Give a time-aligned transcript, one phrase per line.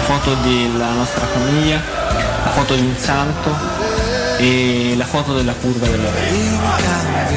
[0.00, 1.78] La foto della nostra famiglia,
[2.42, 3.54] la foto di un santo
[4.38, 7.28] e la foto della curva d'amore.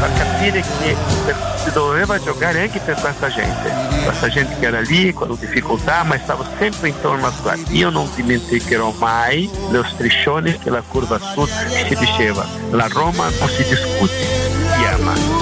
[0.00, 0.96] a capire che
[1.56, 3.70] si doveva giocare anche per questa gente,
[4.02, 7.62] questa gente che era lì con difficoltà ma stava sempre intorno a squadra.
[7.72, 11.50] Io non dimenticherò mai lo striscione che la curva sud
[11.86, 14.14] si diceva, la Roma non si discute,
[14.74, 15.35] si ama.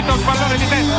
[0.00, 0.96] Il pallone di testa.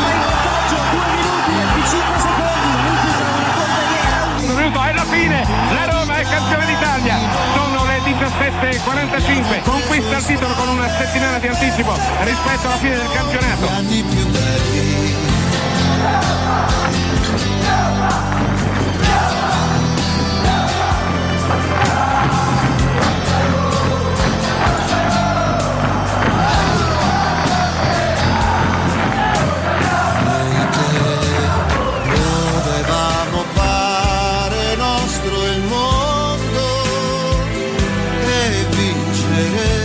[4.81, 7.17] È la fine, la Roma è campione d'Italia.
[7.55, 13.11] Sono le 17.45, conquista il titolo con una settimana di anticipo rispetto alla fine del
[13.11, 13.69] campionato.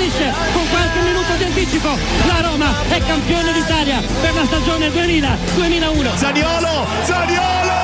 [0.00, 1.88] finisce con qualche minuto di anticipo.
[2.26, 6.16] La Roma è campione d'Italia per la stagione 2000-2001.
[6.16, 7.78] Zaniolo, Zaniolo!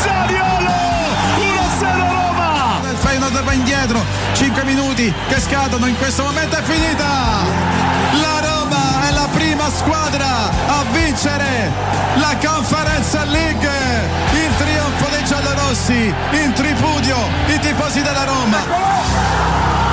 [0.00, 0.70] Zaniolo!
[1.38, 2.80] 1-0 Roma!
[2.88, 4.04] Il Feyenoord va indietro,
[4.34, 7.06] 5 minuti che scadono, in questo momento è finita!
[8.20, 11.72] La Roma è la prima squadra a vincere
[12.14, 14.08] la Conference League!
[15.68, 17.16] Giallorossi, in tripudio
[17.48, 19.87] i tifosi della Roma!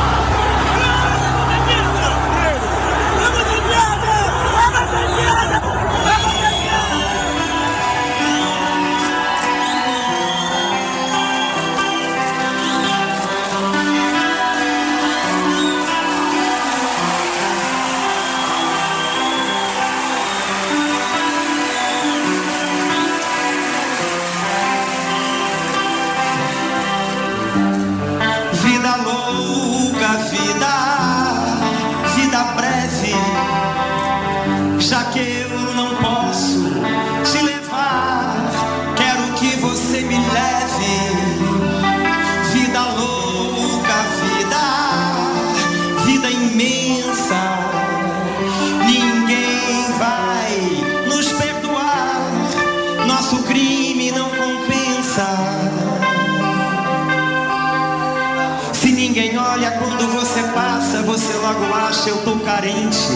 [61.95, 63.07] Acha eu tô carente.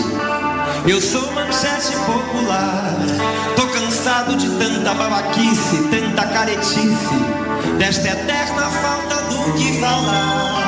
[0.88, 2.96] Eu sou manchete popular.
[3.56, 6.88] Tô cansado de tanta babaquice, tanta caretice,
[7.78, 10.59] desta eterna falta do que falar.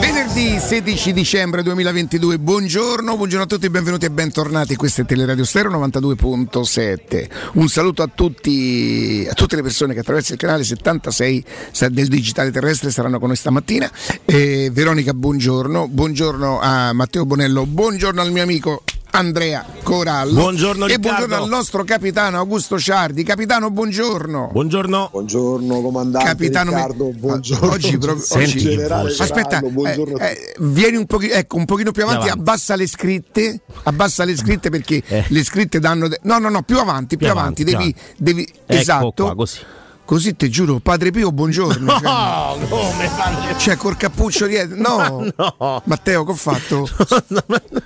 [0.00, 5.70] Venerdì 16 dicembre 2022, buongiorno, buongiorno a tutti, benvenuti e bentornati, questo è Teleradio Stereo
[5.70, 7.28] 92.7.
[7.54, 11.44] Un saluto a, tutti, a tutte le persone che attraverso il canale 76
[11.88, 13.90] del digitale terrestre saranno con noi stamattina.
[14.26, 18.82] Eh, Veronica, buongiorno, buongiorno a Matteo Bonello, buongiorno al mio amico
[19.14, 20.32] Andrea Corallo.
[20.40, 21.08] Buongiorno, E Riccardo.
[21.26, 23.22] buongiorno al nostro capitano Augusto Ciardi.
[23.24, 24.48] Capitano, buongiorno.
[24.52, 25.08] Buongiorno.
[25.12, 27.70] Buongiorno comandante Capitano Riccardo, buongiorno.
[27.72, 29.22] Oggi, proprio- Senti oggi- generale voce.
[29.22, 32.38] Aspetta, Corallo, buongiorno eh, eh, vieni un pochino, ecco, un pochino più avanti, avanti.
[32.40, 35.24] abbassa le scritte, abbassa le scritte perché Eh.
[35.28, 36.08] le scritte danno...
[36.08, 37.94] de- no, no, no, più avanti, più, Più avanti, avanti, devi...
[38.16, 39.24] devi Ecco esatto.
[39.24, 39.58] qua, così.
[40.04, 41.98] Così te giuro, Padre Pio, buongiorno.
[41.98, 43.56] Cioè, Oh, come fanno?
[43.56, 44.76] cioè, col cappuccio dietro.
[44.76, 45.30] No.
[45.62, 45.80] No.
[45.84, 46.86] Matteo, che ho fatto?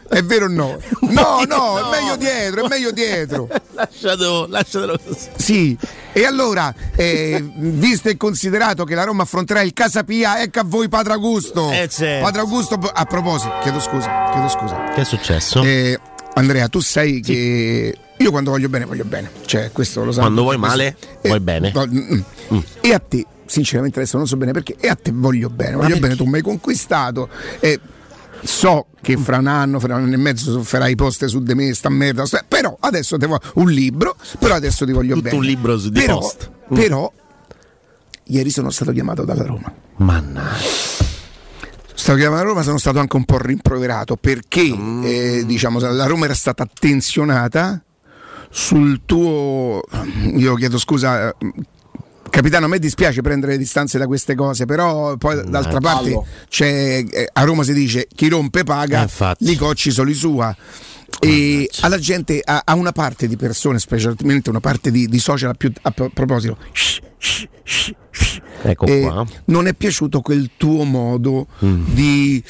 [0.09, 0.79] È vero o no?
[1.09, 3.49] No, no, è meglio dietro, è meglio dietro.
[3.75, 5.29] Lasciatelo, lasciatelo così.
[5.37, 5.79] Sì,
[6.13, 10.89] e allora, eh, visto e considerato che la Roma affronterà il Casapia, ecco a voi
[10.89, 11.71] Padre Augusto.
[11.71, 12.25] Eh, certo.
[12.25, 14.85] Padre Augusto, a proposito, chiedo scusa, chiedo scusa.
[14.95, 15.63] Che è successo?
[15.63, 15.99] Eh,
[16.35, 19.31] Andrea, tu sai che io quando voglio bene, voglio bene.
[19.45, 20.23] Cioè, questo lo sai.
[20.23, 21.73] Quando vuoi male, vuoi bene.
[21.75, 22.59] mm.
[22.81, 25.99] E a te, sinceramente adesso non so bene perché, e a te voglio bene, voglio
[25.99, 27.29] bene, tu mi hai conquistato.
[27.61, 27.79] E
[28.43, 31.73] so che fra un anno, fra un anno e mezzo farai poste su di me,
[31.75, 35.37] sta merda, sta- però adesso ti voglio un libro, però adesso ti voglio Tutto bene.
[35.39, 36.51] un libro su- di però, post.
[36.73, 37.13] Però,
[38.25, 39.73] ieri sono stato chiamato dalla Roma.
[39.97, 41.05] Mannaggia.
[41.99, 45.03] Stato chiamato a Roma, sono stato anche un po' rimproverato perché Mm.
[45.05, 47.83] eh, diciamo, la Roma era stata attenzionata
[48.57, 49.83] sul tuo.
[50.35, 51.35] Io chiedo scusa.
[52.31, 57.05] Capitano, a me dispiace prendere le distanze da queste cose, però poi d'altra parte c'è,
[57.09, 60.55] eh, a Roma si dice chi rompe paga, Eh, li cocci soli sua.
[61.21, 65.51] E alla gente, a, a una parte di persone, specialmente una parte di, di social
[65.51, 66.59] a, più, a pro- proposito,
[68.63, 69.25] Ecco eh, qua.
[69.47, 72.49] non è piaciuto quel tuo modo di mm,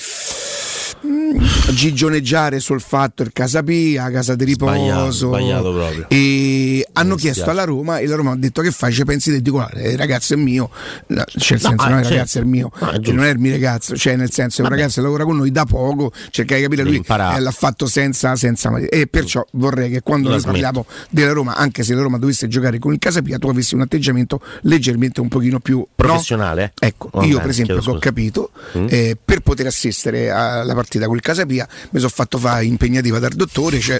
[1.73, 6.07] gigioneggiare sul fatto il Casapia, casa di Sbagliato, riposo sbagliato proprio.
[6.09, 6.56] e
[6.93, 8.93] hanno chiesto alla Roma e la Roma ha detto che fai?
[8.93, 10.71] Ci pensi dico guarda, il ragazzo è mio.
[11.09, 12.09] No, cioè, nel No, senso ah, non è il certo.
[12.17, 12.71] ragazzo è il mio.
[12.79, 13.97] Ah, Cioè, non è il mio ragazzo.
[13.97, 14.81] Cioè nel senso è un Vabbè.
[14.81, 18.35] ragazzo che lavora con noi da poco cerca di capire lui eh, l'ha fatto senza,
[18.37, 22.49] senza e perciò vorrei che quando noi parliamo della Roma anche se la Roma dovesse
[22.49, 25.87] giocare con il Casapia tu avessi un atteggiamento leggermente un pochino più no?
[25.95, 26.73] Professionale?
[26.79, 28.87] Ecco, Va io per esempio ho capito, Mm.
[28.91, 33.79] eh, per poter assistere alla partita col Casapia mi sono fatto fare impegnativa dal dottore,
[33.81, 33.99] cioè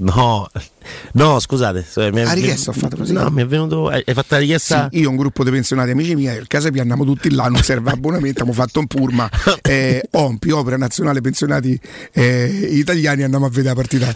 [0.00, 0.46] No,
[1.12, 1.84] no, scusate.
[2.12, 3.12] mi è- A richiesta ho fatto così.
[3.12, 3.88] No, mi è venuto.
[3.88, 4.88] Hai fatto la richiesta?
[4.90, 7.62] sì, io ho un gruppo di pensionati amici miei, il Casapia andiamo tutti là, non
[7.62, 9.28] serve abbonamento, abbiamo fatto un purma,
[9.62, 11.78] eh, OMPI, Opera Nazionale Pensionati
[12.12, 14.14] eh, Italiani, andiamo a vedere la partita.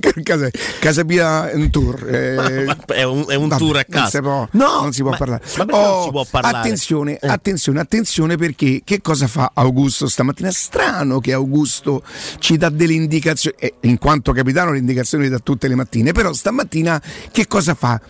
[0.22, 0.50] Casa-
[0.80, 2.06] Casapia un tour.
[2.08, 2.34] eh,
[2.64, 4.20] Ma- ma è un, è un Vabbè, tour a casa.
[4.20, 5.42] no, non si può ma- parlare.
[5.70, 6.58] Oh, si può parlare?
[6.58, 7.28] Attenzione, Eh.
[7.28, 10.50] attenzione, attenzione perché che cosa fa Augusto stamattina?
[10.50, 12.02] Strano che Augusto
[12.38, 16.12] ci dà delle indicazioni, eh, in quanto capitano le indicazioni le dà tutte le mattine,
[16.12, 17.00] però stamattina
[17.30, 18.00] che cosa fa?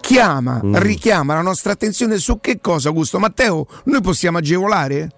[0.00, 0.76] Chiama, Mm.
[0.76, 3.18] richiama la nostra attenzione su che cosa Augusto?
[3.18, 5.10] Matteo, noi possiamo agevolare?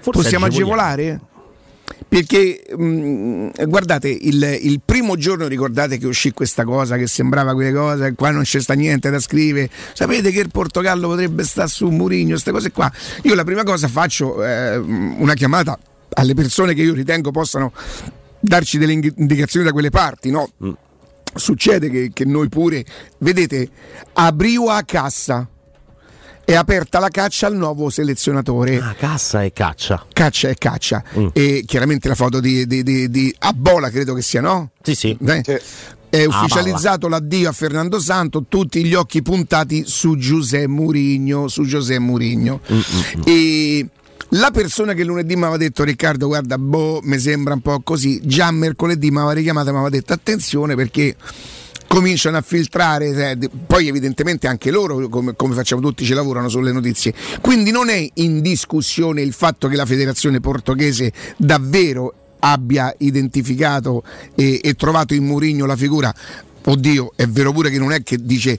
[0.00, 1.20] Forse possiamo agevolare?
[2.08, 7.72] Perché mh, guardate, il, il primo giorno ricordate che uscì questa cosa che sembrava quelle
[7.72, 9.70] cose, qua non c'è sta niente da scrivere.
[9.92, 12.90] Sapete che il Portogallo potrebbe stare su Murigno, queste cose qua.
[13.22, 15.78] Io la prima cosa faccio eh, una chiamata
[16.14, 17.72] alle persone che io ritengo possano
[18.40, 20.50] darci delle indi- indicazioni da quelle parti, no?
[21.32, 22.84] Succede che, che noi pure,
[23.18, 23.68] vedete,
[24.14, 25.48] aprivo a cassa.
[26.50, 30.04] È aperta la caccia al nuovo selezionatore Ah, cassa e caccia.
[30.12, 31.28] caccia e caccia Mm.
[31.32, 34.70] e chiaramente la foto di, di, di, di Abbola credo che sia no?
[34.82, 35.16] Sì, sì.
[35.20, 35.56] Beh, Sì.
[36.10, 41.62] è Ah, ufficializzato l'addio a Fernando Santo tutti gli occhi puntati su Giuseppe Murigno su
[41.64, 42.80] Giuseppe Murigno Mm,
[43.26, 43.86] e
[44.30, 48.20] la persona che lunedì mi aveva detto Riccardo guarda boh mi sembra un po' così
[48.24, 51.14] già mercoledì mi aveva richiamato e mi aveva detto attenzione perché
[51.90, 56.70] cominciano a filtrare, eh, poi evidentemente anche loro, come, come facciamo tutti, ci lavorano sulle
[56.70, 57.12] notizie.
[57.40, 64.04] Quindi non è in discussione il fatto che la federazione portoghese davvero abbia identificato
[64.36, 66.14] e, e trovato in Mourinho la figura.
[66.64, 68.56] Oddio, è vero pure che non è che dice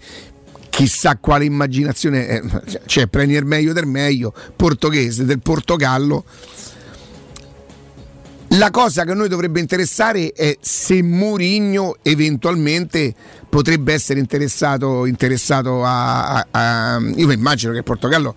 [0.69, 2.41] chissà quale immaginazione, eh,
[2.85, 6.25] cioè Premier meglio del meglio, portoghese, del Portogallo.
[8.55, 13.13] La cosa che a noi dovrebbe interessare è se Mourinho eventualmente
[13.47, 18.35] potrebbe essere interessato, interessato a, a- a- Io immagino che il Portogallo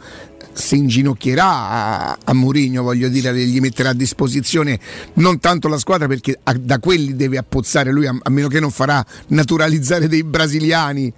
[0.53, 4.79] si inginocchierà a, a Mourinho, voglio dire, gli metterà a disposizione
[5.15, 9.05] non tanto la squadra perché da quelli deve appozzare lui, a meno che non farà
[9.29, 11.13] naturalizzare dei brasiliani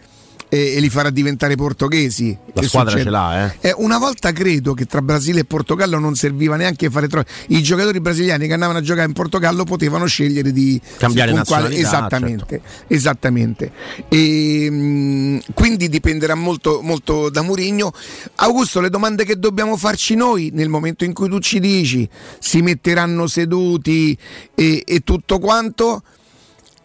[0.57, 2.37] e, e li farà diventare portoghesi.
[2.53, 3.11] La Che squadra succede?
[3.11, 3.69] ce l'ha, eh.
[3.69, 7.31] Eh, una volta credo che tra Brasile e Portogallo non serviva neanche fare troppo.
[7.49, 11.75] I giocatori brasiliani che andavano a giocare in Portogallo potevano scegliere di Cambiare con quale-
[11.77, 13.71] Esattamente, esattamente.
[14.09, 17.93] E, mh, quindi dipenderà molto, molto da Murigno.
[18.37, 22.09] Augusto, le domande che dobbiamo farci noi nel momento in cui tu ci dici
[22.39, 24.17] si metteranno seduti
[24.55, 26.03] e, e tutto quanto,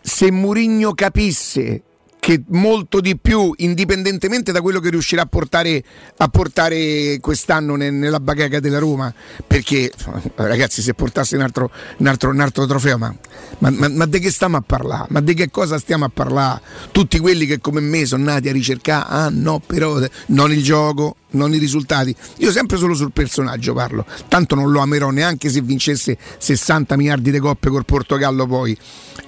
[0.02, 1.84] se Murigno capisse
[2.22, 5.84] che molto di più, indipendentemente da quello che riuscirà a portare,
[6.18, 9.12] a portare quest'anno ne- nella bacheca della Roma,
[9.48, 9.92] perché
[10.36, 13.12] ragazzi se portasse un altro, un altro- un altro trofeo, ma,
[13.58, 15.08] ma, ma- ma di che stiamo a parlare?
[15.10, 16.62] Ma di che cosa stiamo a parlare?
[16.92, 21.16] Tutti quelli che come me sono nati a ricercare, ah no, però non il gioco,
[21.32, 22.16] non i risultati.
[22.38, 27.32] Io sempre solo sul personaggio parlo, tanto non lo amerò neanche se vincesse 60 miliardi
[27.32, 28.78] di coppe col Portogallo poi.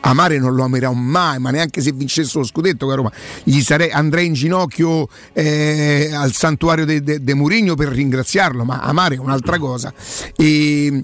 [0.02, 3.12] Amare non lo amerò mai, ma neanche se vincesse lo scudetto, a Roma
[3.44, 8.80] gli sarei, andrei in ginocchio eh, al santuario de, de, de Murigno per ringraziarlo, ma
[8.82, 9.94] amare è un'altra cosa.
[10.36, 11.04] E,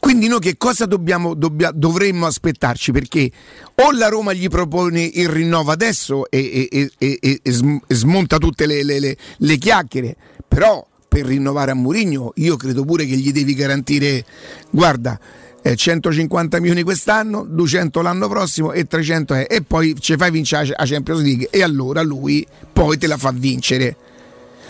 [0.00, 2.90] quindi noi che cosa dobbiamo, dobbia- dovremmo aspettarci?
[2.90, 3.30] Perché
[3.76, 7.40] o la Roma gli propone il rinnovo adesso e, e- e- e
[7.86, 10.16] smonta tutte le, le- le- le chiacchiere,
[10.54, 14.22] però per rinnovare a Murigno io credo pure che gli devi garantire,
[14.68, 15.18] guarda,
[15.62, 20.66] eh, 150 milioni quest'anno, 200 l'anno prossimo e 300 è, e poi ci fai vincere
[20.76, 23.96] la Champions League e allora lui poi te la fa vincere.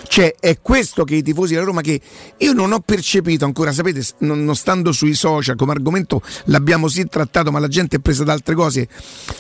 [0.06, 2.00] Cioè, è questo che i tifosi della Roma che
[2.36, 7.06] io non ho percepito ancora, sapete, non, non stando sui social come argomento l'abbiamo sì
[7.06, 8.86] trattato, ma la gente è presa da altre cose.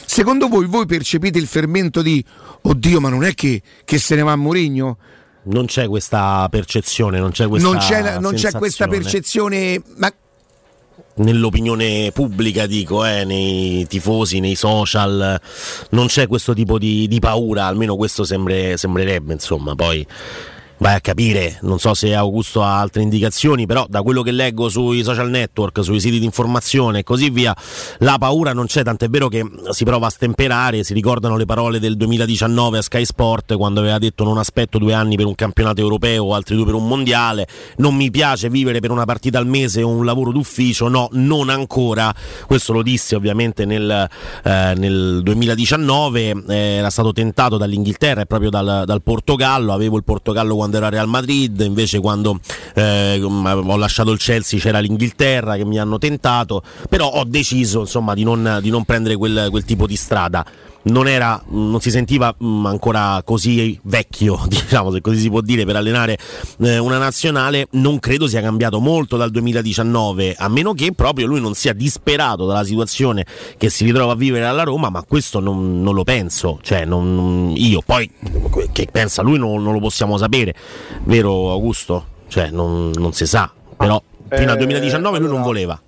[0.06, 2.24] Secondo voi, voi percepite il fermento di
[2.62, 4.98] oddio, ma non è che, che se ne va a Mourinho?
[5.44, 10.12] Non c'è questa percezione, non c'è questa Non c'è, non c'è questa percezione, ma
[11.14, 15.40] nell'opinione pubblica, dico, eh, nei tifosi, nei social,
[15.90, 20.06] non c'è questo tipo di, di paura, almeno questo sembre- sembrerebbe, insomma, poi
[20.82, 24.68] vai a capire, non so se Augusto ha altre indicazioni, però da quello che leggo
[24.68, 27.56] sui social network, sui siti di informazione e così via,
[27.98, 31.78] la paura non c'è, tant'è vero che si prova a stemperare, si ricordano le parole
[31.78, 35.80] del 2019 a Sky Sport quando aveva detto non aspetto due anni per un campionato
[35.80, 37.46] europeo altri due per un mondiale,
[37.76, 41.48] non mi piace vivere per una partita al mese o un lavoro d'ufficio, no, non
[41.48, 42.12] ancora,
[42.48, 44.08] questo lo disse ovviamente nel,
[44.42, 50.02] eh, nel 2019, eh, era stato tentato dall'Inghilterra e proprio dal, dal Portogallo, avevo il
[50.02, 52.38] Portogallo quando ero a Real Madrid, invece quando
[52.74, 58.14] eh, ho lasciato il Chelsea c'era l'Inghilterra che mi hanno tentato, però ho deciso insomma
[58.14, 60.44] di non, di non prendere quel, quel tipo di strada.
[60.84, 65.64] Non, era, non si sentiva mh, ancora così vecchio, diciamo se così si può dire,
[65.64, 66.18] per allenare
[66.60, 67.68] eh, una nazionale.
[67.72, 72.46] Non credo sia cambiato molto dal 2019, a meno che proprio lui non sia disperato
[72.46, 73.24] dalla situazione
[73.56, 76.58] che si ritrova a vivere alla Roma, ma questo non, non lo penso.
[76.62, 78.10] Cioè, non- io poi
[78.72, 80.54] che pensa lui non, non lo possiamo sapere,
[81.04, 82.06] vero Augusto?
[82.28, 85.80] Cioè, non, non si sa, però fino al Eh, 2019 lui non voleva.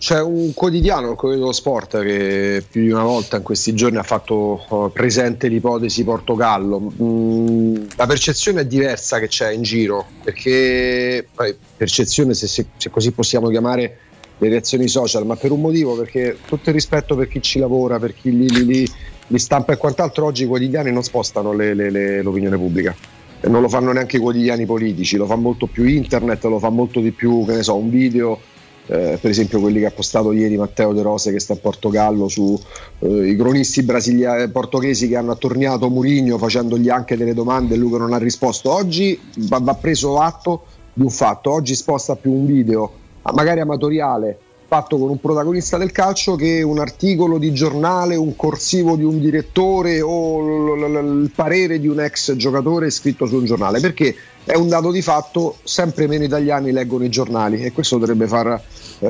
[0.00, 3.98] C'è un quotidiano, il Corriere dello Sport, che più di una volta in questi giorni
[3.98, 6.90] ha fatto eh, presente l'ipotesi Portogallo.
[7.02, 11.28] Mm, la percezione è diversa che c'è in giro, perché
[11.76, 13.98] percezione, se, se- se così possiamo chiamare
[14.38, 17.98] le reazioni social, ma per un motivo, perché tutto il rispetto per chi ci lavora,
[17.98, 18.90] per chi li, li- li-
[19.26, 22.96] li stampa e quant'altro, oggi i quotidiani non spostano le- le- le- l'opinione pubblica.
[23.42, 27.00] Non lo fanno neanche i quotidiani politici, lo fa molto più internet, lo fa molto
[27.00, 28.40] di più, che ne so, un video
[28.90, 32.26] eh, per esempio quelli che ha postato ieri Matteo De Rose che sta a Portogallo
[32.26, 32.60] su
[32.98, 38.12] eh, cronisti brasilia- portoghesi che hanno attorniato Murigno facendogli anche delle domande e lui non
[38.12, 38.72] ha risposto.
[38.72, 41.52] Oggi va, va preso atto di un fatto.
[41.52, 42.92] Oggi sposta più un video
[43.22, 44.38] ah, magari amatoriale
[44.70, 49.18] fatto con un protagonista del calcio che un articolo di giornale, un corsivo di un
[49.18, 53.80] direttore o il parere di un ex giocatore scritto su un giornale.
[53.80, 58.28] Perché è un dato di fatto sempre meno italiani leggono i giornali e questo dovrebbe
[58.28, 58.62] far eh,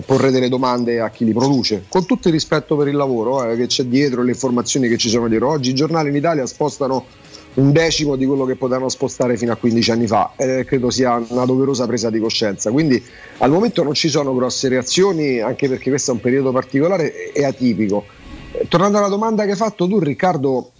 [0.04, 3.56] porre delle domande a chi li produce con tutto il rispetto per il lavoro eh,
[3.56, 5.50] che c'è dietro le informazioni che ci sono dietro.
[5.50, 7.06] Oggi i giornali in Italia spostano
[7.54, 10.32] un decimo di quello che potevano spostare fino a 15 anni fa.
[10.37, 12.70] Eh, credo sia una doverosa presa di coscienza.
[12.70, 13.02] Quindi
[13.38, 17.44] al momento non ci sono grosse reazioni anche perché questo è un periodo particolare e
[17.44, 18.04] atipico.
[18.52, 20.70] Eh, tornando alla domanda che hai fatto tu Riccardo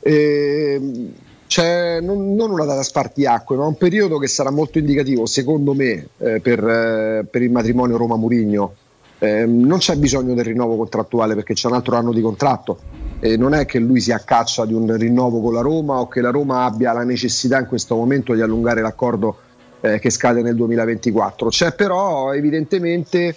[0.00, 1.12] ehm,
[1.46, 6.08] c'è non, non una data spartiacque, ma un periodo che sarà molto indicativo, secondo me,
[6.18, 8.74] eh, per, eh, per il matrimonio Roma-Murigno.
[9.18, 12.78] Eh, non c'è bisogno del rinnovo contrattuale perché c'è un altro anno di contratto.
[13.18, 16.20] E non è che lui si accaccia di un rinnovo con la Roma o che
[16.20, 19.38] la Roma abbia la necessità in questo momento di allungare l'accordo
[19.80, 21.48] eh, che scade nel 2024.
[21.48, 23.34] C'è però evidentemente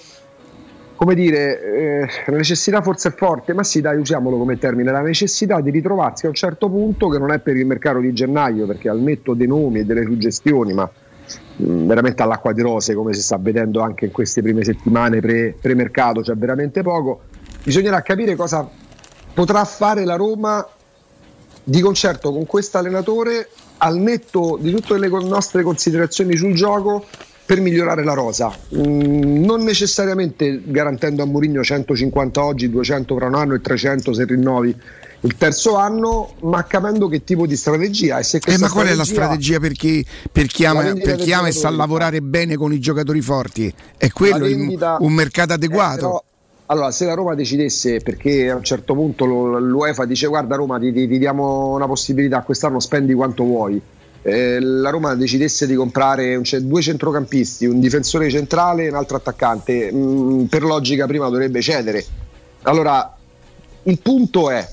[1.00, 5.00] come dire, eh, la necessità forse è forte, ma sì, dai, usiamolo come termine, la
[5.00, 8.66] necessità di ritrovarsi a un certo punto che non è per il mercato di gennaio,
[8.66, 10.92] perché al netto dei nomi e delle suggestioni, ma
[11.56, 16.20] veramente all'acqua di rose, come si sta vedendo anche in queste prime settimane pre, pre-mercato,
[16.20, 17.22] c'è veramente poco,
[17.64, 18.70] bisognerà capire cosa
[19.34, 20.68] potrà fare la Roma
[21.64, 27.06] di concerto con questo allenatore al netto di tutte le nostre considerazioni sul gioco
[27.50, 33.34] per migliorare la rosa, mm, non necessariamente garantendo a Mourinho 150 oggi, 200 fra un
[33.34, 34.76] anno e 300 se rinnovi
[35.22, 38.20] il terzo anno, ma capendo che tipo di strategia.
[38.20, 41.34] E se eh, ma qual è la strategia per chi, per chi ama, per chi
[41.34, 43.74] ama e sa lavorare bene con i giocatori forti?
[43.98, 45.96] È quello vendita, un mercato adeguato?
[45.96, 46.24] Eh, però,
[46.68, 50.94] allora, se la Roma decidesse, perché a un certo punto l'UEFA dice guarda Roma ti,
[50.94, 53.82] ti, ti diamo una possibilità, quest'anno spendi quanto vuoi,
[54.22, 59.18] eh, la Roma decidesse di comprare cioè, due centrocampisti, un difensore centrale e un altro
[59.18, 62.06] attaccante, mh, mm, per logica prima dovrebbe cedere.
[62.64, 63.16] Allora,
[63.84, 64.68] il punto è,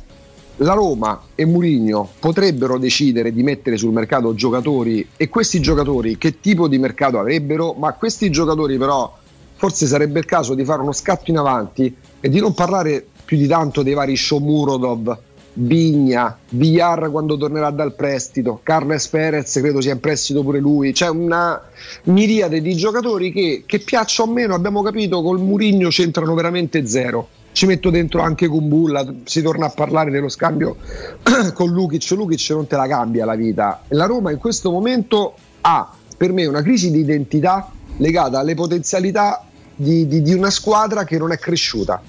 [0.60, 6.40] la Roma e Mourinho potrebbero decidere di mettere sul mercato giocatori e questi giocatori che
[6.40, 9.14] tipo di mercato avrebbero, ma questi giocatori però
[9.54, 13.36] forse sarebbe il caso di fare uno scatto in avanti e di non parlare più
[13.36, 15.18] di tanto dei vari Shomurodov,
[15.58, 21.08] Vigna, Villar quando tornerà dal prestito, Carles Perez credo sia in prestito pure lui, c'è
[21.08, 21.62] una
[22.04, 27.28] miriade di giocatori che, che piaccia o meno, abbiamo capito, col Murigno c'entrano veramente zero.
[27.52, 30.76] Ci metto dentro anche Kumbulla, si torna a parlare dello scambio
[31.54, 33.82] con Lukic, Lukic non te la cambia la vita.
[33.88, 39.42] La Roma in questo momento ha per me una crisi di identità legata alle potenzialità
[39.75, 42.02] di, di, di una squadra che non è cresciuta.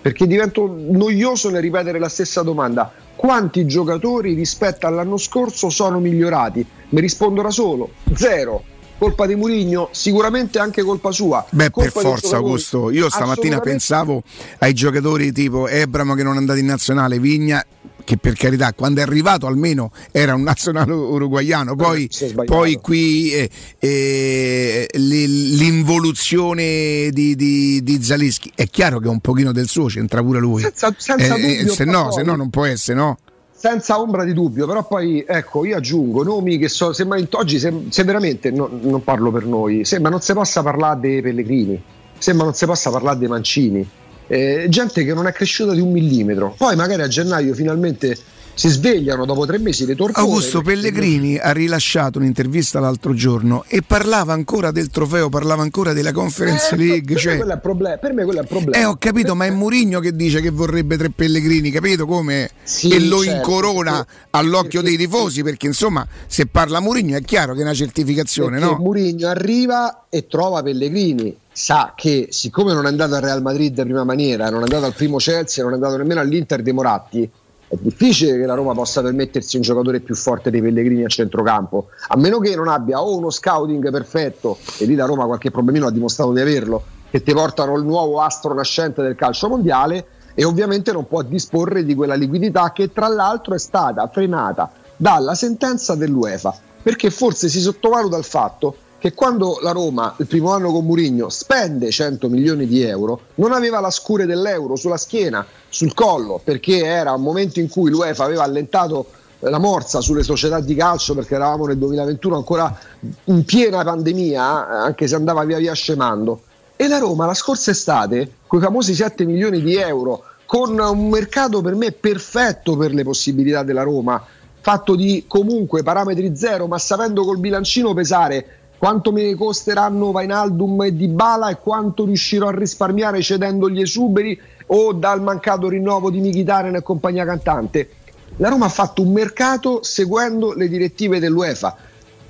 [0.00, 2.90] Perché divento noioso nel ripetere la stessa domanda.
[3.14, 6.64] Quanti giocatori rispetto all'anno scorso sono migliorati?
[6.90, 8.64] Mi rispondo da solo, zero
[9.00, 11.42] colpa di Murigno, sicuramente anche colpa sua.
[11.48, 12.90] Beh, colpa per forza, Augusto.
[12.90, 14.22] Io stamattina pensavo
[14.58, 17.64] ai giocatori tipo Ebramo che non è andato in nazionale, Vigna
[18.04, 22.08] che per carità quando è arrivato almeno era un nazionale uruguaiano, poi,
[22.44, 29.68] poi qui eh, eh, l'involuzione di, di, di, Zalischi è chiaro che un pochino del
[29.68, 30.62] suo c'entra pure lui.
[30.62, 33.18] Senza, senza eh, dubbio, se, no, se no non può essere, no?
[33.60, 37.88] senza ombra di dubbio, però poi ecco, io aggiungo nomi che so, sembra oggi se,
[37.90, 41.78] se veramente no, non parlo per noi, sembra non si possa parlare dei Pellegrini,
[42.16, 43.86] sembra non si possa parlare dei Mancini,
[44.30, 46.54] eh, gente che non è cresciuta di un millimetro.
[46.56, 48.16] Poi magari a gennaio finalmente
[48.60, 50.20] si svegliano dopo tre mesi le torture.
[50.20, 56.12] Augusto Pellegrini ha rilasciato un'intervista l'altro giorno e parlava ancora del trofeo, parlava ancora della
[56.12, 57.14] Conference eh, League.
[57.14, 57.42] Per, cioè...
[57.42, 58.76] me problem- per, me quello è il problema.
[58.76, 62.50] Eh, ho capito, ma è Murigno che dice che vorrebbe tre Pellegrini, capito come?
[62.62, 67.16] Sì, e lo certo, incorona perché, all'occhio perché, dei tifosi, perché insomma, se parla Murigno
[67.16, 68.76] è chiaro che è una certificazione, no?
[68.78, 73.84] Murigno arriva e trova Pellegrini sa che siccome non è andato al Real Madrid in
[73.84, 77.30] prima maniera, non è andato al primo Chelsea, non è andato nemmeno all'Inter dei Moratti,
[77.70, 81.90] è difficile che la Roma possa permettersi un giocatore più forte dei Pellegrini a centrocampo,
[82.08, 85.86] a meno che non abbia o uno scouting perfetto, e lì la Roma qualche problemino
[85.86, 90.04] ha dimostrato di averlo, che ti portano il nuovo astro nascente del calcio mondiale
[90.34, 95.36] e ovviamente non può disporre di quella liquidità che tra l'altro è stata frenata dalla
[95.36, 96.52] sentenza dell'UEFA,
[96.82, 101.30] perché forse si sottovaluta il fatto che quando la Roma il primo anno con Murigno
[101.30, 106.84] spende 100 milioni di euro non aveva la scure dell'euro sulla schiena, sul collo, perché
[106.84, 109.06] era un momento in cui l'UEFA aveva allentato
[109.40, 112.78] la morsa sulle società di calcio perché eravamo nel 2021 ancora
[113.24, 116.42] in piena pandemia, eh, anche se andava via via scemando.
[116.76, 121.08] E la Roma la scorsa estate, con i famosi 7 milioni di euro, con un
[121.08, 124.22] mercato per me perfetto per le possibilità della Roma,
[124.60, 130.96] fatto di comunque parametri zero, ma sapendo col bilancino pesare quanto mi costeranno Vainaldum e
[130.96, 136.74] Dybala e quanto riuscirò a risparmiare cedendo gli esuberi o dal mancato rinnovo di Michitaren
[136.74, 137.90] e compagnia cantante.
[138.38, 141.76] La Roma ha fatto un mercato seguendo le direttive dell'UEFA.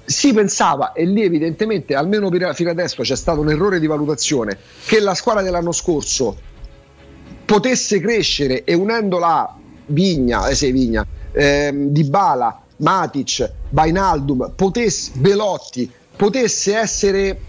[0.05, 4.99] Si pensava, e lì evidentemente, almeno fino adesso c'è stato un errore di valutazione, che
[4.99, 6.37] la squadra dell'anno scorso
[7.45, 16.76] potesse crescere e unendola Vigna, eh, sì, Vigna, ehm, Dybala, Matic, Vainaldum, potesse, Belotti, potesse
[16.76, 17.40] essere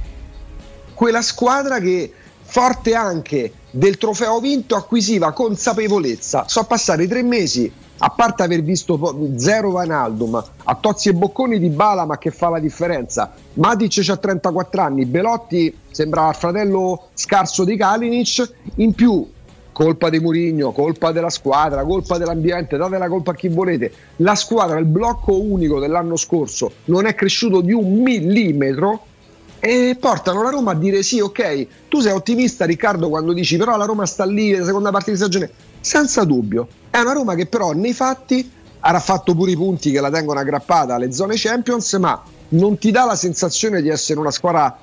[0.94, 2.10] quella squadra che
[2.42, 6.46] forte anche del trofeo vinto acquisiva consapevolezza.
[6.48, 11.68] So passare tre mesi, a parte aver visto zero Vanaldum, a Tozzi e Bocconi di
[11.68, 13.34] Bala, ma che fa la differenza.
[13.56, 19.30] Matic ha 34 anni, Belotti sembra il fratello scarso di Kalinic, in più
[19.72, 23.92] colpa di Murigno, colpa della squadra, colpa dell'ambiente, date la colpa a chi volete.
[24.18, 29.06] La squadra, il blocco unico dell'anno scorso non è cresciuto di un millimetro
[29.60, 33.78] e portano la Roma a dire sì, ok, tu sei ottimista Riccardo quando dici però
[33.78, 37.46] la Roma sta lì, la seconda parte di stagione, senza dubbio, è una Roma che
[37.46, 41.94] però nei fatti avrà fatto pure i punti che la tengono aggrappata alle zone Champions,
[41.94, 44.80] ma non ti dà la sensazione di essere una squadra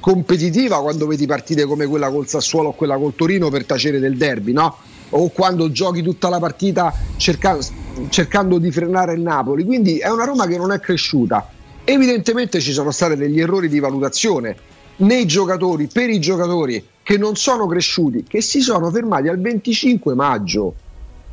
[0.00, 4.16] competitiva quando vedi partite come quella col Sassuolo o quella col Torino per tacere del
[4.16, 4.76] derby, no?
[5.10, 7.64] O quando giochi tutta la partita cercando,
[8.10, 9.64] cercando di frenare il Napoli.
[9.64, 11.48] Quindi è una Roma che non è cresciuta.
[11.84, 14.56] Evidentemente ci sono stati degli errori di valutazione
[14.96, 20.14] nei giocatori, per i giocatori che non sono cresciuti, che si sono fermati al 25
[20.14, 20.74] maggio.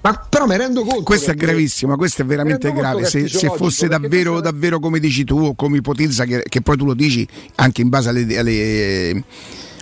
[0.06, 1.02] Ma però mi rendo conto.
[1.02, 3.06] Questo è gravissimo, questo è veramente grave.
[3.06, 6.86] Se, se, fosse davvero, davvero, come dici tu o come ipotizza, che, che, poi tu
[6.86, 9.24] lo dici anche in base alle, alle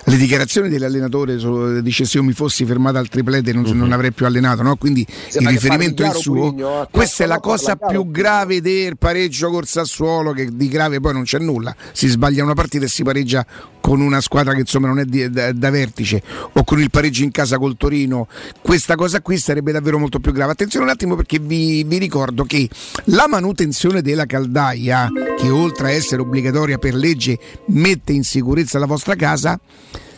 [0.06, 3.74] le dichiarazioni dell'allenatore dice se io mi fossi fermato al triplete non, uh-huh.
[3.74, 4.76] non avrei più allenato no?
[4.76, 6.88] quindi Sembra il riferimento è il suo Purigno, eh.
[6.92, 11.24] questa è la cosa più grave del pareggio col Sassuolo che di grave poi non
[11.24, 13.46] c'è nulla si sbaglia una partita e si pareggia
[13.80, 16.22] con una squadra che insomma non è di, da, da, vertice
[16.54, 18.28] o con il pareggio in casa col Torino
[18.62, 22.44] questa cosa qui sarebbe davvero molto più grave attenzione un attimo perché vi, vi ricordo
[22.44, 22.70] che
[23.06, 27.38] la manutenzione della caldaia che oltre a essere obbligatoria per legge
[27.68, 29.60] mette in sicurezza la vostra casa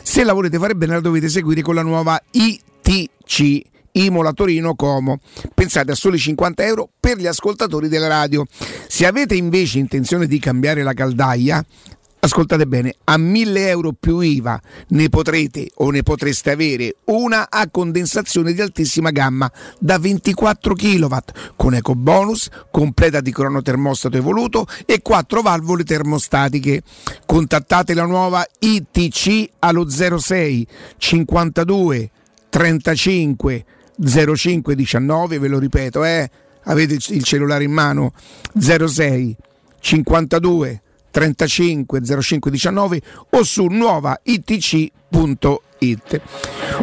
[0.06, 3.74] se la volete fare bene la dovete seguire con la nuova ITC.
[3.94, 5.20] Imola Torino Como.
[5.54, 8.46] Pensate a soli 50 euro per gli ascoltatori della radio.
[8.88, 11.66] Se avete invece intenzione di cambiare la caldaia,
[12.26, 14.60] ascoltate bene, a 1000 euro più IVA
[14.90, 21.16] ne potrete o ne potreste avere una a condensazione di altissima gamma da 24 kW
[21.56, 26.82] con eco bonus, completa di cronotermostato evoluto e 4 valvole termostatiche.
[27.26, 32.10] Contattate la nuova ITC allo 06 52
[32.50, 33.66] 35
[34.36, 36.30] 05 19, ve lo ripeto, eh?
[36.64, 38.14] avete il cellulare in mano
[38.58, 39.36] 06
[39.80, 40.82] 52
[41.16, 41.88] 35
[42.22, 46.22] 05 19 o su nuovaitc.it It.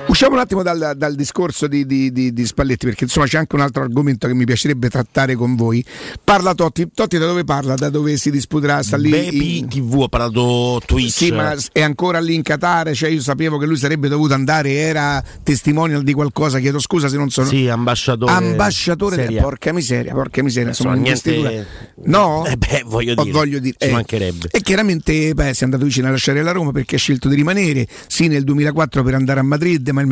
[0.07, 3.55] Usciamo un attimo dal, dal discorso di, di, di, di, Spalletti perché insomma c'è anche
[3.55, 5.85] un altro argomento che mi piacerebbe trattare con voi.
[6.23, 7.75] Parla Totti, Totti da dove parla?
[7.75, 8.83] Da dove si disputerà?
[8.83, 9.69] Sta lì Baby in...
[9.69, 11.11] TV ha parlato Twitch.
[11.11, 14.73] Sì, ma è ancora lì in Qatar, cioè io sapevo che lui sarebbe dovuto andare,
[14.73, 17.49] era testimonial di qualcosa, chiedo scusa se non sono...
[17.49, 18.33] Sì, ambasciatore.
[18.33, 19.41] Ambasciatore, de...
[19.41, 21.67] porca miseria, porca miseria, insomma, niente...
[22.05, 22.45] No?
[22.47, 23.93] Eh beh, voglio dire, voglio dire ci eh.
[23.93, 24.49] mancherebbe.
[24.51, 27.37] E chiaramente beh, si è andato vicino a lasciare la Roma perché ha scelto di
[27.37, 29.89] rimanere, sì nel 2004 per andare a Madrid.
[29.91, 30.03] Ma,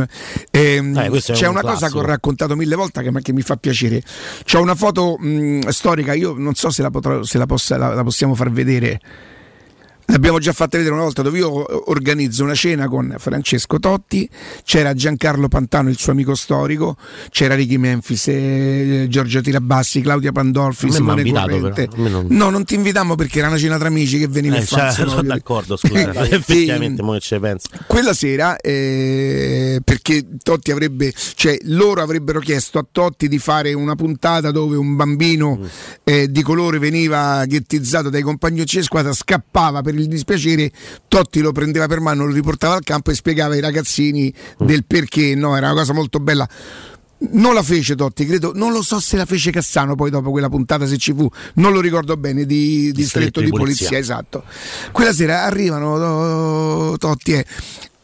[0.51, 1.63] ehm, eh, c'è un una classico.
[1.63, 4.03] cosa che ho raccontato mille volte che, che mi fa piacere.
[4.45, 7.95] C'è una foto mh, storica, io non so se la, potrò, se la, possa, la,
[7.95, 9.01] la possiamo far vedere
[10.11, 14.29] L'abbiamo già fatta vedere una volta dove io organizzo una cena con Francesco Totti,
[14.65, 16.97] c'era Giancarlo Pantano, il suo amico storico,
[17.31, 21.89] c'era Ricky Memphis, eh, Giorgio Tirabassi, Claudia Pandolfi, Simone Corrente.
[21.95, 22.27] Non...
[22.31, 25.23] No, non ti invitiamo perché era una cena tra amici che veniva eh, cioè, sono
[25.23, 27.69] d'accordo, scusa, effettivamente mo ci penso.
[27.87, 33.95] Quella sera, eh, perché Totti avrebbe, cioè loro avrebbero chiesto a Totti di fare una
[33.95, 35.65] puntata dove un bambino mm.
[36.05, 40.71] eh, di colore veniva ghettizzato dai compagni di squadra, scappava per il il dispiacere,
[41.09, 45.35] Totti lo prendeva per mano, lo riportava al campo e spiegava ai ragazzini del perché,
[45.35, 46.49] no, era una cosa molto bella.
[47.33, 50.49] Non la fece Totti, credo, non lo so se la fece Cassano poi dopo quella
[50.49, 53.89] puntata, se ci fu, non lo ricordo bene, di distretto di, di polizia.
[53.89, 54.45] polizia, esatto.
[54.91, 57.45] Quella sera arrivano oh, Totti e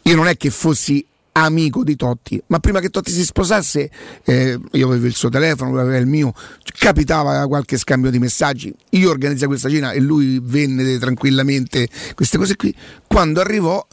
[0.03, 1.05] io non è che fossi
[1.37, 3.91] amico di Totti, ma prima che Totti si sposasse,
[4.25, 6.33] eh, io avevo il suo telefono, lui aveva il mio,
[6.79, 12.57] capitava qualche scambio di messaggi, io organizzai questa cena e lui venne tranquillamente queste cose
[12.57, 12.75] qui.
[13.07, 13.87] Quando arrivò,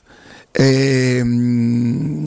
[0.51, 2.25] ehm,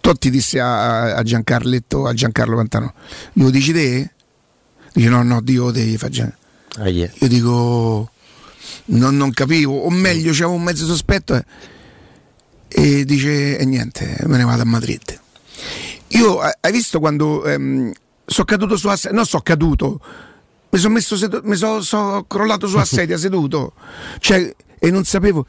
[0.00, 2.92] Totti disse a, a, Giancarletto, a Giancarlo Pantano,
[3.32, 4.10] glielo dici te?
[4.92, 6.32] Dice no, no, Dio te fa Gian.
[6.76, 7.10] Ah, yeah.
[7.20, 8.10] Io dico,
[8.86, 11.34] non, non, capivo, o meglio, c'avevo un mezzo sospetto.
[11.34, 11.72] Eh
[12.76, 15.20] e dice e niente, me ne vado a Madrid.
[16.08, 17.92] Io hai visto quando ehm,
[18.26, 20.00] sono caduto su assedia, non sono caduto,
[20.70, 23.74] mi sono messo sedu- mi sono so crollato su assedia seduto,
[24.18, 25.46] cioè, e non sapevo.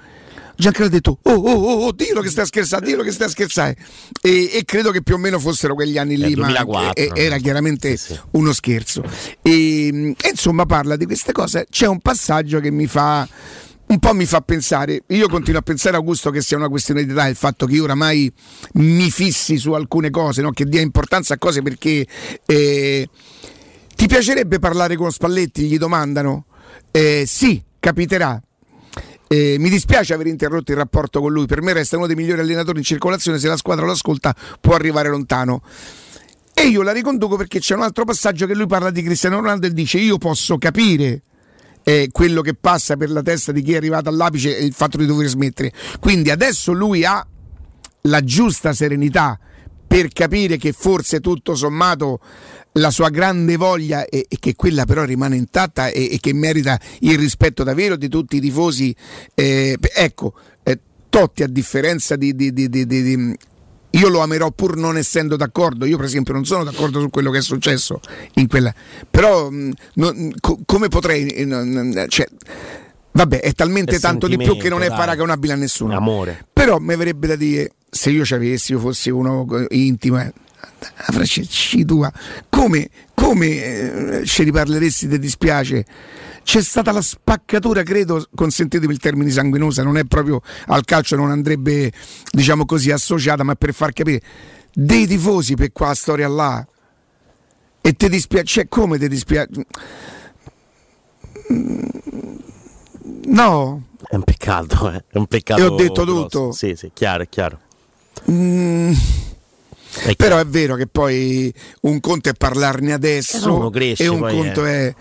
[0.57, 3.75] Giancarlo ha detto: Oh, oh, oh, oh, dillo che stai scherzando, dillo che stai scherzando.
[4.21, 7.97] E, e, credo che più o meno fossero quegli anni lì, 2004, ma era chiaramente
[7.97, 8.17] sì.
[8.31, 9.03] uno scherzo.
[9.41, 11.65] E, e insomma, parla di queste cose.
[11.69, 13.27] C'è un passaggio che mi fa
[13.87, 17.11] un po' mi fa pensare, io continuo a pensare Augusto che sia una questione di
[17.11, 18.31] età il fatto che io oramai
[18.73, 20.51] mi fissi su alcune cose, no?
[20.51, 22.05] che dia importanza a cose perché
[22.45, 23.09] eh,
[23.95, 25.67] ti piacerebbe parlare con Spalletti?
[25.67, 26.45] Gli domandano.
[26.91, 28.41] Eh, sì, capiterà.
[29.27, 32.41] Eh, mi dispiace aver interrotto il rapporto con lui, per me resta uno dei migliori
[32.41, 35.61] allenatori in circolazione, se la squadra lo ascolta può arrivare lontano.
[36.53, 39.67] E io la riconduco perché c'è un altro passaggio che lui parla di Cristiano Ronaldo
[39.67, 41.21] e dice io posso capire
[41.87, 44.97] eh, quello che passa per la testa di chi è arrivato all'apice è il fatto
[44.97, 45.71] di dover smettere.
[45.99, 47.25] Quindi adesso lui ha
[48.01, 49.39] la giusta serenità
[49.87, 52.19] per capire che forse tutto sommato
[52.73, 56.79] la sua grande voglia e, e che quella però rimane intatta e, e, che merita
[57.01, 58.93] il rispetto davvero di tutti i tifosi.
[59.35, 63.37] Eh, ecco, eh, Totti a differenza di, di, di, di
[63.95, 65.85] io lo amerò pur non essendo d'accordo.
[65.85, 67.99] Io, per esempio, non sono d'accordo su quello che è successo
[68.35, 68.73] in quella.
[69.09, 71.27] Però, mh, non, co- come potrei.
[71.27, 72.27] Eh, non, cioè,
[73.11, 74.97] vabbè, è talmente tanto di più che non è dai.
[74.97, 75.95] paragonabile a nessuno.
[75.95, 76.45] Amore.
[76.51, 80.19] Però mi verrebbe da dire, se io ci avessi, io fossi uno intimo.
[80.19, 80.33] Eh,
[80.79, 82.11] Francesci tua,
[82.49, 83.47] come, come
[84.19, 85.85] eh, ci riparleresti ti dispiace?
[86.43, 91.31] C'è stata la spaccatura, credo, consentitemi il termine sanguinosa, non è proprio al calcio, non
[91.31, 91.91] andrebbe,
[92.29, 94.21] diciamo così, associata, ma per far capire,
[94.71, 96.65] dei tifosi per qua storia là.
[97.81, 99.65] E ti dispiace, cioè come ti dispiace?
[103.25, 103.83] No.
[104.07, 105.03] È un peccato, eh?
[105.09, 105.61] è un peccato.
[105.61, 106.21] E ho detto grosso.
[106.21, 106.51] tutto.
[106.51, 107.59] Sì, sì, chiaro, chiaro.
[108.29, 108.93] Mm.
[110.03, 114.87] È Però è vero che poi un conto è parlarne adesso e un conto è...
[114.87, 114.95] è...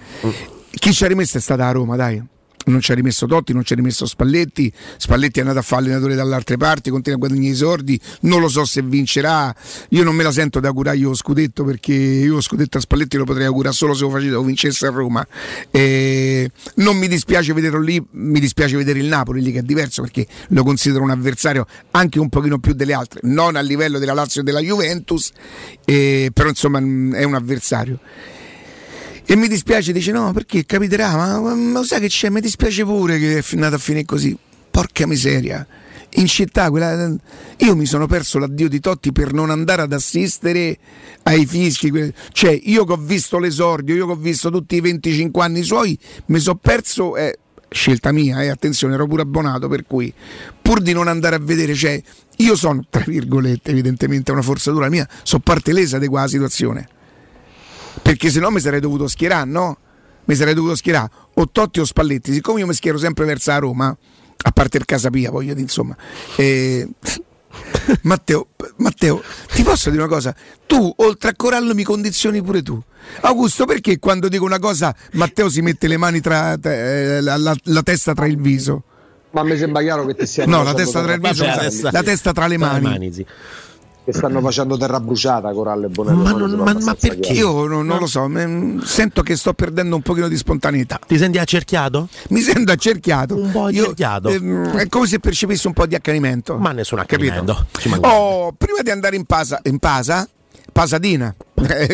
[0.70, 2.22] Chi ci ha rimesso è stata a Roma, dai
[2.66, 5.82] non ci ha rimesso Totti, non ci ha rimesso Spalletti, Spalletti è andato a fare
[5.82, 9.54] allenatore dalle altre parti, continua a guadagnare i sordi, non lo so se vincerà,
[9.90, 13.24] io non me la sento da augurare io scudetto perché io scudetto a Spalletti lo
[13.24, 15.26] potrei augurare solo se lo facevo vincesse a Roma.
[15.70, 20.02] E non mi dispiace vederlo lì, mi dispiace vedere il Napoli lì che è diverso
[20.02, 24.14] perché lo considero un avversario anche un pochino più delle altre, non a livello della
[24.14, 25.30] Lazio e della Juventus,
[25.84, 27.98] eh, però insomma è un avversario.
[29.26, 33.18] E mi dispiace, dice no, perché capiterà, ma, ma sai che c'è, mi dispiace pure
[33.18, 34.36] che è finita a finire così.
[34.70, 35.66] Porca miseria.
[36.16, 37.10] In città, quella,
[37.58, 40.78] io mi sono perso l'addio di Totti per non andare ad assistere
[41.22, 41.90] ai fischi.
[42.32, 45.98] Cioè, io che ho visto l'esordio, io che ho visto tutti i 25 anni suoi,
[46.26, 47.16] mi sono perso.
[47.16, 47.38] Eh,
[47.70, 50.12] scelta mia, eh, attenzione, ero pure abbonato, per cui
[50.60, 52.00] pur di non andare a vedere, cioè,
[52.36, 56.88] io sono, tra virgolette, evidentemente una forzatura mia, so parte lesa di quella situazione
[58.04, 59.78] perché se no mi sarei dovuto schierare, no?
[60.26, 63.58] Mi sarei dovuto schierare o Totti o Spalletti, siccome io mi schiero sempre verso la
[63.58, 63.96] Roma,
[64.36, 65.96] a parte il Casapia, voglio dire, insomma.
[66.36, 66.86] Eh,
[68.02, 69.22] Matteo, Matteo,
[69.54, 70.34] ti posso dire una cosa?
[70.66, 72.78] Tu, oltre a Corallo, mi condizioni pure tu.
[73.22, 77.56] Augusto, perché quando dico una cosa Matteo si mette le mani tra, eh, la, la,
[77.64, 78.82] la, testa tra il viso?
[79.30, 81.90] Ma mi sembra chiaro che ti sia No, la testa tra il viso, la testa,
[81.90, 82.80] la testa tra le mani.
[82.80, 83.26] Tra le mani sì
[84.04, 86.22] che stanno facendo terra bruciata Coralle Bonello.
[86.22, 87.32] Ma, non, ma, ma perché?
[87.32, 88.30] Io non, non, lo so,
[88.84, 91.00] sento che sto perdendo un pochino di spontaneità.
[91.06, 92.08] Ti senti accerchiato?
[92.28, 93.34] Mi sento accerchiato.
[93.34, 94.28] Un po' accerchiato.
[94.30, 96.58] Io, eh, è come se percepissi un po' di accanimento.
[96.58, 97.66] Ma nessun accanimento.
[98.00, 100.28] Oh, prima di andare in Pasa, in Pasa
[100.74, 101.32] Pasadina,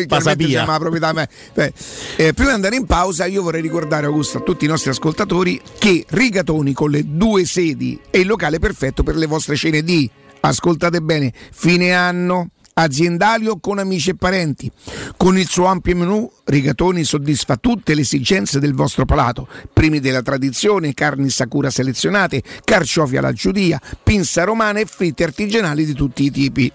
[0.07, 0.65] Pasabia.
[0.65, 1.13] la proprietà.
[1.53, 1.73] Eh,
[2.17, 5.61] eh, prima di andare in pausa, io vorrei ricordare Augusto a tutti i nostri ascoltatori
[5.77, 10.09] che Rigatoni con le due sedi è il locale perfetto per le vostre cene di
[10.41, 14.71] ascoltate bene, fine anno aziendali o con amici e parenti.
[15.17, 19.47] Con il suo ampio menù, Rigatoni soddisfa tutte le esigenze del vostro palato.
[19.71, 25.93] Primi della tradizione, carni sakura selezionate, carciofi alla giudia, pinza romana e fritte artigianali di
[25.93, 26.71] tutti i tipi.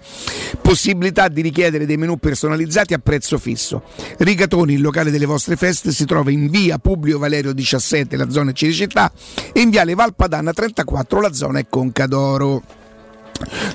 [0.61, 3.83] Possibilità di richiedere dei menù personalizzati a prezzo fisso.
[4.17, 8.51] Rigatoni, il locale delle vostre feste, si trova in via Publio Valerio 17, la zona
[8.51, 9.11] Cinecittà,
[9.51, 12.85] e in viale Valpadana 34, la zona è Concadoro.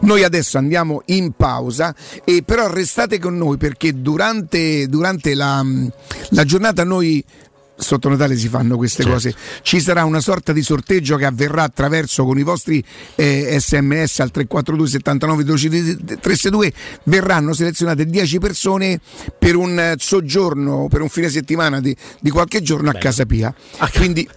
[0.03, 1.94] Noi adesso andiamo in pausa,
[2.25, 5.64] e però restate con noi perché durante, durante la,
[6.31, 7.25] la giornata noi
[7.83, 9.16] sotto Natale si fanno queste certo.
[9.16, 9.35] cose.
[9.62, 12.83] Ci sarà una sorta di sorteggio che avverrà attraverso con i vostri
[13.16, 16.72] eh, sms al 342 79 12 362
[17.05, 19.01] verranno selezionate 10 persone
[19.38, 22.98] per un soggiorno, per un fine settimana di, di qualche giorno Beh.
[22.98, 23.55] a Casa Pia.
[23.94, 24.29] Quindi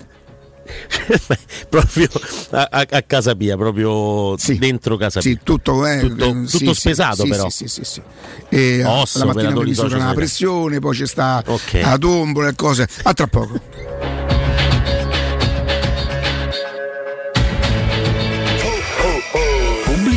[1.69, 2.07] proprio
[2.51, 4.57] a, a, casa mia, proprio sì.
[4.57, 5.35] dentro casa mia.
[5.35, 7.49] Sì, tutto, eh, tutto, tutto sì, spesato sì, però.
[7.49, 8.01] Sì, sì, sì,
[8.49, 11.81] E, Osso, la mattina mi misurano la pressione, poi c'è sta okay.
[11.81, 12.87] la tombola e cose.
[13.03, 13.59] A tra poco.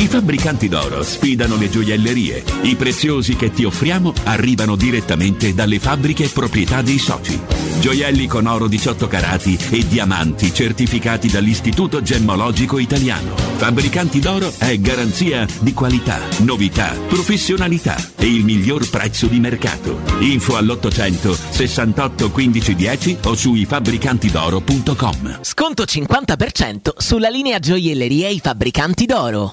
[0.00, 2.42] I fabbricanti d'oro sfidano le gioiellerie.
[2.62, 7.38] I preziosi che ti offriamo arrivano direttamente dalle fabbriche proprietà dei soci.
[7.80, 13.34] Gioielli con oro 18 carati e diamanti certificati dall'Istituto Gemmologico Italiano.
[13.36, 20.00] Fabbricanti d'oro è garanzia di qualità, novità, professionalità e il miglior prezzo di mercato.
[20.20, 25.40] Info all'800 68 15 10 o su ifabbricantidoro.com.
[25.42, 29.52] Sconto 50% sulla linea gioielleria I Fabbricanti d'Oro.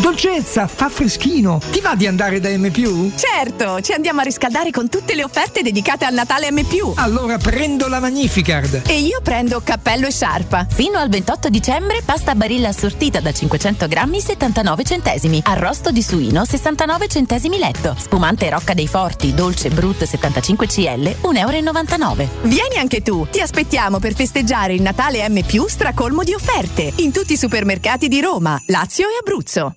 [0.00, 1.60] Dolcezza, fa freschino.
[1.70, 2.70] Ti va di andare da M?
[3.16, 6.62] Certo, ci andiamo a riscaldare con tutte le offerte dedicate al Natale M.
[6.96, 8.82] Allora prendo la Magnificard.
[8.86, 10.66] E io prendo cappello e sciarpa.
[10.68, 15.40] Fino al 28 dicembre pasta barilla assortita da 500 grammi 79 centesimi.
[15.44, 17.94] Arrosto di suino 69 centesimi letto.
[17.98, 22.28] Spumante Rocca dei Forti, dolce Brut 75 CL 1,99 euro.
[22.42, 25.42] Vieni anche tu, ti aspettiamo per festeggiare il Natale M.
[25.66, 29.76] stracolmo di offerte in tutti i supermercati di Roma, Lazio e Abruzzo.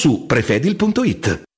[0.01, 1.50] su prefedil.it.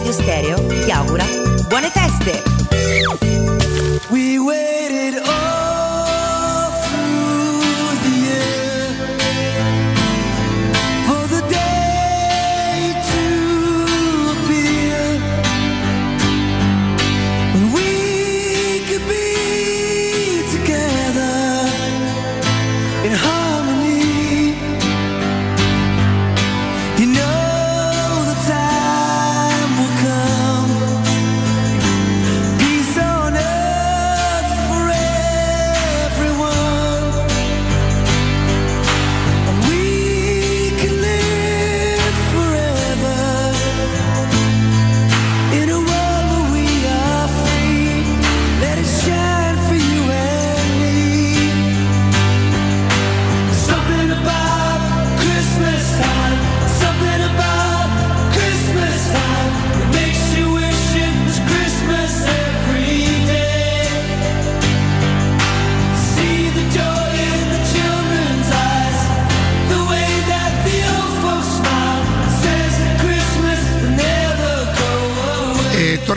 [0.00, 1.24] Teleradio Stereo ti augura
[1.68, 2.42] buone feste!
[4.10, 5.09] We waited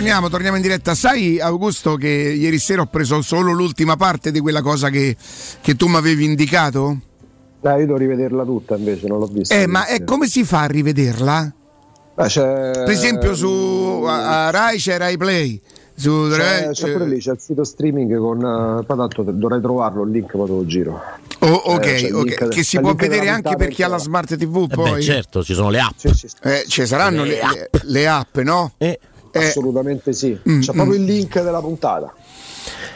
[0.03, 0.95] torniamo, torniamo in diretta.
[0.95, 5.15] Sai, Augusto, che ieri sera ho preso solo l'ultima parte di quella cosa che,
[5.61, 6.97] che tu mi avevi indicato?
[7.61, 9.55] Dai, io devo rivederla tutta invece, non l'ho vista.
[9.55, 11.53] Eh, ma è come si fa a rivederla?
[12.15, 12.71] Beh, c'è...
[12.71, 15.61] Per esempio su a, a Rai c'è Rai Play.
[15.95, 18.39] Su C'è, c'è pure lì, c'è il sito streaming con.
[18.39, 21.01] eh, Poi tanto dovrei trovarlo il link, poi te lo giro.
[21.39, 23.87] Oh, ok, Eh, c'è il ok, link- che si può vedere anche per chi ha
[23.87, 24.91] la smart TV Eh poi.
[24.93, 25.93] beh, certo, ci sono le app.
[26.41, 28.73] Eh, ci saranno le, le- le app, no?
[28.79, 28.99] Eh.
[29.39, 30.37] Assolutamente sì.
[30.49, 32.13] Mm, C'è proprio il link della puntata.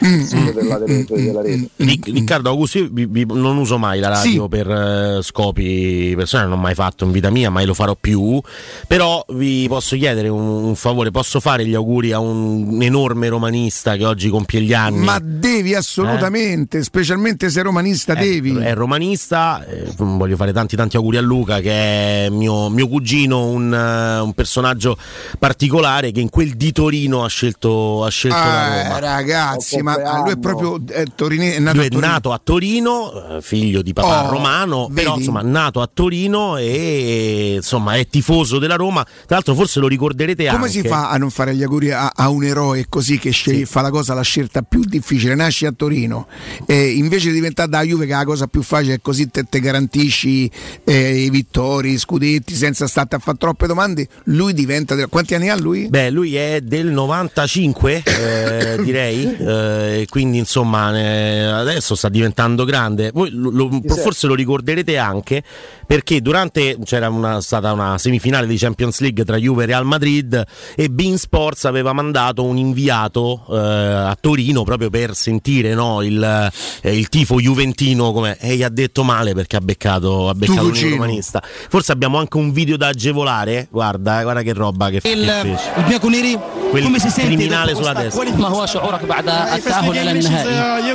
[0.04, 1.68] Mm, sito della, della, della rete.
[1.76, 4.48] Ric- Riccardo Augusto, io vi- vi- non uso mai la radio Sì.
[4.48, 8.40] per eh, scopi personali, non l'ho mai fatto in vita mia, mai lo farò più.
[8.86, 13.96] Però vi posso chiedere un, un favore: posso fare gli auguri a un enorme romanista
[13.96, 15.04] che oggi compie gli anni?
[15.04, 18.56] Ma devi assolutamente, specialmente se è romanista, devi.
[18.56, 23.46] È romanista, eh, voglio fare tanti tanti auguri a Luca che è mio, mio cugino,
[23.46, 24.96] un, eh, un personaggio
[25.38, 28.98] particolare che in quel di Torino ha scelto, ha scelto la Ah, Roma.
[28.98, 32.10] ragazzi, ma ah, lui è proprio è torine- è nato Lui a è Torino.
[32.10, 35.18] nato a Torino, eh, figlio di papà Oh, romano, però vedi?
[35.20, 39.02] insomma nato a Torino e insomma è tifoso della Roma.
[39.04, 40.68] Tra l'altro forse lo ricorderete Come anche.
[40.70, 43.80] si fa a non fare gli auguri a, a un eroe così che sceglie- fa
[43.80, 45.34] la cosa la scelta più difficile?
[45.34, 46.26] Nasci a Torino
[46.66, 49.44] e invece di diventare da Juve che è la cosa più facile è così te,
[49.48, 50.50] te garantisci
[50.84, 54.96] eh, i vittori, i scudetti senza stare a fare troppe domande, lui diventa...
[55.08, 55.88] Quanti anni ha lui?
[55.88, 59.36] Beh, lui è del 95, eh, direi,
[59.78, 63.10] eh, quindi insomma eh, adesso sta diventando grande.
[63.12, 65.42] Voi lo- lo- forse lo ricorderete anche
[65.87, 70.43] perché durante c'era una, stata una semifinale di Champions League tra Juve e Real Madrid
[70.75, 76.51] e Bean Sports aveva mandato un inviato eh, a Torino proprio per sentire no, il,
[76.81, 80.61] eh, il tifo juventino come, e gli ha detto male perché ha beccato, ha beccato
[80.63, 80.95] un cugino.
[80.95, 81.41] romanista.
[81.69, 85.71] Forse abbiamo anche un video da agevolare, guarda, guarda che roba che, che Il, fece.
[85.77, 88.21] il Bianconeri Quel come si sente criminale dopo sulla questa destra.
[88.23, 88.41] qualifica?
[88.43, 90.91] ما هو شعورك بعد التأهل إلى النهائي؟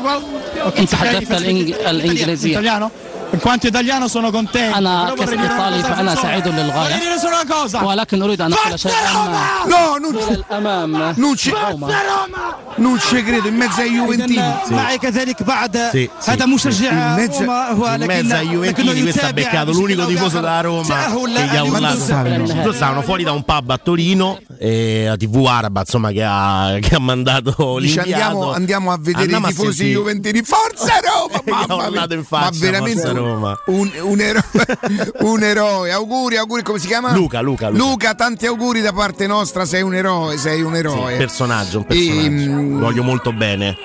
[0.78, 2.90] أنت تحدثت الإنج- الإنجليزية Italiano?
[3.32, 4.76] In quanto italiano sono contento.
[4.78, 6.22] أنا Però vorrei dire una كإيطالي cosa, فأنا Fabrizio.
[6.22, 7.82] سعيد Vorrei للغاية dire solo una cosa.
[7.82, 8.94] ولكن أريد أن أقول شيئا
[9.66, 11.52] No, non إلى الأمام non ci,
[12.78, 14.38] non ci credo, in mezzo ai Juventini.
[14.38, 16.48] إذن معي كذلك بعد Sì, sì, هذا sì.
[16.48, 19.70] مشجع In mezzo- روما هو in لكن mezzo ai لكنه Juventini questo ha يتابع beccato
[19.70, 20.40] بشكل l'unico أو tifoso بآخر.
[20.40, 23.78] della Roma تأهل che gli ha اليوم urlato loro stavano fuori da un pub a
[23.78, 28.92] Torino e la tv araba insomma che ha, che ha mandato Dice, l'inviato andiamo, andiamo
[28.92, 29.98] a vedere Andiamo a i tifosi sentire.
[29.98, 30.42] juventini.
[30.42, 31.40] Forza Roma!
[31.44, 32.16] Gli ha Mamma urlato mia.
[32.18, 33.59] in faccia, ma veramente Forza un, Roma.
[33.67, 34.43] un, un eroe,
[35.21, 35.91] un eroe.
[35.91, 37.13] Auguri, auguri, come si chiama?
[37.13, 38.13] Luca, Luca, Luca.
[38.15, 39.65] tanti auguri da parte nostra.
[39.65, 41.11] Sei un eroe, sei un Sì, eroe.
[41.13, 42.19] un personaggio, un personaggio.
[42.25, 43.75] Ehm, Lo voglio molto bene.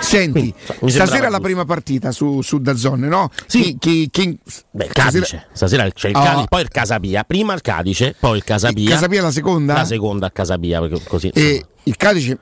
[0.00, 3.30] Senti, mi sembrava stasera la prima partita su, su Dazzone, no?
[3.46, 3.76] Sì.
[3.78, 4.38] Chi, chi-
[4.70, 5.46] Beh, il stasera- Cadice.
[5.52, 6.22] Stasera c'è il Oh.
[6.22, 7.24] Cadice, poi il Casapia.
[7.24, 8.82] Prima il Cadice, poi il Casapia.
[8.84, 9.72] Il Casapia la seconda?
[9.74, 11.28] La seconda a Casapia, perché così.
[11.34, 12.38] E il Cadice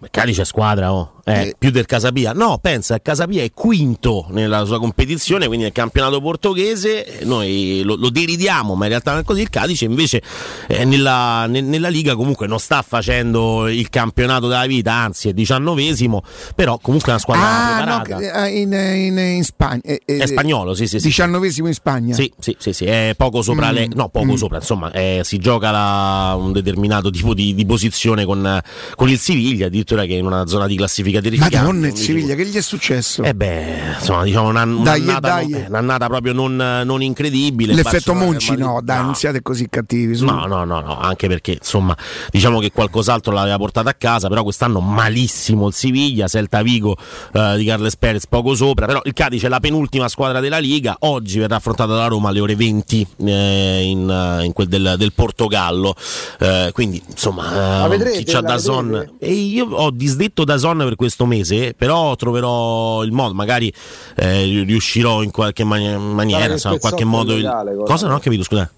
[0.00, 1.14] Il Cadice è squadra, oh.
[1.28, 2.32] Eh, più del Casapia.
[2.32, 7.20] No, pensa, Casapia è quinto nella sua competizione, quindi nel campionato portoghese.
[7.24, 9.40] Noi lo, lo deridiamo, ma in realtà non è così.
[9.42, 10.22] Il Cadice invece
[10.68, 15.32] eh, nella, ne- nella Liga comunque non sta facendo il campionato della vita, anzi è
[15.32, 16.22] diciannovesimo,
[16.54, 19.80] però comunque è una squadra Ah, no, eh, in, in- in Spagna.
[19.84, 21.06] eh, eh, È spagnolo, sì, sì, sì.
[21.06, 22.14] Diciannovesimo in Spagna.
[22.14, 23.88] Sì, sì, sì, sì, è poco sopra Mm, le.
[23.94, 24.34] No, poco mm.
[24.34, 28.60] sopra, insomma, eh, si gioca la- un determinato tipo di, di posizione con,
[28.94, 30.76] con il Siviglia, addirittura che è in una zona di
[31.18, 31.56] classifica terrificante.
[31.66, 33.22] Madonna, il Siviglia, che gli è successo?
[33.22, 35.48] Eh beh, insomma, diciamo una, Dai, un'annata, dai.
[35.48, 37.74] non- eh, un'annata proprio non, non incredibile.
[37.74, 40.14] L'effetto Barcellona, Monci, Real no, Madrid- dai, non siate così cattivi.
[40.16, 40.24] su.
[40.24, 41.96] No, no, no, no, anche perché insomma
[42.30, 46.96] diciamo che qualcos'altro l'aveva portato a casa, però quest'anno malissimo il Siviglia, Celta Vigo
[47.32, 50.96] eh, di Carles Perez poco sopra, però il Cadice è la penultima squadra della Liga,
[51.00, 55.12] oggi verrà affrontata da Roma alle ore 20 eh, in, eh, in quel del, del
[55.12, 55.94] Portogallo,
[56.40, 58.18] Eh, quindi insomma eh, vedrete?
[58.18, 63.02] chi c'ha da Zon e io ho disdetto da Zon per questo mese, però troverò
[63.04, 63.72] il modo, magari
[64.16, 67.32] eh, riuscirò in qualche mani- maniera, che insomma, in qualche pezzotto modo...
[67.34, 67.74] il- illegale.
[67.84, 68.06] Cosa?
[68.08, 68.68] Non ho capito, scusa.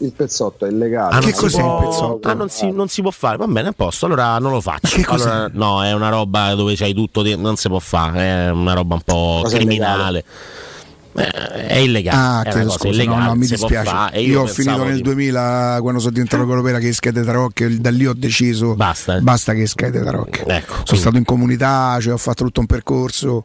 [0.00, 1.14] Il pezzotto è illegale.
[1.16, 3.72] Ah, si si può- può- Ah, non si, non si può fare, va bene, a
[3.72, 4.96] posto, allora non lo faccio.
[4.96, 5.28] che cos'è?
[5.28, 8.94] Allora, no, è una roba dove c'hai tutto, non si può fare, è una roba
[8.94, 10.24] un po' Cosa criminale.
[11.14, 14.14] Eh, è illegale, Ah, è cosa scusa, illegale, no, no, mi dispiace.
[14.14, 17.90] e io, ho finito nel di- 2000 quando sono diventato europea che Schede Tarocche, da
[17.90, 20.44] lì ho deciso basta, basta che Schede Tarocche.
[20.46, 23.44] Ecco, sono quindi- stato in comunità, cioè ho fatto tutto un percorso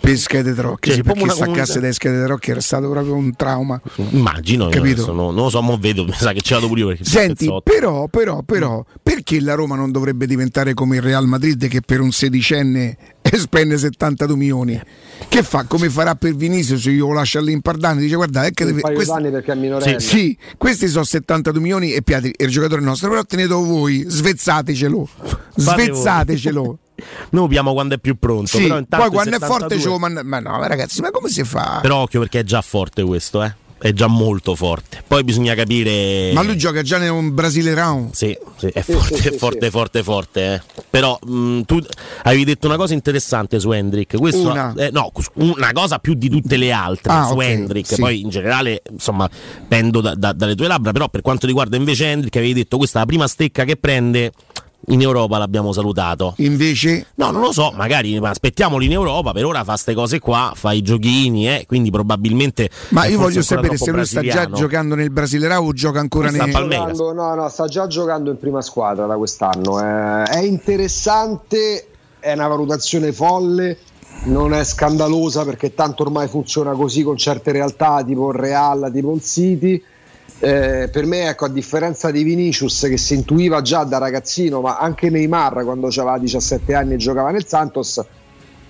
[0.00, 3.14] per schede trocchi, Cioè, sì, perché una staccasse comunità- dai schede trocchi era stato proprio
[3.14, 3.80] un trauma.
[4.10, 5.02] Immagino, Capito?
[5.02, 7.04] adesso non, non lo so, mo vedo, mi sa che ci vado pure io perché
[7.04, 11.80] Senti, però, però, però, perché la Roma non dovrebbe diventare come il Real Madrid che
[11.82, 12.96] per un sedicenne
[13.36, 14.80] spende 72 milioni?
[15.28, 15.64] Che fa?
[15.64, 16.84] Come farà per Vinicius?
[16.86, 20.00] Io lo lascio all'impardano dice guarda, è che un deve, questi- perché è minorenne.
[20.00, 25.08] sì, sì, questi sono 72 milioni e Piatri il giocatore nostro, però tenetelo voi, svezzatecelo,
[25.56, 26.78] svezzatecelo.
[27.30, 28.46] Noi abbiamo quando è più pronto.
[28.46, 31.00] Sì, però intanto poi quando il è forte 72 ce lo manda- Ma no, ragazzi,
[31.00, 31.78] ma come si fa?
[31.82, 33.54] Però occhio perché è già forte questo, eh.
[33.82, 35.02] È già molto forte.
[35.06, 36.32] Poi bisogna capire.
[36.34, 38.12] Ma lui gioca già in un Brasile Round.
[38.12, 40.52] Sì, sì, è forte, sì, è sì, forte, forte, forte.
[40.54, 40.82] eh.
[40.90, 41.78] Però mh, tu
[42.24, 44.18] avevi detto una cosa interessante su Hendrick.
[44.18, 44.74] Questo, Una.
[44.76, 47.94] eh, no, una cosa più di tutte le altre Ah, su ok, Hendrick.
[47.94, 48.00] sì.
[48.02, 49.26] Poi in generale, insomma,
[49.66, 50.92] pendo da- da- dalle tue labbra.
[50.92, 54.32] Però per quanto riguarda invece Hendrick, avevi detto questa è la prima stecca che prende.
[54.86, 56.34] In Europa l'abbiamo salutato.
[56.38, 59.32] Invece, No, non lo so, magari ma aspettiamoli in Europa.
[59.32, 62.70] Per ora fa ste cose qua, fa i giochini, eh, quindi probabilmente.
[62.88, 66.28] ma io voglio sapere se lui sta già giocando nel Brasile Round o gioca ancora
[66.30, 66.98] Sta nel Palmeiras.
[66.98, 69.80] no, no, sta già giocando in prima squadra da quest'anno.
[69.80, 70.22] eh.
[70.24, 71.86] È interessante,
[72.18, 73.78] è una valutazione folle,
[74.24, 79.14] non è scandalosa perché tanto ormai funziona così con certe realtà, tipo il Real, tipo
[79.14, 79.82] il City.
[80.42, 84.78] Eh, per me, ecco, a differenza di Vinicius che si intuiva già da ragazzino, ma
[84.78, 88.02] anche Neymar quando aveva 17 anni e giocava nel Santos,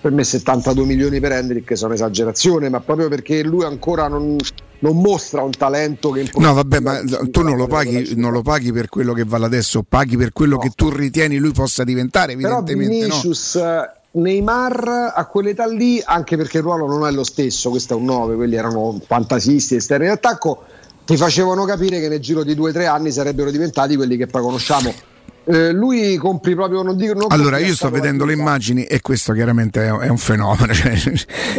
[0.00, 4.36] per me 72 milioni per Hendrick sono esagerazione, ma proprio perché lui ancora non,
[4.80, 7.00] non mostra un talento che No, vabbè, ma
[7.30, 10.58] tu non lo paghi, non lo paghi per quello che vale adesso, paghi per quello
[10.58, 13.06] che tu ritieni lui possa diventare, Però evidentemente.
[13.06, 13.14] no?
[13.14, 17.94] Vinicius, eh, Neymar a quell'età lì, anche perché il ruolo non è lo stesso, questo
[17.94, 20.64] è un 9, quelli erano fantasisti esterni d'attacco,
[21.10, 24.94] ti facevano capire che nel giro di 2-3 anni sarebbero diventati quelli che poi conosciamo.
[25.42, 27.14] Eh, lui compri proprio, non dico...
[27.14, 30.94] non Allora, io sto vedendo le immagini e questo chiaramente è, un fenomeno, cioè,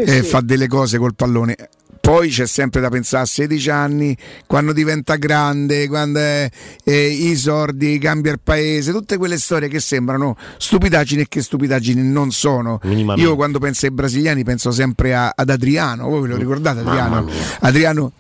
[0.05, 1.57] eh, fa delle cose col pallone.
[1.99, 6.49] Poi c'è sempre da pensare a 16 anni, quando diventa grande, quando è,
[6.85, 12.01] eh, i sordi, cambia il paese, tutte quelle storie che sembrano stupidaggini e che stupidaggini
[12.01, 12.79] non sono.
[13.17, 17.27] Io quando penso ai brasiliani penso sempre a- ad Adriano, voi ve lo ricordate Adriano?
[17.59, 18.13] Adriano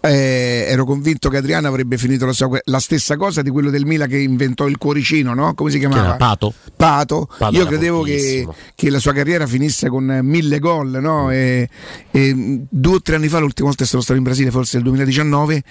[0.00, 3.84] eh, ero convinto che Adriano avrebbe finito la, sua- la stessa cosa di quello del
[3.84, 5.54] Milan che inventò il cuoricino, no?
[5.54, 6.14] Come si chiamava?
[6.16, 6.52] Pato?
[6.76, 7.28] Pato.
[7.36, 11.30] Pato Io credevo che, che la sua carriera finisse con eh, mille gol, no?
[11.30, 11.68] E,
[12.10, 14.76] e, mh, due o tre anni fa, l'ultima volta che sono stato in Brasile, forse
[14.76, 15.62] nel 2019,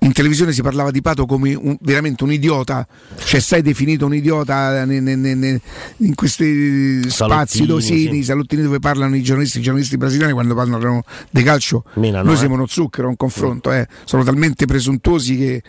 [0.00, 2.86] in televisione si parlava di Pato come un- veramente un idiota,
[3.24, 5.60] cioè sei definito un idiota ne- ne- ne-
[5.98, 8.24] in questi spazi dosini, sì.
[8.24, 11.84] salottini dove parlano i giornalisti, i giornalisti brasiliani quando parlano di calcio.
[11.94, 12.38] Menano, Noi eh.
[12.38, 13.86] siamo uno zucchero, un confronto, eh.
[14.04, 15.62] sono talmente presuntuosi che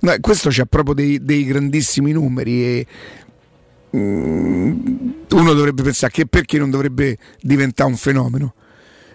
[0.00, 2.86] no, questo c'ha proprio dei, dei grandissimi numeri e
[3.96, 4.86] mm,
[5.30, 8.54] uno dovrebbe pensare che perché non dovrebbe diventare un fenomeno.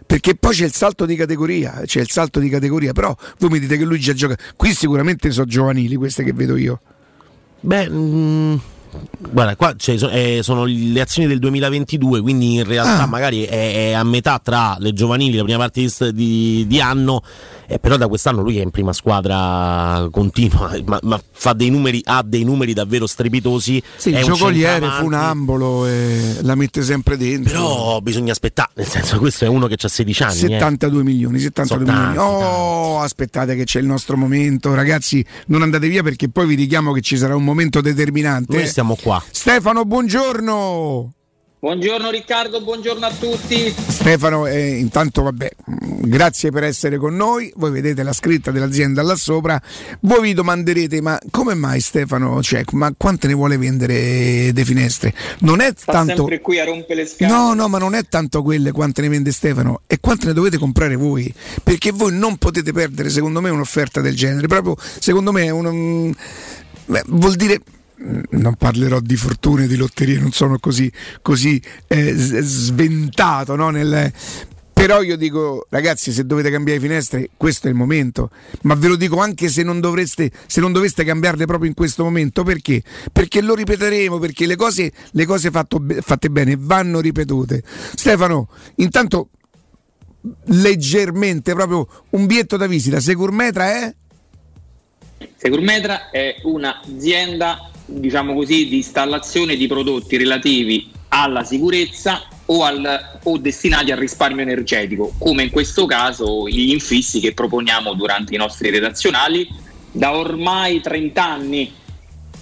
[0.06, 3.60] Perché poi c'è il salto di categoria, c'è il salto di categoria, però voi mi
[3.60, 4.36] dite che lui già gioca.
[4.56, 6.82] Qui sicuramente sono giovanili queste che vedo io.
[7.60, 8.56] Beh, mm,
[9.32, 13.06] guarda, qua cioè, so- eh, sono le azioni del 2022, quindi in realtà Ah.
[13.08, 17.22] magari è, a metà tra le giovanili, la prima parte di, di- anno,
[17.68, 22.02] eh, però da quest'anno lui è in prima squadra continua, ma, ma fa dei numeri,
[22.06, 23.82] ha dei numeri davvero strepitosi.
[23.96, 27.52] Sì, è il giocoliere, funambolo, e la mette sempre dentro.
[27.52, 30.34] Però bisogna aspettare, nel senso questo è uno che ha 16 anni.
[30.34, 30.60] eh.
[30.60, 32.16] 72 milioni, 72 Sono milioni.
[32.16, 36.56] tanti, Oh, aspettate che c'è il nostro momento, ragazzi, non andate via perché poi vi
[36.56, 38.56] richiamo che ci sarà un momento determinante.
[38.56, 39.22] Noi stiamo qua.
[39.30, 41.14] Stefano, buongiorno.
[41.60, 43.76] Buongiorno Riccardo, buongiorno a tutti.
[43.76, 45.50] Stefano, eh, intanto vabbè,
[46.04, 47.52] grazie per essere con noi.
[47.58, 49.62] Voi vedete la scritta dell'azienda là sopra.
[50.00, 52.42] Voi vi domanderete: ma come mai Stefano?
[52.42, 55.14] Cioè, ma quante ne vuole vendere De Finestre?
[55.40, 56.16] Non è Sta tanto.
[56.16, 57.30] sempre qui a rompere le scale.
[57.34, 60.58] No, no, ma non è tanto quelle quante ne vende Stefano, è quante ne dovete
[60.58, 61.34] comprare voi.
[61.62, 64.48] Perché voi non potete perdere, secondo me, un'offerta del genere.
[64.48, 66.12] Proprio, secondo me, è un, mm,
[66.86, 67.60] beh, vuol dire.
[68.02, 70.90] Non parlerò di fortune, di lotterie, non sono così,
[71.22, 74.12] così eh, sventato no, nel,
[74.80, 78.32] però io dico, ragazzi, se dovete cambiare finestre, questo è il momento.
[78.62, 82.06] Ma ve lo dico anche se non dovreste, se non doveste cambiarle proprio in questo
[82.06, 82.44] momento.
[82.44, 82.82] Perché?
[83.12, 87.62] Perché lo ripeteremo, perché le cose, le cose fatto fatte bene vanno ripetute.
[87.94, 89.32] Stefano, intanto
[90.46, 93.02] leggermente, proprio un biglietto da visita.
[93.02, 93.96] Securmetra è?
[95.36, 103.38] Securmetra è un'azienda, diciamo così, di installazione di prodotti relativi alla sicurezza o, al- o
[103.38, 108.70] destinati al risparmio energetico, come in questo caso gli infissi che proponiamo durante i nostri
[108.70, 109.48] redazionali
[109.92, 111.74] da ormai 30 anni.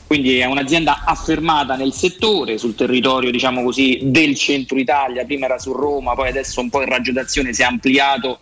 [0.08, 5.60] quindi è un'azienda affermata nel settore, sul territorio diciamo così, del centro Italia, prima era
[5.60, 8.40] su Roma, poi adesso un po' il raggio d'azione si è ampliato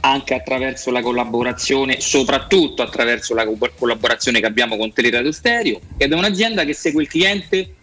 [0.00, 6.12] anche attraverso la collaborazione, soprattutto attraverso la co- collaborazione che abbiamo con Teleradio Stereo ed
[6.12, 7.74] è un'azienda che segue il cliente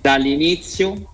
[0.00, 1.12] dall'inizio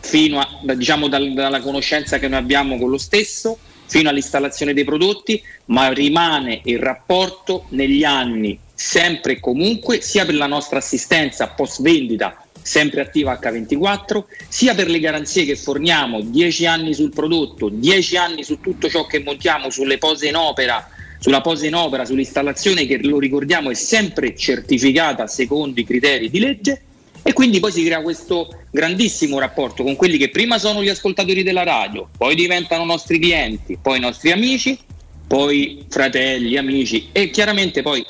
[0.00, 4.84] fino a, diciamo dal- dalla conoscenza che noi abbiamo con lo stesso fino all'installazione dei
[4.84, 11.48] prodotti, ma rimane il rapporto negli anni sempre e comunque sia per la nostra assistenza
[11.48, 17.68] post vendita sempre attiva H24, sia per le garanzie che forniamo, 10 anni sul prodotto,
[17.68, 20.88] 10 anni su tutto ciò che montiamo sulle pose in opera,
[21.18, 26.38] sulla posa in opera, sull'installazione che lo ricordiamo è sempre certificata secondo i criteri di
[26.38, 26.82] legge.
[27.22, 31.42] E quindi poi si crea questo grandissimo rapporto con quelli che prima sono gli ascoltatori
[31.42, 34.78] della radio, poi diventano nostri clienti, poi nostri amici,
[35.26, 38.04] poi fratelli, amici e chiaramente poi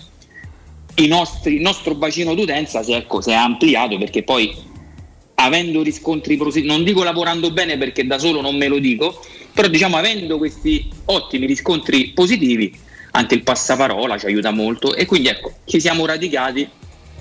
[1.07, 4.55] nostri- il nostro bacino d'utenza si è, ecco, si è ampliato perché poi
[5.36, 9.20] avendo riscontri positivi, non dico lavorando bene perché da solo non me lo dico,
[9.53, 12.72] però diciamo avendo questi ottimi riscontri positivi
[13.12, 14.95] anche il passaparola ci aiuta molto.
[14.95, 16.68] E quindi ecco ci siamo radicati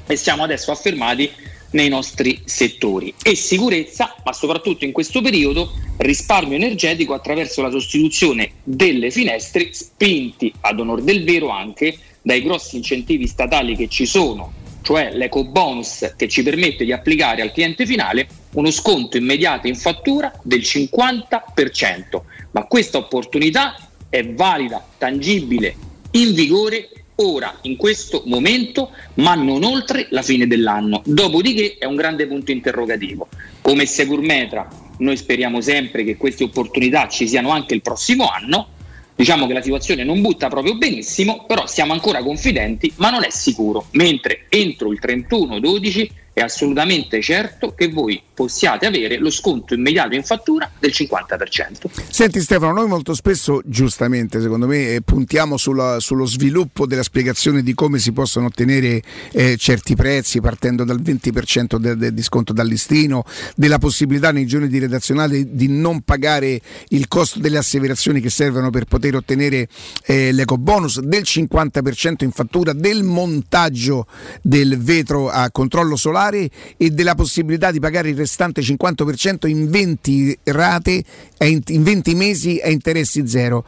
[0.06, 1.30] e siamo adesso affermati
[1.72, 3.14] nei nostri settori.
[3.24, 10.54] E sicurezza, ma soprattutto in questo periodo risparmio energetico attraverso la sostituzione delle finestre spinti
[10.62, 14.52] ad onor del vero anche dai grossi incentivi statali che ci sono,
[14.82, 19.76] cioè l'eco bonus che ci permette di applicare al cliente finale uno sconto immediato in
[19.76, 22.22] fattura del 50%,
[22.52, 23.76] ma questa opportunità
[24.10, 25.76] è valida, tangibile,
[26.12, 31.02] in vigore ora, in questo momento, ma non oltre la fine dell'anno.
[31.06, 33.28] Dopodiché è un grande punto interrogativo.
[33.62, 34.68] Come Securmetra
[35.00, 38.68] noi speriamo sempre che queste opportunità ci siano anche il prossimo anno.
[39.16, 43.30] Diciamo che la situazione non butta proprio benissimo, però siamo ancora confidenti, ma non è
[43.30, 43.86] sicuro.
[43.92, 50.24] Mentre entro il 31-12 è assolutamente certo che voi possiate avere lo sconto immediato in
[50.24, 51.90] fattura del 50%.
[52.10, 57.64] Senti Stefano, noi molto spesso, giustamente secondo me, eh, puntiamo sulla- sullo sviluppo della spiegazione
[57.64, 62.54] di come si possono ottenere eh, certi prezzi partendo dal 20% del, del di sconto
[62.54, 63.24] dal listino,
[63.56, 66.60] della possibilità nei giorni di redazionale di non pagare
[66.90, 69.68] il costo delle asseverazioni che servono per poter ottenere
[70.06, 74.08] eh, l'eco bonus, del 50% in fattura, del montaggio
[74.42, 80.40] del vetro a controllo solare e della possibilità di pagare il restante 50% in 20
[80.46, 81.04] rate,
[81.40, 83.66] in, in 20 mesi a interessi zero.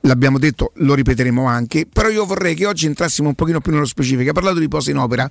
[0.00, 3.86] L'abbiamo detto, lo ripeteremo anche, però io vorrei che oggi entrassimo un pochino più nello
[3.86, 4.30] specifico.
[4.30, 5.28] Ha parlato di posa in opera.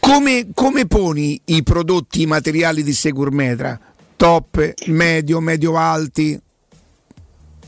[0.00, 3.78] Come, come poni i prodotti, i materiali di Securmetra?
[4.16, 6.38] Top, medio, medio alti?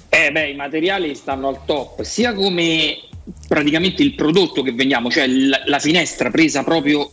[0.09, 2.99] Eh beh, i materiali stanno al top, sia come
[3.47, 7.11] praticamente il prodotto che vendiamo, cioè la finestra presa proprio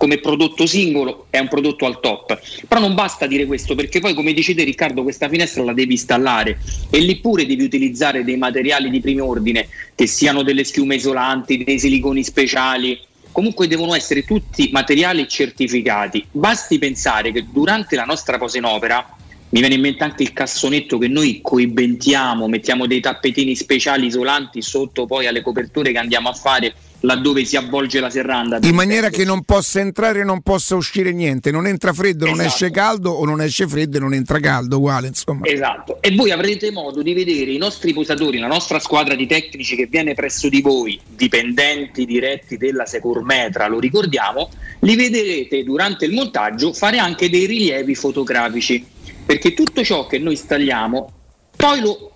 [0.00, 2.40] come prodotto singolo è un prodotto al top.
[2.66, 5.92] Però non basta dire questo, perché poi come dici te Riccardo, questa finestra la devi
[5.92, 10.94] installare e lì pure devi utilizzare dei materiali di primo ordine, che siano delle schiume
[10.94, 12.98] isolanti, dei siliconi speciali.
[13.30, 16.24] Comunque devono essere tutti materiali certificati.
[16.30, 19.06] Basti pensare che durante la nostra posa in opera
[19.50, 24.62] mi viene in mente anche il cassonetto che noi coibentiamo, mettiamo dei tappetini speciali isolanti
[24.62, 28.58] sotto poi alle coperture che andiamo a fare laddove si avvolge la serranda.
[28.62, 32.34] In maniera che non possa entrare e non possa uscire niente, non entra freddo, non
[32.34, 32.48] Esatto.
[32.48, 35.46] esce caldo o non esce freddo e non entra caldo, uguale insomma.
[35.46, 39.76] Esatto, e voi avrete modo di vedere i nostri posatori, la nostra squadra di tecnici
[39.76, 46.12] che viene presso di voi, dipendenti diretti della Securmetra, lo ricordiamo, li vedrete durante il
[46.12, 48.84] montaggio fare anche dei rilievi fotografici,
[49.24, 51.12] perché tutto ciò che noi installiamo,
[51.56, 52.12] poi lo,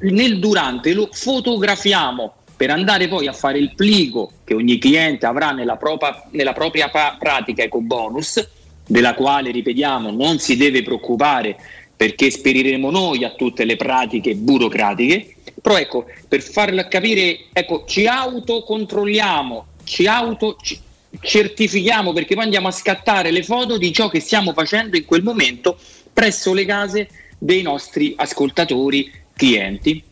[0.00, 5.52] nel durante lo fotografiamo per andare poi a fare il plico che ogni cliente avrà
[5.52, 8.46] nella, propria- nella propria pa- pratica EcoBonus,
[8.86, 11.56] della quale, ripetiamo, non si deve preoccupare
[11.96, 15.36] perché esperiremo noi a tutte le pratiche burocratiche.
[15.58, 20.78] Però ecco, per farla capire, ecco, ci autocontrolliamo, ci auto ci-
[21.18, 25.22] certifichiamo perché poi andiamo a scattare le foto di ciò che stiamo facendo in quel
[25.22, 25.78] momento
[26.12, 27.08] presso le case
[27.38, 30.08] dei nostri ascoltatori, clienti.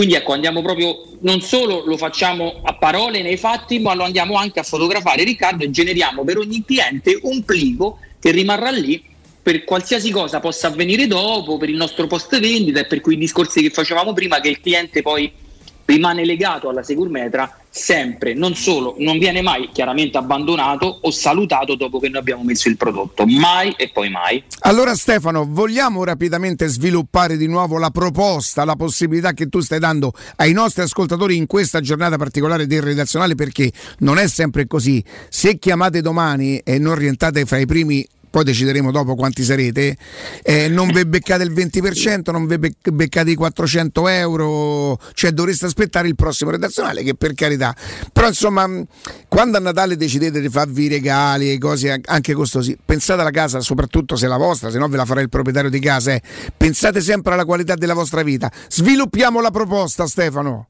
[0.00, 4.36] Quindi ecco, andiamo proprio, non solo lo facciamo a parole nei fatti, ma lo andiamo
[4.36, 9.04] anche a fotografare, Riccardo, e generiamo per ogni cliente un plico che rimarrà lì
[9.42, 13.60] per qualsiasi cosa possa avvenire dopo, per il nostro post vendita e per quei discorsi
[13.60, 15.30] che facevamo prima, che il cliente poi
[15.84, 22.00] rimane legato alla Securmetra sempre, non solo, non viene mai chiaramente abbandonato o salutato dopo
[22.00, 24.42] che noi abbiamo messo il prodotto, mai e poi mai.
[24.60, 30.12] Allora Stefano, vogliamo rapidamente sviluppare di nuovo la proposta, la possibilità che tu stai dando
[30.36, 35.02] ai nostri ascoltatori in questa giornata particolare del redazionale perché non è sempre così.
[35.28, 39.96] Se chiamate domani e non rientrate fra i primi poi decideremo dopo quanti sarete,
[40.42, 45.66] eh, non vi beccate il 20%, non vi bec- beccate i 400 euro, cioè dovreste
[45.66, 47.74] aspettare il prossimo redazionale, che per carità.
[48.12, 48.68] Però insomma,
[49.28, 53.60] quando a Natale decidete di farvi regali e cose an- anche costosi, pensate alla casa,
[53.60, 56.22] soprattutto se è la vostra, se no ve la farà il proprietario di casa, eh.
[56.56, 58.50] pensate sempre alla qualità della vostra vita.
[58.68, 60.68] Sviluppiamo la proposta, Stefano.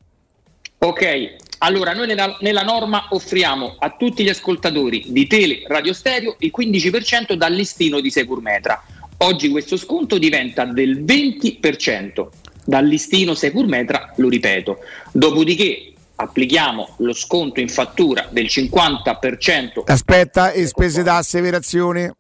[0.79, 6.37] Ok, allora noi nella, nella norma offriamo a tutti gli ascoltatori di Tele Radio Stereo
[6.39, 8.83] il 15% dal listino di Securmetra.
[9.19, 12.29] Oggi questo sconto diventa del 20%
[12.65, 14.79] dal listino Securmetra, lo ripeto.
[15.13, 19.83] Dopodiché applichiamo lo sconto in fattura del 50%.
[19.85, 22.15] Aspetta, e spese da asseverazione?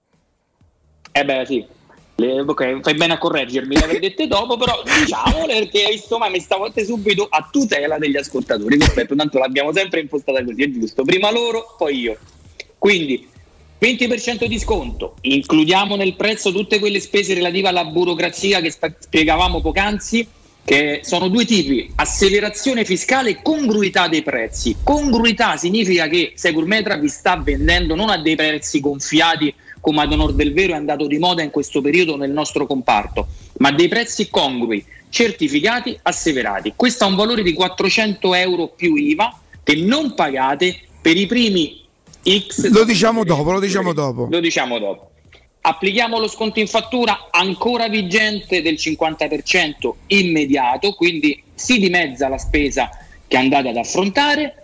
[1.13, 1.65] Eh beh sì,
[2.27, 6.83] ok, fai bene a correggermi, le avrei dette dopo, però diciamole perché insomma mi stavolta
[6.85, 8.77] subito a tutela degli ascoltatori.
[8.77, 11.05] Perfetto, tanto l'abbiamo sempre impostata così, è giusto.
[11.05, 12.19] Prima loro, poi io.
[12.79, 13.29] Quindi
[13.81, 20.27] 20% di sconto, includiamo nel prezzo tutte quelle spese relative alla burocrazia che spiegavamo poc'anzi,
[20.63, 24.77] che sono due tipi, asseverazione fiscale e congruità dei prezzi.
[24.85, 30.35] Congruità significa che Securmetra vi sta vendendo non a dei prezzi gonfiati come ad onor
[30.35, 33.29] del vero è andato di moda in questo periodo nel nostro comparto,
[33.59, 36.75] ma dei prezzi congrui, certificati, asseverati.
[36.77, 41.83] Questo ha un valore di 400 euro più IVA che non pagate per i primi
[42.23, 42.69] X.
[42.71, 44.29] Lo diciamo dopo, lo diciamo dopo.
[44.31, 45.11] Lo diciamo dopo.
[45.63, 52.89] Applichiamo lo sconto in fattura ancora vigente del 50% immediato, quindi si dimezza la spesa
[53.27, 54.60] che andate ad affrontare.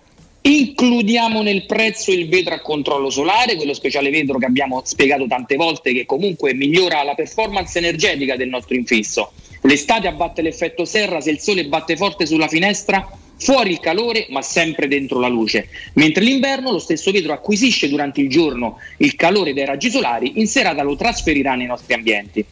[0.47, 5.57] Includiamo nel prezzo il vetro a controllo solare, quello speciale vetro che abbiamo spiegato tante
[5.57, 9.33] volte che comunque migliora la performance energetica del nostro infisso.
[9.63, 14.41] L'estate abbatte l'effetto serra se il sole batte forte sulla finestra, fuori il calore ma
[14.41, 19.53] sempre dentro la luce, mentre l'inverno lo stesso vetro acquisisce durante il giorno il calore
[19.53, 22.45] dai raggi solari, in serata lo trasferirà nei nostri ambienti.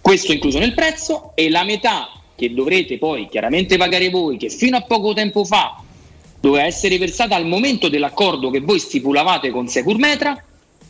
[0.00, 4.78] Questo incluso nel prezzo e la metà che dovrete poi chiaramente pagare voi, che fino
[4.78, 5.81] a poco tempo fa
[6.42, 10.42] doveva essere versata al momento dell'accordo che voi stipulavate con Securmetra,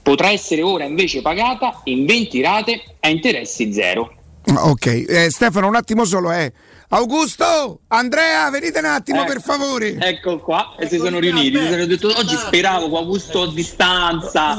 [0.02, 4.14] potrà essere ora invece pagata in 20 rate a interessi zero.
[4.46, 6.50] Ok, eh, Stefano, un attimo solo, eh.
[6.88, 9.96] Augusto, Andrea, venite un attimo Eh, per favore.
[9.98, 11.56] Ecco qua, e si sono riuniti.
[11.58, 14.54] Si sono detto, oggi speravo con Augusto a distanza.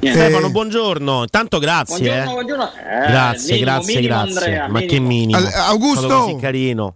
[0.00, 0.18] Niente.
[0.18, 1.22] Stefano, buongiorno.
[1.22, 1.96] Intanto grazie.
[1.98, 2.32] Buongiorno, eh.
[2.34, 2.64] buongiorno.
[2.72, 4.38] Eh, grazie, minimo, grazie, minimo, grazie.
[4.40, 5.06] Andrea, Ma che minimo.
[5.08, 5.38] minimo.
[5.38, 6.38] Al- Augusto!
[6.40, 6.94] Carino.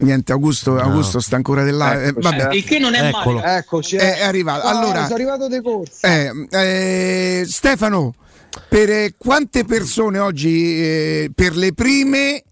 [0.00, 2.00] Niente, Augusto, Augusto sta ancora di là.
[2.00, 2.54] eh, vabbè.
[2.54, 3.40] Il che non è Eccolo.
[3.40, 3.56] male.
[3.58, 3.96] Eccoci.
[3.96, 4.66] Eh, è arrivato.
[4.66, 6.08] Ah, allora, sono arrivato di corsa.
[6.08, 8.14] eh, eh, Stefano,
[8.68, 12.44] per eh, quante persone oggi, eh, per le prime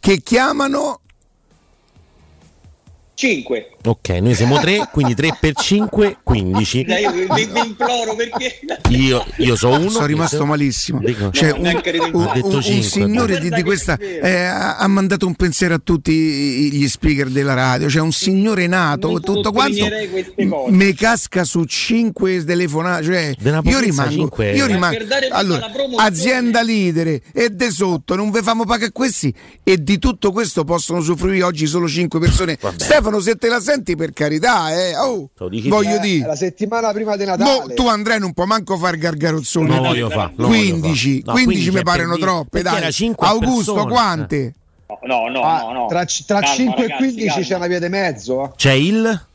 [0.00, 1.00] che chiamano
[3.14, 3.75] 5.
[3.86, 6.84] Ok, noi siamo tre, quindi 3 per 5, 15.
[6.84, 8.58] Dai, io vi, imploro perché.
[8.88, 9.88] Io, io so uno.
[9.90, 10.98] sono rimasto Dico- malissimo.
[11.04, 11.80] Dico- Cioè, No, un,
[12.12, 16.88] un- un- un signore di, di questa eh, ha mandato un pensiero a tutti gli
[16.88, 17.88] speaker della radio.
[17.88, 19.86] Cioè, un signore nato, Non tutto quanto
[20.70, 23.04] mi casca su 5 telefonate.
[23.04, 23.34] Cioè,
[23.64, 24.98] io rimango, io Ma rimango
[25.30, 29.32] allora, azienda leader e de sotto, non ve famo pagare questi.
[29.62, 32.58] E di tutto questo possono usufruire oggi solo 5 persone.
[32.60, 32.82] Vabbè.
[32.82, 35.28] Stefano, se te la senti per carità, eh, oh,
[35.68, 36.26] voglio Eh, dire.
[36.26, 37.74] la settimana prima di Mo, Natale.
[37.74, 39.68] tu Andrea non puoi manco far gargarozzone.
[39.68, 41.22] Non lo voglio voglio 15, fare.
[41.24, 41.82] No, 15 mi per
[42.14, 42.74] dire- troppe, dai.
[43.26, 43.92] Augusto, persone.
[43.92, 44.54] quante?
[45.04, 45.86] No, no, Ah, no, no.
[45.86, 47.44] Tra, tra Calma, 5 e ragazzi, 15 calma.
[47.44, 48.44] c'è una via di mezzo.
[48.44, 48.50] eh.
[48.56, 49.26] C'è il?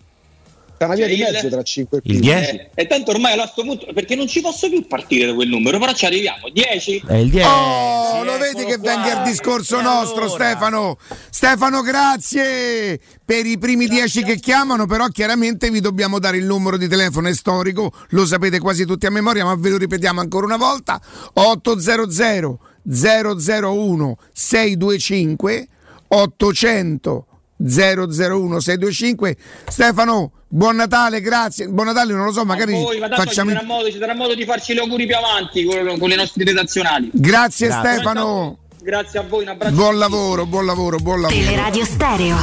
[0.82, 2.42] C'è una via C'è di il- mezzo tra 5 e Il 15.
[2.42, 2.56] 10?
[2.56, 5.48] Eh, e tanto ormai a questo punto perché non ci posso più partire da quel
[5.48, 6.50] numero, però ci arriviamo.
[6.52, 7.04] 10?
[7.06, 7.48] È il 10.
[7.48, 8.96] Oh, lo vedi che qua.
[8.96, 10.44] venga il discorso E nostro, allora?
[10.50, 10.98] Stefano.
[11.30, 16.78] Stefano, grazie per i primi 10 che chiamano, però chiaramente vi dobbiamo dare il numero
[16.78, 20.48] di telefono, è storico, lo sapete quasi tutti a memoria, ma ve lo ripetiamo ancora
[20.48, 21.00] una volta.
[21.34, 25.68] 800 001 625
[26.08, 27.26] 800
[27.68, 29.36] 001 625
[29.68, 33.68] Stefano buon Natale grazie buon Natale non lo so magari voi, ma facciamo ci, sarà
[33.68, 37.10] modo, ci sarà modo di farci gli auguri più avanti con, con le nostre redazionali.
[37.14, 37.94] grazie, Grazie.
[37.94, 39.76] Stefano Grazie a voi, un abbraccio.
[39.76, 42.36] buon lavoro buon lavoro buon lavoro Teleradio Stereo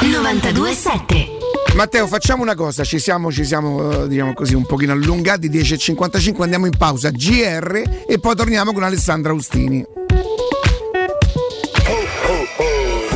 [0.00, 1.42] 927
[1.74, 6.42] Matteo, facciamo una cosa, ci siamo, ci siamo eh, diciamo così, un pochino allungati, 10.55,
[6.42, 9.84] andiamo in pausa, GR e poi torniamo con Alessandra Austini.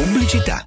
[0.09, 0.67] Pubblicità.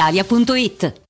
[0.00, 1.09] brispalitalia.it.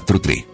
[0.00, 0.53] 443.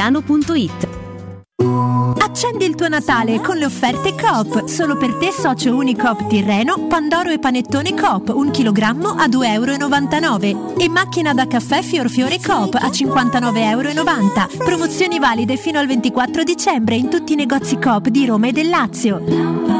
[0.00, 0.88] centromedicotiziano.it.
[2.18, 4.64] Accendi il tuo Natale con le offerte Coop.
[4.64, 10.78] Solo per te socio Unicoop Tirreno, Pandoro e Panettone Coop, 1 kg a 2,99 euro.
[10.78, 14.64] E macchina da caffè Fiorfiore Coop a 59,90 euro.
[14.64, 18.68] Promozioni valide fino al 24 dicembre in tutti i negozi Coop di Roma e del
[18.68, 19.79] Lazio.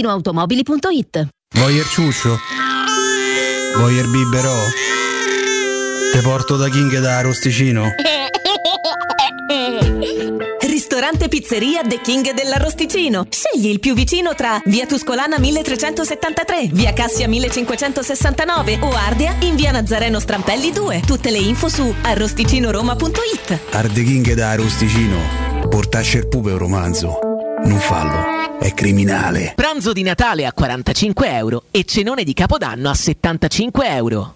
[0.01, 1.27] valentinoautomobili.it.
[1.55, 2.37] Voyer ciuscio?
[3.77, 4.55] Voyer biberò?
[6.11, 7.85] Te porto da King da Arosticino?
[10.59, 13.27] Ristorante Pizzeria The King dell'Arrosticino.
[13.29, 19.71] Scegli il più vicino tra Via Tuscolana 1373, Via Cassia 1569 o Ardea in Via
[19.71, 21.01] Nazareno Strampelli 2.
[21.05, 23.59] Tutte le info su arrosticinoroma.it.
[23.71, 25.17] Arde King da Arosticino.
[25.69, 27.19] Portasce il pupe un romanzo.
[27.63, 29.53] Non fallo, è criminale.
[29.55, 34.35] Pranzo di Natale a 45 euro e cenone di Capodanno a 75 euro.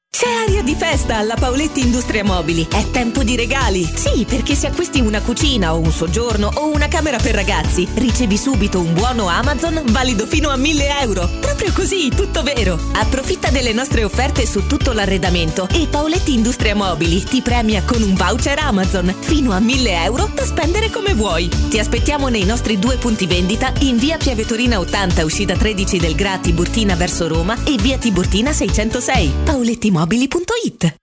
[0.21, 2.67] C'è aria di festa alla Paoletti Industria Mobili.
[2.69, 3.89] È tempo di regali.
[3.91, 8.37] Sì, perché se acquisti una cucina o un soggiorno o una camera per ragazzi, ricevi
[8.37, 11.27] subito un buono Amazon valido fino a 1000 euro.
[11.39, 12.77] Proprio così, tutto vero.
[12.91, 18.13] Approfitta delle nostre offerte su tutto l'arredamento e Paoletti Industria Mobili ti premia con un
[18.13, 21.49] voucher Amazon fino a 1000 euro da spendere come vuoi.
[21.69, 26.37] Ti aspettiamo nei nostri due punti vendita in via Piavetorina 80, uscita 13 del Gra
[26.37, 29.31] Tiburtina verso Roma e via Tiburtina 606.
[30.01, 30.95] Paolettimobili.it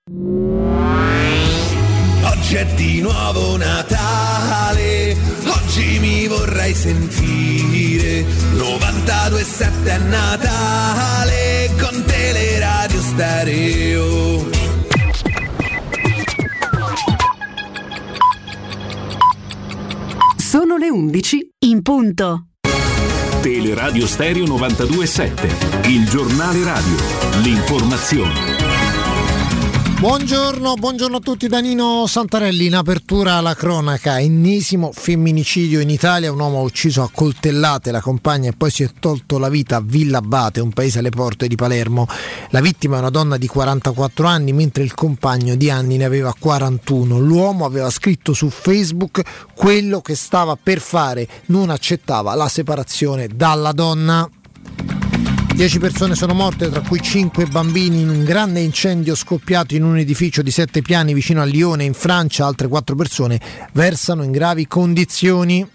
[2.25, 8.25] Oggi è di nuovo Natale, oggi mi vorrei sentire
[8.55, 14.51] 92.7 è Natale con Teleradio Stereo.
[20.37, 22.47] Sono le 11 in punto.
[23.41, 26.97] Teleradio Stereo 927, il giornale radio,
[27.43, 28.48] l'informazione.
[30.01, 36.39] Buongiorno, buongiorno a tutti Danino Santarelli, in apertura alla cronaca, ennesimo femminicidio in Italia, un
[36.39, 39.83] uomo ha ucciso a coltellate la compagna e poi si è tolto la vita a
[39.85, 42.07] Villa Abate, un paese alle porte di Palermo.
[42.51, 46.33] La vittima è una donna di 44 anni mentre il compagno di anni ne aveva
[46.33, 47.19] 41.
[47.19, 49.23] L'uomo aveva scritto su Facebook
[49.53, 54.31] quello che stava per fare, non accettava la separazione dalla donna.
[55.59, 59.99] 10 persone sono morte, tra cui 5 bambini, in un grande incendio scoppiato in un
[59.99, 62.47] edificio di 7 piani vicino a Lione, in Francia.
[62.47, 63.41] Altre 4 persone
[63.73, 65.69] versano in gravi condizioni.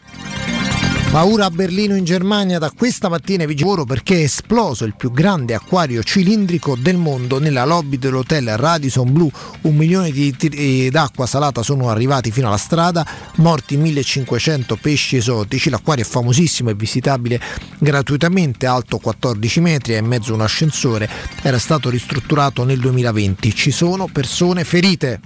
[1.13, 5.11] Paura a Berlino in Germania da questa mattina vi giuro perché è esploso il più
[5.11, 9.29] grande acquario cilindrico del mondo nella lobby dell'hotel Radisson Blue.
[9.61, 13.05] Un milione di litri d'acqua salata sono arrivati fino alla strada,
[13.35, 15.69] morti 1500 pesci esotici.
[15.69, 17.39] L'acquario è famosissimo e visitabile
[17.77, 21.07] gratuitamente, alto 14 metri, è in mezzo a un ascensore.
[21.43, 23.53] Era stato ristrutturato nel 2020.
[23.53, 25.19] Ci sono persone ferite.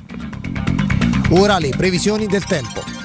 [1.29, 2.96] Ora le previsioni del tempo.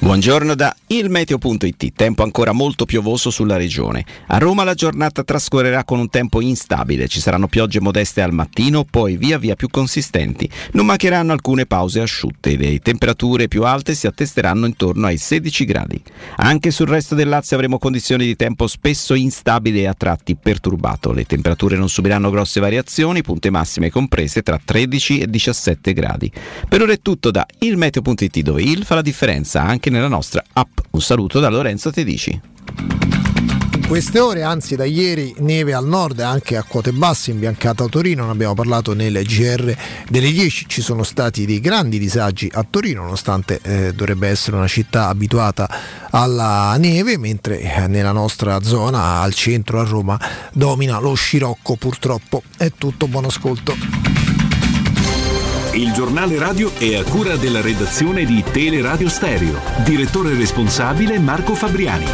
[0.00, 4.04] Buongiorno da ilmeteo.it, tempo ancora molto piovoso sulla regione.
[4.28, 8.84] A Roma la giornata trascorrerà con un tempo instabile, ci saranno piogge modeste al mattino,
[8.84, 10.48] poi via via più consistenti.
[10.74, 16.00] Non mancheranno alcune pause asciutte, le temperature più alte si attesteranno intorno ai 16 gradi.
[16.36, 21.12] Anche sul resto del Lazio avremo condizioni di tempo spesso instabile e a tratti perturbato.
[21.12, 26.30] Le temperature non subiranno grosse variazioni, punte massime comprese tra 13 e 17 gradi.
[26.68, 30.78] Per ora è tutto da ilmeteo.it dove il fa la differenza anche nella nostra app.
[30.90, 32.40] Un saluto da Lorenzo Tedici.
[33.78, 37.88] In queste ore, anzi da ieri, neve al nord anche a quote basse, imbiancata a
[37.88, 39.74] Torino, ne abbiamo parlato nel GR
[40.10, 44.66] delle 10, ci sono stati dei grandi disagi a Torino, nonostante eh, dovrebbe essere una
[44.66, 45.70] città abituata
[46.10, 50.20] alla neve, mentre eh, nella nostra zona, al centro, a Roma,
[50.52, 52.42] domina lo scirocco purtroppo.
[52.58, 54.37] È tutto, buon ascolto.
[55.78, 59.60] Il giornale radio è a cura della redazione di Teleradio Stereo.
[59.84, 62.04] Direttore responsabile Marco Fabriani.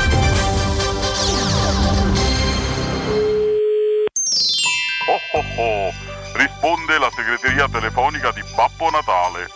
[5.09, 5.93] Oh oh oh,
[6.35, 9.49] risponde la segreteria telefonica di Babbo Natale.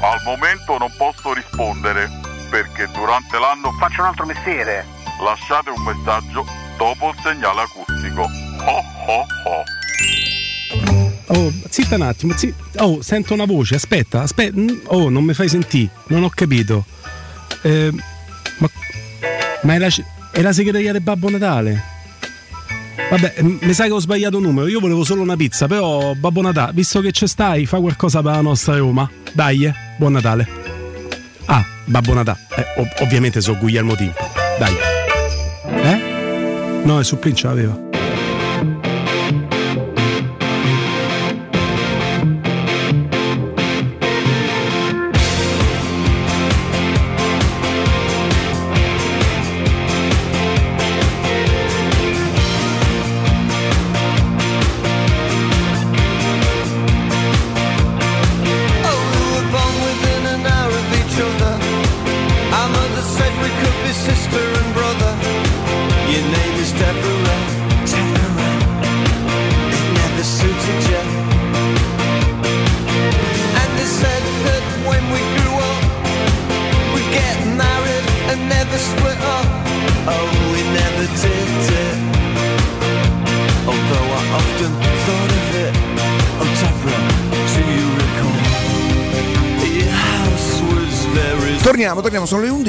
[0.00, 2.10] Al momento non posso rispondere
[2.50, 4.84] perché durante l'anno faccio un altro mestiere.
[5.22, 6.44] Lasciate un messaggio
[6.76, 8.22] dopo il segnale acustico.
[8.22, 9.64] Oh oh oh.
[11.28, 14.60] Oh, zitta un attimo, zi- Oh, sento una voce, aspetta, aspetta.
[14.86, 16.84] Oh, non mi fai sentire, non ho capito.
[17.62, 17.92] Eh,
[18.58, 18.70] ma
[19.62, 19.88] ma è la,
[20.30, 21.94] è la segreteria del Babbo Natale?
[23.10, 24.66] Vabbè, mi sa che ho sbagliato numero.
[24.68, 28.32] Io volevo solo una pizza, però Babbo Natale, visto che ci stai, fa qualcosa per
[28.32, 29.08] la nostra Roma.
[29.32, 30.48] Dai, eh, buon Natale.
[31.46, 32.38] Ah, Babbo Natale.
[32.56, 34.28] Eh, ov- ovviamente so Guglielmo Timpo.
[34.58, 34.74] Dai.
[35.82, 36.80] Eh?
[36.84, 37.85] No, è su Prince aveva.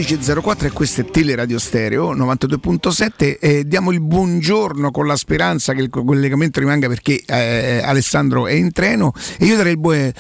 [0.08, 5.82] 11.04 e questo è Teleradio Stereo 92.7 e diamo il buongiorno con la speranza che
[5.82, 9.96] il collegamento rimanga perché eh, Alessandro è in treno e io darei il buon...
[9.98, 10.14] eh,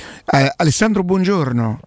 [0.58, 1.80] Alessandro, buongiorno.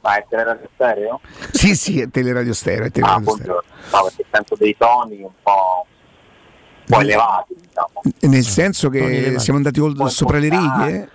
[0.00, 1.20] Ma è teleradio stereo?
[1.52, 2.84] Sì, sì, è Teleradio Stereo.
[2.84, 3.52] È Ah, Teleradio Stereo.
[3.52, 3.62] buongiorno.
[3.92, 8.00] No, perché sento dei toni un po', un po' elevati, diciamo.
[8.32, 11.10] Nel senso che siamo andati sopra le righe?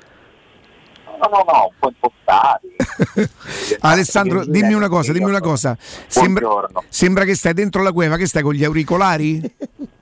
[1.22, 3.30] No, no, no, un po' impostati.
[3.82, 5.78] Alessandro, dimmi una cosa, dimmi una cosa.
[6.08, 6.48] Sembra,
[6.90, 9.42] sembra che stai dentro la cueva, che stai con gli auricolari?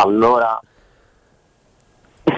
[0.00, 0.60] Allora,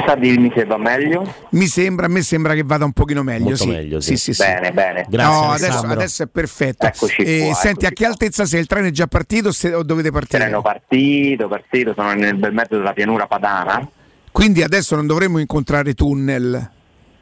[0.07, 1.31] sa dirmi se va meglio?
[1.51, 3.49] Mi sembra, a me sembra che vada un pochino meglio.
[3.49, 3.69] Molto sì.
[3.69, 4.17] meglio, sì.
[4.17, 4.33] sì.
[4.33, 5.01] sì, Bene, bene.
[5.03, 5.93] no, Grazie, adesso, Alessandro.
[5.93, 6.87] adesso è perfetto.
[6.87, 8.61] Eccoci Eh, qua, senti, a che altezza sei?
[8.61, 10.45] Il treno è già partito o se- o dovete partire?
[10.45, 13.87] Treno partito, partito, sono nel bel mezzo della pianura padana.
[14.33, 16.71] Quindi adesso non dovremmo incontrare tunnel.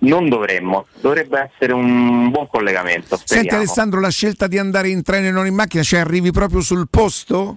[0.01, 3.16] Non dovremmo, dovrebbe essere un buon collegamento.
[3.16, 3.59] Senti speriamo.
[3.59, 6.86] Alessandro, la scelta di andare in treno e non in macchina, cioè arrivi proprio sul
[6.88, 7.57] posto?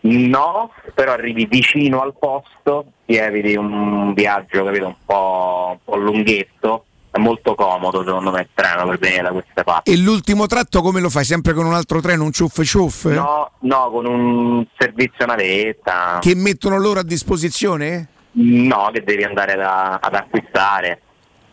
[0.00, 5.96] No, però arrivi vicino al posto, ti eviti un viaggio, capito, un po', un po'
[5.96, 6.84] lunghetto.
[7.10, 9.92] È molto comodo secondo me il treno per venire da queste parti.
[9.92, 11.24] E l'ultimo tratto come lo fai?
[11.24, 13.04] Sempre con un altro treno, un ciuff ciuff?
[13.04, 16.18] No, no, con un servizio navetta.
[16.20, 18.08] Che mettono loro a disposizione?
[18.32, 21.02] No, che devi andare da- ad acquistare.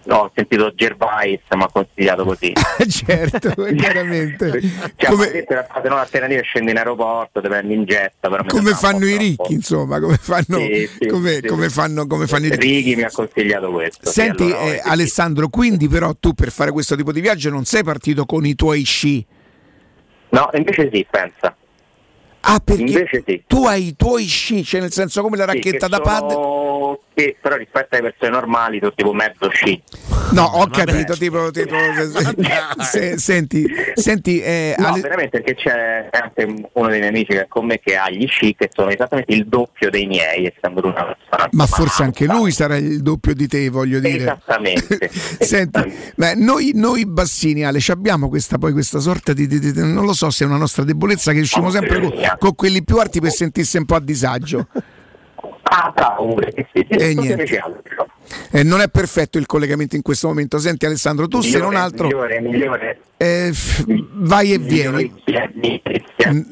[0.02, 2.54] No, ho sentito Gervais, mi ha consigliato così.
[2.90, 4.62] certo, chiaramente.
[4.96, 5.26] Cioè, come...
[5.28, 8.30] se no l'alternativa è scendi in aeroporto, ti prendi in getta.
[8.46, 11.48] Come fanno i ricchi, insomma, come fanno, Sì, sì, come, sì.
[11.48, 12.68] come fanno, come fanno i ricchi.
[12.68, 14.10] Righi mi ha consigliato questo.
[14.10, 14.90] Senti allora, eh, sì.
[14.90, 18.56] Alessandro, quindi però tu per fare questo tipo di viaggio non sei partito con i
[18.56, 19.26] tuoi sci.
[20.30, 21.56] No, invece sì, pensa.
[22.42, 23.44] Ah, perché Invece sì.
[23.46, 26.32] tu hai i tuoi sci, cioè nel senso come la racchetta che da pad.
[27.20, 29.84] Sì, però rispetto alle persone normali sono tipo mezzo sci.
[30.32, 31.76] No, ho capito, tipo, tipo
[32.90, 37.48] se- senti, senti eh, No, veramente perché c'è anche uno dei miei amici che è
[37.50, 41.04] con me che ha gli sci che sono esattamente il doppio dei miei, essendo una
[41.04, 44.22] persona ma forse anche lui sarà il doppio di te, voglio dire.
[44.22, 45.10] Esattamente.
[45.12, 49.74] Senti, beh, noi, noi bassini, Ale, ci abbiamo questa, poi questa sorta di, di- di-
[49.76, 52.98] non lo so se è una nostra debolezza che usciamo sempre con, con quelli più
[52.98, 54.68] alti per sentirsi un po' a disagio.
[55.72, 55.94] Ah,
[56.56, 57.62] sì, sì, E niente.
[58.52, 60.58] Eh, non è perfetto il collegamento in questo momento.
[60.58, 63.00] Senti Alessandro, tu se non Migliore, altro Migliore, migliore.
[63.18, 65.14] eh, f- vai e vieni.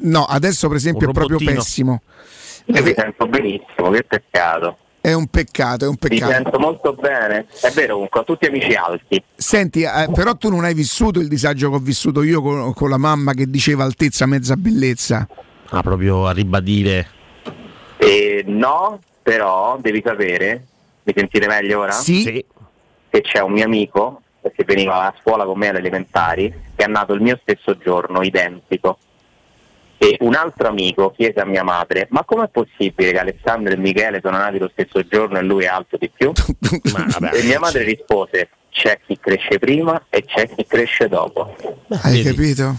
[0.02, 2.02] No, adesso per esempio è proprio pessimo.
[2.66, 4.76] Io mi sento benissimo, che peccato.
[5.00, 6.32] È un peccato, è un Mi peccato.
[6.32, 7.46] sento molto bene.
[7.60, 9.22] È vero, comunque tutti amici alti.
[9.34, 12.88] Senti, eh, però tu non hai vissuto il disagio che ho vissuto io con, con
[12.90, 15.26] la mamma che diceva altezza mezza bellezza.
[15.70, 17.06] Ah, proprio a ribadire.
[17.98, 20.64] E no, però devi sapere,
[21.02, 21.92] mi sentite meglio ora?
[21.92, 22.44] Sì.
[23.10, 24.22] Che c'è un mio amico,
[24.54, 28.22] che veniva a scuola con me alle elementari, che è nato il mio stesso giorno,
[28.22, 28.98] identico.
[30.00, 34.20] E un altro amico chiese a mia madre, ma com'è possibile che Alessandro e Michele
[34.22, 36.30] sono nati lo stesso giorno e lui è alto di più?
[36.32, 41.52] e mia madre rispose, c'è chi cresce prima e c'è chi cresce dopo.
[42.02, 42.76] Hai capito?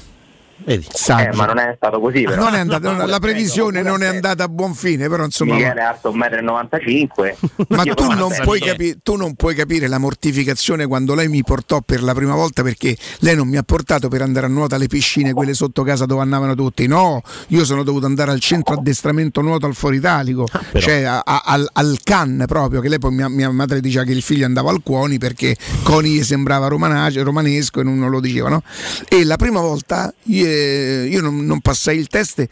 [0.65, 2.43] Eh, ma non è stato così però.
[2.43, 5.55] Non è andata- non- la previsione non è andata a buon fine, però insomma.
[5.55, 7.63] Michele è alto 1,95 m.
[7.75, 11.81] Ma tu non, puoi capi- tu non puoi capire la mortificazione quando lei mi portò
[11.81, 14.87] per la prima volta perché lei non mi ha portato per andare a nuoto alle
[14.87, 16.87] piscine, quelle sotto casa dove andavano tutti.
[16.87, 20.45] No, io sono dovuto andare al centro addestramento nuoto al Foro Italico,
[20.77, 24.11] cioè a- a- al, al CAN proprio, che lei poi mia, mia madre diceva che
[24.11, 28.19] il figlio andava al Cuoni perché Coni gli sembrava romanace- romanesco e non, non lo
[28.19, 28.63] diceva, no?
[29.07, 32.47] E la prima volta io, io non, non passai il test e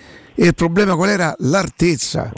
[0.45, 1.33] il problema qual era?
[1.39, 2.31] L'artezza.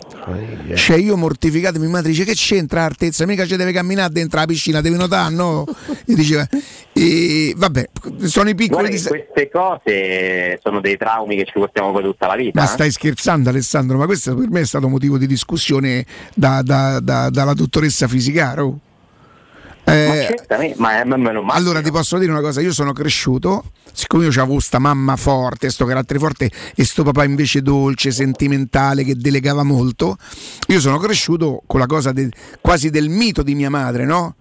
[0.73, 3.25] Cioè io mortificato, mia madre dice che c'entra l'artezza?
[3.25, 5.65] Mica ci deve camminare dentro la piscina, devi nuotare, no?
[6.05, 6.47] E diceva,
[6.93, 7.89] e, vabbè,
[8.23, 8.89] sono i piccoli...
[8.89, 12.59] Dis- queste cose sono dei traumi che ci portiamo poi tutta la vita.
[12.59, 12.69] Ma eh.
[12.69, 13.97] stai scherzando Alessandro?
[13.97, 16.05] Ma questo per me è stato motivo di discussione
[16.35, 18.79] da- da- da- dalla dottoressa Fisicaro.
[19.89, 21.59] Ma Eh, ma ma meno male.
[21.59, 25.69] allora ti posso dire una cosa, io sono cresciuto, siccome io avevo sta mamma forte,
[25.69, 30.17] sto carattere forte e sto papà invece dolce, sentimentale, che delegava molto,
[30.67, 32.29] io sono cresciuto con la cosa de-
[32.61, 34.35] quasi del mito di mia madre, no?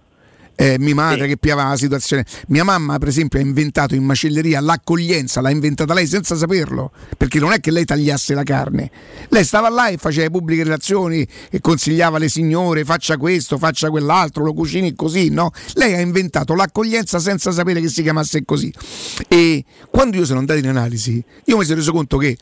[0.61, 2.25] Eh, mia madre che piava la situazione.
[2.49, 7.39] Mia mamma, per esempio, ha inventato in macelleria l'accoglienza, l'ha inventata lei senza saperlo, perché
[7.39, 8.91] non è che lei tagliasse la carne.
[9.29, 13.89] Lei stava là e faceva le pubbliche relazioni e consigliava le signore, faccia questo, faccia
[13.89, 15.53] quell'altro, lo cucini così, no?
[15.75, 18.75] Lei ha inventato l'accoglienza senza sapere che si chiamasse così.
[19.29, 22.37] E quando io sono andato in analisi, io mi sono reso conto che,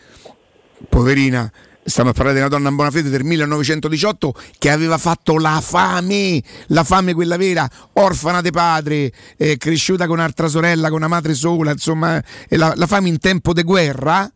[0.89, 1.53] poverina,
[1.89, 5.61] Stiamo a parlare di una donna in buona fede del 1918 che aveva fatto la
[5.63, 11.07] fame, la fame quella vera, orfana di padre, eh, cresciuta con un'altra sorella, con una
[11.07, 14.29] madre sola, insomma, e la, la fame in tempo di guerra.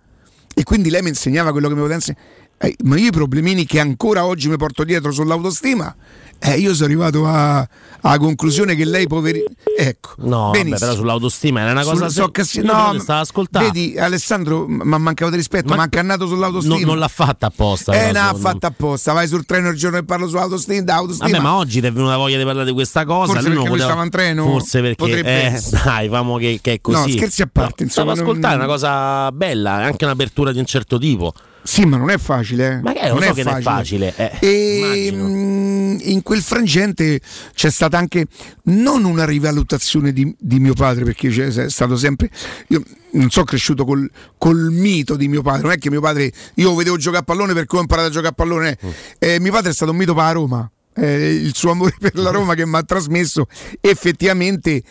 [0.55, 2.27] E quindi lei mi insegnava quello che mi poteva insegnare.
[2.57, 5.93] Eh, ma io i problemini che ancora oggi mi porto dietro sull'autostima,
[6.41, 7.69] eh, io sono arrivato a-
[8.03, 9.45] alla conclusione che lei, poverina.
[9.79, 13.71] Ecco, No, vabbè, però sull'autostima era una cosa Sul- so cassi- io no, stavo ascoltando.
[13.71, 16.75] Vedi, Alessandro, mi ha mancato di rispetto, Ma- ma ha cannato sull'autostima.
[16.77, 17.93] Non, non l'ha fatta apposta.
[17.93, 18.53] Eh, però, no, ha secondo me.
[18.53, 19.13] fatto apposta.
[19.13, 20.83] Vai sul treno il giorno e parlo sull'autostima.
[20.83, 23.33] Vabbè, ma oggi ti è venuta voglia di parlare di questa cosa.
[23.33, 24.43] Forse perché poteva- stava in treno?
[24.45, 24.97] Forse perché.
[24.97, 27.11] Potrebbe Eh, dai, famo che, che è così.
[27.13, 30.05] No, scherzi a parte, No, stavo insomma, ascoltare, è non- una cosa bella, è anche
[30.05, 31.33] un'apertura di un certo tipo.
[31.63, 32.75] Sì, ma non è facile.
[32.79, 32.81] eh.
[32.81, 34.15] Ma che, non so è che non è facile.
[34.17, 34.77] eh, E
[35.11, 35.29] immagino.
[35.29, 37.21] mm, in quel frangente
[37.55, 38.27] c'è stata anche
[38.65, 42.31] non una rivalutazione di, di mio padre, perché c'è è stato sempre.
[42.69, 42.83] Io
[43.13, 44.09] non sono cresciuto col,
[44.39, 46.33] col mito di mio padre, non è che mio padre.
[46.55, 48.79] Io vedevo giocare a pallone perché ho imparato a giocare a pallone.
[48.85, 48.89] Mm.
[49.19, 49.35] eh.
[49.35, 50.71] Eh, mio padre è stato un mito per la Roma.
[50.93, 53.47] Eh, il suo amore per la Roma che mi ha trasmesso
[53.81, 54.83] effettivamente.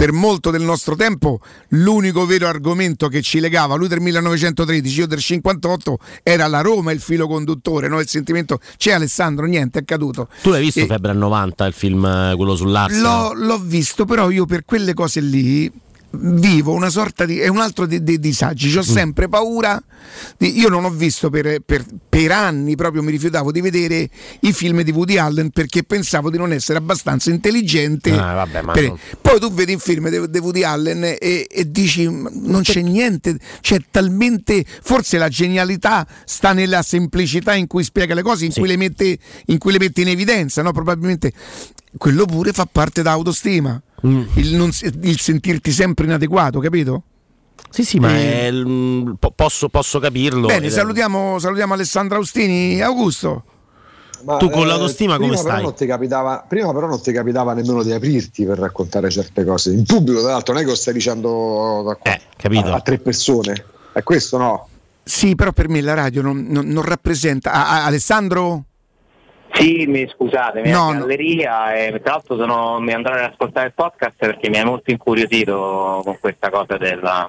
[0.00, 1.40] Per molto del nostro tempo
[1.72, 6.90] l'unico vero argomento che ci legava, lui del 1913, io del 58, era la Roma
[6.90, 8.00] il filo conduttore, no?
[8.00, 8.60] il sentimento.
[8.78, 10.28] C'è Alessandro, niente, è caduto.
[10.40, 13.36] Tu l'hai visto E- Febbre a 90, il film eh, quello sull'Arsenal?
[13.36, 15.70] L'ho, l'ho visto, però io per quelle cose lì
[16.12, 17.38] vivo una sorta di.
[17.38, 18.76] è un altro dei dei disagi.
[18.76, 19.80] Ho sempre paura.
[20.36, 24.08] di- io non ho visto per, per- per anni, proprio mi rifiutavo di vedere
[24.40, 28.10] i film di Woody Allen perché pensavo di non essere abbastanza intelligente.
[28.12, 32.08] Ah, vabbè, per- non- Poi tu vedi un film di, Woody Allen e, e dici:
[32.08, 34.64] "Ma non c'è niente, c'è talmente.
[34.82, 39.18] Forse la genialità sta nella semplicità in cui spiega le cose, in, cui, le mette,
[39.46, 40.72] in cui le mette in evidenza, no?
[40.72, 41.32] Probabilmente
[41.96, 43.80] quello pure fa parte d'autostima.
[44.06, 44.22] Mm.
[44.34, 44.70] Il, non
[45.02, 47.02] il sentirti sempre inadeguato, capito?
[47.68, 48.52] Sì, sì, ma Eh, è-
[49.18, 50.46] po- posso, posso capirlo.
[50.46, 52.80] Bene, Ed è- salutiamo, salutiamo Alessandra Austini.
[52.80, 53.44] Augusto.
[54.24, 55.62] Ma, Tu con eh, l'autostima come prima però stai?
[55.64, 59.72] non ti capitava, prima però non ti capitava nemmeno di aprirti per raccontare certe cose.
[59.72, 61.96] In pubblico, tra l'altro, non è che lo stai dicendo
[62.36, 62.66] capito.
[62.66, 63.64] A, a tre persone.
[63.92, 64.68] È questo no?
[65.02, 67.52] Sì, però per me la radio non, non- non rappresenta.
[67.52, 68.64] Ah, ah, Alessandro?
[69.52, 73.66] Sì, mi scusate, mi No, è galleria e tra l'altro sono, mi andrò ad ascoltare
[73.66, 77.28] il podcast perché mi hai molto incuriosito con questa cosa della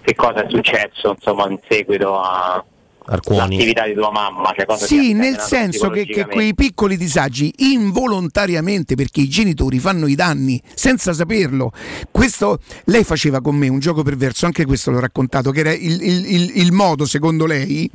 [0.00, 2.64] che cosa è successo insomma in seguito a
[3.56, 8.94] all'attività di tua mamma, cioè cosa Sì, nel senso che, che quei piccoli disagi involontariamente
[8.94, 11.72] perché i genitori fanno i danni senza saperlo.
[12.10, 16.00] Questo lei faceva con me un gioco perverso, anche questo l'ho raccontato, che era il,
[16.02, 17.90] il- il- il modo, secondo lei,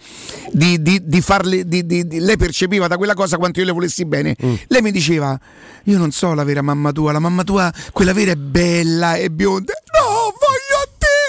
[0.52, 1.68] di, di- di farle.
[1.68, 4.36] di- di- di- lei percepiva da quella cosa quanto io le volessi bene.
[4.68, 5.38] Lei mi diceva:
[5.86, 9.30] Io non so la vera mamma tua, la mamma tua, quella vera è bella, è
[9.30, 9.74] bionda.
[9.94, 10.63] No, voglio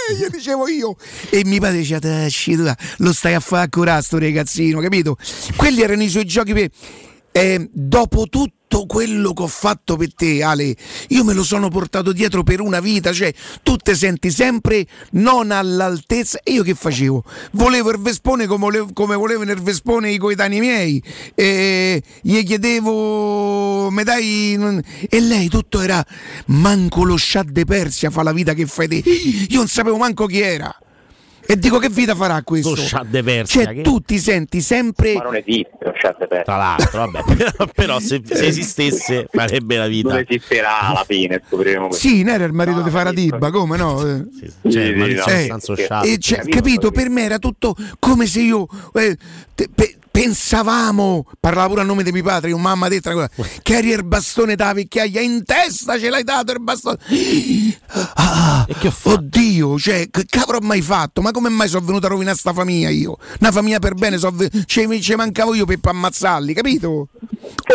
[0.09, 0.15] a!
[0.15, 0.97] Gli dicevo io.
[1.31, 2.65] E mi padre diceva: "Te, esci tu,
[2.99, 5.17] Lo stai a fare curare sto ragazzino, capito?
[5.57, 6.71] Quelli erano i suoi giochi per.
[7.33, 10.77] Eh, dopo tutto quello che ho fatto per te, Ale,
[11.09, 13.33] io me lo sono portato dietro per una vita, cioè
[13.63, 16.41] tu te senti sempre non all'altezza.
[16.43, 17.25] E io che facevo?
[17.53, 21.03] Volevo il Vespone come volevo, come volevano il Vespone i coetanei miei,
[21.35, 24.83] e gli chiedevo, me dai.
[25.09, 26.05] E lei tutto era
[26.47, 28.97] manco lo scià de Persia fa la vita che fai te.
[28.97, 30.77] Io non sapevo manco chi era.
[31.47, 32.73] E dico che vita farà questo?
[32.75, 35.15] Persia, Cioè, che- tu ti senti sempre.
[35.15, 36.43] Ma non esiste lo chat.
[36.43, 40.09] Tra l'altro, vabbè, però, però se, se esistesse farebbe la vita.
[40.11, 42.09] Non esisterà alla fine, scopriremo questo.
[42.09, 44.01] Sì, non era il marito di Faradibba, come no?
[44.07, 44.25] Eh.
[44.71, 45.57] Cioè, il marito sì, di no.
[45.57, 46.01] Eh, Sciascia.
[46.03, 49.17] E cioè, capito, per me era tutto come se io eh,
[49.55, 53.29] te- pe- pensavamo, parlava pure a nome di mio padre, un mamma detta quella,
[53.63, 56.99] che eri il bastone da vecchiaia in testa, ce l'hai dato il bastone.
[58.17, 58.67] Ah,
[59.05, 61.21] oddio, cioè, che cavolo ho mai fatto?
[61.21, 63.17] Ma come mai sono venuto a rovinare sta famiglia io?
[63.41, 67.09] Una famiglia per bene, so mi- ce mancavo io per ammazzarli, capito?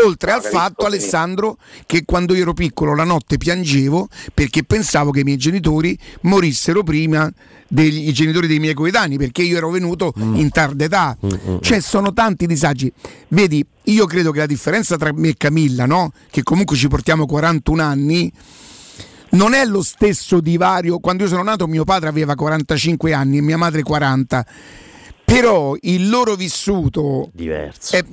[0.03, 5.21] Oltre al fatto, Alessandro, che quando io ero piccolo la notte piangevo perché pensavo che
[5.21, 7.31] i miei genitori morissero prima
[7.67, 11.17] dei genitori dei miei coetanei, perché io ero venuto in tarda età.
[11.61, 12.91] Cioè, sono tanti disagi.
[13.29, 16.11] Vedi, io credo che la differenza tra me e Camilla, no?
[16.29, 18.31] Che comunque ci portiamo 41 anni.
[19.31, 20.99] Non è lo stesso divario.
[20.99, 24.45] Quando io sono nato, mio padre aveva 45 anni e mia madre 40.
[25.23, 27.95] Però il loro vissuto diverso.
[27.95, 28.03] è-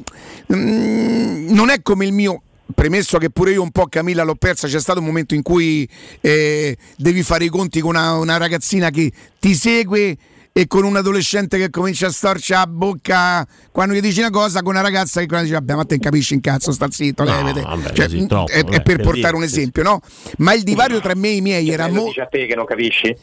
[0.55, 2.43] mm, non è come il mio.
[2.75, 5.89] Premesso che pure io un po' Camilla l'ho persa, c'è stato un momento in cui
[6.21, 10.17] eh, devi fare i conti con una, una ragazzina che ti segue
[10.59, 14.63] e con un adolescente che comincia a storcere la bocca quando gli dici una cosa
[14.63, 17.61] con una ragazza che dice vabbè ma te capisci in cazzo sta zitto No, levete."
[17.61, 20.01] vabbè, Cioè, così troppo, è, è vabbè, per per portare un dire, sì, esempio no?
[20.39, 22.65] ma il divario tra me e i miei era molto dice a te che non
[22.65, 23.15] capisci?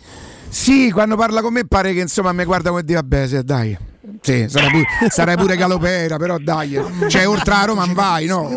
[0.47, 3.76] sì, quando parla con me pare che insomma mi guarda come dire vabbè, sì, dai.
[4.22, 6.80] Sì, sarai pure, sarai pure galopera, però dai.
[7.07, 8.51] Cioè, oltre a Roma vai, no?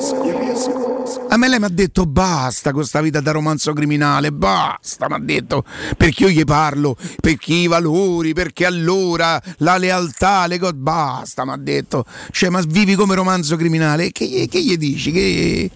[1.28, 5.14] A me lei mi ha detto basta con sta vita da romanzo criminale, basta, mi
[5.14, 5.64] ha detto,
[5.96, 11.52] perché io gli parlo, perché i valori, perché allora la lealtà, le cose, basta, mi
[11.52, 12.04] ha detto.
[12.30, 15.12] Cioè, ma vivi come romanzo criminale, che, gli- che gli dici?
[15.12, 15.70] Che...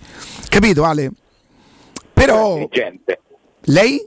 [0.48, 1.10] Capito, Ale?
[2.12, 2.58] Però...
[2.58, 3.20] Intelligente.
[3.64, 4.04] Lei?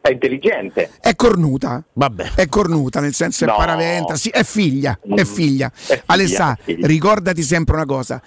[0.00, 0.90] È intelligente.
[1.00, 1.82] È cornuta.
[1.92, 2.34] Vabbè.
[2.34, 3.56] È cornuta, nel senso è No.
[3.56, 4.14] paraventa.
[4.14, 5.70] Sì, è figlia, è figlia.
[6.06, 6.86] Alessà, è figlia.
[6.86, 8.22] ricordati sempre una cosa.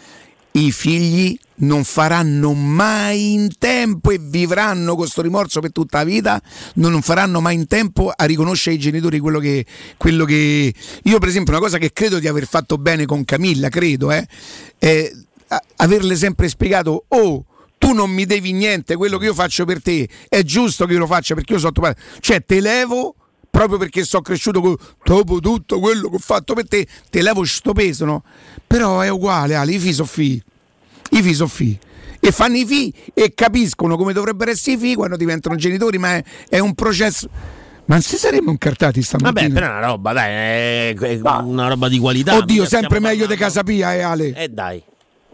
[0.59, 6.41] I figli non faranno mai in tempo e vivranno questo rimorso per tutta la vita,
[6.75, 9.65] non faranno mai in tempo a riconoscere ai genitori quello che,
[9.95, 10.73] quello che...
[11.03, 14.27] Io per esempio una cosa che credo di aver fatto bene con Camilla, credo, eh,
[14.77, 15.11] è
[15.77, 17.45] averle sempre spiegato, oh,
[17.77, 20.99] tu non mi devi niente, quello che io faccio per te è giusto che io
[20.99, 22.01] lo faccia perché io sono tuo padre.
[22.19, 23.15] Cioè, te levo
[23.49, 27.43] proprio perché sono cresciuto con, dopo tutto quello che ho fatto per te, te levo
[27.43, 28.23] sto peso, no?
[28.65, 30.41] Però è uguale, Ali, i figli sono figli.
[31.11, 31.77] I figli sono figli.
[32.19, 36.15] e fanno i figli e capiscono come dovrebbero essere i figli quando diventano genitori, ma
[36.15, 37.29] è, è un processo.
[37.85, 39.41] Ma non si saremmo incartati stamattina?
[39.47, 42.35] Vabbè, però è una roba, dai, è, è una roba di qualità.
[42.35, 44.33] Oddio, sempre meglio di parlando- casa Pia, eh, Ale.
[44.35, 44.83] Eh dai.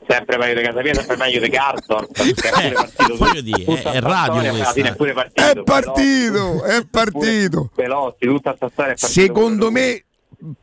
[0.08, 2.08] Sempre meglio di Casapia, sempre meglio di Carton.
[2.14, 4.50] Partito voglio dire, tutta è radio questa.
[4.52, 5.50] alla fine è pure partito.
[5.50, 7.72] È partito, è partito.
[7.76, 9.22] Veloci, tutta sta storia è partita.
[9.22, 10.04] Secondo me,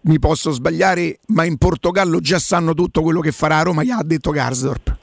[0.02, 3.90] mi posso sbagliare, ma in Portogallo già sanno tutto quello che farà a Roma, gli
[3.90, 4.96] ha detto Garsdorp.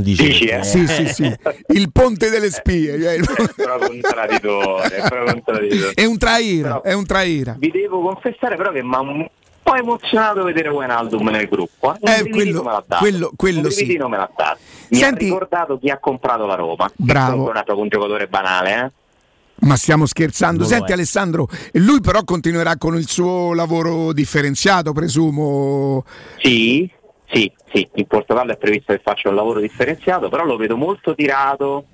[0.00, 0.64] Dici, eh?
[0.64, 1.34] Sì, sì, sì.
[1.68, 3.00] Il ponte delle spie.
[3.00, 5.92] cioè, È proprio un traditore, è proprio un traditore.
[5.94, 7.56] È un traira, è un traira.
[7.58, 9.26] Vi devo confessare però che mi ha un
[9.68, 11.94] po' emozionato vedere Wijnaldum nel gruppo.
[11.94, 13.02] Eh, Un Eh, quello- me l'ha dato.
[13.02, 13.84] quello- quello un sì.
[14.08, 14.58] me l'ha dato.
[14.88, 16.90] Mi Senti- ha ricordato chi ha comprato la Roma.
[16.96, 17.52] Bravo.
[17.52, 18.92] È un giocatore banale, eh?
[19.66, 20.62] Ma stiamo scherzando.
[20.62, 20.94] Lo Senti è.
[20.94, 26.04] Alessandro, lui però continuerà con il suo lavoro differenziato, presumo.
[26.38, 26.88] Sì,
[27.30, 31.14] sì, sì, in Portogallo è previsto che faccia un lavoro differenziato, però lo vedo molto
[31.14, 31.84] tirato,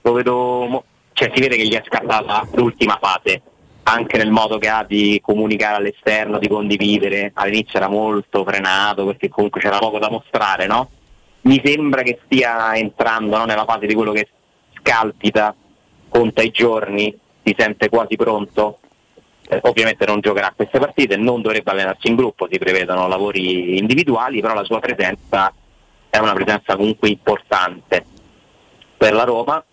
[0.00, 3.42] lo vedo, mo- cioè si vede che gli è scattata l'ultima fase,
[3.90, 9.28] anche nel modo che ha di comunicare all'esterno, di condividere, all'inizio era molto frenato perché
[9.28, 10.90] comunque c'era poco da mostrare, no?
[11.42, 14.28] Mi sembra che stia entrando no, nella fase di quello che
[14.78, 15.54] scalpita,
[16.08, 18.80] conta i giorni, si sente quasi pronto,
[19.48, 24.42] eh, ovviamente non giocherà queste partite, non dovrebbe allenarsi in gruppo, si prevedono lavori individuali,
[24.42, 25.52] però la sua presenza
[26.10, 28.04] è una presenza comunque importante
[28.98, 29.64] per la Roma.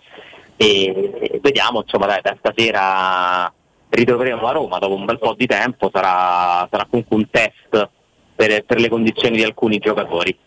[0.57, 3.51] E, e vediamo, insomma, dai, da stasera
[3.95, 7.89] ritroveremo la Roma dopo un bel po' di tempo, sarà, sarà comunque un test
[8.35, 10.37] per, per le condizioni di alcuni giocatori.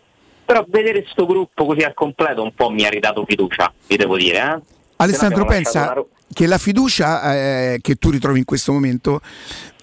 [0.45, 4.17] Però vedere questo gruppo così al completo un po' mi ha ridato fiducia, vi devo
[4.17, 4.37] dire.
[4.37, 4.61] Eh?
[4.97, 9.21] Alessandro, pensa la che la fiducia eh, che tu ritrovi in questo momento,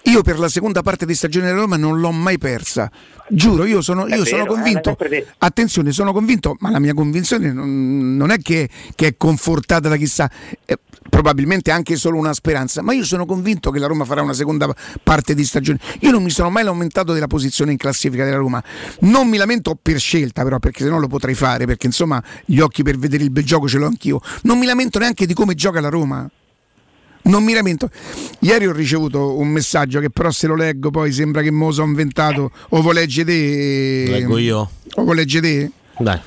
[0.07, 2.89] io per la seconda parte di stagione della Roma non l'ho mai persa.
[3.29, 4.97] Giuro, io sono, io sono vero, eh, convinto.
[4.97, 5.33] detto.
[5.39, 9.97] attenzione, sono convinto, ma la mia convinzione non, non è che, che è confortata da
[9.97, 10.29] chissà.
[10.65, 10.77] eh,
[11.09, 14.73] probabilmente anche solo una speranza, ma io sono convinto che la Roma farà una seconda
[15.03, 15.79] parte di stagione.
[16.01, 18.63] Io non mi sono mai lamentato della posizione in classifica della Roma,
[19.01, 22.83] non mi lamento per scelta però, perché sennò lo potrei fare, perché insomma gli occhi
[22.83, 24.21] per vedere il bel gioco ce l'ho anch'io.
[24.43, 26.29] Non mi lamento neanche di come gioca la Roma.
[27.27, 27.89] Non mi lamento.
[28.39, 31.87] Ieri ho ricevuto un messaggio che però se lo leggo poi sembra che mo sono
[31.87, 32.51] inventato.
[32.69, 34.05] O lo legge te?
[34.09, 34.69] Leggo io.
[34.95, 35.71] O lo legge te?
[35.97, 36.19] Dai.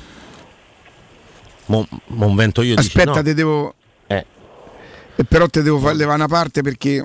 [1.66, 2.74] Mo, mo invento io.
[2.76, 3.22] Aspetta, no.
[3.22, 3.74] te devo.
[4.06, 4.24] Eh.
[5.16, 7.04] E però te devo far levare una parte perché.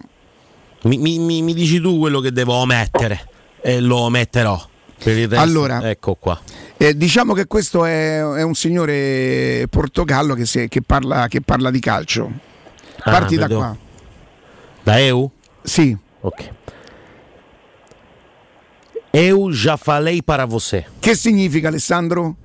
[0.84, 3.28] Mi, mi- mi- dici tu quello che devo omettere
[3.62, 4.70] e lo ometterò.
[4.98, 5.90] Per il resto, Allora.
[5.90, 6.40] ecco qua.
[6.78, 11.70] eh, diciamo che questo è, è un signore portogallo che, se- che parla, che parla
[11.70, 12.32] di calcio.
[13.00, 13.58] Ah, Parti da vedo.
[13.60, 13.78] qua.
[14.86, 15.32] Da EU?
[15.64, 15.98] Sì.
[16.22, 16.52] Ok.
[19.12, 20.86] Eu já falei para você.
[21.00, 22.36] Che significa Alessandro?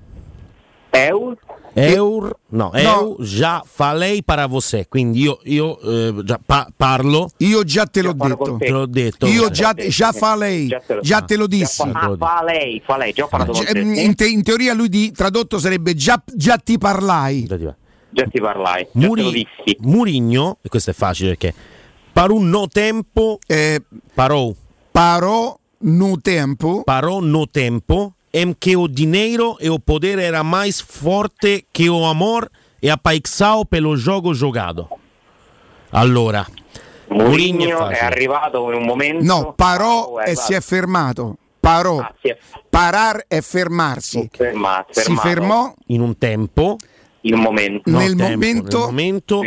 [0.93, 1.37] Eur?
[1.73, 4.85] Eur, no, eu já falei para você.
[4.89, 7.31] Quindi io, io eh, già pa- parlo.
[7.39, 8.57] Io già te l'ho detto.
[8.59, 9.27] Te l'ho detto.
[9.27, 10.69] Io già, già fa lei,
[11.01, 11.83] già te lo dissi.
[11.93, 13.79] Ah, fa lei, fa lei, già ho parlato con te.
[13.79, 17.47] In, te- in teoria lui di, tradotto sarebbe già, già ti parlai.
[18.13, 19.77] Già ti parlai, già te lo Muri- dissi.
[19.83, 21.55] Murigno, e questo è facile perché
[22.29, 23.39] un no tempo
[24.15, 24.55] parou.
[24.93, 26.83] Parò no tempo.
[26.85, 28.13] Parò no tempo.
[28.33, 32.49] Em que o dinheiro e o poder era mais forte que o amor
[32.81, 34.89] e apaixao pelo jogo jogado.
[35.93, 36.47] Allora,
[37.09, 37.99] Mourinho è facile.
[38.07, 39.25] arrivato in un momento.
[39.25, 41.37] No, parò Oh, e eh, si è fermato.
[41.59, 41.99] Parò.
[41.99, 42.37] Ah, è
[42.71, 44.31] Parar è fermarsi.
[44.33, 46.77] ferma- Si fermò in un tempo.
[47.23, 47.91] in un momento.
[47.91, 49.43] No, nel tempo, momento- nel momento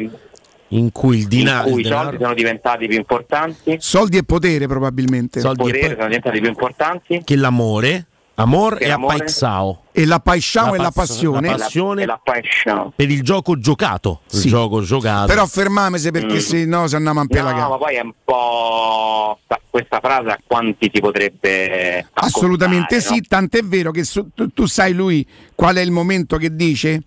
[0.78, 4.68] in cui il in denaro, cui i soldi sono diventati più importanti, Soldi e potere
[4.68, 5.40] probabilmente.
[5.40, 7.22] il potere sono diventati più importanti.
[7.24, 8.06] che l'amore,
[8.36, 9.82] amor Che e l'amore- apaixao.
[9.96, 11.48] E la e la passione.
[11.50, 12.92] la passione E la passione.
[12.96, 14.22] per il gioco giocato.
[14.26, 14.46] Sì.
[14.46, 15.28] Il gioco giocato.
[15.28, 16.38] Però fermamese perché Mm.
[16.40, 17.70] se no se andiamo a No, pelagare.
[17.70, 23.62] ma poi è un po' sta- questa frase a quanti si potrebbe Assolutamente sì, tant'è
[23.62, 27.02] vero che su- tu, tu sai lui qual è il momento che dice?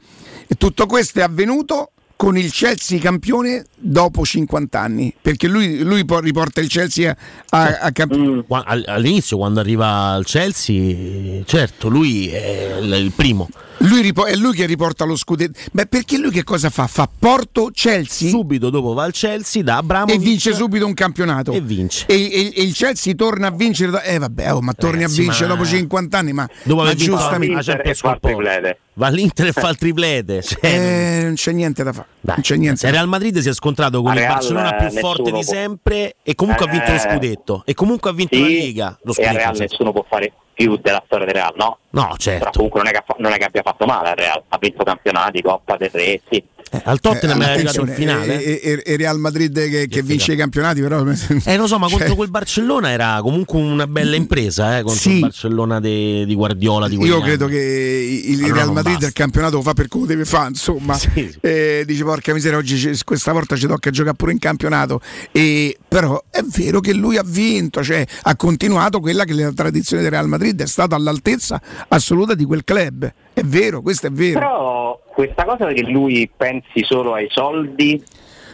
[0.47, 6.05] E tutto questo è avvenuto con il Chelsea campione dopo 50 anni, perché lui, lui
[6.07, 7.15] riporta il Chelsea
[7.51, 8.41] a, a, a camp- Mm.
[8.49, 13.49] All'inizio, quando arriva al Chelsea, certo, lui è il primo.
[13.79, 15.59] Lui ripo- è lui che riporta lo scudetto.
[15.73, 16.87] Beh, perché lui che cosa fa?
[16.87, 21.53] Fa Porto Chelsea Subito dopo va al Chelsea da Abramovic e vince subito un campionato.
[21.53, 22.07] E vince.
[22.09, 23.91] E, e- e il Chelsea torna a vincere.
[23.91, 26.83] do- Eh vabbè, oh, ma torni Ragazzi, a vincere ma- dopo 50 anni, ma, Dopo
[26.83, 28.79] ma giustamente.
[28.95, 30.43] Va all'Inter e fa il triplete.
[30.47, 32.07] Cioè, Eh, non c'è niente da fare.
[32.23, 32.79] Non c'è niente.
[32.81, 35.43] Se Real Madrid si è scontrato con A il Real, Barcellona più nessuno forte di
[35.43, 38.99] sempre e comunque ha vinto lo Eh, scudetto e comunque ha vinto Sì, la Liga.
[39.03, 41.79] Lo e a scudetto, Real nessuno può fare più della storia del Real, no?
[41.91, 42.39] No, certo.
[42.39, 44.85] Però comunque non è, che, non è che abbia fatto male al Real, ha vinto
[44.85, 46.43] campionati, Coppa del Re, sì.
[46.85, 48.43] Al Tottenham Eh, è arrivato in finale.
[48.43, 51.05] E, e- e Real Madrid che, che vince i campionati, però.
[51.45, 55.01] Eh, lo so, ma Cioè, contro quel Barcellona era comunque una bella impresa, eh, contro
[55.01, 55.13] Sì.
[55.15, 56.89] il Barcellona de- di Guardiola.
[56.89, 57.25] Di Io anni.
[57.25, 59.07] credo che il Allora Real Madrid basta.
[59.07, 60.99] il campionato lo fa per come deve fare, insomma.
[61.41, 65.01] Eh, dice porca miseria, oggi questa volta ci tocca giocare pure in campionato.
[65.33, 69.53] E, però è vero che lui ha vinto, cioè ha continuato quella che è la
[69.53, 73.11] tradizione del Real Madrid, è stato all'altezza assoluta di quel club.
[73.33, 74.39] È vero, questo è vero.
[74.39, 74.76] Però
[75.17, 78.03] questa cosa che lui pensi solo ai soldi,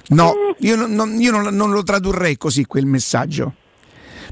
[0.08, 3.54] No, io, non, non- io non- non lo tradurrei così quel messaggio.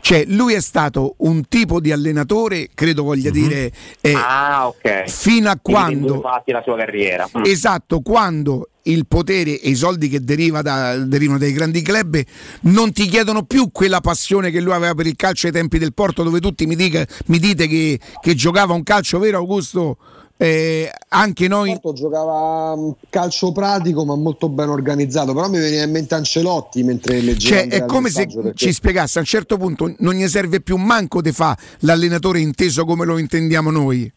[0.01, 3.71] Cioè, lui è stato un tipo di allenatore, credo voglia dire,
[4.01, 7.29] eh, ah ok, fino a quando fasi la sua carriera.
[7.39, 7.43] Mm.
[7.45, 12.21] Esatto, quando il potere e i soldi che deriva da- derivano dai grandi club
[12.63, 15.93] non ti chiedono più quella passione che lui aveva per il calcio ai tempi del
[15.95, 19.97] Porto, dove tutti mi, dica- mi dite che, che giocava un calcio vero, Augusto.
[20.43, 25.83] Eh, anche noi Porto giocava un calcio pratico ma molto ben organizzato però mi veniva
[25.83, 29.59] in mente Ancelotti mentre leggevo Cioè, è come se perché- ci spiegasse a un certo
[29.59, 34.11] punto non gli serve più manco di fa l'allenatore inteso come lo intendiamo noi.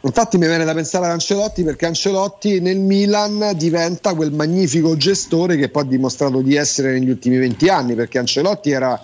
[0.00, 5.56] Infatti mi viene da pensare ad Ancelotti perché Ancelotti nel Milan diventa quel magnifico gestore
[5.56, 9.00] che poi ha dimostrato di essere negli ultimi 20 anni perché Ancelotti era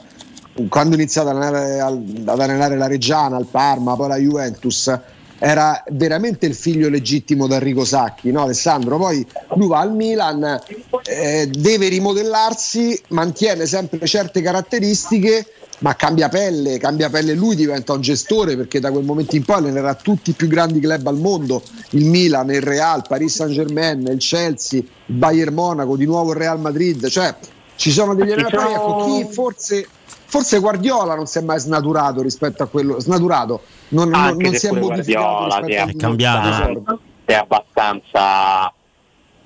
[0.68, 4.98] quando ha iniziato ad allenare, al- ad allenare la Reggiana, il Parma, poi la Juventus
[5.38, 8.96] era veramente il figlio legittimo Enrico Sacchi, no Alessandro?
[8.96, 10.60] Poi lui va al Milan,
[11.04, 15.46] eh, deve rimodellarsi, mantiene sempre certe caratteristiche,
[15.80, 19.56] ma cambia pelle, cambia pelle lui, diventa un gestore perché da quel momento in poi
[19.56, 24.00] allenerà tutti i più grandi club al mondo, il Milan, il Real, Paris Saint Germain,
[24.06, 27.34] il Chelsea, il Bayern Monaco, di nuovo il Real Madrid, cioè
[27.76, 29.86] ci sono degli Ci allenatori, ecco, chi forse,
[30.26, 33.62] forse Guardiola non si è mai snaturato rispetto a quello, snaturato,
[33.94, 38.72] non, non- Anche non se si è pure modificato a è cambiato, è abbastanza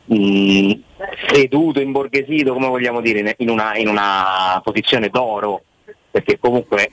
[0.05, 0.73] mh,
[1.29, 5.63] seduto, imborghesito, come vogliamo dire, in una, in una posizione d'oro,
[6.11, 6.91] perché comunque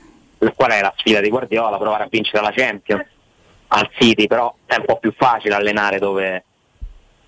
[0.55, 1.77] qual è la sfida di Guardiola?
[1.77, 3.07] Provare a vincere la Champions
[3.69, 6.43] al City, però è un po' più facile allenare dove,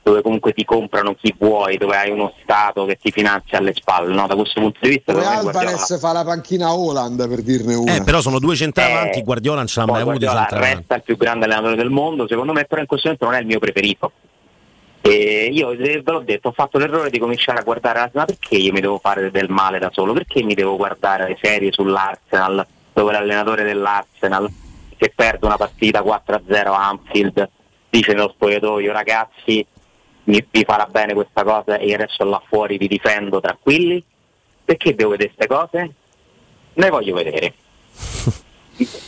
[0.07, 4.13] dove comunque ti comprano chi vuoi, dove hai uno Stato che ti finanzia alle spalle,
[4.13, 4.25] no?
[4.25, 7.95] da questo punto di vista Guardiola- Alvarez fa la panchina Holland per dirne una.
[7.95, 11.17] Eh, però sono due centravanti, Eh, Guardiola non ce l'ha mai avuto resta il più
[11.17, 14.11] grande allenatore del mondo, secondo me però in questo momento non è il mio preferito.
[15.01, 18.71] E io ve l'ho detto, ho fatto l'errore di cominciare a guardare, ma perché io
[18.71, 20.13] mi devo fare del male da solo?
[20.13, 24.49] Perché mi devo guardare le serie sull'Arsenal, dove l'allenatore dell'Arsenal
[24.95, 27.49] che perde una partita 4-0 a Anfield
[27.89, 29.65] dice nello spogliatoio ragazzi
[30.27, 34.03] mi, vi farà bene questa cosa e io adesso là fuori vi difendo tranquilli?
[34.63, 35.93] Perché devo vedere queste cose?
[36.73, 37.53] Ne voglio vedere.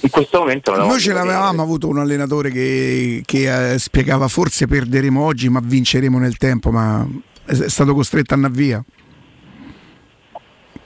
[0.02, 4.66] In questo momento non Noi ce l'avevamo avuto un allenatore che, che, eh, spiegava forse
[4.66, 7.08] perderemo oggi ma vinceremo nel tempo, ma
[7.46, 8.84] è è stato costretto a andare via.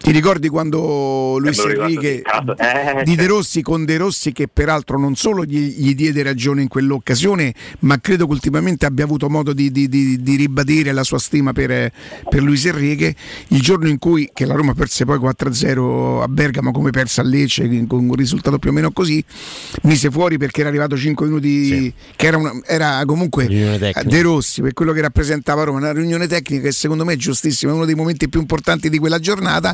[0.04, 2.24] Ti ricordi quando Luis Enrique
[2.58, 2.62] sì.
[3.00, 6.62] Eh, di De Rossi con De Rossi che peraltro non solo gli, gli diede ragione
[6.62, 11.04] in quell'occasione, ma credo che ultimamente abbia avuto modo di, di- di- di ribadire la
[11.04, 11.90] sua stima per,
[12.30, 13.16] per Luis Enrique,
[13.48, 17.24] il giorno in cui che la Roma perse poi 4-0 a Bergamo come persa a
[17.24, 19.24] Lecce con un risultato più o meno così,
[19.84, 23.48] mise fuori perché era arrivato 5 minuti che era, una- era comunque.
[24.04, 27.72] De Rossi per quello che rappresentava Roma, una riunione tecnica che secondo me è giustissima,
[27.72, 29.74] è uno dei momenti più importanti di quella giornata.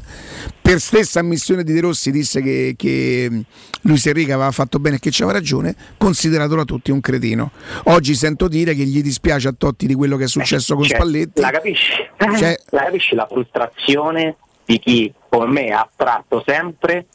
[0.61, 3.43] Per stessa ammissione di De Rossi disse che, che
[3.81, 7.51] Luis Enrique aveva fatto bene e che c'aveva ragione, considerato da tutti un cretino.
[7.85, 10.97] Oggi sento dire che gli dispiace a Totti di quello che è successo con Cioè,
[10.97, 11.41] Spalletti.
[11.41, 11.91] La capisci?
[12.17, 14.35] Cioè- la capisci la frustrazione
[14.65, 17.07] di chi come me ha attratto sempre,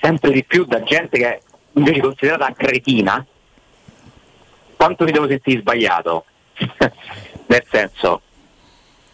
[0.00, 1.40] sempre di più da gente che è
[1.72, 3.24] invece considerata cretina?
[4.76, 6.24] Quanto mi devo sentire sbagliato?
[7.48, 8.22] Nel senso,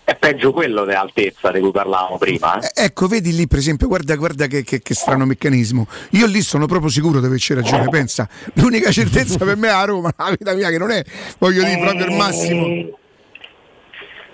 [0.04, 2.58] è peggio quello dell'altezza di cui parlavamo prima.
[2.58, 2.66] eh.
[2.74, 5.86] Eh, Ecco, vedi lì per esempio, guarda, guarda che, che- che strano meccanismo.
[6.10, 7.88] Io lì sono proprio sicuro di averci ragione.
[7.88, 11.02] Pensa, l'unica certezza per me è a Roma, la vita mia che non è,
[11.38, 12.98] voglio dire, proprio il massimo.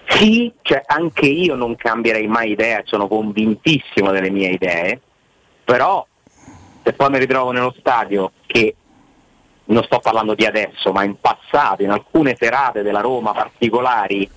[0.09, 5.01] Sì, cioè anche io non cambierei mai idea, sono convintissimo delle mie idee,
[5.65, 6.05] però
[6.83, 8.75] se poi mi ritrovo nello stadio che
[9.67, 14.29] non sto parlando di adesso, ma in passato, in alcune serate della Roma particolari,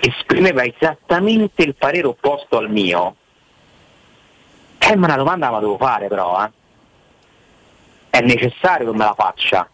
[0.00, 3.16] esprimeva esattamente il parere opposto al mio,
[4.78, 6.50] eh, ma una domanda la devo fare però, eh.
[8.10, 9.68] È necessario che me la faccia.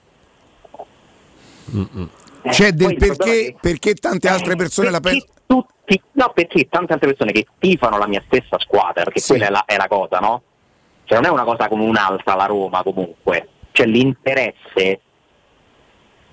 [2.43, 5.43] Eh, Cioè, del perché, che- perché tante altre persone la perché pensano.
[5.47, 9.51] tutti, no, perché tante altre persone che tifano la mia stessa squadra, perché quella è
[9.51, 10.43] la, è la cosa, no?
[11.05, 13.49] Cioè non è una cosa come un'altra la Roma comunque.
[13.73, 15.01] cioè l'interesse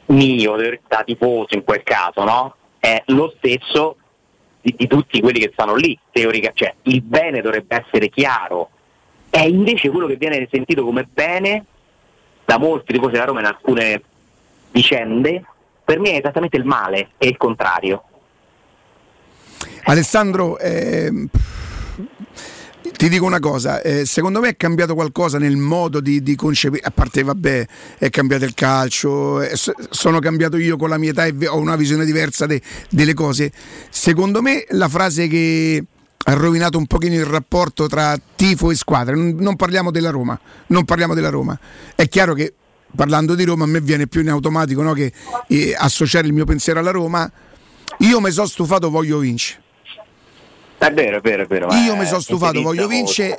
[0.07, 0.55] mio
[0.87, 2.55] da tifoso in quel caso, no?
[2.81, 3.97] È lo stesso
[4.59, 8.71] di, di tutti quelli che stanno lì, teorica, cioè il bene dovrebbe essere chiaro,
[9.29, 11.65] e invece quello che viene sentito come bene
[12.43, 14.01] da molti tifosi della Roma in alcune
[14.71, 15.45] vicende,
[15.85, 18.03] per me è esattamente il male, è il contrario.
[19.83, 21.29] Alessandro, ehm,
[22.95, 26.81] ti dico una cosa, eh, secondo me è cambiato qualcosa nel modo di, di concepire,
[26.85, 31.11] a parte vabbè, è cambiato il calcio, eh, so- sono cambiato io con la mia
[31.11, 33.51] età e ho una visione diversa de- delle cose.
[33.89, 35.83] Secondo me la frase che
[36.23, 40.39] ha rovinato un pochino il rapporto tra tifo e squadra, non, non parliamo della Roma,
[40.67, 41.57] non parliamo della Roma.
[41.95, 42.53] È chiaro che
[42.95, 45.11] parlando di Roma a me viene più in automatico no, che
[45.47, 47.29] eh, associare il mio pensiero alla Roma.
[47.99, 49.60] Io mi sono stufato, voglio vincere.
[50.81, 51.71] È vero, è vero, è vero.
[51.75, 53.37] Io eh, mi sono stufato, sintetizza voglio vincere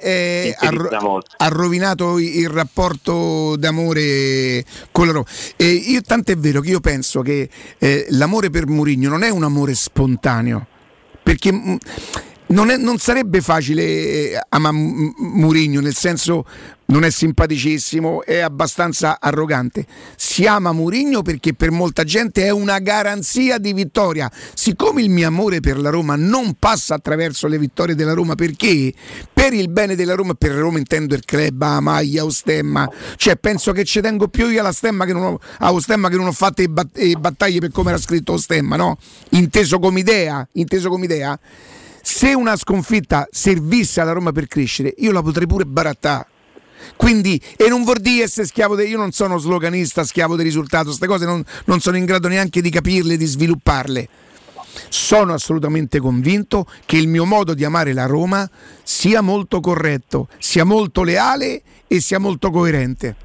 [1.01, 5.27] molto, e ha, rovinato il rapporto d'amore con la Roma.
[5.57, 9.43] E io tant'è vero che io penso che eh, l'amore per Mourinho non è un
[9.43, 10.65] amore spontaneo,
[11.21, 11.75] perché mm,
[12.47, 16.45] non, è- non sarebbe facile eh, amare M- Mourinho, nel senso
[16.93, 19.87] non è simpaticissimo, è abbastanza arrogante.
[20.15, 24.31] Si ama Mourinho perché per molta gente è una garanzia di vittoria.
[24.55, 28.93] Siccome il mio amore per la Roma non passa attraverso le vittorie della Roma, perché
[29.33, 32.87] per il bene della Roma, per Roma intendo il club, la maglia, o stemma,
[33.17, 36.17] cioè penso che ci tengo più io alla stemma che non ho, a stemma che
[36.17, 38.99] non ho fatto le bat- le battaglie per come era scritto stemma, no?
[39.31, 41.39] Inteso come idea, inteso come idea.
[42.03, 46.27] Se una sconfitta servisse alla Roma per crescere, io la potrei pure barattare.
[46.97, 50.87] Quindi, e non vuol dire essere schiavo de, io non sono sloganista, schiavo del risultato,
[50.87, 54.09] queste cose non, non sono in grado neanche di capirle, di svilupparle.
[54.89, 58.49] Sono assolutamente convinto che il mio modo di amare la Roma
[58.83, 63.17] sia molto corretto, sia molto leale e sia molto coerente.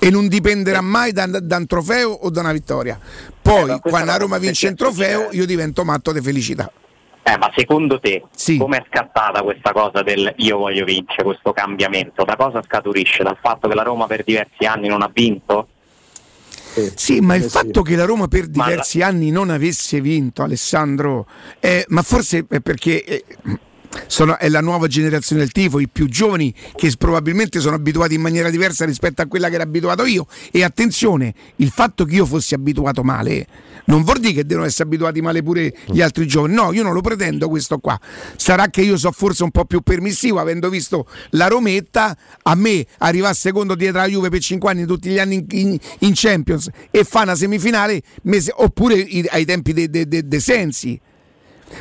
[0.00, 2.98] E non dipenderà mai da, da un trofeo o da una vittoria.
[3.40, 6.70] Poi, questa quando la Roma vince il perché- trofeo, io divento matto di felicità.
[7.28, 8.24] Eh, ma secondo te
[8.56, 12.24] come è scattata questa cosa del io voglio vincere, questo cambiamento?
[12.24, 13.22] Da cosa scaturisce?
[13.22, 15.68] Dal fatto che la Roma per diversi anni non ha vinto?
[16.94, 21.26] Sì, ma il fatto che la Roma per diversi anni non avesse vinto, Alessandro,
[21.60, 23.24] eh, ma forse è perché eh,
[24.06, 28.20] sono- è la nuova generazione del tifo, i più giovani che probabilmente sono abituati in
[28.22, 30.26] maniera diversa rispetto a quella che ero abituato io.
[30.50, 33.46] E attenzione, il fatto che io fossi abituato male
[33.88, 36.54] non vuol dire che devono essere abituati male pure gli altri giovani.
[36.54, 37.98] No, io non lo pretendo questo qua.
[38.36, 42.84] Sarà che io so forse un po' più permissivo, avendo visto la Rometta, a me
[42.98, 46.68] arrivare secondo dietro la Juve per 5 anni, tutti gli anni in, in- in Champions
[46.90, 51.00] e fa una semifinale, mese- oppure i- ai tempi dei de, de- de Sensi.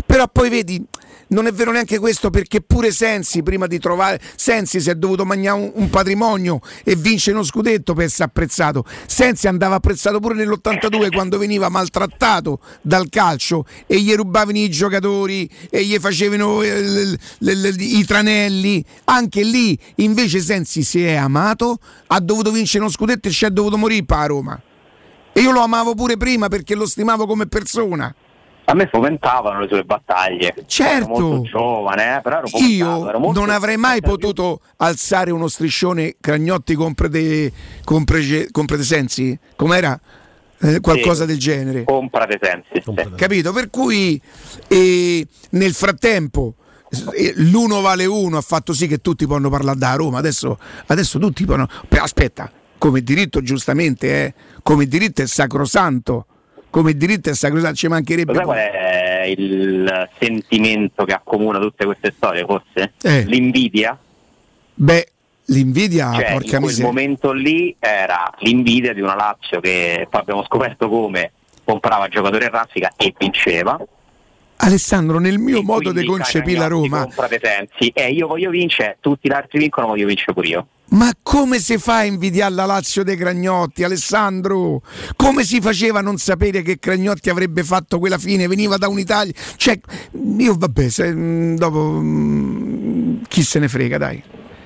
[0.06, 0.84] Però poi vedi,
[1.30, 5.26] non è vero neanche questo perché pure Sensi prima di trovare Sensi si è dovuto
[5.26, 8.86] mangiare un, un patrimonio e vince uno scudetto per essere apprezzato.
[9.06, 15.49] Sensi andava apprezzato pure nell'82 quando veniva maltrattato dal calcio e gli rubavano i giocatori
[15.70, 18.84] e gli facevano eh, l- l- l- i tranelli.
[19.06, 23.49] Anche lì invece Sensi si è amato, ha dovuto vincere uno scudetto e ci è
[23.49, 24.62] dovuto morire a Roma.
[25.34, 28.14] E io lo amavo pure prima perché lo stimavo come persona.
[28.69, 30.53] A me fomentavano le sue battaglie.
[30.65, 31.06] Certo.
[31.15, 35.48] Ero molto giovane, eh, però ero Io ero molto- non avrei mai potuto alzare uno
[35.48, 37.52] striscione Cragnotti compre de,
[37.85, 39.39] compre, compre de sensi?
[39.56, 39.98] Com'era?
[40.60, 41.27] Eh, qualcosa Sì.
[41.27, 41.84] del genere.
[41.85, 42.81] Compra dei sensi.
[42.84, 42.94] sì.
[43.15, 43.53] Capito?
[43.53, 44.22] Per cui
[44.68, 46.56] eh, nel frattempo
[47.15, 50.18] eh, l'uno vale uno ha fatto sì che tutti possono parlare da Roma.
[50.18, 50.57] Adesso,
[50.88, 51.68] adesso tutti possono.
[51.89, 56.26] Aspetta, come diritto giustamente è, come diritto è sacrosanto.
[56.78, 58.36] Come diritto è sacrosanto, ci mancherebbe.
[58.36, 62.94] Sai qual è il sentimento che accomuna tutte queste storie, forse?
[63.02, 63.24] Eh.
[63.24, 63.98] L'invidia?
[64.76, 65.08] Beh,
[65.45, 66.86] l'invidia, cioè, porca in quel miseria.
[66.86, 71.32] momento lì era l'invidia di una Lazio che poi abbiamo scoperto come
[71.64, 73.84] comprava giocatori in raffica e vinceva.
[74.58, 78.98] Alessandro, nel mio modo di concepire la Roma, compra dei sensi e io voglio vincere,
[78.99, 80.68] tutti gli altri vincono, voglio vincere pure io.
[80.90, 84.82] Ma come si fa a invidiare la Lazio dei Cragnotti, Alessandro?
[85.16, 88.48] Come si faceva a non sapere che Cragnotti avrebbe fatto quella fine?
[88.48, 89.34] Veniva da un'Italia.
[89.58, 89.80] Cioè,
[90.38, 94.24] io vabbè, se, mm, dopo mm, chi se ne frega, dai.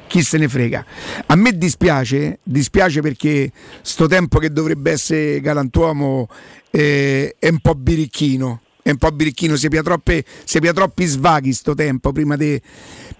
[0.07, 0.85] Chi se ne frega?
[1.27, 6.27] A me dispiace, dispiace perché sto tempo che dovrebbe essere galantuomo
[6.69, 8.61] eh, è un po' birichino.
[8.83, 10.25] È un po' birichino, si pia, troppe,
[10.73, 12.61] troppi svaghi sto tempo prima di.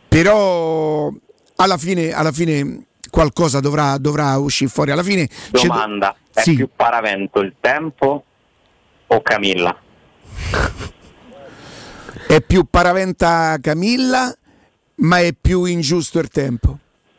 [0.08, 1.12] Però
[1.56, 4.90] alla fine, alla fine qualcosa dovrà, dovrà uscire fuori.
[4.90, 6.56] Alla fine Domanda, è Sì.
[6.56, 8.24] più paravento il tempo
[9.06, 9.78] o Camilla?
[12.28, 14.34] è più paraventa Camilla,
[14.96, 16.78] ma è più ingiusto il tempo.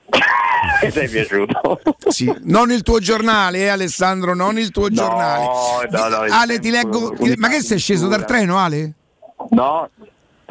[0.80, 1.80] ti è piaciuto?
[2.08, 5.44] Sì, non il tuo giornale, eh, Alessandro, non il tuo giornale.
[5.90, 7.12] no, no, Ale, ti leggo.
[7.14, 8.92] ti- ma che sei sceso dal treno, Ale?
[9.50, 9.88] No,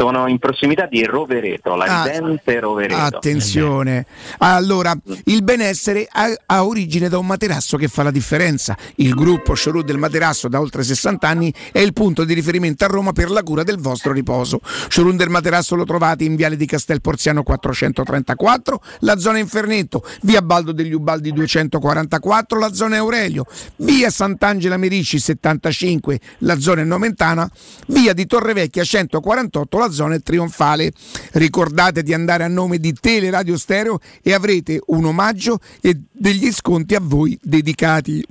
[0.01, 2.99] sono in prossimità di Rovereto, la Ah, ridente Rovereto.
[2.99, 4.07] Attenzione.
[4.39, 4.95] Allora,
[5.25, 8.75] il benessere ha, ha origine da un materasso che fa la differenza.
[8.95, 12.87] Il gruppo Showroom del Materasso da oltre 60 anni è il punto di riferimento a
[12.87, 14.59] Roma per la cura del vostro riposo.
[14.63, 20.41] Showroom del Materasso lo trovate in Viale di Castel Porziano 434, la zona Infernetto, via
[20.41, 23.45] Baldo degli Ubaldi 244, la zona Aurelio,
[23.75, 27.47] via Sant'Angela Merici 75, la zona Nomentana,
[27.87, 30.91] via di Torrevecchia 148, la zona Trionfale.
[31.33, 36.95] Ricordate di andare a nome di Teleradio Stereo e avrete un omaggio e degli sconti
[36.95, 38.25] a voi dedicati.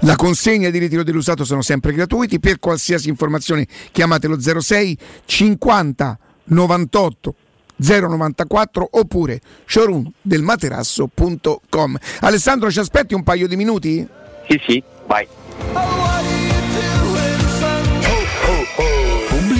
[0.00, 2.40] La consegna di ritiro dell'usato sono sempre gratuiti.
[2.40, 7.34] Per qualsiasi informazione chiamatelo 06 50 98
[7.76, 11.98] 094 oppure showroomdelmaterasso.com.
[12.20, 14.06] Alessandro, ci aspetti un paio di minuti?
[14.48, 15.26] Sì, sì, vai.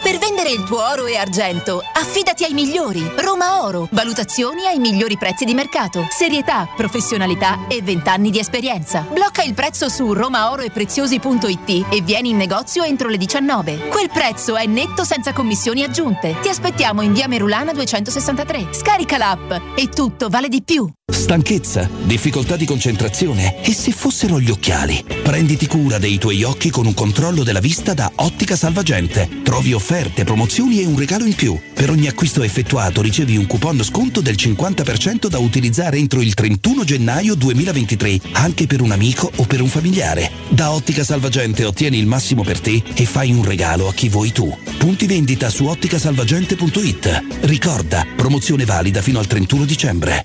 [0.00, 3.02] Per vendere il tuo oro e argento, affidati ai migliori.
[3.16, 3.88] Roma Oro.
[3.90, 6.06] Valutazioni ai migliori prezzi di mercato.
[6.08, 9.00] Serietà, professionalità e 20 anni di esperienza.
[9.00, 13.88] Blocca il prezzo su romaoroepreziosi.it e vieni in negozio entro le 19.
[13.88, 16.38] Quel prezzo è netto senza commissioni aggiunte.
[16.40, 18.68] Ti aspettiamo in via Merulana 263.
[18.70, 20.88] Scarica l'app e tutto vale di più.
[21.10, 25.02] Stanchezza, difficoltà di concentrazione e se fossero gli occhiali?
[25.22, 29.40] Prenditi cura dei tuoi occhi con un controllo della vista da Ottica Salvagente.
[29.42, 29.87] Trovi offerte,
[30.24, 31.58] promozioni e un regalo in più.
[31.72, 36.84] Per ogni acquisto effettuato ricevi un coupon sconto del 50% da utilizzare entro il 31
[36.84, 40.30] gennaio 2023, anche per un amico o per un familiare.
[40.50, 44.30] Da Ottica Salvagente ottieni il massimo per te e fai un regalo a chi vuoi
[44.30, 44.54] tu.
[44.76, 47.24] Punti vendita su otticasalvagente.it.
[47.42, 50.24] Ricorda, promozione valida fino al 31 dicembre.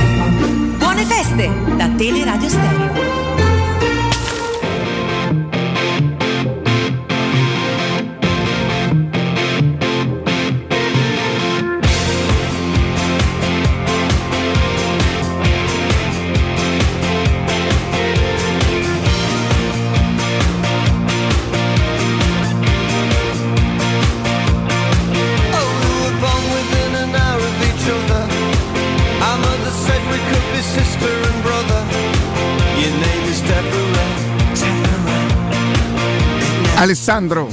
[1.01, 3.00] Buone feste da Teleradio Stereo.
[36.81, 37.47] Alessandro,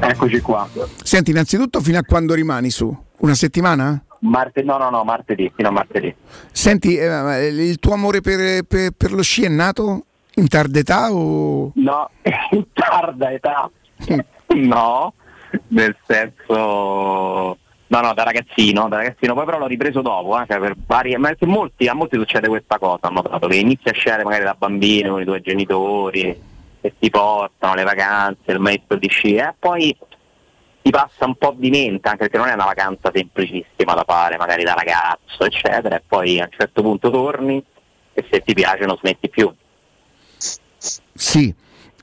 [0.00, 0.66] Eccoci qua.
[1.02, 2.90] senti, innanzitutto fino a quando rimani su?
[3.18, 4.02] Una settimana?
[4.20, 6.14] Marte- no, no, no, martedì, fino a martedì.
[6.50, 10.04] Senti, eh, ma il tuo amore per, per- per lo sci è nato
[10.36, 11.72] in tarda età o...
[11.74, 12.08] No,
[12.52, 13.70] in tarda età.
[14.54, 15.12] No,
[15.68, 17.58] nel senso...
[17.88, 21.18] No, no, da ragazzino, da ragazzino, poi però l'ho ripreso dopo, eh, cioè per varie...
[21.18, 24.54] ma molti, a molti succede questa cosa, ho notato, che inizi a sciare magari da
[24.56, 26.50] bambino con i tuoi genitori,
[26.82, 29.96] e ti portano le vacanze, il maestro di sci, e poi
[30.82, 34.36] ti passa un po' di mente, anche perché non è una vacanza semplicissima da fare,
[34.36, 37.64] magari da ragazzo, eccetera, e poi a un certo punto torni
[38.12, 39.50] e se ti piace non smetti più.
[41.14, 41.54] Sì.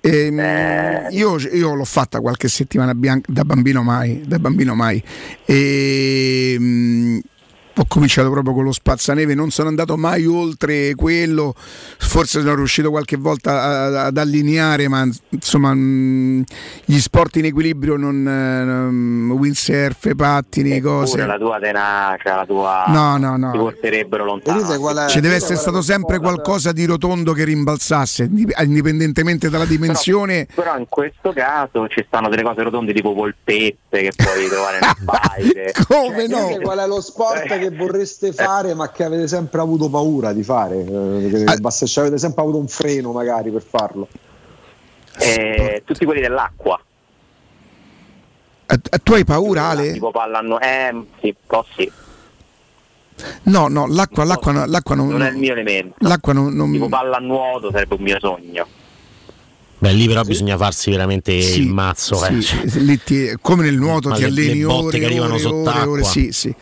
[0.02, 5.04] Ehm, io, io l'ho fatta qualche settimana bianca, da bambino mai, da bambino mai.
[5.44, 7.22] E,
[7.80, 12.90] ho cominciato proprio con lo spazzaneve, non sono andato mai oltre quello, forse sono riuscito
[12.90, 16.44] qualche volta a- ad allineare, ma insomma mh,
[16.84, 21.14] gli sport in equilibrio, non, non- windsurf, pattini, cose.
[21.14, 22.84] Pure la tua tenacia, la tua...
[22.88, 23.52] No, no, no.
[23.52, 25.08] ti porterebbero lontano.
[25.08, 30.48] Ci deve essere stato sempre qualcosa di rotondo che rimbalzasse, indip- indipendentemente dalla dimensione.
[30.54, 34.96] Però in questo caso ci stanno delle cose rotonde tipo polpette che puoi trovare nel
[35.06, 35.74] paese.
[35.88, 40.34] Come Dite Qual è lo sport che vorreste fare ma che avete sempre avuto paura
[40.34, 40.80] di fare?
[40.80, 44.08] Eh, che basta- cioè, avete sempre avuto un freno magari per farlo.
[45.18, 46.80] Eh, tutti quelli dell'acqua.
[48.68, 49.94] Eh, Tu hai paura, Ale?
[49.94, 50.60] Tipo pallano...
[50.60, 51.92] Eh, sì, un sì.
[53.44, 55.96] No, no, l'acqua, l'acqua, l'acqua non, Non è il mio elemento.
[56.00, 58.68] l'acqua non, non- Tipo pallanuoto sarebbe un mio sogno.
[59.80, 62.16] Beh, lì però bisogna farsi veramente Sì, il mazzo.
[62.16, 62.42] sì, eh.
[62.42, 65.34] sì, lì ti- come nel nuoto Ma ti le- alleni le botte ore, che arrivano
[65.34, 65.92] ore, ore, sott'acqua.
[65.92, 66.56] ore, sì, sì.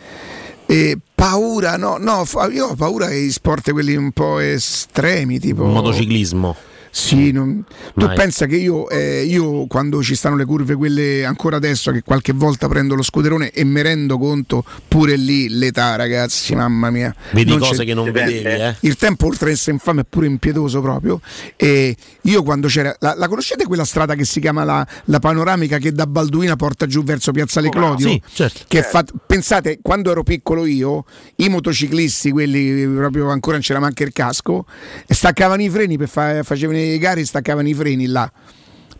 [0.70, 6.54] E paura, no, no, io ho paura dei sport quelli un po' estremi, tipo Motociclismo.
[6.98, 7.64] Sì, non-
[7.94, 12.02] tu pensa che io, eh, io quando ci stanno le curve, quelle ancora adesso, che
[12.02, 17.14] qualche volta prendo lo scuderone e mi rendo conto pure lì l'età, ragazzi, mamma mia.
[17.32, 18.74] Vedi Non cose c'è- che non vedevi, eh?
[18.80, 21.20] il tempo oltre ad essere infame è pure impietoso proprio.
[21.56, 22.94] E io quando c'era.
[23.00, 26.86] La, la conoscete quella strada che si chiama la, la panoramica che da Balduina porta
[26.86, 27.68] giù verso Piazzale?
[27.68, 28.08] Clodio?
[28.08, 28.64] Sì, certo.
[28.82, 31.04] Fat- pensate, quando ero piccolo io,
[31.36, 34.64] i motociclisti, quelli proprio ancora non c'era manco il casco,
[35.06, 38.30] staccavano i freni per fa- facevano le gare, staccavano i freni là.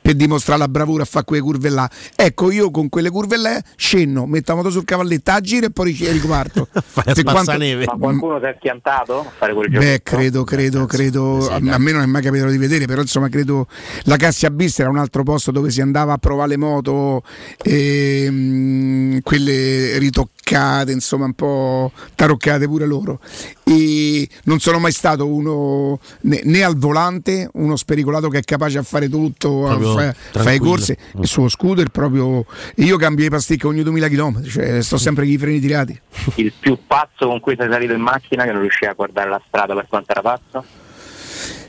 [0.08, 1.90] Per dimostrare la bravura a fare quelle curve là.
[2.16, 5.70] Ecco, io con quelle curve là scendo, metto la moto sul cavalletto, a giro e
[5.70, 6.66] poi riparto.
[6.72, 7.84] Fai quanto- spazzaneve.
[7.84, 9.84] Ma qualcuno si è schiantato a fare quel gioco?
[9.84, 11.50] Beh, credo, credo, credo.
[11.50, 13.66] A, a me non è mai capitato di vedere, però insomma, credo.
[14.04, 17.22] La Cassia Bis era un altro posto dove si andava a provare le moto,
[17.62, 23.20] ehm, quelle ritoccate, insomma, un po' taroccate pure loro.
[23.62, 28.78] E non sono mai stato uno né, né al volante, uno spericolato che è capace
[28.78, 30.70] a fare tutto, Proprio fa- fare tranquillo.
[30.70, 30.98] corse.
[31.18, 32.44] Il suo scooter proprio.
[32.76, 36.00] Io cambio le pasticche ogni 2000 km, cioè sto sempre con i freni tirati.
[36.36, 39.42] Il più pazzo con cui sei salito in macchina che non riusciva a guardare la
[39.46, 40.64] strada per quanto era pazzo?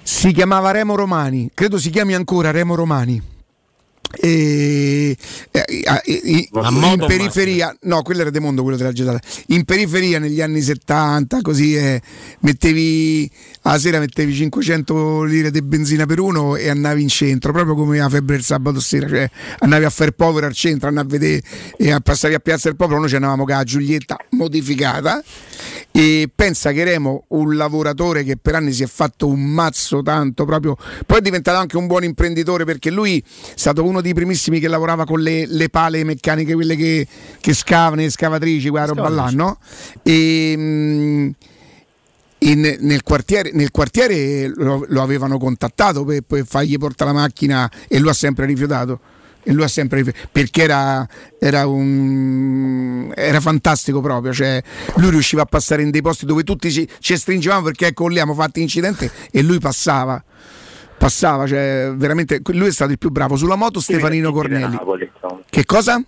[0.01, 3.21] Si chiamava Remo Romani, credo si chiami ancora Remo Romani.
[4.17, 5.15] E,
[5.51, 9.19] eh, eh, eh, in periferia, no, quello era De Mondo, quello della Getata.
[9.47, 12.01] In periferia negli anni 70, così eh,
[12.39, 13.29] mettevi
[13.61, 17.97] alla sera mettevi 500 lire di benzina per uno e andavi in centro, proprio come
[17.97, 19.29] la febbre il sabato sera, cioè
[19.59, 21.41] andavi a fare povero al centro, andavi a vedere
[21.77, 25.21] e a passavi a Piazza del Popolo, noi ci andavamo con la Giulietta modificata
[25.91, 30.45] e pensa che Remo, un lavoratore che per anni si è fatto un mazzo tanto
[30.45, 33.23] proprio, poi è diventato anche un buon imprenditore perché lui è
[33.55, 37.07] stato uno dei primissimi che lavorava con le, le pale meccaniche, quelle che,
[37.39, 39.57] che scavano, le scavatrici, quella roba là, no?
[40.03, 41.29] E, mm,
[42.39, 47.69] in- nel quartiere, nel quartiere lo, lo avevano contattato per, per fargli portare la macchina
[47.87, 48.99] e lui ha sempre rifiutato.
[49.41, 51.07] E lui ha sempre perché era,
[51.39, 54.33] era un era fantastico proprio.
[54.33, 54.61] Cioè,
[54.97, 58.19] lui riusciva a passare in dei posti dove tutti ci, ci stringevamo perché ecco lì
[58.19, 60.21] abbiamo fatto incidente e lui passava.
[60.99, 63.37] Passava, cioè veramente lui è stato il più bravo.
[63.37, 64.77] Sulla moto Stefanino Cornelli.
[65.49, 66.03] Che cosa?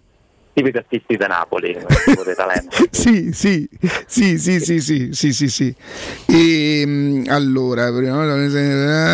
[0.53, 1.73] Tipici artisti da Napoli,
[2.05, 2.75] tipo di talento.
[2.91, 3.67] sì, sì,
[4.05, 5.73] sì, sì, sì, sì, sì, sì, sì.
[6.25, 8.23] E, allora, prima-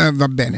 [0.08, 0.58] eh, va bene.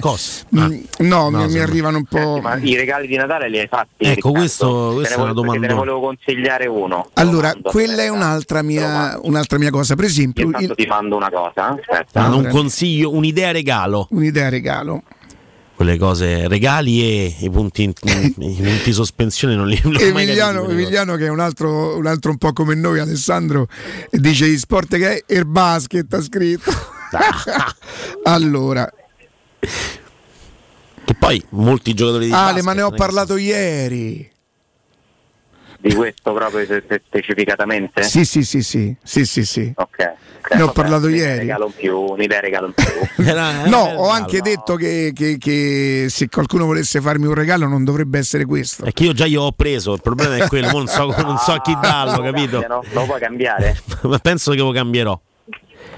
[0.56, 2.40] Mm, no, mi, mi arrivano un po'.
[2.42, 4.06] Ma i regali di Natale li hai fatti?
[4.06, 7.10] Ecco, questo- questa è una perché Te ne volevo consigliare uno.
[7.14, 9.96] Allora, quella è un'altra mia, un'altra mia cosa.
[9.96, 11.76] Per esempio, Io intanto il- ti mando una cosa.
[11.76, 11.82] eh.
[11.82, 12.24] Aspetta.
[12.24, 14.08] Ah, un consiglio, un'idea regalo.
[14.12, 15.04] un'idea regalo.
[15.80, 21.16] Quelle cose, regali e i punti, i punti sospensione non li non Emiliano, quelle Emiliano
[21.16, 23.66] che è un altro, un altro un po' come noi, Alessandro,
[24.12, 26.70] dice gli sport che è il basket, ha scritto.
[28.24, 28.92] allora,
[29.58, 29.70] cose.
[31.06, 34.30] Che poi molti giocatori di Ale, basket ma ne ho parlato ieri.
[35.82, 36.66] Di questo proprio
[37.08, 38.04] specificatamente?
[38.04, 39.72] Sì, sì, sì, sì, sì, sì, sì.
[39.76, 39.98] Ok.
[40.52, 41.40] Ne ho vabbè, parlato ieri.
[41.40, 43.24] Regalo in più, un'idea regalo in più.
[43.68, 48.18] No, ho anche detto che, che- che se qualcuno volesse farmi un regalo non dovrebbe
[48.18, 48.84] essere questo.
[48.84, 51.54] È che io già io ho preso, il problema è quello, non so, non so
[51.54, 52.66] a chi darlo, capito?
[52.92, 53.80] Lo puoi cambiare?
[54.04, 55.18] Ma penso che lo cambierò.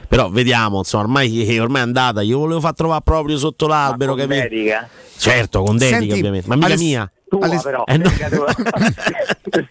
[0.08, 2.22] Però vediamo, insomma, ormai, ormai è andata.
[2.22, 4.42] Io volevo far trovare proprio sotto l'albero, con capito?
[4.42, 4.90] dedica?
[5.16, 6.48] Certo, con dedica, Senti, ovviamente.
[6.50, 7.12] Ma mica Aless- mia.
[7.32, 8.10] Tua Aless- però, Eh, no.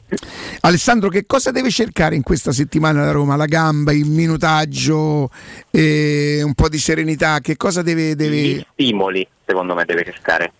[0.62, 3.37] Alessandro, che cosa deve cercare in questa settimana da Roma?
[3.37, 5.28] La gamba, il minutaggio,
[5.70, 7.41] eh, un po' di serenità?
[7.41, 8.12] Che cosa deve...
[8.12, 8.66] Gli deve...
[8.73, 10.53] stimoli, secondo me, deve cercare.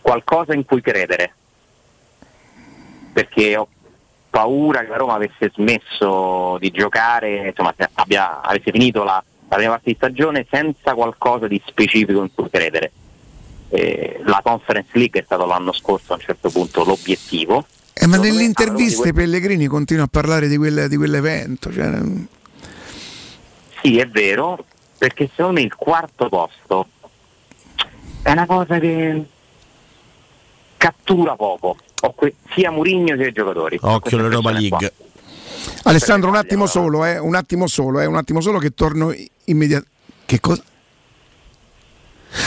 [0.00, 1.34] Qualcosa in cui credere.
[3.12, 3.68] Perché ho
[4.30, 9.72] paura che la Roma avesse smesso di giocare, insomma, abbia, avesse finito la, la prima
[9.72, 12.90] parte di stagione senza qualcosa di specifico in cui credere.
[13.74, 17.66] Eh, la Conference League è stato l'anno scorso a un certo punto l'obiettivo.
[17.94, 21.72] Eh, ma nelle interviste Pellegrini continua a parlare di, quel- di quell'evento.
[21.72, 22.00] Cioè,
[23.80, 24.62] Sì, è vero,
[24.98, 26.88] perché secondo me il quarto posto
[28.20, 29.24] è una cosa che
[30.76, 31.76] cattura poco,
[32.14, 33.78] que- sia Murigno sia i giocatori.
[33.80, 34.78] Occhio l'Europa impressione qua.
[34.80, 34.92] League.
[35.84, 39.90] Alessandro, un attimo solo, eh, un attimo solo, eh, un attimo solo che torno immediatamente.
[40.26, 40.62] Che cosa?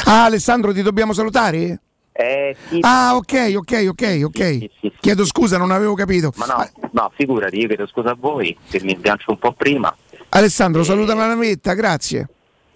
[0.05, 1.79] Ah, Alessandro, ti dobbiamo salutare?
[2.11, 4.65] Eh, sì, Ah, ok, ok, ok, ok.
[5.01, 6.31] Chiedo scusa, non avevo capito.
[6.37, 9.93] ma no, no, figurati, io chiedo scusa a voi, che mi sgancio un po' prima.
[10.29, 12.27] Alessandro, saluta la navetta, grazie.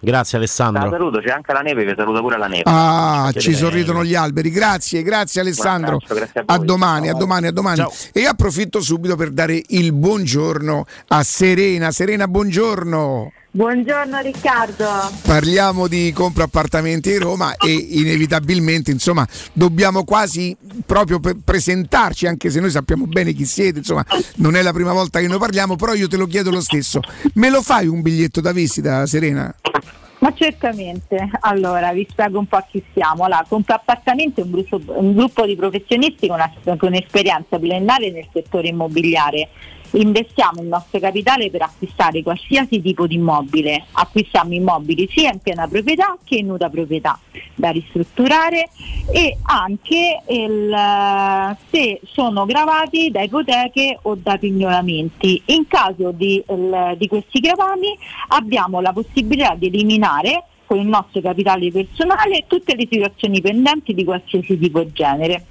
[0.01, 0.89] Grazie La Alessandro.
[0.89, 2.63] saluto, c'è anche la neve, vi saluta pure la neve.
[2.65, 4.49] Ah, ci sorridono gli alberi.
[4.49, 5.95] Grazie, grazie Alessandro.
[5.95, 7.77] abbraccio, grazie a A domani, a domani, a domani.
[7.77, 7.91] Ciao.
[8.13, 11.91] E approfitto subito per dare il buongiorno a Serena.
[11.91, 13.31] Serena, buongiorno.
[13.51, 14.85] Buongiorno Riccardo.
[15.23, 20.55] Parliamo di compra appartamenti in Roma e inevitabilmente, insomma, dobbiamo quasi
[20.85, 24.05] proprio presentarci, anche se noi sappiamo bene chi siete, insomma,
[24.35, 26.99] non è la prima volta che noi parliamo, però io te lo chiedo lo stesso.
[27.33, 29.51] Me lo fai un biglietto da visita, Serena?
[30.19, 33.23] Ma certamente, allora vi spiego un po' chi siamo.
[33.23, 38.11] Allora, Compra Appartamenti è un gruppo, un gruppo di professionisti con, una- con esperienza pluriennale
[38.11, 39.47] nel settore immobiliare.
[39.91, 43.85] Investiamo il nostro capitale per acquistare qualsiasi tipo di immobile.
[43.93, 47.19] Acquistiamo immobili sia in piena proprietà che in nuda proprietà
[47.55, 48.69] da ristrutturare
[49.11, 55.41] e anche il, eh, se sono gravati da ipoteche o da pignoramenti.
[55.47, 57.97] In caso di, il- di questi gravami
[58.29, 64.03] abbiamo la possibilità di eliminare con il nostro capitale personale tutte le situazioni pendenti di
[64.03, 65.43] qualsiasi tipo genere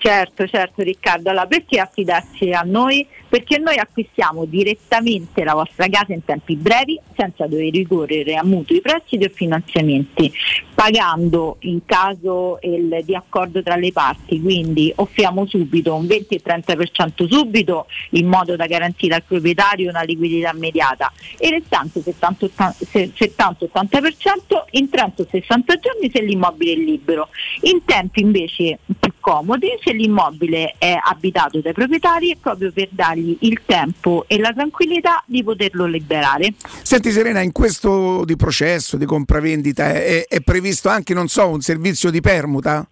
[0.00, 3.04] Certo, certo Riccardo, allora perché affidarsi a noi?
[3.28, 8.80] Perché noi acquistiamo direttamente la vostra casa in tempi brevi senza dover ricorrere a mutui,
[8.80, 10.32] prestiti o finanziamenti,
[10.72, 16.42] pagando in caso il- di accordo tra le parti, quindi offriamo subito un 20 e
[16.42, 21.12] 30% subito in modo da garantire al proprietario una liquidità immediata.
[21.38, 27.30] E restante 70-80% in 30-60 giorni se l'immobile è libero,
[27.62, 33.62] in tempi invece più comodi se l'immobile è abitato dai proprietari proprio per dargli il
[33.64, 36.52] tempo e la tranquillità di poterlo liberare.
[36.82, 41.62] Senti Serena, in questo di processo, di compravendita, è, è previsto anche, non so, un
[41.62, 42.86] servizio di permuta?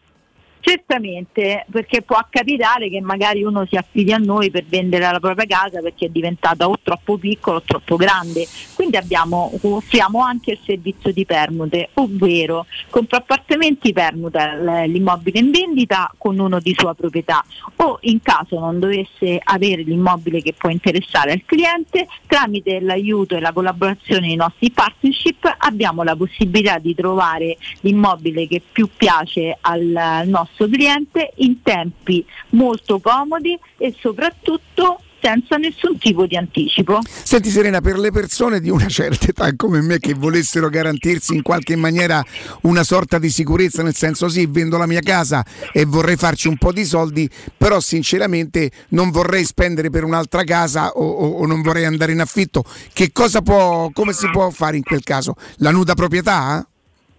[0.61, 5.47] Certamente, perché può capitare che magari uno si affidi a noi per vendere la propria
[5.47, 8.47] casa perché è diventata o troppo piccola o troppo grande.
[8.75, 16.13] Quindi abbiamo, offriamo anche il servizio di permute, ovvero compra appartamenti permuta l'immobile in vendita
[16.19, 17.45] con uno di sua proprietà
[17.77, 23.41] o in caso non dovesse avere l'immobile che può interessare al cliente, tramite l'aiuto e
[23.41, 29.95] la collaborazione dei nostri partnership abbiamo la possibilità di trovare l'immobile che più piace al,
[29.95, 37.01] al nostro cliente in tempi molto comodi e soprattutto senza nessun tipo di anticipo.
[37.03, 41.43] Senti Serena, per le persone di una certa età come me che volessero garantirsi in
[41.43, 42.23] qualche maniera
[42.63, 46.57] una sorta di sicurezza, nel senso sì, vendo la mia casa e vorrei farci un
[46.59, 51.61] po' di soldi, però sinceramente non vorrei spendere per un'altra casa o, o- o non
[51.61, 52.63] vorrei andare in affitto,
[52.93, 55.35] che cosa può, come si può fare in quel caso?
[55.57, 56.65] La nuda proprietà?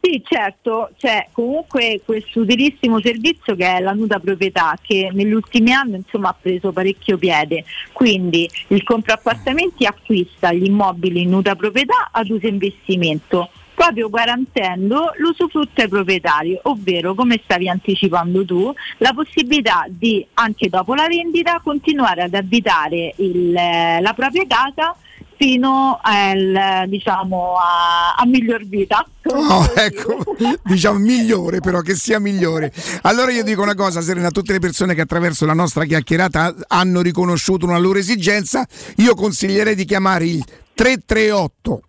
[0.09, 5.73] Sì, certo, c'è comunque questo utilissimo servizio che è la nuda proprietà che negli ultimi
[5.73, 7.65] anni insomma, ha preso parecchio piede.
[7.91, 15.81] Quindi il compraappartamenti acquista gli immobili in nuda proprietà ad uso investimento proprio garantendo l'usufrutto
[15.81, 22.23] ai proprietari, ovvero come stavi anticipando tu, la possibilità di anche dopo la vendita continuare
[22.23, 24.95] ad abitare il- la propria casa
[25.37, 29.05] fino al, diciamo, a, a miglior vita.
[29.23, 32.73] Oh, ecco, diciamo migliore però, che sia migliore.
[33.03, 36.55] Allora io dico una cosa, Serena, a tutte le persone che attraverso la nostra chiacchierata
[36.67, 38.65] hanno riconosciuto una loro esigenza,
[38.97, 40.43] io consiglierei di chiamare il
[40.73, 41.81] 338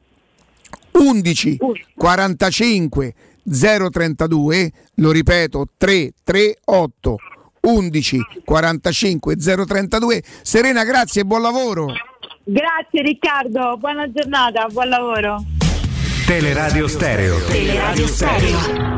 [0.93, 1.59] 11
[1.97, 3.15] 45
[3.51, 7.17] 032, lo ripeto, 338
[7.61, 10.23] 11 45 032.
[10.43, 11.87] Serena, grazie e buon lavoro.
[12.51, 15.37] Grazie Riccardo, buona giornata, buon lavoro.
[16.27, 17.37] Teleradio Stereo.
[17.47, 18.97] Teleradio Stereo.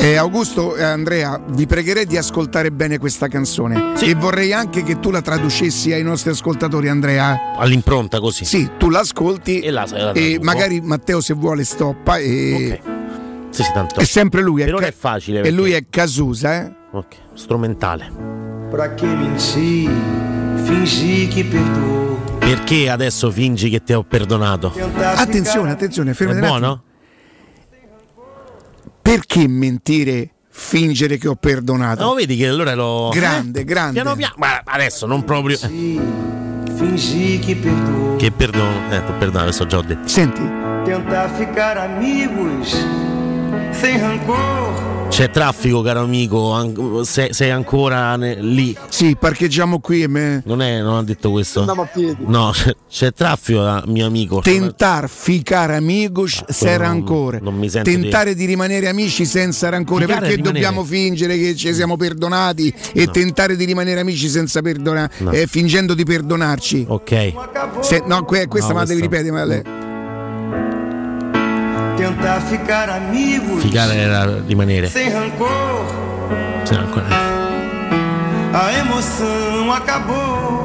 [0.00, 5.00] Eh, Augusto e Andrea, vi pregherei di ascoltare bene questa canzone e vorrei anche che
[5.00, 7.54] tu la traducessi ai nostri ascoltatori, Andrea.
[7.56, 8.44] All'impronta così.
[8.44, 12.78] Sì, tu l'ascolti E la- la e magari Matteo se vuole stoppa e
[13.54, 14.00] Sì, sì, tanto.
[14.00, 14.64] è sempre lui.
[14.64, 15.42] Per ora Ca- è facile.
[15.42, 16.72] E lui è Casusa, eh?
[16.90, 18.10] Ok, strumentale.
[22.38, 24.72] Perché adesso fingi che ti ho perdonato?
[24.96, 26.46] Attenzione, attenzione, È un attimo.
[26.46, 26.82] buono?
[29.00, 32.02] Perché mentire, fingere che ho perdonato?
[32.04, 33.10] No, vedi che allora lo.
[33.12, 34.00] Grande, Eh, grande.
[34.00, 34.34] Piano piano.
[34.38, 35.56] Ma adesso non proprio.
[35.56, 38.16] Fingir que perdoou.
[38.16, 38.90] Che perdono.
[38.90, 40.08] Eh, perdono, adesso già ho detto.
[40.08, 40.42] Senti.
[40.84, 42.74] Tentar ficar amigos.
[45.08, 46.50] C'è traffico, caro amico.
[46.52, 48.76] an- se- sei ancora ne- lì.
[48.88, 50.42] Sì, parcheggiamo qui e me.
[50.44, 51.60] Non, è, non ha detto questo.
[51.60, 52.16] Andiamo a piedi.
[52.26, 54.40] No, c'è, c'è traffico, ah, mio amico.
[54.40, 57.38] Tentar ficar amigos se quello non- rancore.
[57.40, 58.44] non mi sento Tentare di...
[58.44, 60.04] rimanere amici senza rancore.
[60.06, 63.12] Ficare Perché dobbiamo fingere che ci siamo perdonati e No.
[63.12, 65.30] tentare di rimanere amici senza perdonare, No.
[65.30, 66.86] eh, fingendo di perdonarci?
[66.88, 67.32] Ok.
[67.82, 69.30] Se- no, que- questa No, me la devi ripetere.
[69.30, 69.62] Ma lei-
[72.04, 74.88] Tentar ficar amigos Ficare era rimanere.
[74.90, 75.86] sem rancor.
[76.64, 77.06] Sì, ancora-
[78.52, 80.64] A emoção acabou.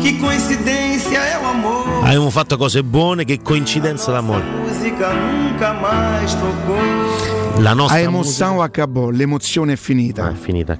[0.00, 1.86] Que coincidência é o amor.
[2.04, 4.42] Avevamo fatto cose buone, che coincidenza d'amore.
[4.66, 7.31] Música nunca mais tocou.
[7.58, 10.30] La nostra A emoção acabò, l'emozione è finita.
[10.30, 10.76] è finita,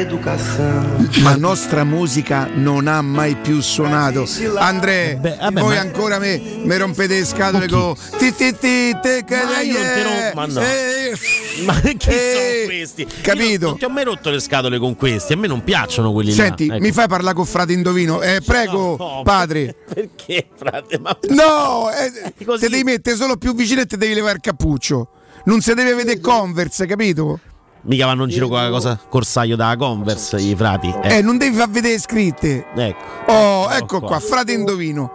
[0.00, 0.84] educação?
[1.22, 4.26] La nostra musica non ha mai più suonato.
[4.56, 9.24] Andrea, vabbè, voi ma- ancora me, me rompete le scatole con ti ti ti te
[9.24, 10.60] che Ma io rom- ma no.
[10.60, 11.12] Eh,
[11.64, 13.06] Ma che Eh, sono questi?
[13.22, 13.64] capito.
[13.64, 15.32] Io non ti ho mai rotto le scatole con questi.
[15.32, 16.74] A me non piacciono quelli Senti, là.
[16.74, 16.82] Ecco.
[16.84, 18.20] mi fai parlare con frate Indovino?
[18.20, 19.74] Eh, prego, No, padre.
[19.94, 20.98] Perché, frate?
[20.98, 22.60] Ma No, eh, Così.
[22.64, 25.08] te devi mettere solo più vicino e te devi levare il cappuccio.
[25.44, 27.40] Non si deve vedere Converse, capito?
[27.82, 30.92] mica vanno in giro con la cosa corsaio da Converse, i frati.
[31.04, 32.66] Eh, non devi far vedere scritte.
[32.74, 33.32] Ecco.
[33.32, 35.10] Oh, ecco qua, frate Indovino.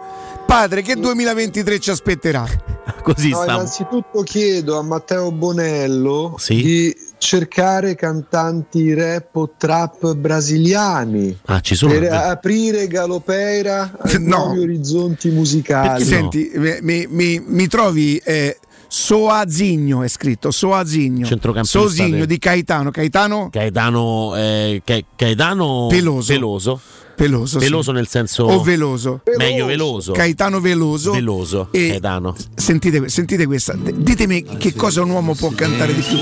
[0.46, 2.46] Padre, che 2023 ci aspetterà?
[3.02, 3.52] Così No, sta.
[3.52, 11.92] innanzitutto chiedo a Matteo Bonello di cercare cantanti rap o trap brasiliani Ah, ci sono.
[11.92, 14.44] per aprire Galopeira No.
[14.44, 16.04] nuovi orizzonti musicali.
[16.04, 16.50] Senti,
[16.80, 18.58] mi, mi- mi trovi eh,
[18.94, 21.24] Soazigno è scritto, Soazigno.
[21.24, 22.90] Centrocampista Soazigno del- di Caetano.
[22.90, 26.30] Caetano Gaetano, eh, Ca- Gaetano Peloso.
[26.34, 26.80] Peloso.
[27.16, 27.64] Peloso, sì.
[27.64, 29.22] Peloso nel senso o Veloso.
[29.38, 30.12] meglio veloso.
[30.12, 31.12] Caetano Veloso.
[31.12, 31.68] Veloso.
[31.70, 32.36] E- Gaetano.
[32.54, 36.18] Sentite, sentite questa, ditemi che cosa un uomo può cantare di più.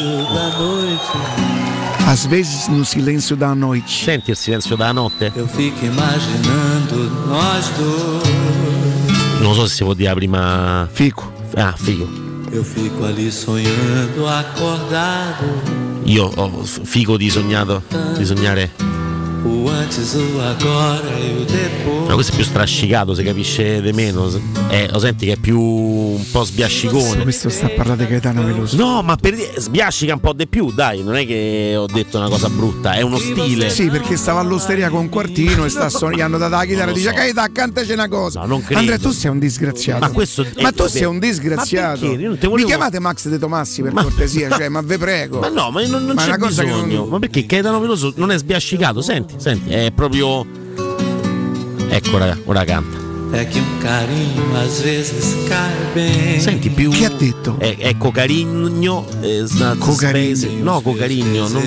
[2.07, 3.89] Às vezes no silêncio da noite.
[3.89, 5.33] Senti il silenzio della notte?
[5.35, 6.95] Eu fico imaginando
[7.27, 9.41] nós dois.
[9.41, 10.89] Non so se si può dire prima.
[10.93, 11.33] Fico.
[11.57, 12.29] Ah, figo.
[12.52, 15.44] Eu fico ali sonhando, acordado.
[16.05, 17.82] Io ho f- figo di sognato.
[18.16, 18.70] Di sognare.
[19.43, 22.09] O antes, o agora e o depois.
[22.09, 24.31] Ma questo è più strascicato, si capisce di meno.
[24.69, 27.23] Eh, lo senti che è più un po' sbiascicone.
[27.23, 28.77] Questo sta a parlare di Caetano Veloso.
[28.77, 32.19] No, ma per dire, sbiascica un po' di più, dai, non è che ho detto
[32.19, 33.71] una cosa brutta, è uno stile.
[33.71, 37.49] Sì, perché stava all'osteria con Quartino e sta sognando da la chitarra e dice Caetano
[37.53, 38.45] cantaci una cosa.
[38.45, 38.81] non credo.
[38.81, 40.01] Andrea, tu sei un disgraziato.
[40.01, 42.05] Ma questo è- Ma tu sei un disgraziato.
[42.07, 45.39] Ma te Mi volevo- chiamate Max De Tomassi per cortesia, cioè, ma ve prego.
[45.39, 46.97] Ma no, ma non, non Ma c'è una cosa che bisogno.
[47.01, 49.01] non- Ma perché Caetano Veloso non è sbiascicato?
[49.01, 50.47] Senti, senti, è proprio.
[51.89, 52.99] Ecco, raga, ora canta.
[53.32, 56.40] É que um carinho às vezes cai bem.
[56.40, 56.90] Senti più.
[56.90, 57.57] Chi ha detto?
[57.59, 59.07] È, è Cocarigno.
[59.23, 60.62] eh, Snaz Cocarigno.
[60.62, 61.48] No, Cocarigno.
[61.48, 61.62] Non...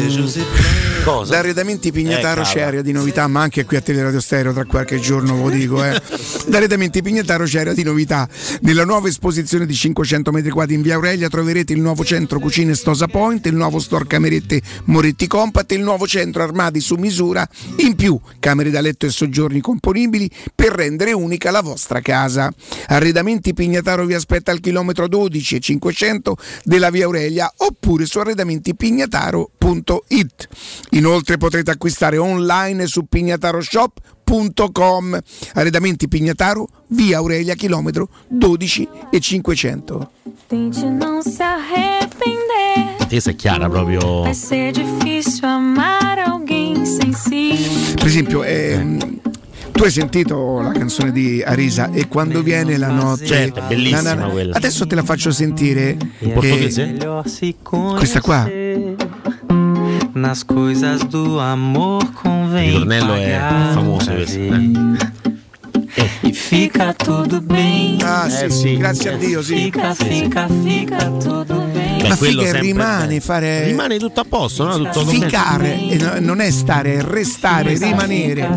[1.03, 1.34] Cosa?
[1.34, 4.64] Da Arredamenti Pignataro Eh, c'è area di novità, ma anche qui a Teleradio Stereo tra
[4.64, 5.84] qualche giorno ve lo dico.
[5.84, 6.02] Eh.
[6.48, 8.27] Da Arredamenti Pignataro c'è area di novità.
[8.61, 12.73] Nella nuova esposizione di 500 metri quadri in via Aurelia troverete il nuovo centro cucine
[12.73, 17.48] Stosa Point, il nuovo store camerette Moretti Compact e il nuovo centro armadi su misura.
[17.77, 22.52] In più, camere da letto e soggiorni componibili per rendere unica la vostra casa.
[22.88, 30.48] Arredamenti Pignataro vi aspetta al chilometro 12 e 500 della via Aurelia oppure su arredamentipignataro.it.
[30.90, 35.20] Inoltre potrete acquistare online su pignataroshop.com.
[35.54, 40.10] Arredamenti Pignataro, via Aurelia, chilometro 12 e 500.
[40.48, 43.06] Tente não se arrepender.
[43.08, 44.24] Tesa è chiara proprio.
[44.24, 46.14] Vai ser difícil amar
[47.14, 47.94] si.
[47.96, 49.20] Per esempio, ehm,
[49.74, 53.26] tu hai sentito la canzone di Arisa e quando viene la notte...
[53.26, 54.32] Certo, bellissima Na, na, na.
[54.32, 54.56] quella.
[54.56, 55.98] Adesso te la faccio sentire.
[56.20, 56.95] In portoghese?
[57.98, 58.48] Questa qua?
[60.14, 63.40] Nas coisas do amor Il ritornello è
[63.74, 64.40] famoso pra questo.
[64.40, 66.10] eh.
[66.22, 68.00] E fica tudo bem.
[68.02, 68.78] Ah, sì, Eh, sì.
[68.78, 69.56] grazie a Dio, sì.
[69.56, 71.73] Fica, fica, fica tudo bem.
[72.04, 73.20] Beh, Ma quello figa, rimane bene.
[73.22, 73.64] fare...
[73.66, 74.78] Rimane tutto a posto, no?
[74.78, 78.50] Tutto Ficare, e no- non è stare, è restare, rimanere.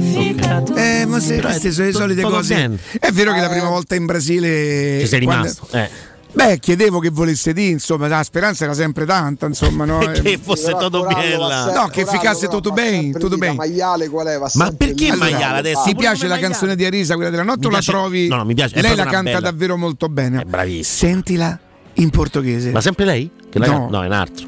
[0.75, 2.55] Eh, ma se queste sono le solite cose.
[2.55, 2.79] bene.
[2.99, 4.99] È vero che la prima volta in Brasile.
[5.01, 5.69] Ci sei quando- rimasto.
[5.77, 6.15] Eh.
[6.33, 9.99] Beh, chiedevo che volesse dire, insomma, la speranza era sempre tanta, insomma, no?
[10.13, 11.73] che Eh, fosse tutto bene là.
[11.73, 13.55] No, che ficasse tutto bene, tutto bene.
[13.55, 14.39] Maiale qual è?
[14.55, 15.17] Ma perché lì.
[15.17, 15.83] maiale adesso?
[15.85, 16.43] Ti piace la maiale?
[16.49, 18.29] canzone di Arisa, quella della notte, o la trovi?
[18.29, 19.41] no, no, mi piace, è Lei la canta bella.
[19.41, 20.43] davvero molto bene.
[20.43, 21.11] È bravissima.
[21.13, 21.59] Sentila
[21.97, 22.71] in portoghese.
[22.71, 23.31] Ma sempre lei?
[23.51, 23.89] Che No.
[23.91, 24.47] No, è un altro.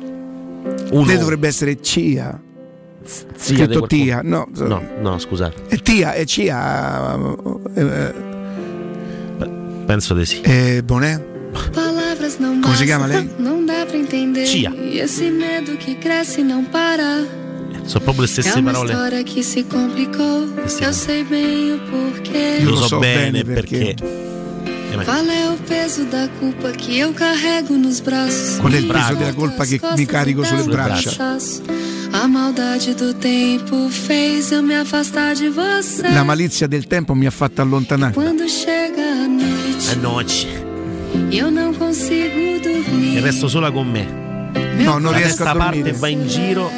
[0.91, 1.05] Uno.
[1.07, 2.41] Lei dovrebbe essere Cia.
[3.05, 3.87] Zia Scritto.
[3.87, 4.47] Tia, no.
[4.55, 5.63] No, no, scusate.
[5.69, 7.19] È Tia, è Cia.
[7.75, 8.15] eh,
[9.87, 10.41] Penso di sì.
[10.43, 10.83] eh,
[12.61, 13.31] Como se bastam, chama, Lei?
[16.71, 17.25] Para.
[17.85, 18.93] Sono proprio le stesse parole.
[19.25, 20.47] que se complicou.
[20.81, 21.25] Eu sei
[21.91, 22.59] porquê.
[22.61, 23.95] Io lo so bene perché.
[23.95, 24.48] Eh, ma-
[25.05, 28.59] Qual é o peso da culpa que eu carrego nos braços?
[28.59, 31.37] Qual è il peso della colpa che mi carico sulle braccia?
[32.11, 36.03] A maldade do tempo fez eu me afastar de você.
[36.13, 38.15] La malizia del tempo mi ha fatto allontanare.
[38.15, 40.47] Quando chega a noite, È noce.
[41.31, 43.19] eu não consigo dormir.
[43.19, 44.28] E resto sola con me.
[44.53, 45.99] No, non La riesco a testa parte dormire.
[45.99, 46.71] va in giro.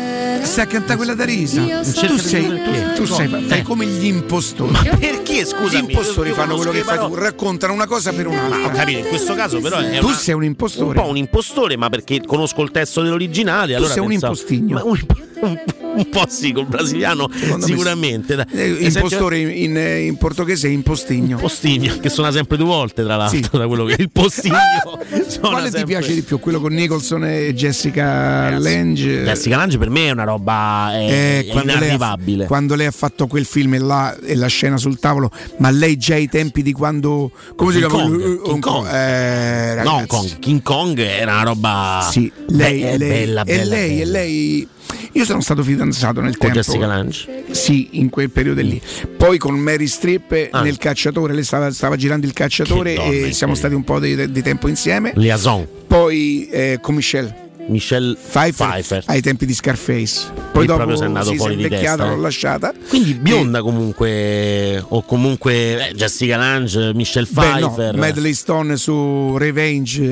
[0.43, 1.63] Stai a cantare quella da Risa.
[1.63, 2.93] Tu sei, perché.
[2.95, 3.63] tu sei, fai Eh.
[3.63, 4.73] come gli impostori.
[4.99, 5.91] Perché Gli scusami?
[5.93, 8.71] impostori fanno quello che fai tu, raccontano una cosa per Ma ho un'altra.
[8.73, 10.99] capito, in questo caso però è Tu una- sei un un impostore.
[11.01, 13.75] po' un impostore, ma perché conosco il testo dell'originale.
[13.75, 14.75] allora sei un pensavo- impostigno.
[14.77, 15.01] Ma un,
[15.43, 15.61] un-
[15.97, 18.35] un po' sì, col brasiliano Secondo me sicuramente.
[18.37, 18.47] dai.
[18.53, 21.37] Eh, E impostore in, in- in portoghese è impostigno.
[21.39, 23.59] Postigno, che suona sempre due volte, tra l'altro, Sì.
[23.59, 24.57] da quello che il postigno.
[25.29, 26.39] suona Quale ti sempre- piace di più?
[26.39, 29.25] Quello con Nicholson e Jessica Lange?
[29.25, 32.47] Jessica Lange per me è una roba Eh, è quando, lei ha, inarrivabile.
[32.47, 35.97] quando lei ha fatto quel film e, là, e la scena sul tavolo, ma lei
[35.97, 37.31] già ai tempi di quando.
[37.57, 38.05] Come si King chiama?
[38.09, 38.87] Kong, Eh, King Hong Kong.
[38.87, 40.07] Eh, no, ragazzi.
[40.07, 43.99] Kong, King Kong era una roba Sì, lei, è lei- bella, e bella, lei, e
[43.99, 44.11] bella.
[44.19, 44.69] lei
[45.13, 46.71] Io sono stato fidanzato nel Con tempo.
[46.71, 47.45] Jessica Lange?
[47.51, 48.81] Sì, in quel periodo lì.
[49.17, 50.63] Poi con Mary Streep Ah.
[50.63, 54.31] nel cacciatore, lei stava, stava girando il cacciatore donna e siamo stati un po' di,
[54.31, 55.13] di tempo insieme.
[55.17, 55.67] Liaison.
[55.87, 57.49] Poi eh, con Michelle.
[57.71, 59.03] Michelle Pfeiffer, Pfeiffer.
[59.07, 60.33] ai tempi di Scarface.
[60.53, 62.73] Poi dopo proprio andato sì, si è fuori di invecchiata, testa, l'ho lasciata.
[62.89, 67.97] Quindi bionda comunque, o comunque eh, Jessica Lange, Michelle Beh, no, Pfeiffer.
[67.97, 70.03] Medley Stone su Revenge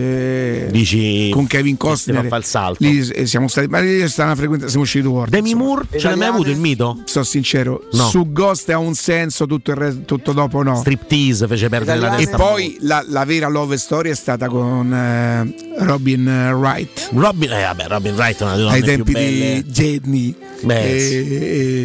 [0.67, 2.27] eh, Dici con Kevin Costner.
[2.27, 2.77] fa il salto.
[2.85, 5.87] Lì eh, siamo stati, ma lì è stata una frequenza, siamo usciti due Demi Moore,
[5.97, 7.01] ce l'hai mai avuto il mito?
[7.05, 8.09] Sono sincero, No.
[8.09, 10.77] su Ghost ha un senso, tutto, il resto- tutto dopo no.
[10.77, 12.37] Striptease fece perdere la E testa.
[12.37, 15.55] poi la, la vera love story è stata con eh,
[15.85, 17.11] Robin eh, Wright.
[17.15, 19.63] Robin, eh, vabbè, Robin Wright è una delle donne Ai più tempi belle.
[19.63, 20.35] di Jedney.
[20.63, 21.15] Beh, E- sì.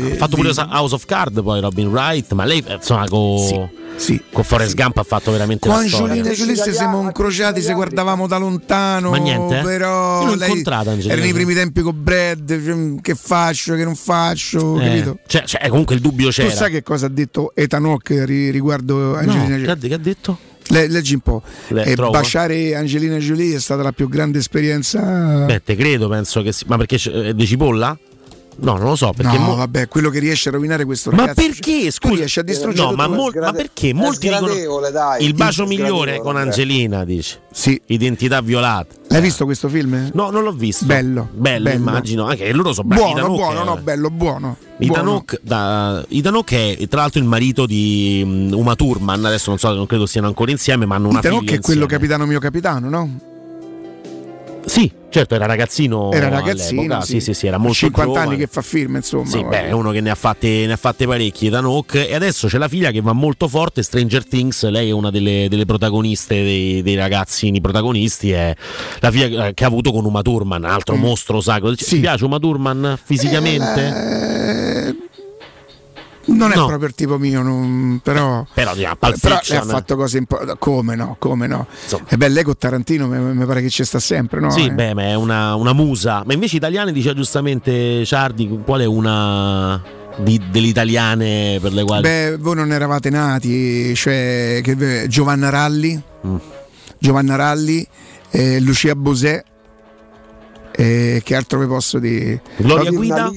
[0.08, 3.08] e- ha fatto pure di- House of Card poi Robin Wright, ma lei eh, insomma
[3.08, 3.70] con
[4.32, 6.14] con Forrest Gump ha fatto veramente Con la storia.
[6.16, 9.12] Angelina Jolie se siamo incrociati se guardavamo da lontano.
[9.12, 9.62] Ma niente, eh?
[9.62, 11.46] Però l'ho lei incontrata, Angelina era nei Jolie.
[11.46, 13.02] primi tempi con Brad.
[13.02, 15.20] Che faccio, che non faccio, Eh, capito?
[15.28, 16.50] cioè, cioè, comunque il dubbio c'era.
[16.50, 19.88] Tu sai che cosa ha detto Ethan Hawke ri- riguardo Angelina No, Jolie?
[19.88, 20.38] che ha detto?
[20.70, 21.42] Le- leggi un po'.
[21.70, 22.12] Le- E trovo.
[22.12, 25.46] baciare Angelina Jolie è stata la più grande esperienza.
[25.46, 26.66] Beh, te credo, penso che sì.
[26.68, 27.98] Ma perché è di cipolla?
[28.58, 29.12] No, non lo so.
[29.16, 31.42] Perché no, mo- vabbè, quello che riesce a rovinare questo Ma ragazzo.
[31.42, 31.82] perché?
[31.82, 35.24] cioè, Scusa, tu riesci a distruggere no, ma, tutto- mol- ma perché molti dicono dai.
[35.26, 36.44] il bacio migliore con Andrea.
[36.44, 37.42] Angelina, dice.
[37.52, 37.80] Sì.
[37.88, 38.96] Identità violata.
[39.08, 40.10] L'hai visto questo film?
[40.14, 40.86] No, non l'ho visto.
[40.86, 41.30] Bello.
[41.34, 41.78] Bello, bello.
[41.78, 42.26] immagino.
[42.26, 43.04] Anche che loro sono bravi.
[43.04, 44.58] Buono, Hawke buono, è- no, bello, buono.
[44.80, 49.72] Hawke, da, Hawke è tra l'altro il marito di um, Uma Thurman, adesso non so,
[49.74, 52.02] non credo siano ancora insieme, ma hanno una Ethan figlia Hawke è quello insieme.
[52.04, 53.20] capitano mio capitano, no?
[54.66, 57.14] Sì, certo, era ragazzino Era ragazzino, sì.
[57.14, 58.26] sì, sì, sì, era molto 50 giovane.
[58.28, 59.26] anni che fa film, insomma.
[59.26, 59.62] Sì, vabbè.
[59.64, 62.48] beh, è uno che ne ha fatte, ne ha fatte parecchie da Hawke e adesso
[62.48, 66.36] c'è la figlia che va molto forte, Stranger Things, lei è una delle, delle protagoniste,
[66.42, 68.56] dei, dei ragazzini protagonisti, è
[69.00, 71.00] la figlia eh, che ha avuto con Uma Thurman, altro Mm.
[71.02, 71.76] mostro sacro.
[71.76, 73.82] Ti piace Uma Thurman fisicamente?
[73.88, 74.96] Eh,
[76.26, 76.68] non è No.
[76.68, 78.46] proprio il tipo mio, non- però.
[78.54, 80.56] Però, Pulp però Fiction, lei ha fatto cose importanti.
[80.60, 81.16] Come no?
[81.20, 81.68] Come no?
[82.08, 84.50] E beh, lei con Tarantino mi, mi pare che ci sta sempre, no?
[84.52, 84.72] Sì, Eh.
[84.72, 86.24] beh, ma è una, una musa.
[86.26, 89.82] Ma invece italiane diceva giustamente Ciardi, qual è una
[90.18, 92.04] di- delle italiane per le quali...
[92.04, 96.36] Beh, voi non eravate nati, cioè che- Giovanna Ralli, Mm.
[97.00, 97.86] Giovanna Ralli,
[98.30, 99.44] eh, Lucia Bosè,
[100.76, 102.42] eh, che altro vi posso dire?
[102.58, 103.32] Gloria Guida?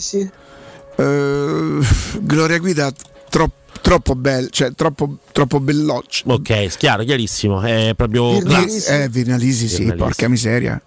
[0.96, 1.78] Eh,
[2.20, 2.92] Gloria Guida
[3.28, 6.24] troppo, troppo bella, cioè troppo, troppo belloccia.
[6.32, 7.60] Ok, chiaro, chiarissimo.
[7.60, 8.38] È proprio...
[8.38, 8.90] Virnalisi?
[8.90, 10.80] Eh, Virnalisi, sì, porca miseria.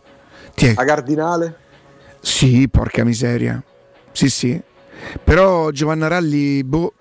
[0.56, 1.56] Ti è- La Cardinale?
[2.22, 3.62] Sì, porca miseria.
[4.12, 4.60] Sì, sì.
[5.24, 6.94] Però Giovanna Ralli, boh.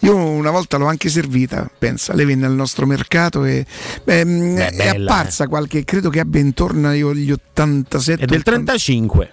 [0.00, 3.64] Io una volta l'ho anche servita, pensa, lei venne al nostro mercato e
[4.04, 8.42] beh, mh, Beh, è bella, apparsa qualche, credo che abbia intorno agli 87 È del
[8.42, 9.30] 35.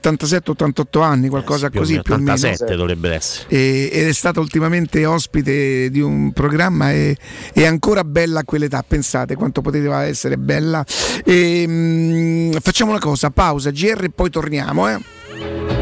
[0.00, 2.32] 87-88 anni, qualcosa Più o così meno, più o meno.
[2.32, 3.48] 87 dovrebbe essere.
[3.48, 7.16] E- ed è stata ultimamente ospite di un programma e
[7.52, 10.84] è ancora bella a quell'età, pensate quanto poteva essere bella.
[11.24, 14.88] E, mm, facciamo una cosa, pausa, GR e poi torniamo.
[14.88, 15.81] Eh.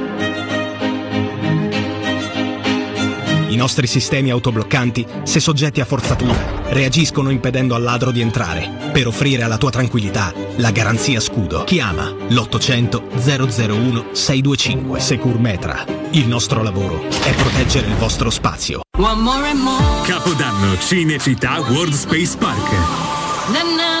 [3.51, 9.07] I nostri sistemi autobloccanti, se soggetti a forzatura, reagiscono impedendo al ladro di entrare, per
[9.07, 11.65] offrire alla tua tranquillità la garanzia scudo.
[11.65, 15.85] Chiama l'800 001 625 Securmetra.
[16.11, 18.83] Il nostro lavoro è proteggere il vostro spazio.
[18.97, 20.07] One more and more.
[20.07, 22.71] Capodanno Cinecittà World Space Park.
[23.51, 24.00] Na, na,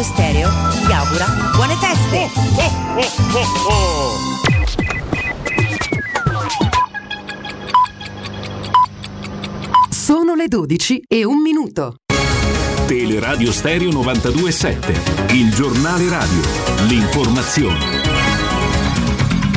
[0.00, 0.50] Teleradio Stereo
[0.86, 2.30] vi augura buone feste!
[9.90, 11.96] Sono le 12 e un minuto.
[12.86, 16.40] Teleradio Stereo 927, il giornale radio,
[16.88, 18.29] l'informazione.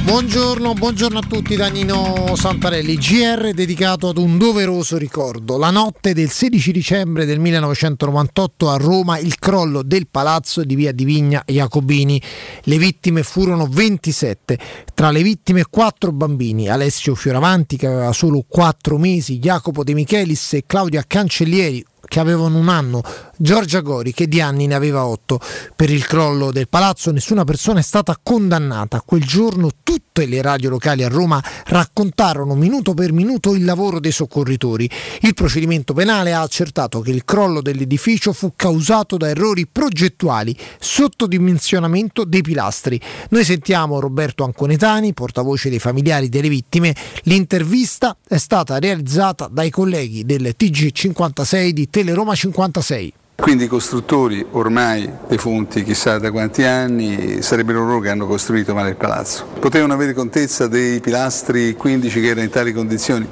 [0.04, 2.98] Buongiorno, buongiorno a tutti da Nino Santarelli.
[2.98, 5.58] GR dedicato ad un doveroso ricordo.
[5.58, 10.92] La notte del 16 dicembre del 1998 a Roma il crollo del palazzo di via
[10.92, 12.22] di Vigna Jacobini.
[12.64, 14.60] Le vittime furono 27,
[14.94, 20.54] tra le vittime 4 bambini, Alessio Fioravanti che aveva solo 4 mesi, Jacopo De Michelis
[20.54, 23.02] e Claudia Cancellieri che avevano un anno,
[23.38, 25.40] Giorgia Gori che di anni ne aveva otto.
[25.76, 29.02] Per il crollo del palazzo nessuna persona è stata condannata.
[29.02, 34.12] Quel giorno tutte le radio locali a Roma raccontarono minuto per minuto il lavoro dei
[34.12, 34.90] soccorritori.
[35.22, 42.26] Il procedimento penale ha accertato che il crollo dell'edificio fu causato da errori progettuali, sottodimensionamento
[42.26, 43.00] dei pilastri.
[43.30, 46.96] Noi sentiamo Roberto Anconetani, portavoce dei familiari delle vittime.
[47.24, 53.14] L'intervista è stata realizzata dai colleghi del TG56 di Teleroma 56.
[53.36, 58.90] Quindi i costruttori ormai defunti chissà da quanti anni sarebbero loro che hanno costruito male
[58.90, 59.45] il palazzo.
[59.60, 63.28] Potevano avere contezza dei pilastri 15 che erano in tali condizioni?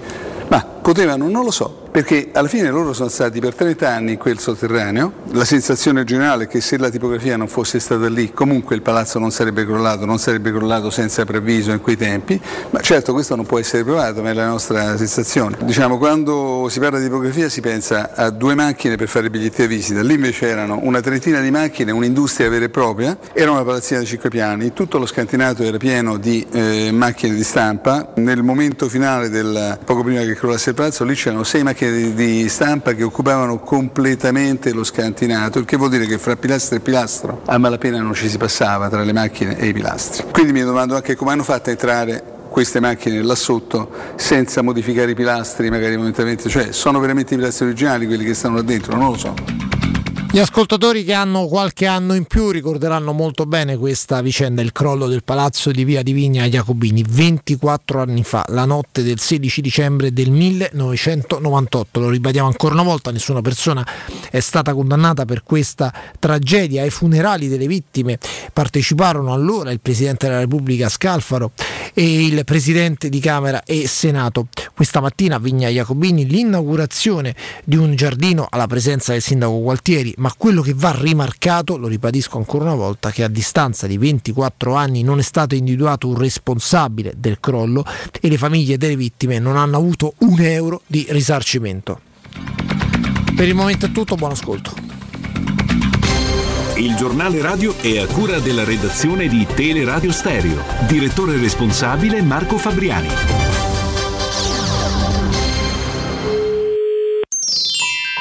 [0.48, 4.18] Ma potevano, non lo so, perché alla fine loro sono stati per 30 anni in
[4.18, 5.14] quel sotterraneo.
[5.32, 9.20] La sensazione generale è che se la tipografia non fosse stata lì, comunque il palazzo
[9.20, 12.40] non sarebbe crollato, non sarebbe crollato senza preavviso in quei tempi.
[12.70, 15.58] Ma certo questo non può essere provato, ma è la nostra sensazione.
[15.64, 19.68] Diciamo, quando si parla di tipografia si pensa a due macchine per fare biglietti da
[19.68, 24.00] visita, lì invece erano una trentina di macchine, un'industria vera e propria, era una palazzina
[24.00, 28.14] di cinque piani, tutto lo scantinato era pieno di eh, macchine di stampa.
[28.16, 32.14] Nel momento finale del poco prima che crollasse del palazzo lì c'erano sei macchine di,
[32.14, 36.80] di stampa che occupavano completamente lo scantinato, il che vuol dire che fra pilastro e
[36.82, 40.28] pilastro a malapena non ci si passava tra le macchine e i pilastri.
[40.32, 45.12] Quindi mi domando anche come hanno fatto a entrare queste macchine là sotto senza modificare
[45.12, 48.98] i pilastri magari momentaneamente, cioè sono veramente i pilastri originali quelli che stanno là dentro,
[48.98, 49.71] non lo so.
[50.34, 55.08] Gli ascoltatori che hanno qualche anno in più ricorderanno molto bene questa vicenda, il crollo
[55.08, 60.14] del palazzo di via di Vigna Jacobini, 24 anni fa, la notte del 16 dicembre
[60.14, 62.00] del 1998.
[62.00, 63.86] Lo ribadiamo ancora una volta, nessuna persona
[64.30, 66.84] è stata condannata per questa tragedia.
[66.84, 68.18] Ai funerali delle vittime
[68.54, 71.52] parteciparono allora il Presidente della Repubblica Scalfaro
[71.94, 74.48] e il Presidente di Camera e Senato.
[74.74, 77.36] Questa mattina a Vigna Jacobini l'inaugurazione
[77.66, 82.38] di un giardino alla presenza del Sindaco Gualtieri ma quello che va rimarcato, lo ribadisco
[82.38, 87.14] ancora una volta, che a distanza di 24 anni non è stato individuato un responsabile
[87.18, 87.84] del crollo
[88.20, 92.02] e le famiglie delle vittime non hanno avuto un euro di risarcimento.
[93.36, 94.72] Per il momento è tutto, buon ascolto.
[96.76, 100.64] Il giornale radio è a cura della redazione di Teleradio Stereo.
[100.88, 103.10] Direttore responsabile Marco Fabriani.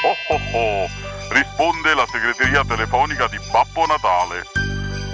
[0.03, 4.45] Oh oh oh, risponde la segreteria telefonica di Babbo Natale.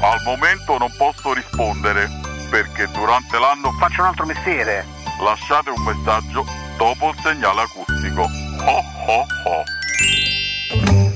[0.01, 2.09] Al momento non posso rispondere
[2.49, 4.85] perché durante l'anno faccio un altro mestiere.
[5.21, 6.45] Lasciate un messaggio
[6.77, 8.21] dopo il segnale acustico.
[8.21, 11.06] Oh oh oh.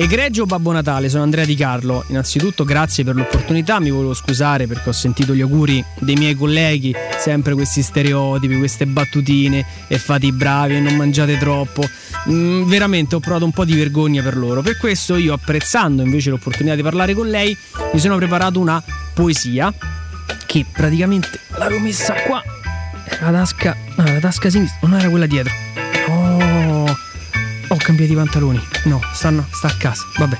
[0.00, 2.04] Egregio Babbo Natale, sono Andrea Di Carlo.
[2.06, 6.94] Innanzitutto grazie per l'opportunità, mi volevo scusare perché ho sentito gli auguri dei miei colleghi,
[7.18, 11.82] sempre questi stereotipi, queste battutine e fate i bravi e non mangiate troppo.
[12.30, 14.62] Mm, veramente ho provato un po' di vergogna per loro.
[14.62, 17.56] Per questo io, apprezzando invece l'opportunità di parlare con lei,
[17.92, 18.80] mi sono preparato una
[19.14, 19.74] poesia
[20.46, 22.40] che praticamente l'avevo messa qua,
[23.20, 25.52] la tasca, no, la tasca sinistra, non era quella dietro.
[26.06, 26.67] Oh,
[27.88, 28.60] cambiato i pantaloni.
[28.84, 30.04] No, stanno, sta a casa.
[30.18, 30.38] Vabbè.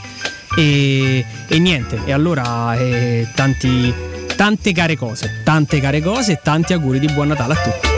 [0.57, 3.95] E, e niente, e allora eh, tanti,
[4.37, 7.89] tante care cose, tante care cose e tanti auguri di buon Natale a tutti.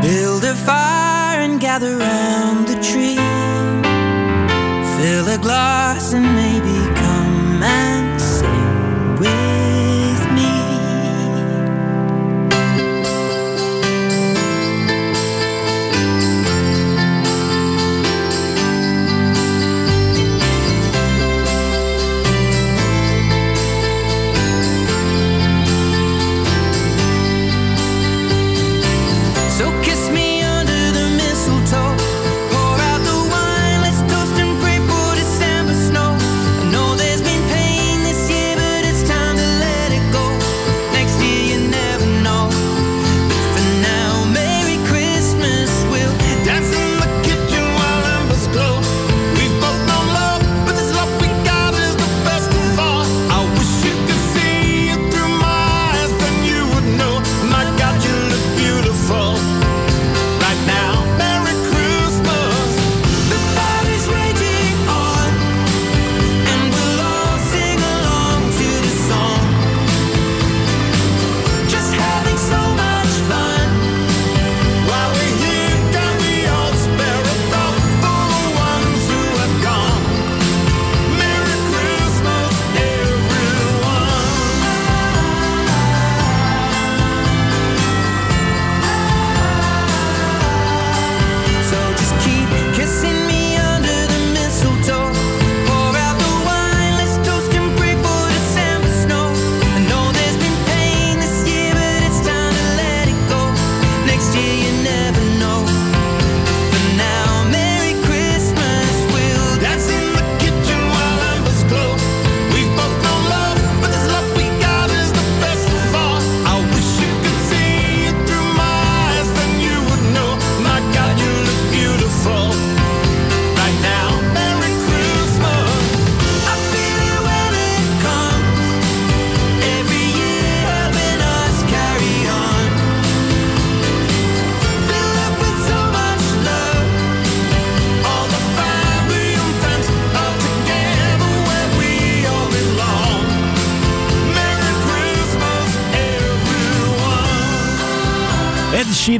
[0.00, 3.18] Build a fire and gather round the tree.
[4.96, 6.99] Fill a glass and maybe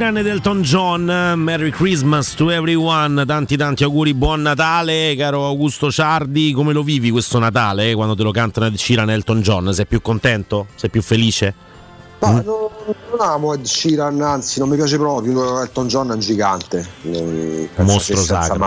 [0.01, 1.03] Sheeran ed Elton John,
[1.35, 7.11] Merry Christmas to everyone, tanti tanti auguri, buon Natale, caro Augusto Ciardi, come lo vivi
[7.11, 9.71] questo Natale eh, quando te lo cantano Ed Sheeran e Elton John?
[9.71, 10.65] Sei più contento?
[10.73, 11.53] Sei più felice?
[12.17, 16.19] No, non, non amo Ed Sheeran, anzi non mi piace proprio, Elton John è un
[16.19, 16.83] gigante.
[17.75, 18.57] Mostro sacro.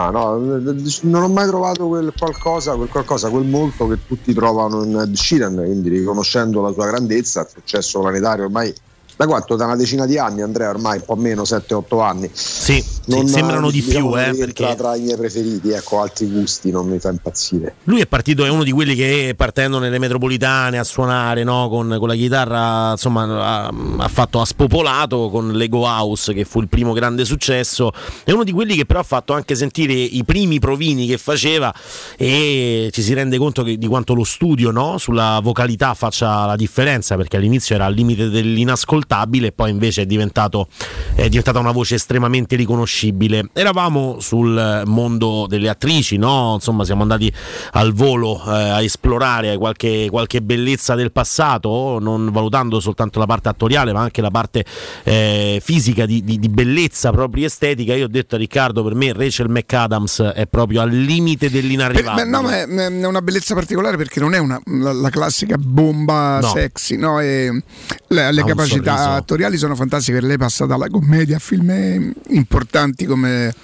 [1.01, 5.17] non ho mai trovato quel qualcosa, quel qualcosa, quel molto che tutti trovano in Ed
[5.17, 8.73] Sheeran, quindi riconoscendo la sua grandezza, il successo planetario ormai
[9.17, 9.57] da quanto?
[9.57, 12.29] Da una decina di anni, Andrea, ormai un po' meno, 7-8 anni.
[12.33, 16.27] Sì, sì, sembrano di diciamo, più, eh, non perché- tra i miei preferiti, ecco, altri
[16.27, 17.77] gusti non mi fa impazzire.
[17.85, 21.97] Lui è partito, è uno di quelli che partendo nelle metropolitane a suonare no, con,
[21.99, 23.23] con la chitarra, insomma,
[23.67, 27.93] ha, ha fatto, ha spopolato con Lego House, che fu il primo grande successo.
[28.25, 31.73] È uno di quelli che però ha fatto anche sentire i primi provini che faceva
[32.17, 36.57] e ci si rende conto che- di quanto lo studio no, sulla vocalità faccia la
[36.57, 39.03] differenza, perché all'inizio era al limite dell'inascoltabile
[39.47, 40.69] e poi invece è, diventato,
[41.15, 43.49] è diventata una voce estremamente riconoscibile.
[43.53, 46.53] Eravamo sul mondo delle attrici, no?
[46.55, 47.33] insomma siamo andati
[47.73, 53.49] al volo eh, a esplorare qualche, qualche bellezza del passato, non valutando soltanto la parte
[53.49, 54.65] attoriale, ma anche la parte
[55.05, 57.95] eh, fisica di, di- di bellezza proprio estetica.
[57.95, 62.25] Io ho detto a Riccardo, per me Rachel McAdams è proprio al limite dell'inarrivabile.
[62.27, 66.39] no, ma è, è una bellezza particolare perché non è una, la, la classica bomba
[66.41, 66.49] No.
[66.49, 67.21] sexy, no?
[67.21, 67.63] E
[68.09, 68.94] le, le capacità.
[69.03, 70.13] Attoriali sono fantastiche.
[70.13, 73.55] perché Lei passa dalla commedia a film importanti come.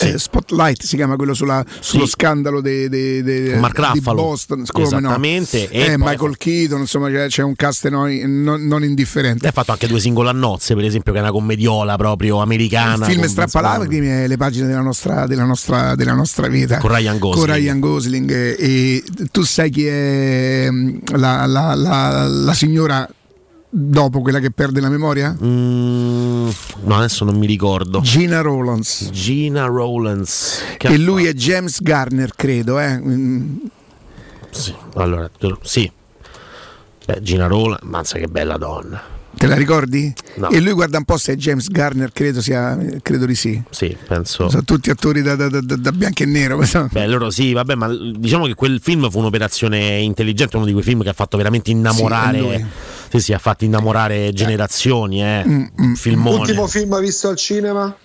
[0.00, 2.10] eh, Spotlight si chiama quello sulla- sullo Sì.
[2.10, 4.00] scandalo de, de- de- Mark di.
[4.02, 4.98] Boston, come no?
[4.98, 8.10] Esattamente, e Eh, Michael Keaton, insomma, c'è, un cast non,
[8.42, 9.48] non- non indifferente.
[9.48, 13.06] Ha fatto anche due singole a nozze, per esempio, che è una commediola proprio americana.
[13.06, 17.18] Il film strappalacrime è le pagine della nostra, della nostra, della nostra vita Con Ryan
[17.18, 17.46] Gosling.
[17.46, 23.08] Con Ryan Gosling, eh, e tu sai chi è mm, la, la- la- la signora
[23.70, 25.36] dopo quella che perde la memoria?
[25.42, 26.48] Mm,
[26.84, 28.00] no, adesso non mi ricordo.
[28.00, 29.10] Gina Rowlands.
[29.12, 30.62] Gina Rowlands.
[30.76, 32.78] Che E ha lui è James Garner, credo.
[32.78, 32.96] Eh.
[32.98, 33.56] Mm,
[34.50, 35.30] Sì, allora,
[35.62, 35.90] sì.
[37.04, 39.16] Beh, Gina Rowland, mazza che bella donna.
[39.38, 40.12] Te la ricordi?
[40.36, 40.50] No.
[40.50, 43.62] E lui guarda un po' se è James Garner, credo, sia, credo di sì.
[43.70, 44.48] Sì, penso.
[44.48, 46.58] Sono tutti attori da, da- da- da bianco e nero.
[46.90, 50.82] Beh, loro sì, vabbè, ma diciamo che quel film fu un'operazione intelligente, uno di quei
[50.82, 52.38] film che ha fatto veramente Sì, innamorare.
[52.40, 52.66] lui.
[53.10, 55.44] Sì, sì, ha fatto innamorare generazioni, eh.
[55.46, 56.40] Mm, Filmone.
[56.40, 57.96] Ultimo film visto al cinema?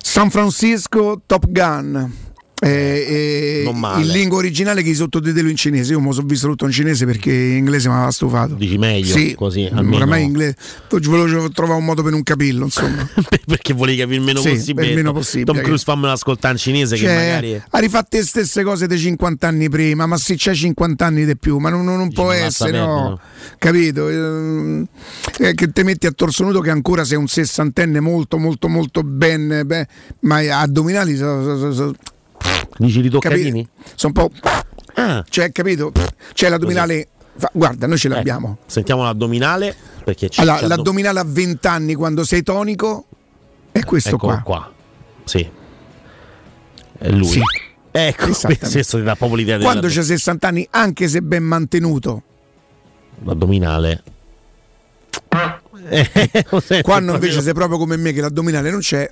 [0.00, 2.23] San Francisco Top Gun.
[2.62, 5.92] Eh, eh, in lingua originale che i sottotitoli in cinese.
[5.92, 8.54] Io lo sono visto tutto in cinese perché in inglese mi aveva stufato.
[8.54, 9.96] Dici meglio, Sì, così almeno.
[9.96, 10.56] Oramai in inglese.
[10.88, 13.06] Poi volevo trovare un modo per non capirlo, insomma.
[13.46, 14.86] perché volevi capire il meno Sì, possibile.
[14.88, 17.62] il meno possibile, Tom che- Cruise fammelo ascoltare in cinese che Cioè, magari.
[17.68, 21.36] ha rifatto le stesse cose dei 50 anni prima, ma se c'è 50 anni di
[21.36, 22.86] più, ma non, non- non può non essere, no.
[22.86, 23.20] no?
[23.58, 24.08] Capito?
[24.08, 24.86] Ehm,
[25.40, 29.02] eh, che te metti a torso nudo che ancora sei un sessantenne molto, molto, molto
[29.02, 29.86] ben, beh,
[30.20, 31.94] ma addominali so- so- so-
[32.78, 33.68] Dici di Capi- toccatini?
[33.94, 34.50] Sono un po'.
[34.94, 35.24] Ah.
[35.28, 35.92] Cioè, capito?
[36.32, 37.08] C'è l'addominale.
[37.36, 38.58] fa- Guarda, noi ce l'abbiamo.
[38.66, 43.06] Sentiamo l'addominale perché c'è Allora, l'addominale a 20 anni quando sei tonico
[43.72, 44.72] è questo Eccolo qua.
[45.24, 45.48] Sì.
[46.98, 47.24] È lui.
[47.26, 47.40] Sì.
[47.90, 48.26] Ecco,
[48.58, 52.22] questo ti dà proprio l'idea Quando c'è 60 anni, anche se ben mantenuto,
[53.22, 54.02] l'addominale.
[55.88, 59.08] Eh, quando invece sei proprio come me che l'addominale non c'è.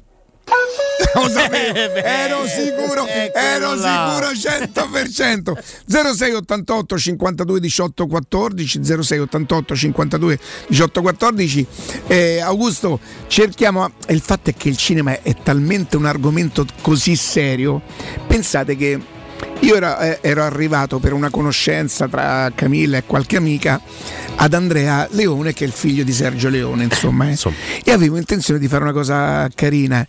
[1.14, 4.18] Lo sapevo, ero sicuro, ero là.
[4.18, 5.58] sicuro 100%.
[5.86, 10.38] 0688 52 18 14 0688 52
[10.68, 11.66] 18 14
[12.06, 17.82] Eh, Augusto, cerchiamo il fatto è che il cinema è talmente un argomento così serio.
[18.26, 19.00] Pensate che
[19.60, 23.80] io ero, eh, ero arrivato per una conoscenza tra Camilla e qualche amica
[24.36, 27.36] ad Andrea Leone, che è il figlio di Sergio Leone, insomma, eh.
[27.84, 30.06] e avevo intenzione di fare una cosa carina.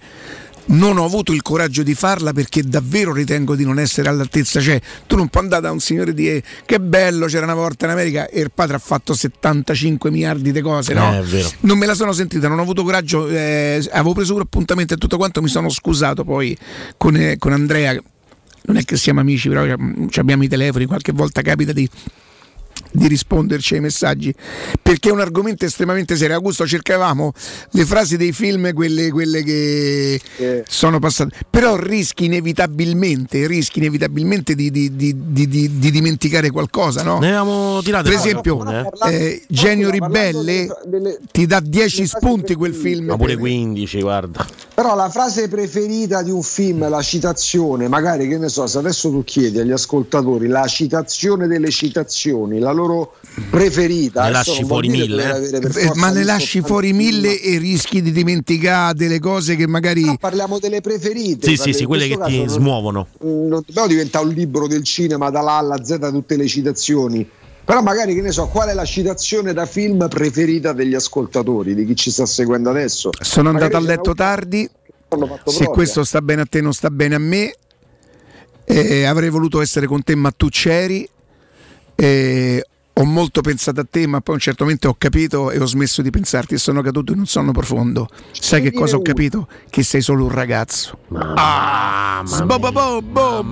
[0.66, 4.62] Non ho avuto il coraggio di farla perché davvero ritengo di non essere all'altezza.
[4.62, 7.86] Cioè, tu non puoi andare da un signore di "Eh, che bello, c'era una volta
[7.86, 11.22] in America e il padre ha fatto 75 miliardi di cose, no?
[11.22, 11.46] Eh.
[11.62, 14.98] Non me la sono sentita, non ho avuto coraggio, eh, avevo preso pure appuntamento e
[14.98, 16.58] tutto quanto, mi sono scusato poi
[16.98, 17.96] con, eh, con Andrea.
[18.66, 21.88] Non è che siamo amici, però mm, ci abbiamo i telefoni, qualche volta capita di,
[22.94, 24.34] di risponderci ai messaggi
[24.82, 26.36] perché è un argomento estremamente serio.
[26.36, 27.32] Augusto, cercavamo
[27.72, 30.22] le frasi dei film, quelle, quelle che
[30.68, 37.02] sono passate, però rischi inevitabilmente, rischi inevitabilmente di, di- di- di- di- di dimenticare qualcosa,
[37.04, 37.20] no?
[37.20, 39.16] Ne avevamo tirate Per esempio, alcune, eh.
[39.16, 40.68] eh, Genio Ribelle
[41.32, 43.06] ti dà 10 spunti quel film.
[43.08, 44.46] Ma pure 15, guarda.
[44.74, 49.10] Però la frase preferita di un film, la citazione, magari che ne so, se adesso
[49.10, 52.83] tu chiedi agli ascoltatori la citazione delle citazioni, la loro
[53.50, 55.86] preferita, Ne lasci fuori mille, eh?
[55.86, 60.04] Eh, ma ne lasci fuori mille e rischi di dimenticare delle cose che magari.
[60.04, 61.48] No, parliamo delle preferite.
[61.48, 63.08] Sì, sì, sì, quelle che ti non- smuovono.
[63.22, 67.28] Non dobbiamo diventare un libro del cinema dalla A alla Z tutte le citazioni.
[67.66, 71.86] Però magari che ne so, qual è la citazione da film preferita degli ascoltatori, di
[71.86, 73.10] chi ci sta seguendo adesso?
[73.22, 74.70] Sono Magari andato a letto un- tardi.
[75.14, 75.70] Se proprio.
[75.70, 77.54] questo sta bene a te, non sta bene a me.
[78.66, 81.08] Eh, avrei voluto essere con te, ma tu c'eri.
[81.96, 82.64] Eh,
[82.96, 85.66] ho molto pensato a te, ma poi a un certo momento ho capito e ho
[85.66, 88.08] smesso di pensarti e sono caduto in un sonno profondo.
[88.32, 89.48] Sai che cosa ho capito?
[89.70, 90.98] Che sei solo un ragazzo.
[91.36, 93.46] Ah, bo- bo- bo.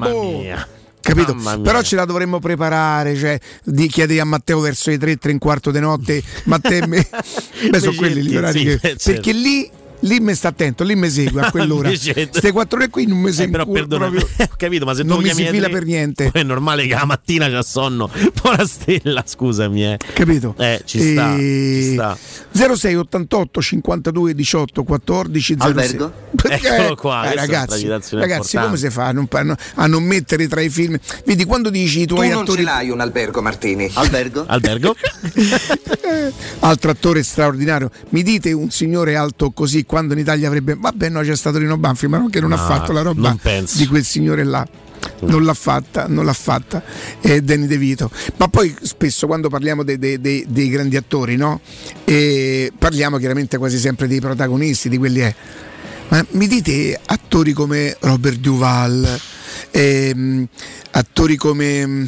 [1.01, 1.33] Capito?
[1.33, 1.63] Mamma mia.
[1.63, 5.33] Però ce la dovremmo preparare, cioè di chiedere a Matteo verso le 3, 3 e
[5.33, 7.07] un quarto di notte, Matteo e me.
[7.69, 9.11] Beh, sono quelli liberati sì, che- certo.
[9.11, 9.69] perché lì
[10.01, 11.89] lì mi sta attento, lì mi segue a quell'ora.
[11.89, 14.27] Queste quattro ore qui non mi Eh, segue però perdona, proprio.
[14.39, 16.29] ho capito, ma se non tu mi si fila per niente.
[16.31, 18.09] poi è normale che la mattina c'ha sonno.
[18.41, 19.97] Buona stella, scusami, eh.
[20.13, 20.55] Capito?
[20.57, 22.17] Eh, ci sta, E- ci sta.
[22.75, 25.67] 06 88 52 18 14 06.
[25.67, 26.13] Albergo?
[26.35, 26.67] Perché?
[26.75, 30.03] Eccolo qua, Eh, ragazzi, citazione ragazzi come si fa a non, a non- a non
[30.03, 30.97] mettere tra i film?
[31.25, 33.89] Vedi quando dici i Tu tuoi non attori ce l'hai un albergo, Martini.
[33.93, 34.45] Albergo?
[34.47, 34.95] Albergo?
[36.59, 37.89] altro attore straordinario.
[38.09, 40.75] Mi dite un signore alto così quando in Italia avrebbe.
[40.79, 43.35] Vabbè, no, c'è stato Rino Banfi, ma non che non ha No, fatto la roba
[43.75, 44.65] di quel signore là.
[45.21, 46.81] Non l'ha fatta, non l'ha fatta,
[47.19, 48.09] è Danny De Vito.
[48.37, 51.59] Ma poi spesso quando parliamo dei, dei- dei- dei grandi attori, no?
[52.05, 55.35] E parliamo chiaramente quasi sempre dei protagonisti, di quelli è.
[56.07, 59.19] Ma mi dite attori come Robert Duval,
[59.71, 60.47] ehm,
[60.91, 62.07] attori come.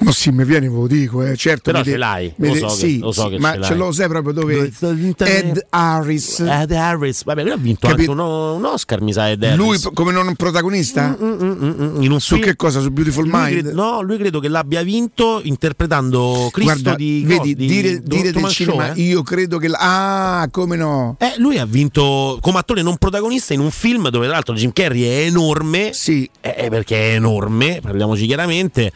[0.00, 1.36] Mm, No, sì, mi viene, ve lo dico, eh.
[1.36, 1.70] certo.
[1.70, 3.74] Però ce l'hai, lo de- so che- sì, lo so sì, che ma ce ce
[3.74, 4.70] lo sai proprio dove?
[5.18, 6.38] Ed Harris.
[6.40, 8.10] Ed Harris, vabbè, lui ha vinto Capito?
[8.12, 9.56] anche uno- un Oscar, mi sa, Ed Harris.
[9.58, 11.16] Lui come non protagonista?
[11.20, 12.80] Mm, in un Su film- che cosa?
[12.80, 13.62] Su Beautiful Lui Mind?
[13.62, 18.08] cre- no, lui credo che l'abbia vinto interpretando Cristo Guarda, di vedi, di- dire, di
[18.08, 19.00] dire del Truman Show, cinema, eh?
[19.02, 19.68] io credo che.
[19.68, 21.16] la- ah, come no?
[21.18, 24.72] Eh, lui ha vinto come attore non protagonista in un film dove tra l'altro Jim
[24.72, 25.90] Carrey è enorme.
[25.92, 26.28] Sì.
[26.40, 28.92] perché è enorme, parliamoci chiaramente.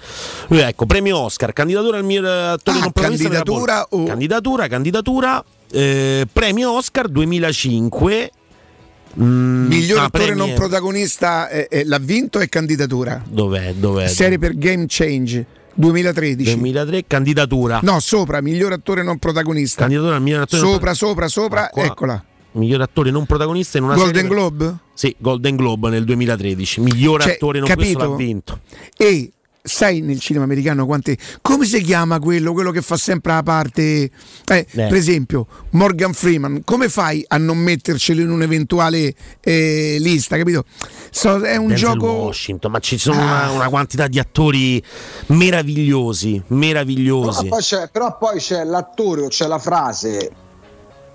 [0.49, 3.29] Lui, ecco, premio Oscar, candidatura al miglior attore Ah, non protagonista.
[3.29, 3.89] della candidatura.
[4.07, 8.31] Candidatura, candidatura, eh, premio Oscar 2005.
[9.19, 13.23] Mm, Miglior ah, attore non premio- protagonista eh, eh, l'ha vinto e candidatura.
[13.27, 13.73] Dov'è?
[13.75, 14.07] Dov'è?
[14.07, 16.57] Serie per Game Change 2013.
[16.57, 17.81] 2003, candidatura.
[17.83, 19.81] No, sopra, miglior attore non protagonista.
[19.81, 21.85] Candidatura al miglior attore non Sopra, sopra, sopra, Ah, qua.
[21.85, 22.25] eccola.
[22.53, 24.77] Miglior attore non protagonista in una Golden serie Globe?
[24.93, 26.81] Sì, Golden Globe nel 2013.
[26.83, 27.93] Miglior Cioè, attore non capito?
[27.99, 28.61] questo l'ha vinto.
[28.97, 29.31] E
[29.65, 31.17] sai nel cinema americano quante.
[31.41, 32.53] Come si chiama quello?
[32.53, 34.11] Quello che fa sempre la parte.
[34.47, 40.37] Eh, Per esempio, Morgan Freeman, come fai a non mettercelo in un'eventuale eh, lista?
[40.37, 40.65] Capito?
[41.11, 42.07] So- è un Denzel gioco.
[42.13, 43.25] Washington, ma ci sono Ah.
[43.25, 44.83] una, una quantità di attori
[45.27, 47.43] meravigliosi, meravigliosi.
[47.45, 50.31] Però poi, c'è, però poi c'è l'attore o c'è la frase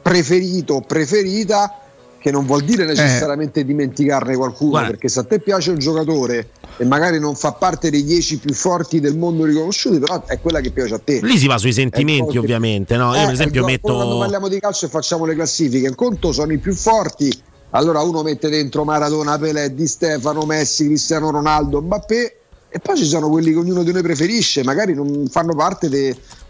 [0.01, 1.81] preferito o preferita
[2.19, 4.89] che non vuol dire necessariamente dimenticarne qualcuno, Guarda.
[4.89, 8.53] perché se a te piace un giocatore e magari non fa parte dei dieci più
[8.53, 11.19] forti del mondo riconosciuti, però è quella che piace a te.
[11.23, 12.97] Lì si va sui sentimenti, che- ovviamente.
[12.97, 13.13] No?
[13.15, 14.19] Io, Eh, per esempio, è il gol- come Quando metto.
[14.19, 17.31] parliamo di calcio e facciamo le classifiche, un conto sono i più forti,
[17.71, 22.35] allora uno mette dentro Maradona, Pelé, Di Stefano, Messi, Cristiano Ronaldo, Mbappé
[22.69, 25.87] e poi ci sono quelli che ognuno di noi preferisce, magari non fanno parte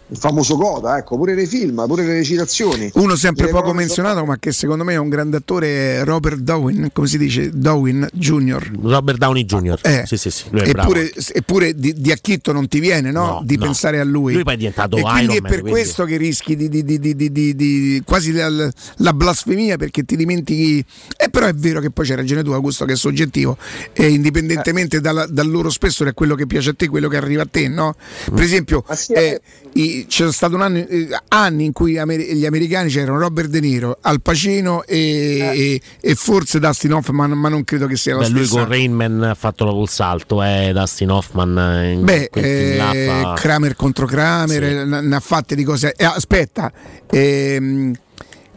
[0.08, 2.90] del famoso coda, ecco, pure nei film, pure nelle citazioni.
[2.94, 6.04] Uno sempre Le poco cose- menzionato, ma che secondo me è un grande attore, è
[6.04, 7.50] Robert Dowen, come si dice?
[7.52, 8.70] Dowen Jr.
[8.82, 9.78] Robert Downey Jr.
[9.82, 10.04] Eh.
[10.06, 10.88] Sì, sì, sì, lui è bravo.
[10.94, 13.26] Eppure, eppure di, di Acchitto non ti viene no?
[13.26, 13.64] No, di no.
[13.66, 14.32] pensare a lui.
[14.32, 16.68] Lui poi è diventato e quindi Iron è Man, per quindi- questo che rischi di,
[16.70, 18.48] di- di- di- di- di- di- quasi la,
[18.96, 20.82] la blasfemia perché ti dimentichi.
[21.16, 23.56] E però è vero che poi c'hai ragione tu, Augusto, che è soggettivo.
[23.92, 27.42] E indipendentemente dalla- dal loro spessore è quello che piace a te, quello che arriva
[27.42, 27.94] a te, no?
[28.32, 29.40] Per esempio, eh,
[29.74, 33.60] i- c'è stato un anno, eh, anni in cui amer- gli americani c'erano Robert De
[33.60, 38.20] Niro, Al Pacino e, e- e forse Dustin Hoffman, ma non credo che sia la
[38.22, 38.60] Beh, lui stessa.
[38.60, 41.58] con Rainman ha fatto la col salto, eh, Dustin Hoffman.
[41.58, 45.20] eh, In Beh, quel film là eh, fa- Kramer contro Kramer, eh, ne ne ha
[45.20, 45.94] fatte di cose.
[45.96, 46.70] eh, aspetta,
[47.10, 47.92] ehm,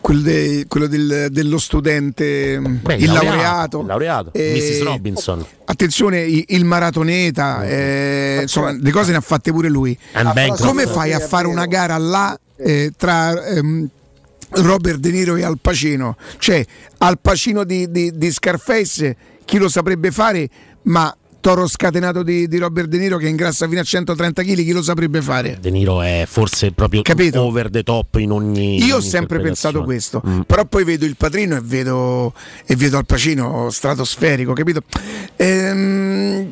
[0.01, 4.83] quello, de- quello del- dello studente, Beh, il laureato, il laureato, eh, Mrs.
[4.83, 5.45] Robinson.
[5.65, 9.97] Attenzione, il maratoneta, eh, insomma, le cose ne ha fatte pure lui.
[10.11, 10.65] Bancroft.
[10.65, 13.87] Come fai a fare una gara là eh, tra ehm,
[14.53, 16.17] Robert De Niro e Al Pacino?
[16.37, 16.65] Cioè,
[16.97, 19.15] Al Pacino di, di- di Scarface,
[19.45, 20.49] chi lo saprebbe fare,
[20.83, 24.71] ma Toro scatenato di, di Robert De Niro che ingrassa fino a 130 kg, chi
[24.71, 25.57] lo saprebbe fare?
[25.59, 27.41] De Niro è forse proprio Capito?
[27.41, 28.77] over the top in ogni.
[28.83, 30.41] Io ho sempre pensato questo, Mm.
[30.41, 32.33] però poi vedo il padrino e vedo,
[32.65, 34.81] e vedo Al Pacino stratosferico, capito?
[35.35, 36.51] Ehm,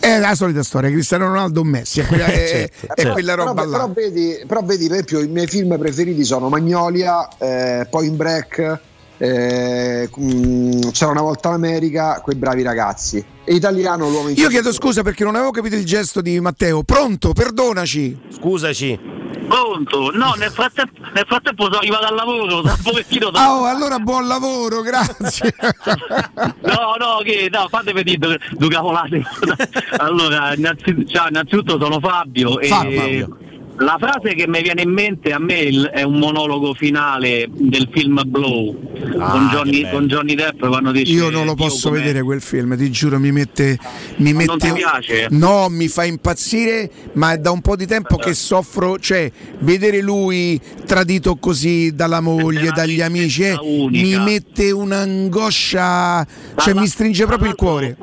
[0.00, 3.12] è la solita storia, Cristiano Ronaldo o Messi, è quella, è- Certo, è certo.
[3.12, 3.88] quella roba però, là.
[3.88, 8.80] però vedi, però vedi, per esempio, i miei film preferiti sono Magnolia, eh, Point Break,
[9.22, 13.24] eh, mm, c'era una volta l'America, quei bravi ragazzi.
[13.44, 16.82] E italiano l'uomo in Io chiedo scusa perché non avevo capito il gesto di Matteo.
[16.82, 18.18] Pronto, perdonaci.
[18.30, 18.98] Scusaci.
[19.46, 20.10] Pronto?
[20.10, 23.44] No, nel frattempo, nel frattempo sono arrivato al lavoro, da un pochettino da...
[23.44, 25.54] Ah, oh, allora buon lavoro, grazie.
[26.62, 29.22] No, no, che no, fatemi dire due, due cavolate.
[29.98, 33.38] allora, innanzitutto, ciao, innanzitutto sono Fabio e Fabio.
[33.76, 38.20] La frase che mi viene in mente a me è un monologo finale del film
[38.26, 42.76] Blow con, Johnny, con Johnny Depp quando dice Io non lo posso vedere quel film,
[42.76, 43.78] ti giuro, mi mette.
[44.16, 45.26] Mi Ma non mette ti piace?
[45.30, 50.00] No, mi fa impazzire, ma è da un po' di tempo che soffro, cioè, vedere
[50.00, 56.26] lui tradito così dalla moglie, dagli amici, eh, mi mette un'angoscia,
[56.56, 57.96] cioè mi stringe proprio il cuore.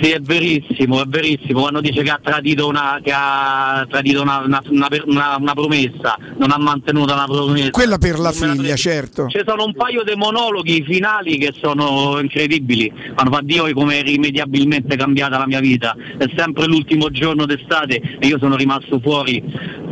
[0.00, 1.60] Sì, è verissimo, è verissimo.
[1.60, 6.16] Quando dice che ha tradito una, che ha tradito una, una- una- una- una promessa,
[6.38, 7.70] non ha mantenuto una promessa.
[7.70, 9.26] Quella per la Non figlia, certo.
[9.28, 12.90] Ci sono un paio di monologhi finali che sono incredibili.
[13.14, 15.94] Quando fa Dio come è irrimediabilmente cambiata la mia vita.
[16.16, 19.42] È sempre l'ultimo giorno d'estate e io sono rimasto fuori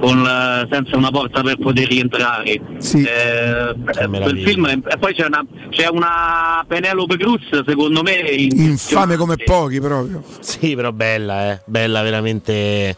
[0.00, 2.50] con, eh, senza una porta per poter rientrare.
[2.52, 4.48] Eh, quel meraviglia.
[4.48, 9.80] film è- e poi c'è una, c'è una Penelope Cruz, secondo me, Infame come pochi
[9.98, 10.22] proprio.
[10.40, 11.60] Sì, però bella, eh.
[11.64, 12.96] Bella veramente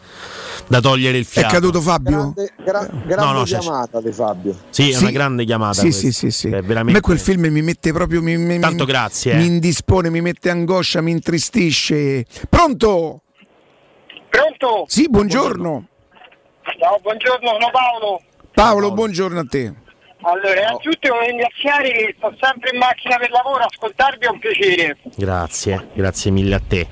[0.67, 1.53] da togliere il È fiato.
[1.53, 2.17] caduto Fabio?
[2.33, 4.57] Grande, gra- grande No, no, chiamata di Fabio.
[4.69, 5.73] Sì, è una grande chiamata.
[5.73, 6.01] Sì, questa.
[6.01, 6.47] sì, sì, sì.
[6.49, 6.93] È A veramente...
[6.93, 8.21] me quel film mi mette proprio.
[8.21, 9.37] Mi, mi- Tanto grazie, eh.
[9.37, 12.25] Mi indispone, mi mette angoscia, mi intristisce.
[12.49, 13.21] Pronto?
[14.29, 14.85] Pronto?
[14.87, 15.87] Sì, buongiorno.
[16.79, 18.21] Ciao, buongiorno, sono Paolo.
[18.53, 19.73] Paolo, buongiorno a te.
[20.23, 24.97] Allora, innanzitutto voglio ringraziare che sto sempre in macchina per lavoro, ascoltarvi è un piacere.
[25.15, 26.87] Grazie, grazie mille a te.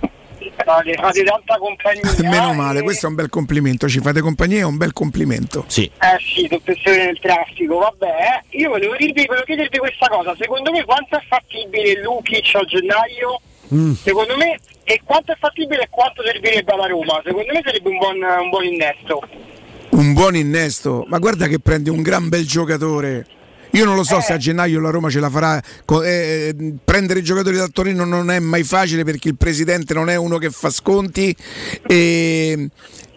[0.64, 2.02] Fate, fate tanta compagnia.
[2.30, 3.88] Meno male, questo è un bel complimento.
[3.88, 5.64] Ci fate compagnia, è un bel complimento.
[5.68, 5.90] Sì.
[6.00, 8.06] Eh sì, questioni del traffico, vabbè.
[8.08, 8.58] eh.
[8.58, 13.42] Io volevo dirvi, volevo chiedervi questa cosa, secondo me quanto è fattibile Lukic a gennaio?
[13.74, 13.94] Mm.
[13.94, 17.22] Secondo me, e quanto è fattibile e quanto servirebbe alla Roma?
[17.24, 19.22] Secondo me sarebbe un buon, un buon innesto.
[19.92, 23.26] Un buon innesto, ma guarda che prende un gran bel giocatore.
[23.72, 25.62] Io non lo so se a gennaio la Roma ce la farà.
[25.86, 30.10] Co- eh, prendere i giocatori dal Torino non è mai facile perché il presidente non
[30.10, 31.36] è uno che fa sconti.
[31.86, 32.70] E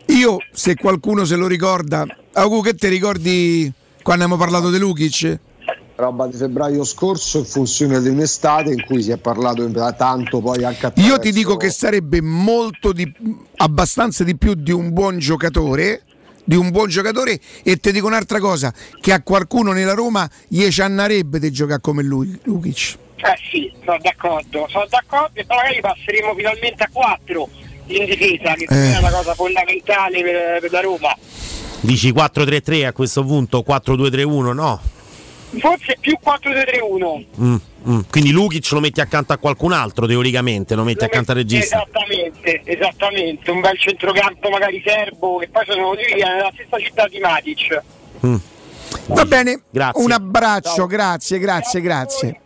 [0.06, 5.38] io, se qualcuno se lo ricorda, Augu, che ti ricordi quando abbiamo parlato di Lukic?
[5.94, 10.64] Roba di febbraio scorso in funzione di un'estate in cui si è parlato tanto poi
[10.64, 13.10] anche a Io ti dico che sarebbe molto di
[13.56, 16.02] abbastanza di più di un buon giocatore.
[16.44, 20.68] Di un buon giocatore e ti dico un'altra cosa: che a qualcuno nella Roma gli
[20.68, 22.96] ciannarebbe di giocare come lui, Lukic.
[23.16, 27.48] Eh sì, sono d'accordo, sono d'accordo e poi magari passeremo finalmente a 4
[27.86, 28.94] in difesa, che Eh.
[28.94, 31.16] è una cosa fondamentale per, per la Roma.
[31.80, 34.80] Dici 4-3-3 a questo punto, 4-2-3-1, no?
[35.58, 37.24] Forse più 4-2-3-1.
[37.40, 37.56] Mm,
[37.88, 38.00] mm.
[38.10, 41.76] Quindi Lukic lo metti accanto a qualcun altro, teoricamente, lo metti accanto al regista.
[41.76, 47.18] Esattamente, esattamente, un bel centrocampo magari serbo, che poi sono viene nella stessa città di
[47.18, 47.82] Matic.
[48.26, 48.36] Mm.
[49.06, 50.04] Va bene, Grazie.
[50.04, 52.40] un abbraccio, grazie, grazie, grazie.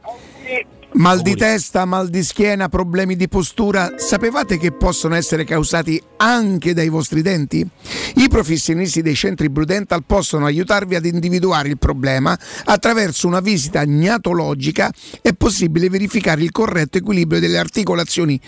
[0.96, 6.72] Mal di testa, mal di schiena, problemi di postura, sapevate che possono essere causati anche
[6.72, 7.68] dai vostri denti?
[8.14, 13.84] I professionisti dei centri Blue Dental possono aiutarvi ad individuare il problema attraverso una visita
[13.84, 14.90] gnatologica.
[15.20, 18.40] È possibile verificare il corretto equilibrio delle articolazioni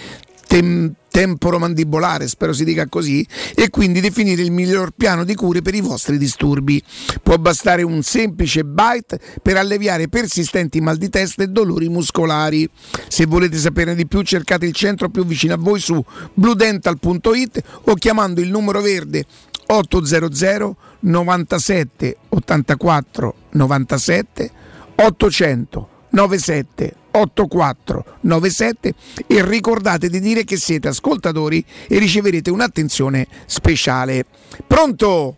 [0.46, 5.74] tem- temporomandibolare, spero si dica così, e quindi definire il miglior piano di cure per
[5.74, 6.80] i vostri disturbi.
[7.24, 12.70] Può bastare un semplice bite per alleviare persistenti mal di testa e dolori muscolari.
[13.08, 16.00] Se volete saperne di più, cercate il centro più vicino a voi su
[16.34, 19.24] bludental.it o chiamando il numero verde
[19.66, 24.50] 800 97 84 97
[24.94, 28.94] 800 97 84 97
[29.26, 34.24] e ricordate di dire che siete ascoltatori e riceverete un'attenzione speciale.
[34.66, 35.36] Pronto?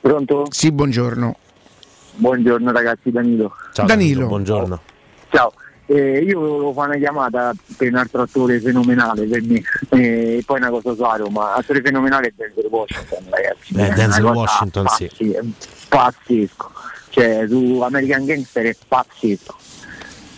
[0.00, 0.46] Pronto?
[0.50, 1.36] Sì, buongiorno.
[2.16, 3.54] Buongiorno ragazzi, Danilo.
[3.72, 4.26] Ciao Danilo.
[4.26, 4.80] buongiorno.
[5.30, 5.52] Ciao,
[5.86, 10.58] eh, io volevo fare una chiamata per un altro attore fenomenale per me, e poi
[10.58, 13.74] una cosa su Roma, attore fenomenale è Denzel Washington ragazzi.
[13.74, 15.06] Eh, Denzel Washington, sì.
[15.06, 15.40] pazzi- è
[15.88, 16.70] pazzesco,
[17.10, 19.56] cioè su American Gangster è pazzesco.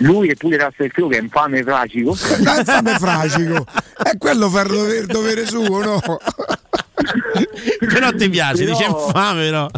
[0.00, 2.10] Lui e pure Russell Crowe che è infame fragico.
[2.58, 3.66] Infame fragico.
[4.02, 6.00] È quello far dovere, dovere suo, no?
[7.78, 9.68] però ti piace, Però- dice infame però.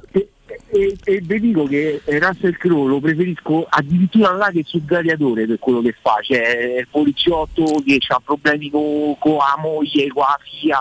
[0.72, 5.58] E, e vi dico che Russell Crowe lo preferisco addirittura là che sul gladiatore per
[5.58, 10.38] quello che fa, cioè è il poliziotto che ha problemi con la moglie, con la
[10.42, 10.78] figlia,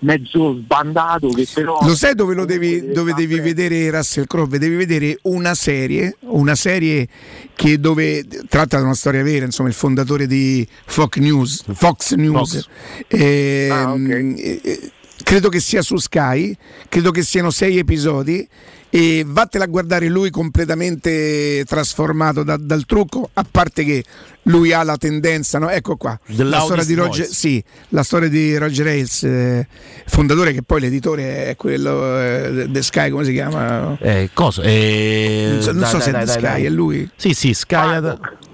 [0.00, 1.78] mezzo sbandato che però...
[1.82, 4.58] Lo sai dove lo devi, dove devi vedere Russell Crowe?
[4.58, 7.06] Devi vedere una serie, una serie
[7.54, 12.54] che dove tratta da una storia vera, insomma, il fondatore di Fox News, Fox News.
[12.54, 12.68] Fox.
[13.06, 14.92] Ehm, eh, eh,
[15.22, 16.56] credo che sia su Sky,
[16.88, 18.48] credo che siano sei episodi
[18.90, 24.02] e vattela a guardare lui completamente trasformato da- dal trucco, a parte che
[24.44, 25.68] lui ha la tendenza, no?
[25.68, 29.66] ecco qua, la storia, Roger, sì, la storia di Roger Ailes, eh,
[30.06, 33.98] fondatore che poi l'editore è quello eh, The Sky, come si chiama?
[34.00, 34.62] Eh, cosa?
[34.62, 36.64] Eh, Non so- non dai, so dai, se è The dai, Sky, dai.
[36.64, 37.10] è lui.
[37.16, 38.00] Sì, sì, Sky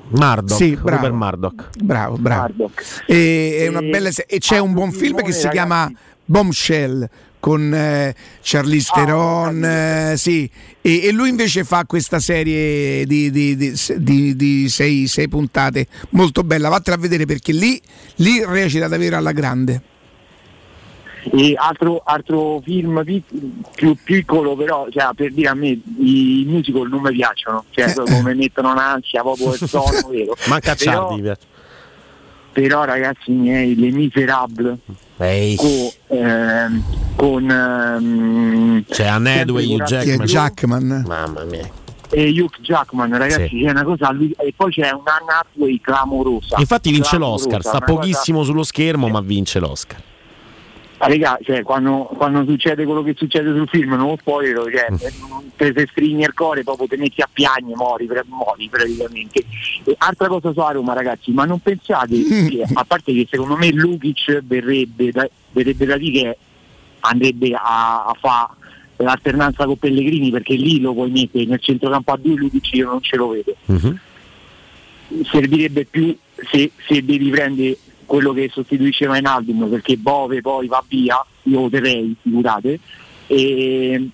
[0.08, 0.56] Murdoch.
[0.56, 1.14] Sì, Rupert bravo.
[1.16, 1.68] Murdoch.
[1.82, 2.70] Bravo, bravo.
[3.06, 5.90] E, è una bella e c'è un buon film che si chiama
[6.24, 7.08] Bombshell
[7.44, 10.48] con eh, Charlize Theron, eh, sì,
[10.80, 15.86] e, e lui invece fa questa serie di, di- di- di- di sei, sei puntate
[16.12, 17.78] molto bella, vattela a vedere perché lì,
[18.16, 19.82] lì recita davvero alla grande.
[21.36, 23.04] E altro, altro film
[23.74, 28.22] più piccolo però, cioè, per dire a me i musical non mi piacciono, cioè proprio
[28.22, 30.34] mi mettono un'ansia proprio il sonno vero.
[30.46, 31.38] Manca Però- piace.
[32.54, 34.78] Però ragazzi miei, Le Miserable
[35.18, 35.56] Ehi.
[35.56, 36.82] co- ehm,
[37.16, 40.26] con ehm, C'è Anne Hathaway, Hugh Jackman.
[40.26, 41.04] Jackman.
[41.06, 41.68] Mamma mia.
[42.10, 43.62] e Hugh Jackman ragazzi Sì.
[43.64, 47.70] c'è una cosa lui- e poi c'è un'Anna Hathaway clamorosa Infatti vince clamorosa, l'Oscar, sta
[47.78, 50.00] una cosa- pochissimo sullo schermo, ma vince l'Oscar.
[51.04, 54.86] Ah, Raga, cioè, quando, quando succede quello che succede sul film, non lo spoilerò, cioè,
[54.90, 55.28] Mm.
[55.28, 59.44] non- te, te stringi il cuore, proprio te metti a piagne, mori, pre- mori praticamente.
[59.84, 63.70] E altra cosa su Roma, ragazzi, ma non pensate che, a parte che secondo me
[63.70, 66.38] Lukic verrebbe da, verrebbe da dire che
[67.00, 68.48] andrebbe a, a fare
[68.96, 73.02] l'alternanza con Pellegrini perché lì lo puoi mettere nel centrocampo a due Lukic io non
[73.02, 73.54] ce lo vedo
[75.24, 76.16] servirebbe più
[76.50, 77.76] se, se devi prendere
[78.06, 82.78] quello che sostituisce Wijnaldum perché Bove poi va via, io lo terrei, figurate,
[83.26, 84.08] e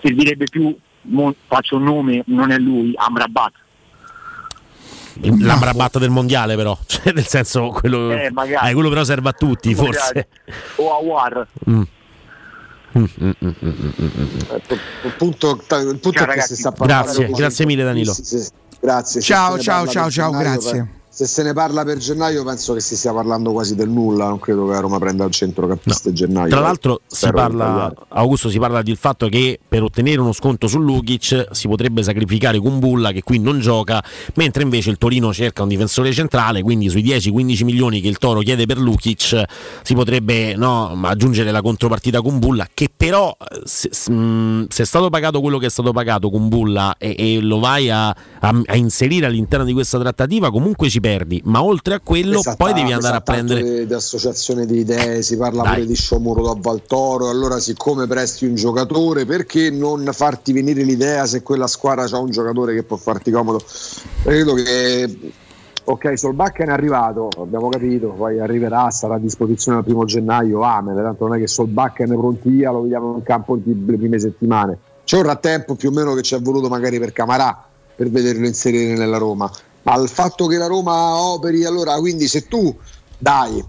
[0.00, 3.52] servirebbe più, mo- faccio un nome, non è lui, Amrabat.
[5.20, 8.70] L'Amrabat del mondiale, però, cioè, nel senso, quello, Eh, magari.
[8.70, 10.26] eh, quello però serve a tutti, forse.
[10.76, 11.46] O Awar.
[11.70, 11.82] Mm.
[12.96, 13.04] Mm.
[15.02, 16.54] Il punto, il punto Ciao, è che ragazzi.
[16.54, 18.12] si sta parlando Grazie, grazie mille, Danilo.
[18.12, 18.48] Sì, sì.
[18.80, 19.20] Grazie.
[19.20, 21.02] Ciao, ciao, ciao, ciao, grazie.
[21.14, 24.40] Se se ne parla per gennaio penso che si stia parlando quasi del nulla, non
[24.40, 26.48] credo che la Roma prenda il centrocampista di gennaio.
[26.48, 27.94] Tra l'altro si Spero di parla.
[28.08, 32.58] Augusto si parla del fatto che per ottenere uno sconto su Lukic si potrebbe sacrificare
[32.58, 34.02] Kumbulla che qui non gioca,
[34.34, 38.40] mentre invece il Torino cerca un difensore centrale, quindi sui 10-15 milioni che il Toro
[38.40, 39.40] chiede per Lukic
[39.84, 45.10] si potrebbe no, aggiungere la contropartita Kumbulla che però eh, se, mh, se è stato
[45.10, 49.26] pagato quello che è stato pagato Kumbulla e, e lo vai a, a- a inserire
[49.26, 53.16] all'interno di questa trattativa comunque ci perdi, ma oltre a quello Esatto, poi devi andare
[53.16, 53.78] a esatto, tanto prendere...
[53.80, 55.74] di, di associazione di idee, si parla Dai.
[55.74, 61.26] pure di Sciomuro da Valtoro, allora siccome presti un giocatore perché non farti venire l'idea
[61.26, 63.62] se quella squadra ha un giocatore che può farti comodo?
[64.22, 65.32] Credo che
[65.84, 70.94] ok, Solbakken è arrivato, abbiamo capito, poi arriverà, sarà a disposizione al primo gennaio, amen,
[70.96, 74.78] tanto non è che Solbakken è pronti via, lo vediamo in campo le prime settimane.
[75.04, 77.62] C'è un rattempo più o meno che ci è voluto magari per Camarà
[77.94, 79.50] per vederlo inserire nella Roma.
[79.84, 82.74] Ma il fatto che la Roma operi, allora quindi se tu
[83.18, 83.62] dai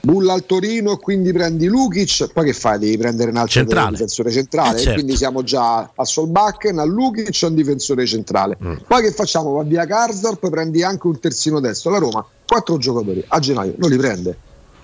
[0.00, 2.78] bulla al Torino e quindi prendi Lukic, poi che fai?
[2.78, 3.90] Devi prendere un altro Centrale.
[3.90, 4.94] difensore centrale Eh, e certo.
[4.94, 8.56] quindi siamo già a Solbakken, a Lukic e un difensore centrale.
[8.62, 8.74] Mm.
[8.86, 9.52] Poi che facciamo?
[9.52, 11.90] Va via Karsdorp, prendi anche un terzino destro.
[11.90, 14.38] La Roma, quattro giocatori a gennaio, non li prende.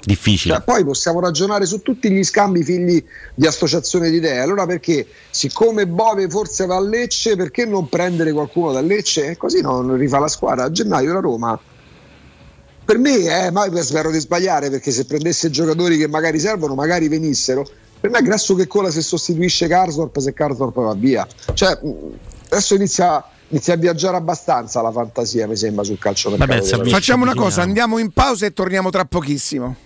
[0.04, 0.54] Difficile.
[0.54, 3.02] Cioè, poi possiamo ragionare su tutti gli scambi figli
[3.34, 4.40] di associazione di idee.
[4.40, 9.30] Allora perché, siccome Bove forse va a Lecce, perché non prendere qualcuno da Lecce?
[9.30, 10.64] E così non rifà la squadra.
[10.64, 11.58] A gennaio la Roma.
[12.84, 17.08] Per me, eh, ma spero di sbagliare, perché se prendesse giocatori che magari servono, magari
[17.08, 17.66] venissero.
[17.98, 21.26] Per me è grasso che cola se sostituisce Karsdorp, se Karsdorp va via.
[21.54, 21.78] Cioè,
[22.50, 26.84] adesso inizia, inizia a viaggiare abbastanza la fantasia, mi sembra, sul calcio mercato.
[26.90, 29.76] Facciamo una cosa, andiamo in pausa e torniamo tra pochissimo.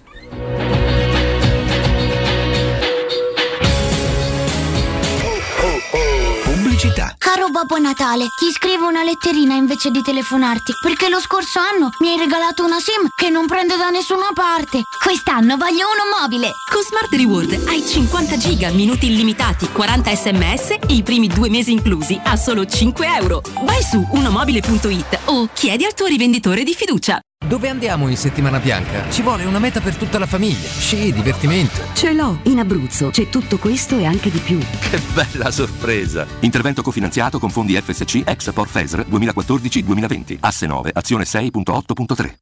[6.44, 7.14] Pubblicità.
[7.18, 12.10] Caro Babbo Natale, ti scrivo una letterina invece di telefonarti, perché lo scorso anno mi
[12.10, 14.82] hai regalato una SIM che non prende da nessuna parte.
[15.02, 16.50] Quest'anno voglio uno mobile.
[16.70, 21.72] Con Smart Reward hai 50 giga, minuti illimitati, 40 sms e i primi due mesi
[21.72, 23.42] inclusi a solo 5 euro.
[23.64, 27.20] Vai su unomobile.it o chiedi al tuo rivenditore di fiducia.
[27.48, 29.08] Dove andiamo in settimana bianca?
[29.10, 30.68] Ci vuole una meta per tutta la famiglia.
[30.68, 31.80] Sci, divertimento.
[31.94, 34.58] Ce l'ho, in Abruzzo c'è tutto questo e anche di più.
[34.58, 36.26] Che bella sorpresa!
[36.40, 40.36] Intervento cofinanziato con fondi FSC ex Porfeser 2014-2020.
[40.40, 42.34] Asse 9, azione 6.8.3.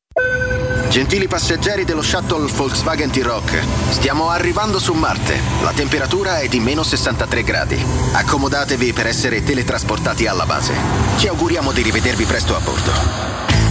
[0.91, 5.39] Gentili passeggeri dello shuttle Volkswagen T-Rock, stiamo arrivando su Marte.
[5.63, 7.81] La temperatura è di meno 63 gradi.
[8.13, 10.75] Accomodatevi per essere teletrasportati alla base.
[11.19, 13.46] Ci auguriamo di rivedervi presto a bordo.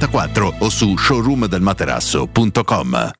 [0.00, 3.19] 094 o su showroomdelmaterasso.com.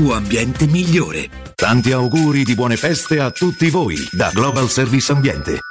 [0.09, 1.29] ambiente migliore.
[1.55, 5.70] Tanti auguri di buone feste a tutti voi da Global Service Ambiente.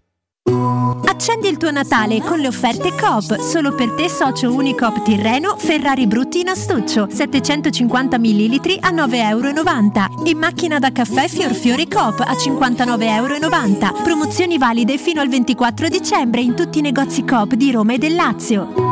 [1.05, 3.39] Accendi il tuo Natale con le offerte Coop.
[3.39, 10.25] Solo per te socio Unicoop Tirreno Ferrari Brutti in astuccio 750 ml a 9,90 euro
[10.25, 14.01] e macchina da caffè Fiorfiori Coop a 59,90 euro.
[14.03, 18.15] Promozioni valide fino al 24 dicembre in tutti i negozi Coop di Roma e del
[18.15, 18.91] Lazio.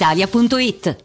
[0.00, 0.96] brispalitalia.it.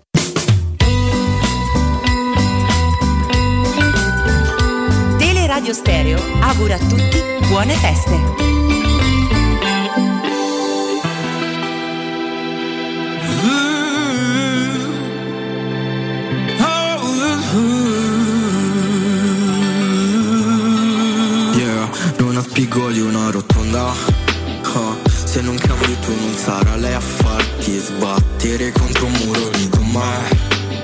[5.18, 8.44] Teleradio Stereo augura a tutti buone feste.
[21.58, 24.25] Yeah, non ha spigoli una rotonda
[25.36, 30.24] Se non cambi tu non sarà lei a farti sbattere contro un muro di gomma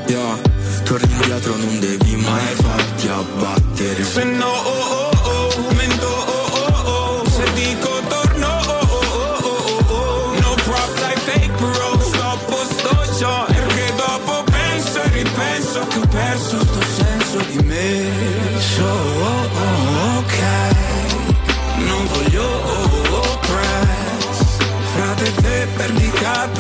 [0.08, 0.42] Yeah,
[0.84, 4.04] torni indietro non devi mai farti abbattere.
[4.04, 5.01] Se no, oh, oh,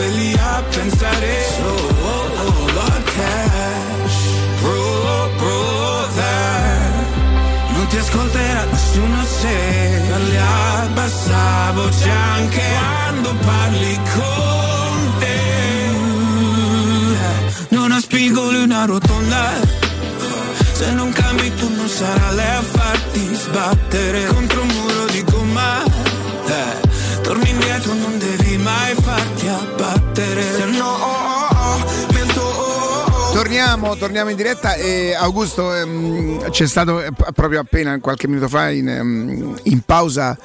[0.07, 1.45] lì a pensare.
[1.57, 4.19] Solo a cash
[4.61, 6.91] Bro, brother
[7.73, 12.61] Non ti ascolterà nessuno se parli a bassa voce anche
[13.11, 15.39] quando parli con te.
[17.69, 19.51] Non ha spigoli una rotonda.
[20.73, 25.90] Se non cambi tu non sarà lei a farti sbattere contro un muro di gomma
[27.31, 33.29] Torni indietro non devi mai farti abbattere Se no oh, oh, oh, mento oh, oh,
[33.29, 33.31] oh.
[33.31, 38.69] Torniamo, torniamo in diretta e Augusto ehm, c'è stato eh, proprio appena qualche minuto fa
[38.69, 40.37] in, ehm, in pausa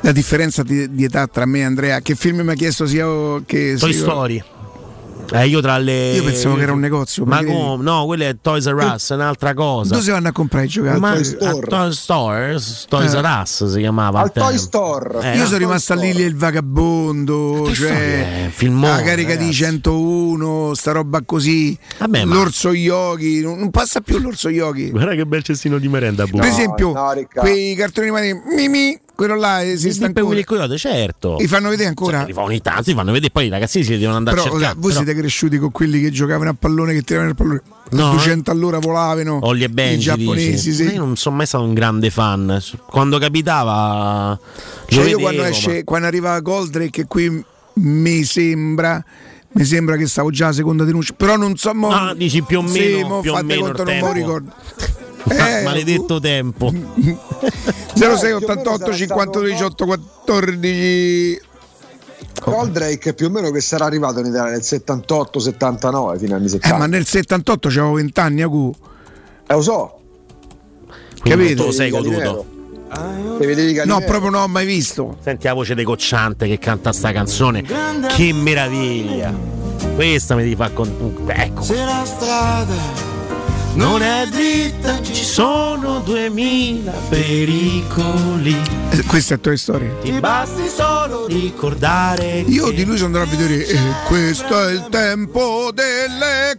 [0.00, 2.00] la differenza di, di età tra me e Andrea.
[2.00, 4.42] Che film mi ha chiesto sia o che Toy Story.
[5.32, 6.12] Eh, io tra le.
[6.12, 7.82] Io pensavo che era un negozio, Ma ma come?
[7.82, 9.90] No, quello è Toys R Us, è un'altra cosa.
[9.90, 11.00] Dove si vanno a comprare i giocattoli?
[11.00, 13.14] Ma Toy a Toy Store, Toys.
[13.14, 14.20] R Us si chiamava.
[14.20, 14.32] Al.
[14.32, 15.20] Toy Store.
[15.22, 15.46] Eh, Io no.
[15.46, 19.52] sono rimasto lì il vagabondo, Toy cioè filmone, la carica di ragazzi.
[19.52, 21.76] 101, sta roba così.
[21.98, 24.90] Vabbè, ma- L'orso yogi, non, passa più l'orso yogi.
[24.90, 26.38] Guarda che bel cestino di merenda, Bu.
[26.38, 30.38] Per esempio, no, quei cartoni animati, Mimi, quello là esiste Willy ancora.
[30.38, 31.36] il Coyote, certo.
[31.38, 32.18] Li fanno vedere ancora?
[32.18, 34.48] Cioè, li fanno ogni tanto, li fanno vedere, poi i ragazzini si devono andare Però
[34.48, 34.72] a cercare.
[34.72, 37.62] ora, voi però- siete cresciuti con quelli che giocavano a pallone, che tiravano il pallone
[37.90, 39.38] No, a 200 all'ora volavano.
[39.42, 40.72] Olli e I Benji giapponesi, dici?
[40.72, 40.84] sì.
[40.84, 42.60] Ma Io non sono mai stato un grande fan.
[42.86, 44.38] Quando capitava,
[44.86, 47.44] Cioè io vedevo, quando, ma- esce, quando arriva Goldrake, qui
[47.74, 49.04] mi sembra.
[49.54, 51.74] Mi sembra che stavo già a seconda denuncia, però non so.
[51.74, 54.12] Mo, Ah, dici più o Sì, meno, mo più o meno conto, il non tempo.
[54.12, 54.50] ricordo.
[55.28, 56.72] Eh, maledetto tempo.
[57.94, 61.40] 06 88 52 18 14
[62.44, 66.74] Goldrake più o meno che sarà arrivato in Italia nel 78-79 fino agli anni 70.
[66.74, 68.74] Eh, ma nel 78 avevo 20 anni, Agu.
[69.46, 69.98] Eh, lo so.
[71.20, 71.70] Quindi Capito?
[71.70, 72.46] sei goduto.
[73.84, 75.16] No, proprio non ho mai visto.
[75.22, 77.62] Senti la voce dei Cocciante che canta sta canzone.
[77.62, 79.32] Che meraviglia!
[79.94, 81.24] Questa mi devi far con.
[81.26, 81.62] Ecco.
[81.62, 83.11] Se la strada
[83.74, 88.56] non è dritta Ci sono duemila pericoli.
[88.90, 89.90] Eh, Questa è Toy Story.
[90.02, 92.40] Ti basti solo ricordare.
[92.46, 96.56] Io di lui sono andato a vedere eh, questo è il tempo delle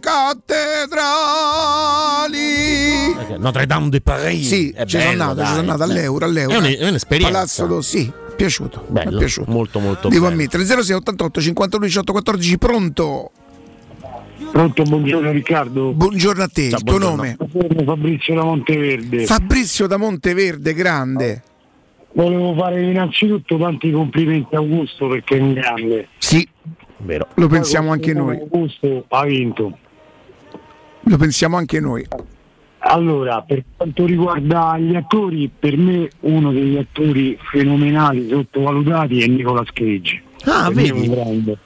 [2.24, 3.38] cattedrali.
[3.38, 4.46] Notre Dame de Paris.
[4.48, 6.54] Sì, è ci sono andato, ci sono andato all'euro, all'euro.
[6.54, 7.32] È, un- è un'esperienza.
[7.32, 8.84] Palazzo do, sì, piaciuto.
[8.88, 9.50] Bello, piaciuto.
[9.50, 10.34] molto molto Devo bello.
[10.34, 13.30] ammettere 06 88 52 18 14 pronto.
[14.54, 15.92] Pronto, buongiorno Riccardo.
[15.94, 17.16] Buongiorno a te, Ciao, il tuo buongiorno.
[17.16, 17.36] nome?
[17.36, 19.24] Buongiorno Fabrizio da Monteverde.
[19.26, 21.42] Fabrizio da Monteverde, grande.
[22.12, 26.06] Volevo fare innanzitutto tanti complimenti a Augusto perché è un grande.
[26.18, 26.48] Sì,
[26.98, 27.26] Vero.
[27.34, 28.38] lo pensiamo anche noi.
[28.38, 29.76] Augusto ha vinto.
[31.00, 32.06] Lo pensiamo anche noi.
[32.78, 39.70] Allora, per quanto riguarda gli attori, per me uno degli attori fenomenali, sottovalutati è Nicolas
[39.72, 40.22] Cage.
[40.44, 41.56] Ah, Per me è vedi?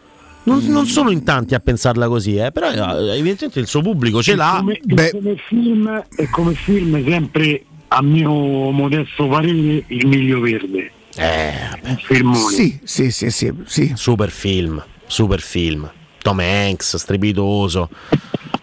[0.49, 4.23] Non, non sono in tanti a pensarla così, eh, però eh, evidentemente il suo pubblico
[4.23, 4.57] ce l'ha.
[4.59, 10.91] Come, come film, e come film sempre a mio modesto parere il Miglio Verde.
[11.17, 12.55] Eh, filmone.
[12.55, 13.93] Sì, sì, sì, sì, sì.
[13.95, 15.91] super film, super film.
[16.23, 17.89] Tom Hanks, strepitoso.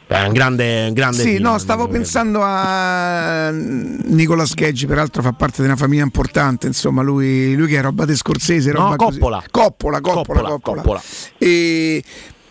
[0.08, 5.32] È un grande, un grande Sì, film, no, stavo pensando a Nicolas Cage, peraltro fa
[5.32, 8.95] parte di una famiglia importante, insomma, lui, lui che è roba di Scorsese, No, roba
[8.98, 9.17] così.
[9.17, 9.43] Coppola.
[9.50, 11.01] Coppola, Coppola, Coppola, Coppola.
[11.40, 12.03] E-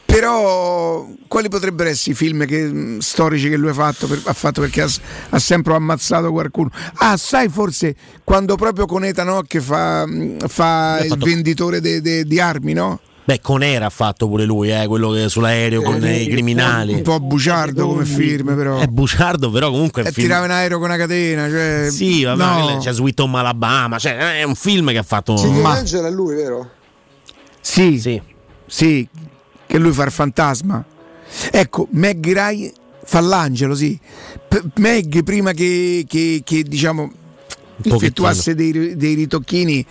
[0.05, 4.33] però quali potrebbero essere i film che- mh, storici che lui ha fatto, per- ha
[4.33, 4.89] fatto perché ha,
[5.31, 6.71] ha sempre ammazzato qualcuno?
[6.97, 12.25] Ah, sai forse quando proprio con Ethan Hawke fa, mh, fa il venditore de- de-
[12.25, 13.01] di armi, no?
[13.27, 16.93] Beh, con Era ha fatto pure lui, eh, quello che sull'aereo con Eh, i criminali.
[16.93, 18.79] Un po' bugiardo come film, però.
[18.79, 20.27] È bugiardo, però comunque è E un film.
[20.27, 22.45] tirava in aereo con una catena, cioè, Sì, vabbè,
[22.75, 22.79] no.
[22.81, 25.37] c'è Sweet Home Alabama, cioè è un film che ha fatto.
[25.39, 26.69] City Ma- Angel è lui, vero?
[27.63, 28.21] Sì, Sì.
[28.67, 29.09] sì,
[29.67, 30.85] che lui fa il fantasma.
[31.51, 32.71] Ecco, Meg Rai
[33.05, 33.99] fa l'angelo, sì.
[34.49, 37.11] P- Meg prima che, che- che, diciamo
[37.83, 39.85] effettuasse dei, dei ritocchini,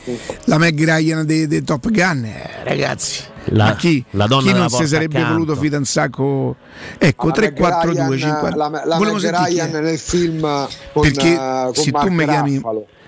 [0.46, 3.22] la Meg Ryan dei, dei Top Gun, eh, ragazzi.
[3.48, 5.34] La- ma chi, la donna chi non si sarebbe accanto.
[5.34, 6.56] voluto fidanzare con
[6.98, 9.36] ecco La 342 Meg Ryan- 50 La, la Volevo Meg.
[9.48, 10.40] Ryan nel film
[10.94, 12.62] con, perché eh, con se, tu chiami,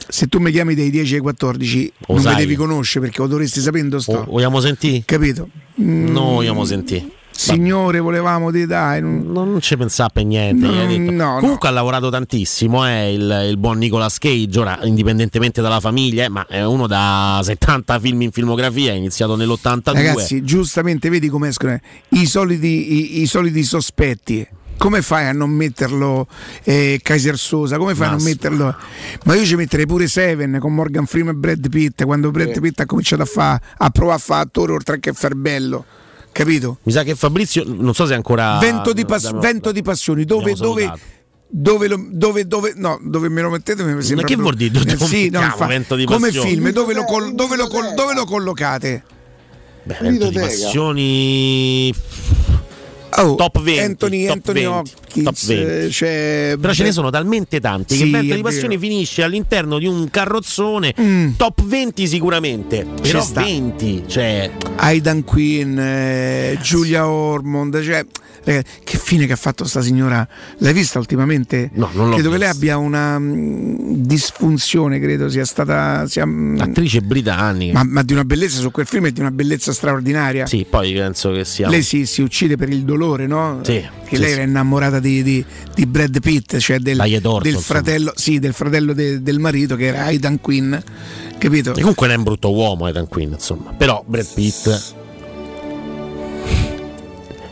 [0.10, 3.28] se tu mi chiami dai 10 ai 14 Lo non mi devi conoscere perché lo
[3.28, 5.04] dovresti sapere dove sto Oh, vogliamo sentire?
[5.06, 5.48] capito?
[5.82, 7.08] Mm, No, vogliamo sentire.
[7.36, 10.66] Signore volevamo di dai non- Non ci pensava per niente.
[10.66, 11.12] No, hai detto.
[11.12, 16.26] no, Comunque ha lavorato tantissimo, eh, il, il buon Nicolas Cage, ora indipendentemente dalla famiglia,
[16.26, 19.94] eh, ma è uno da 70 film in filmografia, è iniziato nell'82.
[19.94, 24.48] ragazzi giustamente vedi come escono eh, i soliti, i, i soliti sospetti
[24.78, 26.28] come fai a non metterlo
[26.64, 27.78] eh, Kaiser Sosa?
[27.78, 28.76] Come fai a non metterlo?
[29.24, 32.82] Ma io ci metterei pure Seven con Morgan Freeman e Brad Pitt quando Brad Pitt
[32.82, 35.86] ha cominciato a, fa, a provare a fare attore oltre che far bello.
[36.36, 36.80] Capito?
[36.84, 38.58] Mi sa che Fabrizio, non so se è ancora.
[38.60, 40.92] Vento di, pas- da- Vento di passioni, dove, dove,
[41.48, 44.94] dove, lo- dove, dove, no, dove me lo mettete mi sembra che proprio- vuol dire?
[44.94, 45.40] Eh, sì, no,
[45.96, 49.04] di come film, dove lo, col- dove lo col- dove lo collocate?
[49.84, 51.94] Beh, Vento di passioni.
[53.36, 53.80] Top 20.
[53.82, 55.64] Anthony, top Anthony 20, Hopkins, top 20.
[55.64, 58.80] eh, c'è- Però ce ne sono talmente tanti Sì, che Vento è di Passioni vero.
[58.82, 60.94] finisce all'interno di un carrozzone
[61.38, 62.86] top 20 sicuramente.
[63.02, 63.42] Però sta.
[63.42, 68.06] 20, cioè Aidan Quinn, eh, Giulia Ormond, cioè,
[68.46, 70.28] che fine che ha fatto sta signora?
[70.60, 71.72] L'hai vista ultimamente?
[71.74, 72.56] No, non l'ho credo che lei vista.
[72.74, 77.74] abbia una mm, disfunzione, credo sia stata sia, mm, attrice britannica.
[77.74, 80.46] ma, ma di una bellezza su quel film è di una bellezza straordinaria.
[80.46, 83.62] Sì, poi penso che sia Lei si, si uccide per il dolore, no?
[83.64, 83.74] Sì,
[84.06, 84.34] Che sì, lei sì.
[84.36, 85.44] era innamorata di, di-
[85.74, 89.86] di Brad Pitt, cioè del, Thornton, del fratello, sì, del fratello de- del marito che
[89.88, 90.76] era Aidan Quinn,
[91.40, 91.72] capito?
[91.72, 93.72] E comunque non è un brutto uomo Ethan Quinn, insomma.
[93.76, 94.94] Però Brad Pitt.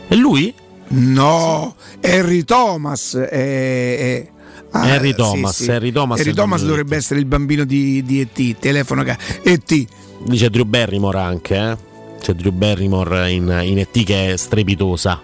[0.08, 0.54] E lui?
[0.88, 4.28] No, Harry Thomas è, è-
[4.70, 5.70] ah, Harry sì, Thomas, sì.
[5.70, 8.58] Harry Thomas il Thomas dovrebbe essere il bambino di, di E.T.
[8.58, 9.86] Telefono che E.T.
[10.24, 11.92] Dice Drew Barrymore anche, eh?
[12.24, 15.20] C'è Drew Barrymore in, in ET che è strepitosa.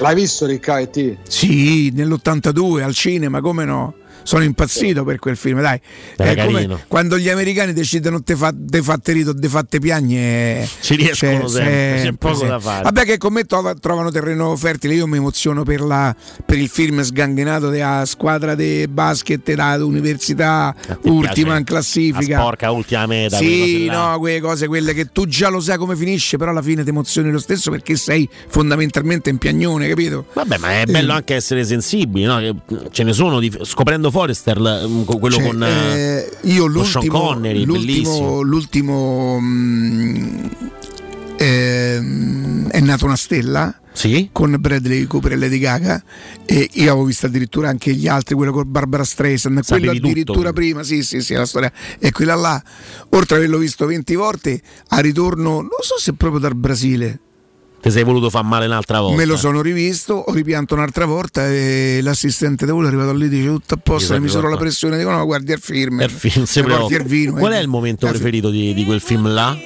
[0.00, 1.16] L'hai visto Riccardo?
[1.28, 3.94] Sì, nell'82 al cinema, come no?
[4.22, 5.80] Sono impazzito per quel film, dai.
[6.16, 10.68] È come quando gli americani decidono te, fa, te fatte rito, te fatte piagne.
[10.80, 12.82] Ci riescono sempre, c'è poco da fare.
[12.84, 14.94] Vabbè, che con me trova- trovano terreno fertile.
[14.94, 21.08] Io mi emoziono per, la- per il film sganghenato della squadra di basket dell'università, ti
[21.08, 22.36] ultima in classifica.
[22.36, 23.36] La sporca ultima meta.
[23.38, 24.10] quelle Sì, là.
[24.12, 26.90] no, quelle cose, quelle che tu già lo sai come finisce, però alla fine ti
[26.90, 30.26] emozioni lo stesso perché sei fondamentalmente in piagnone, capito?
[30.32, 31.16] Vabbè, ma è bello Eh.
[31.16, 32.62] anche essere sensibili, no?
[32.90, 34.56] Ce ne sono, di- scoprendo Forrester,
[35.04, 38.42] con quello Cioè, con, eh, io con Sean l'ultimo, Connery, bellissimo.
[38.42, 40.44] l'ultimo, l'ultimo mm,
[41.38, 43.74] ehm, è nata una stella
[44.32, 46.02] con Bradley Cooper e Lady Gaga
[46.46, 50.52] e io avevo visto addirittura anche gli altri quello con Barbara Streisand quello tutto, addirittura
[50.52, 50.72] quindi.
[50.72, 52.62] prima sì sì sì la storia è quella là
[53.10, 57.18] oltre ad averlo visto 20 volte a ritorno non so se proprio dal Brasile
[57.82, 59.16] Ti sei voluto far male un'altra volta.
[59.16, 63.24] Me lo sono rivisto, ho ripianto un'altra volta e l'assistente di volo è arrivato lì
[63.24, 66.10] e dice tutto a posto, mi misuro la pressione, dico no guardi il film, Per
[66.10, 66.98] film, se proprio.
[66.98, 67.32] il vino.
[67.32, 67.56] Qual eh.
[67.56, 69.56] è il momento Eh, preferito di, di quel film là?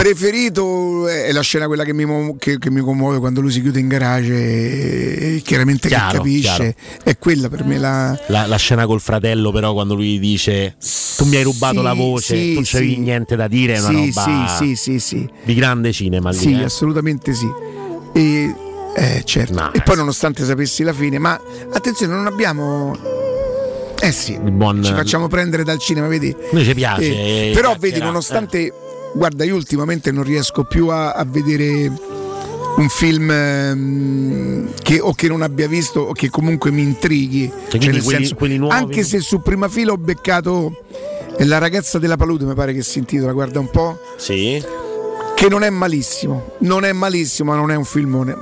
[0.00, 3.80] Preferito è la scena quella che mi, che- che mi commuove quando lui si chiude
[3.80, 8.18] in garage e, e chiaramente Chiaro, capisce, è quella per me la...
[8.28, 10.74] La, la scena col fratello, però, quando lui dice:
[11.18, 12.98] Tu mi hai rubato Sì, la voce, sì, non c'avevi sì.
[13.00, 13.74] niente da dire.
[13.74, 14.58] È una roba
[15.44, 16.30] di grande cinema.
[16.30, 16.64] Lì, Sì, eh.
[16.64, 17.46] assolutamente sì.
[18.14, 18.54] E,
[18.96, 19.70] eh, certo.
[19.74, 21.38] e poi nonostante sapessi la fine, ma
[21.74, 22.96] attenzione, non abbiamo...
[24.00, 26.34] Eh sì, buon- ci facciamo prendere dal cinema, vedi?
[26.52, 28.72] Noi ci piace, Eh, eh, però vedi, nonostante...
[29.14, 31.92] Guarda, io ultimamente non riesco più a, a vedere
[32.76, 37.50] un film ehm, che o che non abbia visto o che comunque mi intrighi.
[37.68, 38.74] Cioè, Cioè, quelli- senso, quelli nuovi?
[38.74, 40.84] anche se su prima fila ho beccato
[41.38, 43.98] La ragazza della palude, mi pare che si intitola, guarda un po'.
[44.16, 44.62] Sì.
[45.34, 48.36] Che non è malissimo, non è malissimo, ma non è un filmone.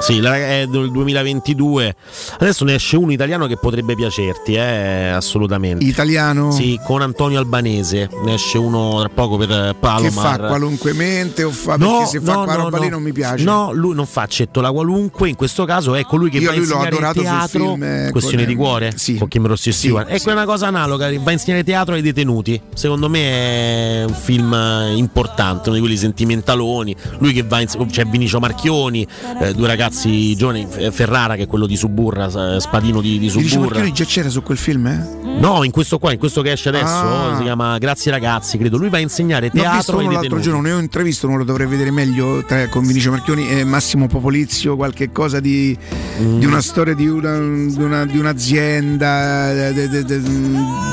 [0.00, 1.94] Sì, la- è del 2022.
[2.38, 5.84] Adesso ne esce uno italiano che potrebbe piacerti, eh, assolutamente.
[5.84, 6.50] Italiano?
[6.52, 8.08] Sì, con Antonio Albanese.
[8.24, 10.40] Ne esce uno tra poco per eh, Che Palomar.
[10.40, 12.82] fa qualunque mente o fa No, perché se fa no, qua no, roba no.
[12.84, 13.44] lì non mi piace.
[13.44, 16.54] No, lui non fa accettola qualunque, in questo caso è colui che Io va a
[16.56, 20.10] l'ho insegnare sul teatro, film, eh, questione con- di cuore, con Kim Rossi e Stewart.
[20.10, 22.60] Ecco, è una cosa analoga, va a insegnare teatro ai detenuti.
[22.72, 26.94] Secondo me è un film eh, importante, uno di quelli sentimentaloni.
[27.18, 29.06] Lui che va a ins- c'è Vinicio Marchioni,
[29.40, 32.26] eh, due ragazzi giovani, F- Ferrara che è quello di Suburra,
[32.56, 33.58] eh, Spadino di, di Suburra.
[33.60, 35.16] Marchioni già c'era su quel film, eh?
[35.38, 37.34] No, in questo qua, in questo che esce adesso, Ah.
[37.36, 38.76] si chiama Grazie ragazzi, credo.
[38.76, 41.90] Lui va a insegnare teatro uno l'altro giorno, ne ho intravisto uno, lo dovrei vedere
[41.92, 45.76] meglio tra- con Vinicio Marchioni e Massimo Popolizio, qualche cosa di,
[46.20, 46.38] Mm.
[46.40, 49.70] di una storia di, una- di una- di un'azienda,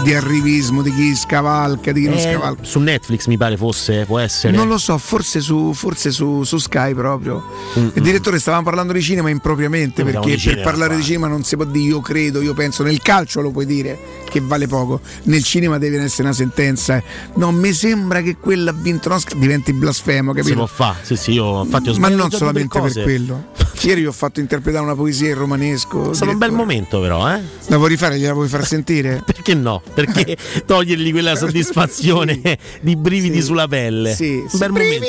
[0.04, 2.64] di arrivismo, di chi scavalca, di chi non Eh, scavalca.
[2.64, 4.56] su Netflix mi pare fosse, può essere.
[4.56, 7.44] Non lo so, forse su, forse su, su Sky proprio.
[7.80, 10.98] Mm, Il direttore stavamo parlando di cinema impropriamente Parliamo perché per cinema parlare qua.
[10.98, 12.84] di cinema non si può dire io credo, io penso.
[12.84, 13.98] Nel calcio lo puoi dire
[14.30, 17.02] che vale poco, nel cinema deve essere una sentenza.
[17.36, 20.56] No, mi sembra che quella ha vinto un Oscar, diventi blasfemo, Si capito?
[20.56, 23.54] può fare, sì, sì, io infatti ho Ma non solamente per quello.
[23.82, 26.10] Ieri ho fatto interpretare una poesia in romanesco.
[26.12, 27.40] È stato un bel momento, però, eh?
[27.68, 28.18] La vuoi rifare?
[28.18, 29.22] Gliela vuoi far sentire?
[29.24, 29.82] Perché no?
[29.94, 34.16] Perché togliergli quella soddisfazione di brividi sulla pelle.
[34.16, 34.58] Sì, un sì.
[34.58, 35.06] bel momento.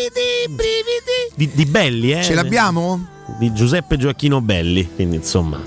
[1.35, 2.23] Di, di belli, eh?
[2.23, 3.15] Ce l'abbiamo?
[3.39, 5.61] Di Giuseppe Gioacchino Belli, quindi insomma.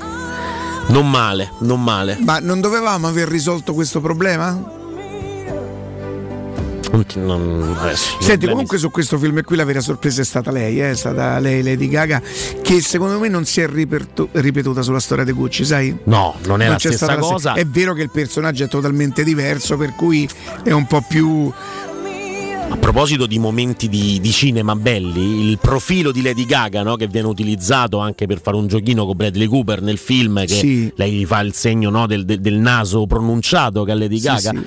[0.88, 2.18] Non male, non male.
[2.22, 4.78] Ma non dovevamo aver risolto questo problema?
[6.92, 10.50] Non non- adesso, Senti, problemi- comunque su questo film qui la vera sorpresa è stata
[10.52, 12.20] lei, eh, è stata lei Lady Gaga,
[12.64, 15.96] che secondo me non si è ripertu- ripetuta sulla storia di Gucci, sai?
[16.06, 17.54] No, non è la c'è stessa cosa.
[17.54, 20.28] È vero che il personaggio è totalmente diverso, per cui
[20.64, 21.54] è un po' più.
[22.72, 27.08] A proposito di momenti di, di cinema belli, il profilo di Lady Gaga, no, che
[27.08, 30.92] viene utilizzato anche per fare un giochino con Bradley Cooper nel film, che Sì.
[30.96, 34.26] lei gli fa il segno no, del, del- del naso pronunciato che ha Lady Sì,
[34.26, 34.52] Gaga.
[34.52, 34.60] sì.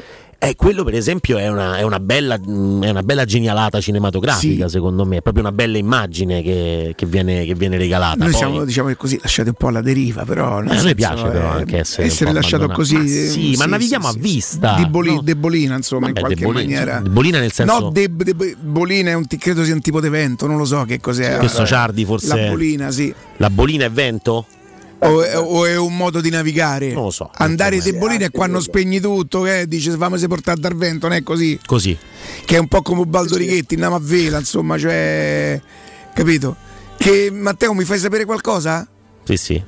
[0.44, 4.64] Eh, quello per esempio è una, è una bella, mh, è una bella genialata cinematografica
[4.66, 4.72] Sì.
[4.72, 8.16] secondo me, è proprio una bella immagine che, che viene, che viene regalata.
[8.16, 10.56] Noi Poi- siamo, diciamo così, lasciati un po' alla deriva, però.
[10.56, 12.96] Eh, a noi senso, piace però eh, anche essere, po' lasciato così.
[12.96, 14.74] Ma sì, eh, ma navighiamo a vista.
[14.74, 15.20] Di boli- no?
[15.22, 17.00] debolina, insomma, Vabbè, in qualche debolina, maniera.
[17.00, 20.48] debolina nel senso- No, de- de- bolina è un credo sia un tipo di vento,
[20.48, 21.36] non lo so che cos'è.
[21.38, 22.26] Questo Ciardi forse.
[22.26, 23.14] La bolina, sì.
[23.36, 24.46] La bolina è vento?
[25.04, 26.92] O è, o è un modo di navigare?
[26.92, 27.30] Non lo so.
[27.34, 31.22] Andare de bolina è quando spegni tutto, che dice fammi portare dal vento, non è
[31.22, 31.58] così?
[31.64, 31.96] Così.
[32.44, 35.60] Che è un po' come Baldo Righetti, andiamo a vela, insomma, cioè.
[36.14, 36.56] Capito?
[36.96, 38.86] Che Matteo mi fai sapere qualcosa?
[39.24, 39.62] Sì, sì.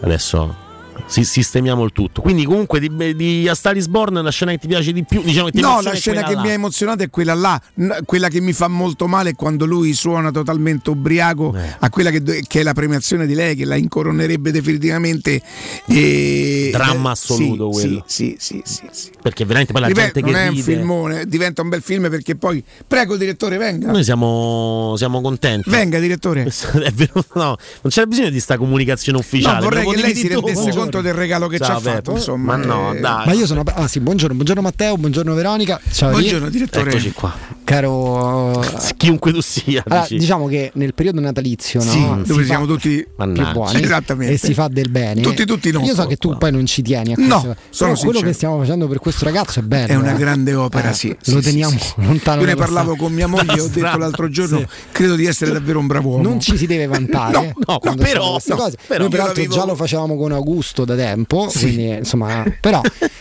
[0.00, 0.63] Adesso
[1.06, 2.20] sistemiamo il tutto.
[2.22, 5.22] Quindi, comunque, di, di A Star Born la scena che ti piace di più?
[5.22, 6.40] Diciamo che ti No, la scena che là.
[6.42, 7.60] mi ha emozionato è quella là.
[8.04, 11.76] Quella che mi fa molto male è quando lui suona totalmente ubriaco Eh.
[11.78, 15.42] a quella che, che è la premiazione di lei, che la incoronerebbe definitivamente.
[15.86, 16.70] E...
[16.72, 18.04] Dramma eh, assoluto sì, quello.
[18.06, 19.10] Sì, sì, sì, sì.
[19.20, 20.62] Perché veramente poi la Ripeto, gente non che è un ride.
[20.62, 22.62] filmone, diventa un bel film perché poi.
[22.86, 23.90] Prego, direttore, venga.
[23.90, 25.70] Noi siamo, siamo contenti.
[25.70, 26.42] Venga, direttore.
[26.94, 29.58] Vero, no, non c'era bisogno di sta comunicazione ufficiale.
[29.58, 32.12] No, vorrei che lei si rendesse conto del regalo che ci ha fatto.
[32.12, 33.26] Insomma, Ma no, eh, dai.
[33.26, 33.62] Ma io sono.
[33.64, 35.80] Ah sì, buongiorno, buongiorno Matteo, buongiorno Veronica.
[35.90, 36.90] Ciao Buongiorno, direttore.
[36.90, 37.34] Eccoci qua.
[37.64, 38.62] Caro.
[38.96, 39.82] Chiunque tu sia.
[39.86, 40.18] Allora, dici.
[40.18, 41.90] diciamo che nel periodo natalizio, no?
[41.90, 44.34] Sì, Si dove fa siamo tutti più buoni Esattamente.
[44.34, 45.22] e si fa del bene.
[45.22, 45.80] Tutti, tutti no.
[45.80, 47.56] Io so che tu poi non ci tieni a No, questo.
[47.70, 48.26] sono però quello sincero.
[48.26, 49.92] che stiamo facendo per questo ragazzo è bello.
[49.92, 50.18] È una eh.
[50.18, 51.08] grande opera, Eh, sì.
[51.26, 54.62] Lo sì, teniamo sì, lontano Io ne parlavo con mia moglie ho detto l'altro giorno:
[54.92, 56.22] credo di essere davvero un bravo uomo.
[56.22, 57.52] Non ci si deve vantare.
[57.66, 58.76] No, no, però- no, cose.
[58.86, 62.80] però Noi peraltro già lo facevamo con Augusto da tempo, quindi insomma, però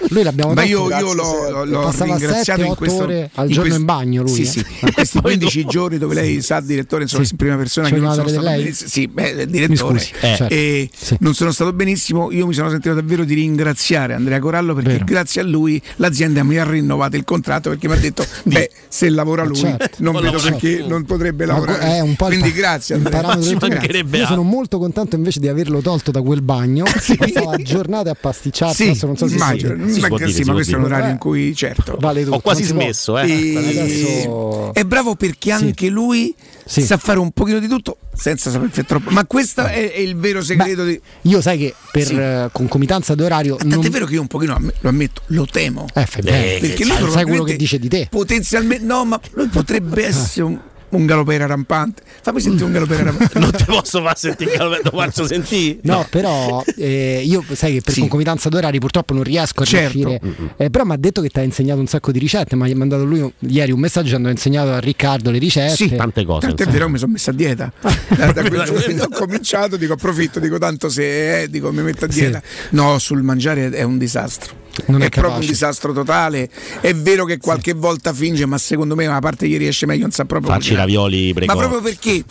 [0.09, 3.45] lui l'abbiamo Ma detto, io, io l'ho, l'ho- ringraziato 7, in 8 questo, ore al
[3.45, 4.33] in giorno quest- in bagno lui.
[4.33, 4.45] Sì, eh.
[4.45, 7.31] sì, in questi 15 giorni dove lei sa, direttore, insomma, Sì.
[7.31, 8.63] in prima persona Ci che non sono stato lei?
[8.63, 8.89] benissimo.
[8.89, 9.99] Sì, beh, direttore.
[9.99, 10.53] scusi, eh, certo.
[10.53, 11.17] E Sì.
[11.19, 12.31] non sono stato benissimo.
[12.31, 15.05] Io mi sono sentito davvero di ringraziare Andrea Corallo perché Vero.
[15.05, 19.09] grazie a lui l'azienda mi ha rinnovato il contratto perché mi ha detto: Beh, se
[19.09, 19.89] lavora lui, certo.
[19.97, 20.87] non vedo perché più.
[20.87, 21.79] non potrebbe lavorare.
[21.97, 23.37] è un po' il Quindi grazie Andrea.
[23.37, 26.85] Io sono molto contento invece di averlo tolto da quel bagno.
[27.43, 28.95] Passava giornate a pasticciarsi.
[28.95, 31.07] Sì, non so se immagino, si- si ma, dire, sì, ma questo è un orario
[31.07, 31.11] Eh.
[31.11, 31.97] in cui certo.
[31.99, 32.35] vale tutto.
[32.35, 33.29] Ho quasi smesso, eh.
[33.31, 36.33] E- Adesso- È bravo perché anche lui
[36.65, 36.81] Sì.
[36.81, 39.09] sa fare un pochino di tutto senza saper fare troppo.
[39.11, 40.99] Ma questo è, è il vero segreto di.
[41.23, 42.15] Io sai che per Sì.
[42.15, 43.89] eh, concomitanza d'orario Tant'è non...
[43.89, 45.85] vero che io un pochino lo ammetto, lo temo.
[45.93, 46.55] Eh, fai bene.
[46.55, 48.07] Eh, perché lui sai quello che dice di te.
[48.09, 50.59] Potenzialmente, no, ma lui potrebbe essere un,
[50.95, 52.01] un galopera rampante.
[52.21, 53.39] Fammi sentire un galopera rampante.
[53.39, 55.79] Non ti posso far sentire il lo faccio sentire.
[55.83, 57.99] No, però eh, io sai che per Sì.
[58.01, 59.97] concomitanza d'orari purtroppo non riesco a Certo.
[59.97, 60.21] riuscire.
[60.57, 62.55] Eh, però mi ha detto che ti ha insegnato un sacco di ricette.
[62.55, 65.75] Mi ha mandato lui un- ieri un messaggio dicendo ha insegnato a Riccardo le ricette.
[65.75, 66.47] Sì, Tante cose.
[66.47, 67.71] Tant'è vero mi sono messo a dieta.
[68.13, 71.81] Da, da quel giorno che ho cominciato, dico approfitto, dico tanto se eh, dico, mi
[71.81, 72.19] metto a Sì.
[72.19, 72.41] dieta.
[72.71, 74.61] No, sul mangiare è un disastro.
[74.87, 75.39] Non è proprio capace.
[75.39, 76.49] un disastro totale.
[76.81, 80.11] È vero che qualche volta finge, ma secondo me una parte gli riesce meglio, non
[80.11, 80.51] sa proprio.
[80.51, 81.57] Facci ravioli Ma precoci.
[81.57, 82.23] proprio perché,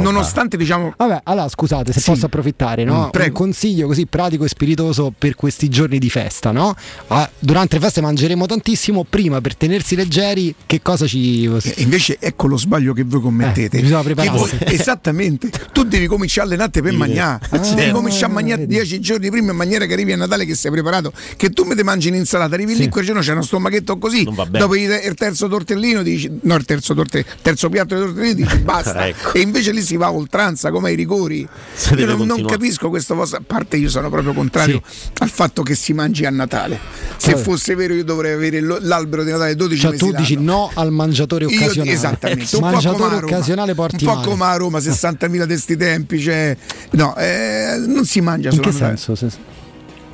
[0.00, 0.94] nonostante diciamo.
[0.96, 2.10] Vabbè, allora scusate se Sì.
[2.10, 3.06] posso approfittare, no?
[3.06, 3.28] Mm, prego.
[3.28, 6.74] un consiglio così pratico e spiritoso per questi giorni di festa, no?
[7.08, 11.44] Ah, durante le feste mangeremo tantissimo, prima per tenersi leggeri, che cosa ci...
[11.44, 13.78] E invece ecco lo sbaglio che voi commettete.
[13.78, 14.56] Eh, bisogna Che prepararsi.
[14.58, 16.96] voi- esattamente, tu devi cominciare alle natte per Sì.
[16.98, 17.40] mangiare.
[17.50, 20.54] Ah, devi cominciare a mangiare dieci giorni prima in maniera che arrivi a Natale che
[20.54, 21.12] sei preparato.
[21.36, 24.24] Che tu mi te mangi un'insalata, arrivi lì quel giorno c'è uno stomacchetto così.
[24.48, 29.06] Dopo il terzo tortellino dici, no, il terzo, torte- terzo piatto di tortellino dici basta.
[29.06, 29.32] Ecco.
[29.34, 31.46] E invece lì si va a oltranza come ai rigori.
[31.74, 33.38] Si Io non, non capisco questo vostro.
[33.38, 34.80] A parte io sono proprio contrario
[35.18, 36.78] al fatto che si mangi a Natale.
[37.16, 37.42] Se Vabbè.
[37.42, 40.52] fosse vero, io dovrei avere l'albero di Natale 12 Cioè mesi tu dici l'anno.
[40.52, 41.90] no al mangiatore Io- occasionale.
[41.92, 44.26] esattamente, un po' mangiatore a Roma, occasionale porti un po' male.
[44.28, 46.56] come a Roma, 60.000 di sti tempi, cioè,
[46.90, 48.96] no, eh, non si mangia In solo che a Natale.
[48.96, 49.14] senso?
[49.14, 49.50] Se-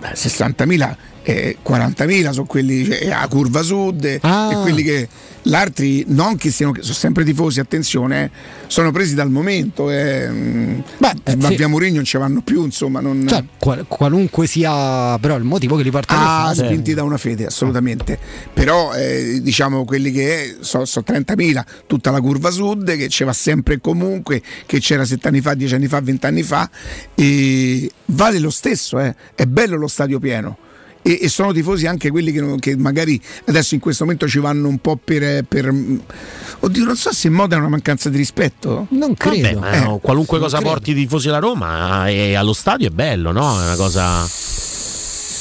[0.01, 0.97] Beh, 60.000
[1.29, 4.49] e 40.000 sono quelli cioè, a curva sud e- Ah.
[4.51, 5.07] e quelli che
[5.43, 8.31] l'altri non che siano che sono sempre tifosi attenzione eh,
[8.67, 10.27] sono presi dal momento eh,
[10.97, 11.57] Beh, eh, ma sì.
[11.57, 15.77] via Mourinho non ci vanno più insomma non, Cioè, qual- qualunque sia però il motivo
[15.77, 18.19] che li porta Ah, spinti da una fede, assolutamente.
[18.55, 23.75] Però eh, diciamo quelli che sono 30.000, tutta la curva sud che ci va sempre
[23.75, 26.69] e comunque, che c'era 7 anni fa, 10 anni fa, 20 anni fa,
[27.15, 29.15] e vale lo stesso, eh.
[29.35, 30.57] è bello lo stadio pieno.
[31.13, 34.69] E, e sono tifosi anche quelli che, che magari adesso in questo momento ci vanno
[34.69, 35.73] un po' per, per-
[36.61, 39.99] oddio non so se moda è una mancanza di rispetto non Vabbè, ma Eh, no,
[39.99, 40.73] qualunque non cosa credo.
[40.73, 43.61] porti i tifosi alla Roma e allo stadio è bello, no?
[43.61, 44.27] È una cosa.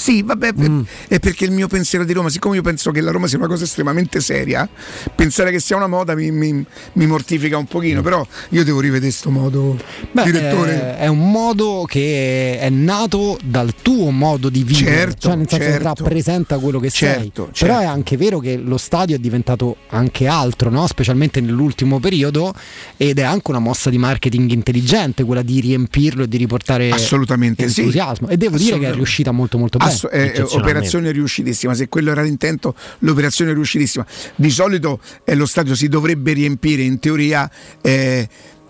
[0.07, 3.11] Sì, vabbè, per- è perché il mio pensiero di Roma, siccome io penso che la
[3.11, 4.67] Roma sia una cosa estremamente seria,
[5.13, 9.11] pensare che sia una moda mi, mi- mi mortifica un pochino, però io devo rivedere
[9.11, 9.77] sto modo,
[10.11, 10.95] Beh, direttore.
[10.95, 15.49] È, è un modo che è nato dal tuo modo di vivere, Certo, cioè nel
[15.49, 15.77] senso certo.
[15.79, 17.67] che rappresenta quello che Certo, sei.
[17.67, 17.79] Però certo.
[17.81, 20.87] è anche vero che lo stadio è diventato anche altro, no?
[20.87, 22.53] specialmente nell'ultimo periodo,
[22.95, 27.67] ed è anche una mossa di marketing intelligente quella di riempirlo e di riportare Assolutamente
[27.67, 27.81] sì.
[27.81, 28.29] entusiasmo.
[28.29, 29.91] E devo dire che è riuscita molto molto bene.
[30.05, 34.05] Asso- è- è operazione riuscitissima, se quello era l'intento, l'operazione è riuscitissima.
[34.35, 37.49] Di solito eh, lo stadio si dovrebbe riempire in teoria.
[37.81, 38.27] eh,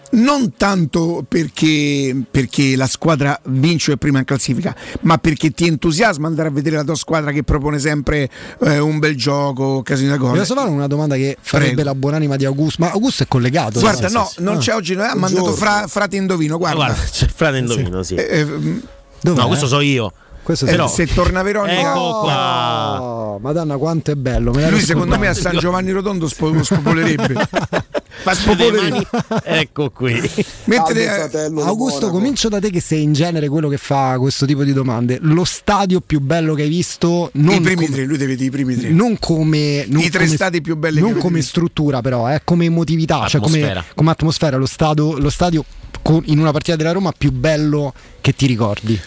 [0.10, 5.68] non tanto perché, perché la squadra vince o è prima in classifica, ma perché ti
[5.68, 8.30] entusiasma andare a vedere la tua squadra che propone sempre
[8.64, 10.38] eh, un bel gioco, occasioni da gol.
[10.38, 11.90] posso fare una domanda che farebbe Prego.
[11.90, 12.84] la buonanima di Augusto?
[12.86, 13.82] Ma Augusto è collegato?
[13.82, 14.44] Guarda, Sì, no, sì, sì.
[14.44, 14.60] non Ah.
[14.60, 16.86] c'è oggi, ha mandato fra, frate indovino, guarda.
[16.86, 18.16] Guarda, c'è frate indovino, sì.
[18.16, 18.46] Eh, eh,
[19.20, 19.42] Dov'è?
[19.42, 20.14] No, questo so io.
[20.48, 23.01] Questo eh, Però- se torna Veronica, Ecco qua.
[23.01, 24.53] Oh, Madonna, quanto è bello.
[24.53, 25.34] me lui secondo me a.
[25.34, 27.35] San Giovanni Rotondo spo- spopolerebbe.
[28.24, 29.08] Fa spopolerebbe.
[29.43, 30.14] Ecco qui.
[30.64, 34.64] Mentre fratello Augusto, comincio da te che sei in genere quello che fa questo tipo
[34.64, 35.17] di domande.
[35.22, 38.48] Lo stadio più bello che hai visto, non, I primi com- tre, lui deve dire
[38.48, 38.90] i primi tre.
[38.90, 42.64] non come non I tre come- stadi più belli non come struttura, però, eh, come
[42.64, 43.84] emotività, cioè come, Atmosfera.
[43.93, 44.56] come atmosfera.
[44.56, 45.66] Lo stadio, lo stadio
[46.26, 49.00] in una partita della Roma più bello che ti ricordi.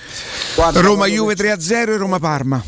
[0.55, 2.63] Guarda, Roma Juve che- 3-0 e Roma Parma.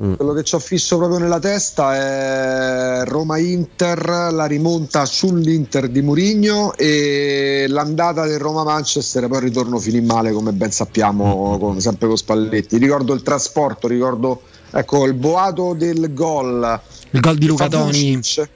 [0.00, 6.74] Quello che ci ho fisso proprio nella testa è Roma-Inter, la rimonta sull'Inter di Murigno
[6.74, 12.16] e l'andata del Roma-Manchester, poi il ritorno finì male come ben sappiamo, con- sempre con
[12.16, 12.78] Spalletti.
[12.78, 16.80] Ricordo il trasporto, ricordo ecco, il boato del gol.
[17.10, 18.14] Il gol di Luca Toni.
[18.14, 18.48] Vucinic.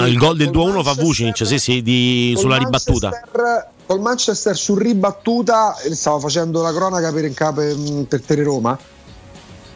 [0.00, 3.10] No, il gol del 2-1 fa Vucinic, sì, sì, di- sulla ribattuta.
[3.86, 8.78] Col Manchester su ribattuta, eh, stavo facendo la cronaca per, in capo- per Teleroma.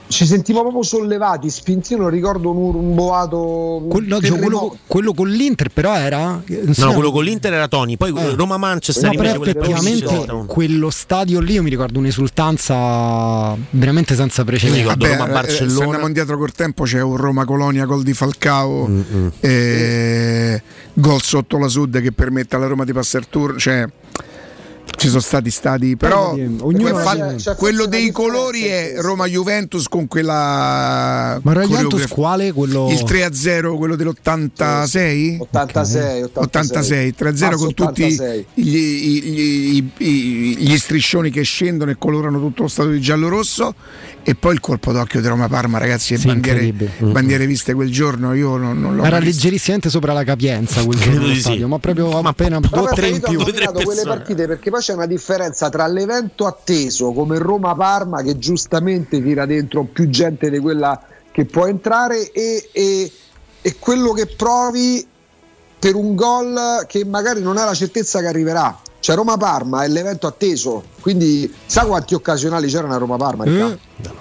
[0.08, 1.92] Ci sentiamo proprio sollevati, spinti.
[1.94, 3.82] Io non ricordo un, un boato.
[3.88, 6.42] Quel- no, dicevo, quello, quello con l'Inter, però era.
[6.76, 8.34] No, quello con l'Inter era Toni, poi Eh.
[8.34, 14.80] Roma-Manchester No, però quello effettivamente quello stadio lì io mi ricordo un'esultanza veramente senza precedenti.
[14.82, 15.72] ricordo Vabbè, Roma-Barcellona.
[15.72, 20.62] eh, se andiamo indietro col tempo c'è un Roma-Colonia gol di Falcao, Mm, eh,
[20.94, 23.58] gol sotto la Sud che permette alla Roma di passare il turno.
[23.58, 23.86] Cioè,
[24.96, 29.88] ci sono stati stati, però Però, ognuno fa- c'è- c'è quello dei colori è Roma-Juventus
[29.88, 32.52] con quella Ma Juventus quale?
[32.52, 32.88] Quello...
[32.90, 35.36] Il 3-0, quello dell'86?
[35.40, 38.46] 86, 86, 3-0 con tutti 86.
[38.54, 43.74] gli, gli- gli- gli- gli striscioni che scendono e colorano tutto lo stato di giallo-rosso
[44.24, 47.12] e poi il colpo d'occhio di Roma-Parma ragazzi e Sì, bandiere, incredibile.
[47.12, 51.26] bandiere viste quel giorno io non, non l'ho Era leggerissimamente sopra la capienza quel giorno
[51.34, 51.40] sì.
[51.40, 53.38] stadio, ma proprio appena due o tre in ho più.
[53.38, 54.04] Nominato quelle persone.
[54.16, 59.84] partite perché poi c'è una differenza tra l'evento atteso come Roma-Parma che giustamente tira dentro
[59.84, 61.00] più gente di quella
[61.32, 63.12] che può entrare e, e-
[63.62, 65.06] e quello che provi
[65.78, 68.78] per un gol che magari non hai la certezza che arriverà.
[69.02, 73.42] Cioè Roma-Parma è l'evento atteso, quindi sa quanti occasionali c'erano a Roma-Parma?
[73.42, 73.78] Riccardo?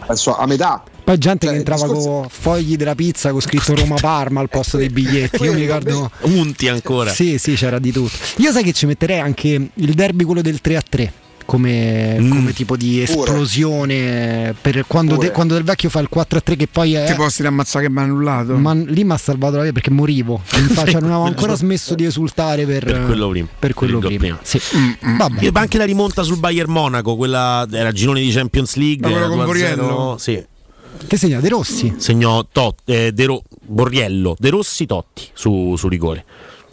[0.07, 0.81] Penso a metà.
[1.03, 4.49] Poi gente Cioè, che entrava discorso- con fogli della pizza con scritto Roma Parma al
[4.49, 5.43] posto dei biglietti.
[5.43, 6.09] Io mi ricordo.
[6.21, 7.11] Unti ancora.
[7.11, 8.15] Sì, sì, c'era di tutto.
[8.37, 11.13] Io sai che ci metterei anche il derby quello del 3 a 3
[11.45, 12.29] come, Mm.
[12.31, 16.55] come tipo di esplosione per quando, de- quando Del Vecchio fa il 4 a 3
[16.55, 18.55] che poi è Ti posso ammazzare che mi ha annullato?
[18.57, 22.05] ma lì mi ha salvato la vita perché morivo infatti non avevo ancora smesso di
[22.05, 23.47] esultare per, Per quello prima.
[23.59, 24.27] per quello prima.
[24.27, 24.59] gol Sì.
[24.75, 24.91] Mm.
[25.41, 29.09] Io- anche la rimonta sul Bayern Monaco, quella era girone di Champions League.
[29.11, 30.15] Era con 2-0, Borriello?
[30.19, 30.43] Sì.
[31.07, 35.87] che segna De Rossi Segnò Tot- eh, De Ro- Borriello, De Rossi Totti su, su
[35.87, 36.23] rigore.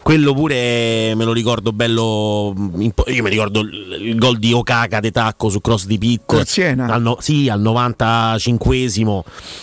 [0.09, 2.55] Quello pure me lo ricordo bello.
[2.59, 6.45] mm, Io mi ricordo il, gol di Okaka de tacco su cross di Pitt.
[6.45, 6.87] Siena?
[6.87, 9.21] Al no- sì, al 95esimo.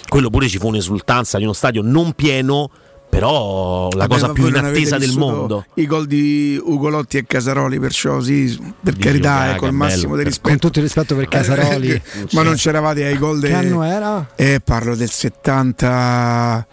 [0.07, 2.69] Quello pure ci fu un'esultanza di uno stadio non pieno,
[3.09, 5.65] però la Vabbè, cosa più avete inattesa del mondo.
[5.73, 10.13] I gol di Ugolotti e Casaroli, perciò sì, per Di carità, e col bello, massimo
[10.13, 10.47] per- rispetto.
[10.49, 12.01] con tutto il rispetto per Casaroli Eh,
[12.33, 14.29] ma non c'eravate ai gol che de- anno era?
[14.35, 16.67] Eh, parlo del 75,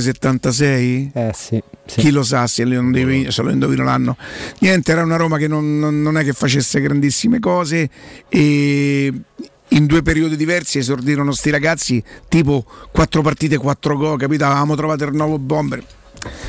[0.00, 1.10] 76?
[1.12, 2.00] eh sì, sì.
[2.00, 4.16] Chi lo sa se lo, indovino, se lo indovino l'anno.
[4.60, 7.88] Niente, era una Roma che non, non- non è che facesse grandissime cose
[8.28, 9.12] e
[9.72, 14.44] in due periodi diversi esordirono sti ragazzi tipo quattro partite, quattro gol, capito?
[14.44, 15.82] Avevamo trovato il nuovo bomber.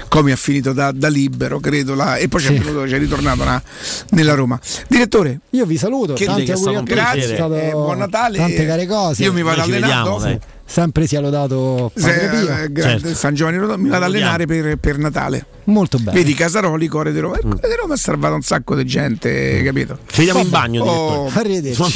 [0.09, 2.57] Come ha finito da, da libero, credo, là, e poi c'è, Sì.
[2.57, 3.63] venuto, c'è ritornato na-
[4.09, 4.59] nella Roma.
[4.89, 7.35] Direttore, Io vi saluto, Che- tanti auguri a tutti, piacere.
[7.35, 8.37] stato Eh, buon Natale.
[8.37, 9.23] Tante care cose.
[9.23, 10.17] Io mi vado allenando.
[10.17, 10.39] vediamo.
[10.71, 13.13] Sempre sia lodato Se- eh, grande Certo.
[13.13, 15.45] San Giovanni Rotondo, mi vado ad allenare per, per Natale.
[15.65, 16.13] Molto bene.
[16.13, 17.35] Vedi Casaroli, Core di Roma.
[17.35, 19.99] Il Core di Roma ha salvato un sacco di gente, capito?
[20.07, 21.29] Ci vediamo in Vabbè, bagno, oh,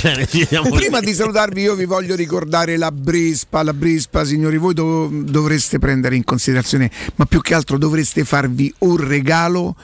[0.04, 0.28] bene,
[0.72, 5.80] Prima di salutarvi io vi voglio ricordare la Brispa, la Brispa signori, voi dov- dovreste
[5.80, 9.78] prendere in considerazione, ma più che altro dovreste farvi un regalo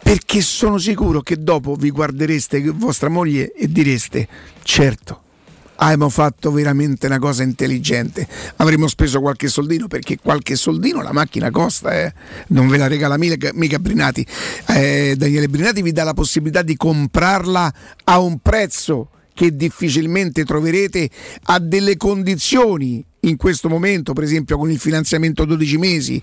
[0.00, 4.28] perché sono sicuro che dopo vi guardereste vostra moglie e direste
[4.62, 5.22] certo.
[5.82, 8.26] Abbiamo fatto veramente una cosa intelligente.
[8.56, 12.12] Avremmo speso qualche soldino perché qualche soldino la macchina costa, eh.
[12.48, 14.26] non ve la regala mica, Brinati.
[14.68, 21.08] Eh, Daniele Brinati vi dà la possibilità di comprarla a un prezzo che difficilmente troverete
[21.44, 26.22] a delle condizioni in questo momento, per esempio con il finanziamento 12 mesi,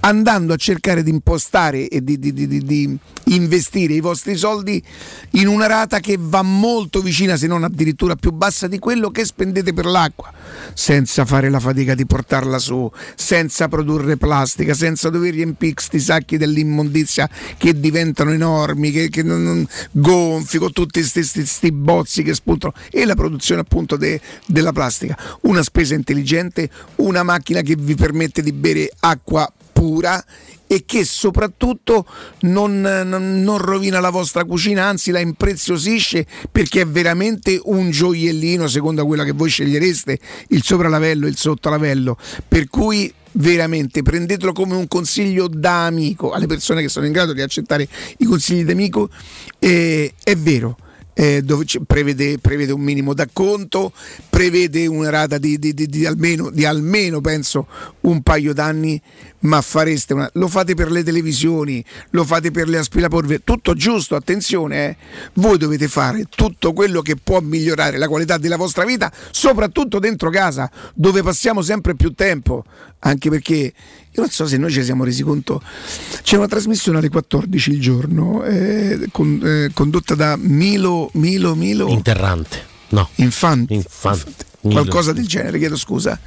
[0.00, 4.82] andando a cercare di impostare e di, di- di- di- di investire i vostri soldi
[5.32, 9.24] in una rata che va molto vicina, se non addirittura più bassa di quello che
[9.24, 10.32] spendete per l'acqua,
[10.74, 16.36] senza fare la fatica di portarla su, senza produrre plastica, senza dover riempire questi sacchi
[16.36, 22.72] dell'immondizia che diventano enormi, che, che non, non- gonfi con tutti questi bozzi che spuntano
[22.90, 25.16] e la produzione appunto de- della plastica.
[25.42, 26.18] Una spesa intelligente,
[26.96, 30.22] una macchina che vi permette di bere acqua pura
[30.66, 32.06] e che soprattutto
[32.42, 39.04] non, non- rovina la vostra cucina, anzi la impreziosisce perché è veramente un gioiellino secondo
[39.04, 40.18] quello che voi scegliereste,
[40.50, 42.16] il sopralavello e il sottolavello.
[42.46, 47.32] Per cui veramente prendetelo come un consiglio da amico alle persone che sono in grado
[47.32, 49.08] di accettare i consigli d'amico.
[49.58, 50.76] Eh, è vero
[51.20, 53.92] eh, dove prevede, prevede un minimo d'acconto,
[54.30, 57.66] prevede una rata di, di- di- di almeno, almeno, penso,
[58.02, 58.98] un paio d'anni,
[59.40, 64.16] ma fareste una, lo fate per le televisioni, lo fate per le aspirapolvere, tutto giusto,
[64.16, 64.96] attenzione, eh.
[65.34, 70.30] voi dovete fare tutto quello che può migliorare la qualità della vostra vita, soprattutto dentro
[70.30, 72.64] casa, dove passiamo sempre più tempo,
[73.00, 73.74] anche perché
[74.12, 75.62] io non so se noi ci siamo resi conto,
[76.22, 81.88] c'è una trasmissione alle 14 il giorno, eh, con- eh, condotta da Milo, Milo, Milo
[81.88, 82.66] Interrante.
[82.88, 83.08] No.
[83.16, 84.34] Infante, Infante.
[84.60, 86.18] qualcosa del genere, chiedo scusa.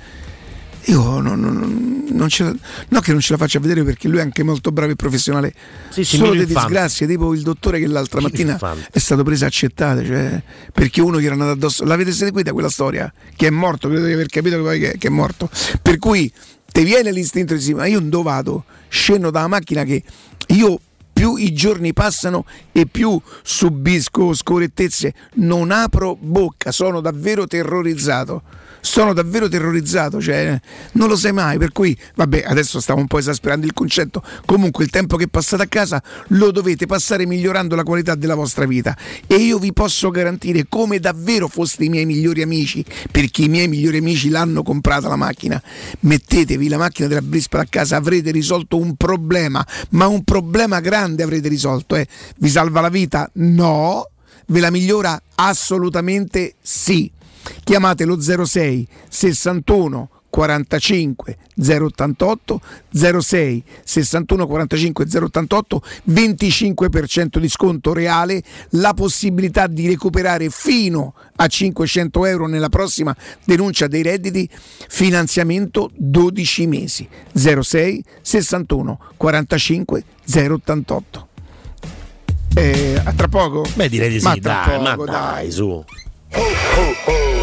[0.85, 2.53] Io non, non- non ce la,
[2.89, 4.95] no che non ce la faccio a vedere perché lui è anche molto bravo e
[4.95, 5.53] professionale.
[5.89, 6.53] Sì, sì, Solo Infante.
[6.53, 8.87] disgrazie, tipo il dottore che l'altra mattina Infante.
[8.91, 11.83] è stato preso accettate, cioè, perché uno gli era andato addosso.
[11.85, 13.11] L'avete seguita quella storia?
[13.35, 15.49] Che è morto, credo di aver capito che, che, è morto.
[15.81, 16.31] Per cui
[16.71, 18.65] ti viene l'istinto di dire, ma io non dove vado?
[18.89, 20.03] Scendo dalla macchina che
[20.47, 20.79] io
[21.13, 28.41] più i giorni passano e più subisco scorrettezze, non apro bocca, sono davvero terrorizzato.
[28.85, 30.59] Sono davvero terrorizzato, cioè
[30.93, 34.21] non lo sai mai, per cui vabbè, adesso stavo un po' esasperando il concetto.
[34.45, 38.65] Comunque il tempo che passate a casa lo dovete passare migliorando la qualità della vostra
[38.65, 43.47] vita e io vi posso garantire come davvero foste i miei migliori amici, perché i
[43.47, 45.63] miei migliori amici l'hanno comprata la macchina.
[46.01, 51.23] Mettetevi la macchina della Brispa a casa, avrete risolto un problema, ma un problema grande
[51.23, 52.05] avrete risolto, eh.
[52.35, 53.29] Vi salva la vita?
[53.35, 54.09] No.
[54.47, 55.19] Ve la migliora?
[55.35, 57.09] Assolutamente sì.
[57.63, 68.95] Chiamate lo 06 61 45 088 06 61 45 088 25% di sconto reale la
[68.95, 77.07] possibilità di recuperare fino a 500 euro nella prossima denuncia dei redditi finanziamento 12 mesi
[77.31, 81.27] 06 61 45 088
[82.55, 83.65] eh, a tra poco?
[83.73, 85.83] Beh, direi di sì, Ma tra dai, ma poco, dai, su.
[86.35, 87.42] ho, ho, ho.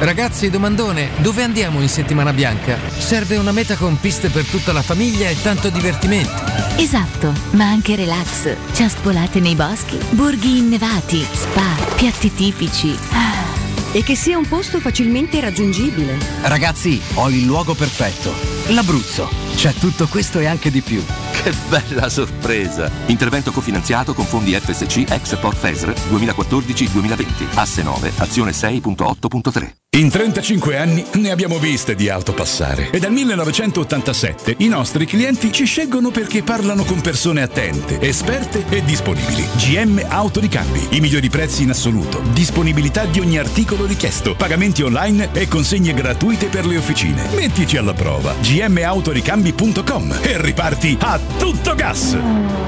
[0.00, 2.78] Ragazzi, domandone, dove andiamo in settimana bianca?
[2.98, 6.30] Serve una meta con piste per tutta la famiglia e tanto divertimento.
[6.76, 12.96] Esatto, ma anche relax, ciaspolate nei boschi, borghi innevati, spa, piatti tipici.
[13.90, 16.16] E che sia un posto facilmente raggiungibile.
[16.42, 18.32] Ragazzi, ho il luogo perfetto.
[18.68, 19.28] L'Abruzzo.
[19.56, 21.02] C'è tutto questo e anche di più.
[21.48, 22.90] Che bella sorpresa!
[23.06, 27.56] Intervento cofinanziato con fondi FSC Export FESR 2014-2020.
[27.56, 29.78] Asse 9, azione 6.8.3.
[29.96, 35.50] In 35 anni ne abbiamo viste di auto passare e dal 1987 i nostri clienti
[35.50, 39.48] ci scelgono perché parlano con persone attente, esperte e disponibili.
[39.56, 45.48] GM Autoricambi, i migliori prezzi in assoluto, disponibilità di ogni articolo richiesto, pagamenti online e
[45.48, 47.26] consegne gratuite per le officine.
[47.34, 52.16] Mettici alla prova gmautoricambi.com e riparti a tutto gas.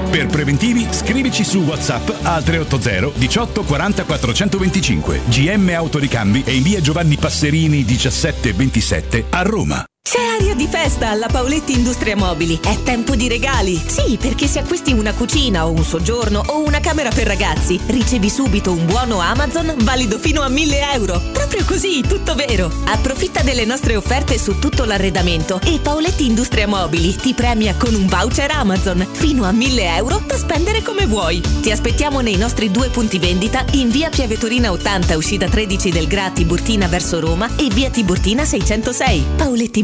[0.09, 6.81] Per preventivi scrivici su WhatsApp al 380 18 40 425 GM Autoricambi e in via
[6.81, 9.85] Giovanni Passerini 1727 a Roma.
[10.11, 12.59] C'è aria di festa alla Paoletti Industria Mobili.
[12.61, 13.81] È tempo di regali.
[13.85, 18.29] Sì, perché se acquisti una cucina o un soggiorno o una camera per ragazzi, ricevi
[18.29, 21.21] subito un buono Amazon valido fino a 1000 euro.
[21.31, 22.69] Proprio così, tutto vero.
[22.87, 28.07] Approfitta delle nostre offerte su tutto l'arredamento e Paoletti Industria Mobili ti premia con un
[28.07, 31.41] voucher Amazon fino a 1000 euro da spendere come vuoi.
[31.61, 36.31] Ti aspettiamo nei nostri due punti vendita in via Piavetorina 80, uscita 13 del Gra
[36.31, 39.25] Tiburtina verso Roma e via Tiburtina 606.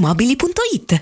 [0.08, 1.02] Paolettimobili.it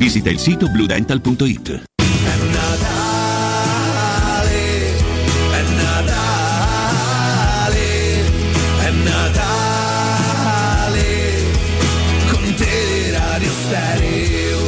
[0.01, 0.67] visita il sito
[13.51, 14.59] Stereo.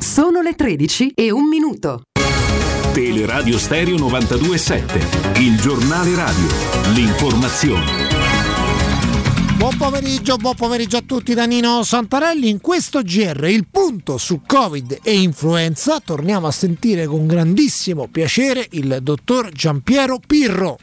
[0.00, 2.07] Sono le 13 e un minuto.
[2.98, 6.48] Teleradio Stereo 927, il giornale radio,
[6.94, 8.08] l'informazione.
[9.56, 12.48] Buon pomeriggio, buon pomeriggio a tutti da Nino Santarelli.
[12.48, 18.66] In questo GR il punto su Covid e influenza torniamo a sentire con grandissimo piacere
[18.72, 20.78] il dottor Giampiero Pirro.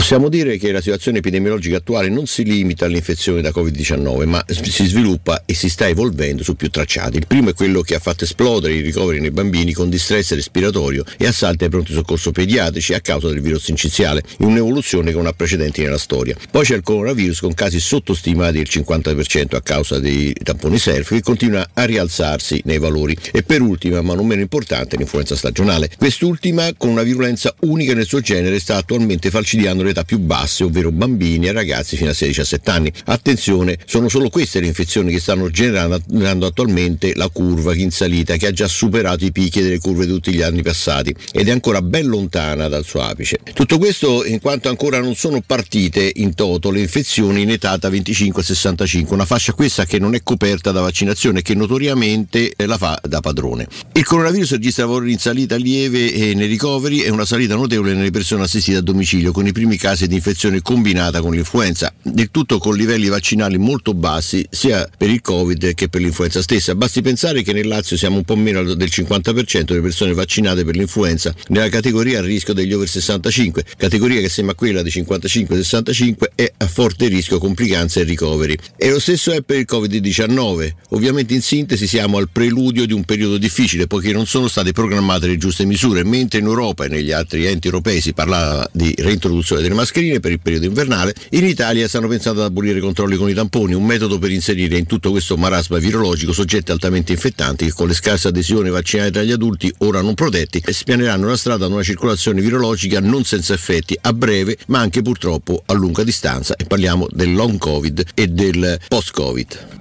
[0.00, 4.86] Possiamo dire che la situazione epidemiologica attuale non si limita all'infezione da Covid-19, ma si
[4.86, 7.18] sviluppa e si sta evolvendo su più tracciati.
[7.18, 11.04] Il primo è quello che ha fatto esplodere i ricoveri nei bambini con distress respiratorio
[11.16, 15.26] e assalti ai pronti soccorso pediatrici a causa del virus inciziale, in un'evoluzione che non
[15.26, 16.34] ha precedenti nella storia.
[16.50, 21.20] Poi c'è il coronavirus con casi sottostimati del 50% a causa dei tamponi self che
[21.20, 23.16] continua a rialzarsi nei valori.
[23.30, 25.90] E per ultima, ma non meno importante, l'influenza stagionale.
[25.96, 29.30] Quest'ultima, con una virulenza unica nel suo genere, sta attualmente
[29.60, 32.92] falcidiando le età più basse, ovvero bambini e ragazzi fino a 16-17 anni.
[33.06, 38.46] Attenzione, sono solo queste le infezioni che stanno generando, attualmente la curva in salita che
[38.46, 41.82] ha già superato i picchi delle curve di tutti gli anni passati ed è ancora
[41.82, 43.40] ben lontana dal suo apice.
[43.52, 47.90] Tutto questo in quanto ancora non sono partite in toto le infezioni in età da
[47.90, 52.52] 25 a 65, una fascia questa che non è coperta da vaccinazione e che notoriamente
[52.56, 53.66] eh, la fa da padrone.
[53.92, 58.44] Il coronavirus registra valori in salita lieve nei ricoveri e una salita notevole nelle persone
[58.44, 62.74] assistite a domicilio con i primi casi di infezione combinata con l'influenza, del tutto con
[62.74, 66.74] livelli vaccinali molto bassi sia per il Covid che per l'influenza stessa.
[66.74, 70.76] Basti pensare che nel Lazio siamo un po' meno del 50% delle persone vaccinate per
[70.76, 76.52] l'influenza nella categoria a rischio degli over 65, categoria che sembra quella di 55-65 è
[76.56, 78.56] a forte rischio complicanze e ricoveri.
[78.76, 80.70] E lo stesso è per il Covid-19.
[80.90, 85.26] Ovviamente in sintesi siamo al preludio di un periodo difficile poiché non sono state programmate
[85.26, 89.38] le giuste misure, mentre in Europa e negli altri enti europei si parlava di reintroduzione
[89.42, 93.28] delle mascherine per il periodo invernale, in Italia stanno pensando ad abolire i controlli con
[93.28, 97.72] i tamponi, un metodo per inserire in tutto questo marasma virologico soggetti altamente infettanti che
[97.72, 101.72] con le scarse adesioni vaccinali tra gli adulti ora non protetti spianeranno la strada ad
[101.72, 106.64] una circolazione virologica non senza effetti a breve ma anche purtroppo a lunga distanza e
[106.64, 109.79] parliamo del long covid e del post covid.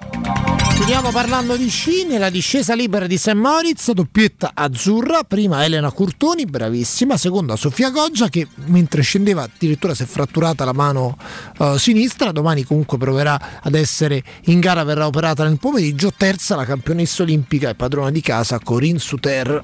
[0.90, 3.33] Chiudiamo parlando di sci, nella discesa libera di St.
[3.33, 10.01] Moritz, doppietta azzurra, prima Elena Curtoni, bravissima, seconda Sofia Goggia che mentre scendeva addirittura si
[10.01, 11.16] è fratturata la mano
[11.59, 16.66] eh, sinistra, domani comunque proverà ad essere in gara, verrà operata nel pomeriggio, terza la
[16.66, 19.61] campionessa olimpica e padrona di casa Corinne Suter.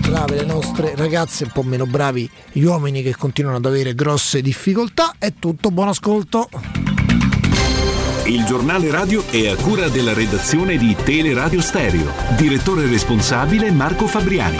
[0.00, 4.42] Brave le nostre ragazze, un po' meno bravi gli uomini che continuano ad avere grosse
[4.42, 5.14] difficoltà.
[5.16, 6.48] È tutto, buon ascolto.
[8.24, 12.12] Il giornale radio è a cura della redazione di Teleradio Stereo.
[12.36, 14.58] Direttore responsabile Marco Fabriani.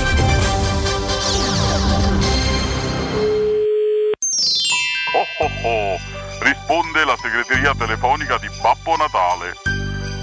[5.14, 5.98] Oh oh oh,
[6.40, 9.54] risponde la segreteria telefonica di Babbo Natale.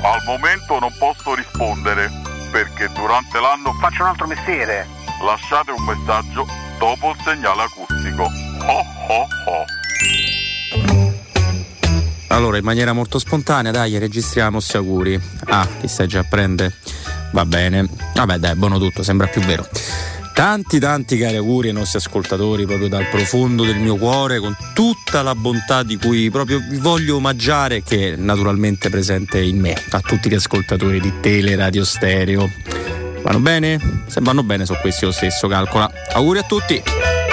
[0.03, 2.11] Al momento non posso rispondere
[2.51, 4.85] perché durante l'anno faccio un altro mestiere.
[5.23, 6.45] Lasciate un messaggio
[6.77, 8.23] dopo il segnale acustico.
[8.23, 9.65] Oh oh oh.
[12.29, 15.19] Allora, in maniera molto spontanea, dai, registriamo sti auguri.
[15.45, 16.73] Ah, ti stai già a prendere?
[17.31, 17.87] Va bene.
[18.15, 19.67] Vabbè, dai, buono tutto, sembra più vero.
[20.33, 25.21] Tanti tanti cari auguri ai nostri ascoltatori proprio dal profondo del mio cuore con tutta
[25.21, 29.99] la bontà di cui proprio vi voglio omaggiare che è naturalmente presente in me, a
[29.99, 32.49] tutti gli ascoltatori di Tele Radio Stereo.
[33.21, 34.03] Vanno bene?
[34.07, 35.91] Se vanno bene sono questi lo stesso, calcola.
[36.13, 37.28] Auguri a tutti!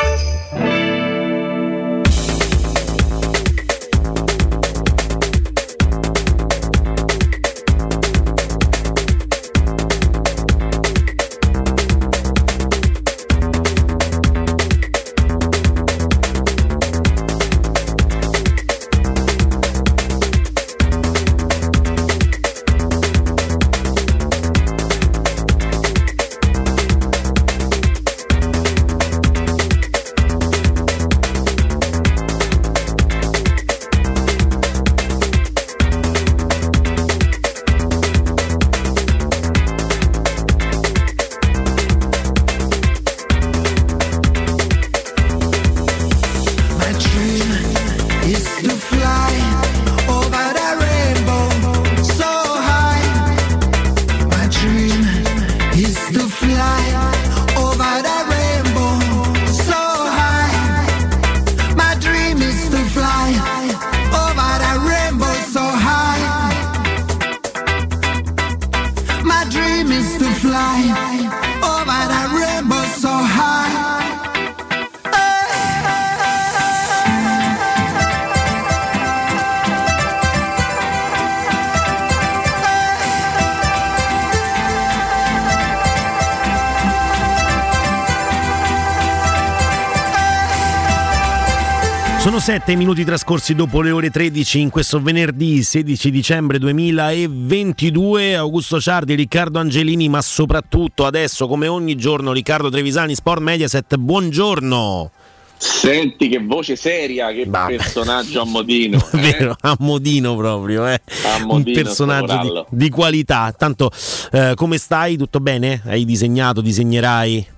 [92.86, 98.36] Minuti trascorsi dopo le ore 13 in questo venerdì 16 dicembre 2022.
[98.36, 103.97] Augusto Ciardi, Riccardo Angelini, ma soprattutto adesso, come ogni giorno, Riccardo Trevisani, Sport Mediaset.
[103.97, 105.10] Buongiorno.
[105.56, 108.98] Senti che voce seria, che personaggio a modino.
[109.15, 109.18] eh?
[109.18, 111.00] Vero, a modino proprio, eh.
[111.24, 113.52] A un modino, personaggio di, di qualità.
[113.56, 113.90] Tanto,
[114.31, 115.16] eh, come stai?
[115.16, 115.82] Tutto bene?
[115.86, 117.55] Hai disegnato, disegnerai?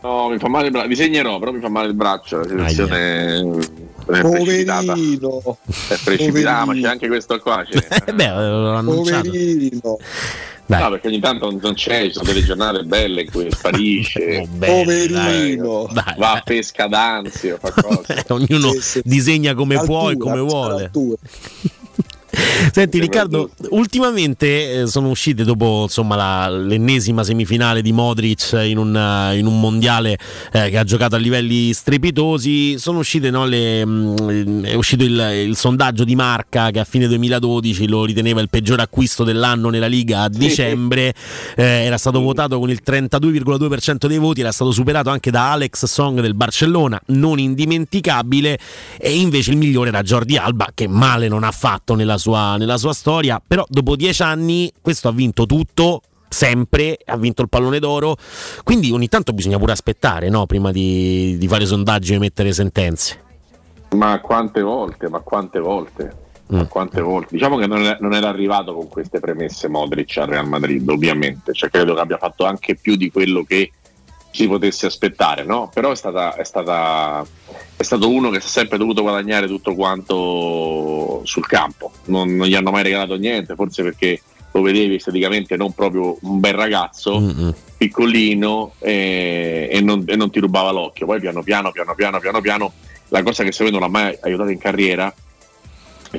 [0.00, 0.88] No, mi fa male il braccio.
[0.88, 2.38] Disegnerò, però mi fa male il braccio.
[2.38, 4.94] La situazione è precipitata.
[4.94, 7.64] È precipitata, ma c'è anche questo qua.
[7.68, 7.78] c'è.
[8.06, 9.28] Eh beh, l'ho annunciato.
[9.28, 9.98] Poverino.
[10.66, 14.46] No, perché ogni tanto non c'è, ci sono delle giornate belle in cui sparisce.
[14.58, 15.88] Poverino.
[15.90, 18.24] Dai, va a pesca d'ansia, fa cose.
[18.28, 20.90] Ognuno disegna come può e come vuole.
[22.72, 29.32] Senti Riccardo, ultimamente eh, sono uscite dopo insomma, la- l'ennesima semifinale di Modric in un,
[29.34, 30.18] in un mondiale
[30.52, 35.44] eh, che ha giocato a livelli strepitosi, sono uscite no, le, mm, è uscito il,
[35.46, 39.86] il sondaggio di Marca che a fine 2012 lo riteneva il peggior acquisto dell'anno nella
[39.86, 41.14] Liga a dicembre,
[41.56, 45.86] eh, era stato votato con il 32,2% dei voti, era stato superato anche da Alex
[45.86, 48.58] Song del Barcellona, non indimenticabile,
[48.98, 52.76] e invece il migliore era Jordi Alba che male non ha fatto nella sua, nella
[52.76, 56.02] sua storia, però dopo dieci anni questo ha vinto tutto.
[56.30, 58.14] Sempre ha vinto il pallone d'oro,
[58.62, 60.44] quindi ogni tanto bisogna pure aspettare no?
[60.44, 63.18] prima di, di fare sondaggi e mettere sentenze.
[63.92, 66.26] Ma quante volte, ma quante volte?
[66.48, 67.28] Ma quante volte?
[67.30, 71.52] Diciamo che non, è- non era arrivato con queste premesse Modric al Real Madrid, ovviamente.
[71.52, 73.72] Cioè, credo che abbia fatto anche più di quello che
[74.30, 75.70] si potesse aspettare, no?
[75.72, 77.24] Però è, stata, è, stata,
[77.76, 81.92] è stato uno che si è sempre dovuto guadagnare tutto quanto sul campo.
[82.06, 84.20] Non, non gli hanno mai regalato niente, forse perché
[84.52, 90.40] lo vedevi esteticamente non proprio un bel ragazzo, piccolino e, e non, e non ti
[90.40, 91.06] rubava l'occhio.
[91.06, 92.72] Poi piano piano, piano piano, piano piano,
[93.08, 95.14] la cosa che secondo me non l'ha mai aiutato in carriera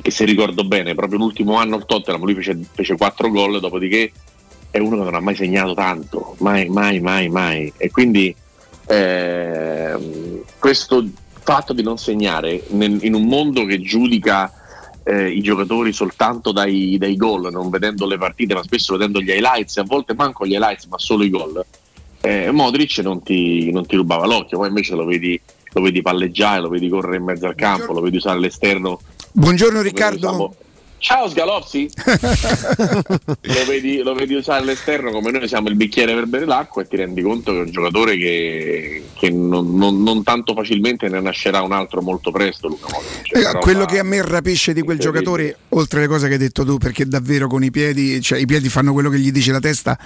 [0.02, 4.12] che se ricordo bene, proprio l'ultimo anno il Tottenham lui fece, fece 4 gol, dopodiché
[4.70, 7.72] è uno che non ha mai segnato tanto, mai, mai, mai, mai.
[7.76, 8.34] E quindi
[8.86, 11.06] ehm, questo
[11.42, 14.52] fatto di non segnare nel- in un mondo che giudica
[15.02, 19.30] eh, i giocatori soltanto dai, dai gol, non vedendo le partite, ma spesso vedendo gli
[19.30, 21.64] highlights, a volte manco gli highlights, ma solo i gol.
[22.20, 25.40] Eh, Modric non ti, non ti rubava l'occhio, poi invece lo vedi,
[25.72, 29.00] lo vedi palleggiare, lo vedi correre in mezzo al campo, lo vedi usare l'esterno
[29.32, 30.54] Buongiorno Riccardo.
[31.00, 31.90] Ciao Sgalopsi!
[33.40, 36.88] lo, vedi, lo vedi usare all'esterno come noi siamo il bicchiere per bere l'acqua e
[36.88, 41.20] ti rendi conto che è un giocatore che, che non, non- non tanto facilmente ne
[41.20, 42.68] nascerà un altro molto presto.
[42.68, 42.88] Luca
[43.32, 46.66] Eh, quello che a me rapisce di quel giocatore, oltre alle cose che hai detto
[46.66, 49.60] tu, perché davvero con i piedi, cioè i piedi fanno quello che gli dice la
[49.60, 49.98] testa,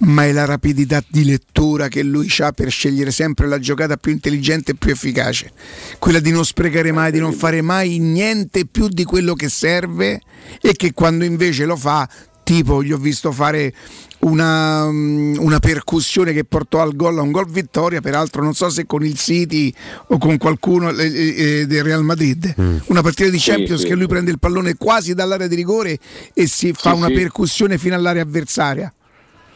[0.00, 4.12] ma è la rapidità di lettura che lui ha per scegliere sempre la giocata più
[4.12, 5.50] intelligente e più efficace.
[5.98, 10.20] Quella di non sprecare mai, di non fare mai niente più di quello che serve
[10.60, 12.08] e che quando invece lo fa,
[12.42, 13.72] tipo gli ho visto fare
[14.20, 18.68] una, mm, una percussione che portò al gol a un gol vittoria, peraltro non so
[18.68, 19.72] se con il City
[20.08, 22.54] o con qualcuno eh, eh, del Real Madrid.
[22.86, 23.86] Una partita di Champions sì.
[23.88, 25.98] che lui prende il pallone quasi dall'area di rigore
[26.32, 27.14] e si fa Sì, una sì.
[27.14, 28.92] percussione fino all'area avversaria.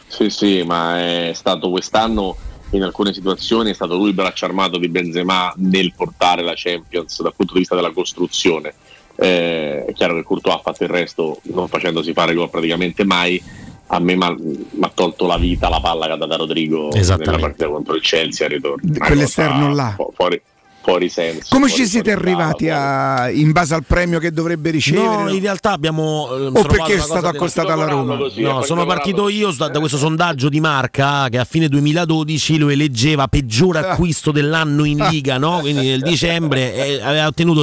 [0.08, 2.36] Sì, sì, ma è stato quest'anno
[2.70, 7.22] in alcune situazioni è stato lui il braccio armato di Benzema nel portare la Champions
[7.22, 8.74] dal punto di vista della costruzione.
[9.18, 13.42] Eh, è chiaro che Courtois ha fatto il resto non facendosi fare gol praticamente mai.
[13.88, 14.24] A me mi
[14.80, 18.02] ha tolto la vita la palla che ha dato a Rodrigo nella partita contro il
[18.02, 18.92] Chelsea a ritorno.
[18.98, 19.92] Quell'esterno là.
[19.94, 20.40] fu- Fuori,
[20.86, 21.48] fuori senso.
[21.48, 25.24] Come fuori- ci siete arrivati a, in base al premio che dovrebbe ricevere?
[25.24, 26.28] No, in realtà abbiamo.
[26.30, 28.16] eh, o perché è stato accostato alla Roma?
[28.36, 32.68] No, sono partito io da, da questo sondaggio di Marca che a fine 2012 lo
[32.68, 35.58] eleggeva peggior acquisto dell'anno in Liga, no?
[35.58, 37.62] quindi nel dicembre eh, aveva ottenuto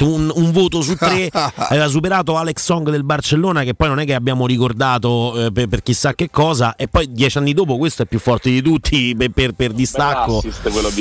[0.00, 4.04] un, un voto su tre, aveva superato Alex Song del Barcellona che poi non è
[4.04, 8.02] che abbiamo ricordato eh, per, per chissà che cosa e poi dieci anni dopo questo
[8.02, 10.42] è più forte di tutti per, per- per distacco.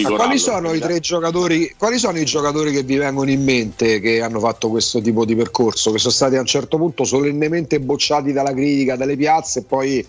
[0.04, 1.57] Ma quali sono i tre giocatori?
[1.78, 5.36] Quali sono i giocatori che vi vengono in mente che hanno fatto questo tipo di
[5.36, 5.92] percorso?
[5.92, 10.06] Che sono stati a un certo punto solennemente bocciati dalla critica, dalle piazze e poi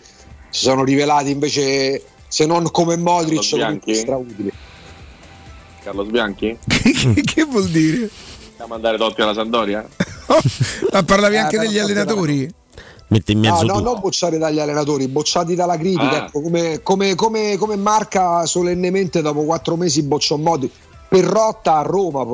[0.50, 3.94] si sono rivelati invece, se non come Modric, Carlo Bianchi?
[3.94, 4.52] strautili.
[5.82, 6.58] Carlos Bianchi?
[7.24, 8.08] che vuol dire?
[8.56, 9.86] Da mandare Totti alla Sampdoria?
[10.92, 12.52] Ma parlavi Eh, anche degli allenatori?
[13.10, 13.84] Mette in No, mezzo no, tutto.
[13.92, 16.10] non bocciati dagli allenatori, bocciati dalla critica.
[16.10, 16.26] Ah.
[16.26, 20.70] Ecco, come, come, come, come marca solennemente dopo quattro mesi bocciò Modric.
[21.08, 22.24] Perrotta a Roma,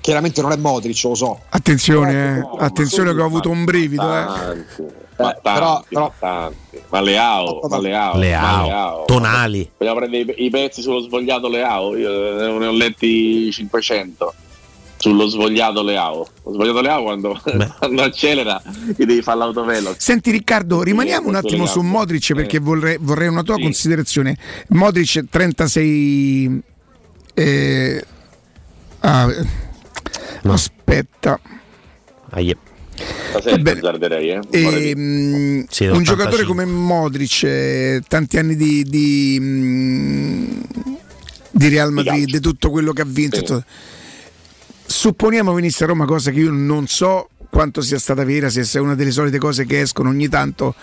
[0.00, 1.40] chiaramente non è Modric, lo so.
[1.50, 2.48] Attenzione, eh.
[2.58, 4.02] attenzione che ho avuto un brivido.
[4.02, 4.24] Eh.
[4.24, 6.56] Tanti, ma tanti, però- ma tanti.
[6.88, 9.04] Ma Leao, ma Leao, Leao, Leao.
[9.04, 9.70] Tonali.
[9.76, 11.96] Vogliamo prendere i, pezzi sullo svogliato Leao?
[11.96, 14.34] Io ne ho letti 500
[14.96, 16.26] sullo svogliato Leao.
[16.44, 17.38] Lo svogliato Leao quando,
[17.78, 18.60] quando accelera
[18.96, 19.94] gli devi fare l'autovelo.
[19.98, 21.82] Senti Riccardo, rimaniamo un attimo su.
[21.82, 22.60] Modric perché Eh.
[22.60, 23.62] vorrei, vorrei una tua Sì.
[23.62, 24.36] considerazione.
[24.68, 26.62] Modric 36...
[27.34, 28.04] eh,
[29.04, 29.28] ah,
[30.44, 31.38] Aspetta.
[32.30, 32.56] Aie.
[33.30, 33.80] Stasera Ebbene.
[33.80, 34.40] eh?
[34.50, 36.02] E, mm, Sì, un 85.
[36.04, 40.60] giocatore come Modric, eh, tanti anni di, di, mm,
[41.50, 43.36] di Real Madrid, tutto quello che ha vinto.
[43.36, 43.42] Sì.
[43.44, 43.64] tutto-
[44.86, 48.80] Supponiamo venisse a Roma, cosa che io non so quanto sia stata vera, se è
[48.80, 50.74] una delle solite cose che escono ogni tanto.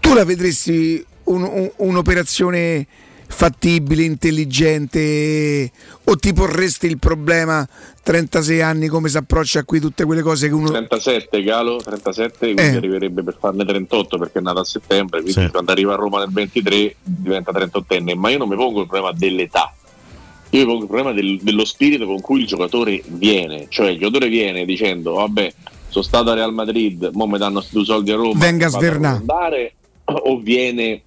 [0.00, 2.86] tu la vedresti un- un- un'operazione
[3.28, 5.70] fattibile, intelligente
[6.04, 7.66] o ti porresti il problema
[8.02, 12.62] 36 anni come si approccia qui tutte quelle cose che uno 37 Galo, 37, quindi
[12.62, 12.76] Eh.
[12.76, 16.30] arriverebbe per farne 38 perché è nato a settembre, quindi quando arriva a Roma nel
[16.30, 19.74] 23 diventa 38enne, ma io non mi pongo il problema dell'età,
[20.50, 23.98] io mi pongo il problema del- dello spirito con cui il giocatore viene, cioè il
[23.98, 25.52] giocatore viene dicendo vabbè
[25.88, 29.74] sono stato a Real Madrid, mo mi danno due soldi a Roma, Venga andare,
[30.04, 31.02] o viene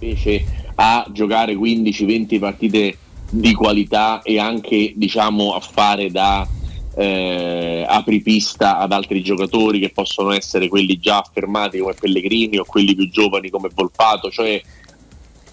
[0.00, 2.98] invece a giocare 15-20 partite
[3.30, 6.46] di qualità e anche diciamo a fare da
[6.94, 12.94] eh, apripista ad altri giocatori che possono essere quelli già affermati come Pellegrini o quelli
[12.94, 14.60] più giovani come Volpato, cioè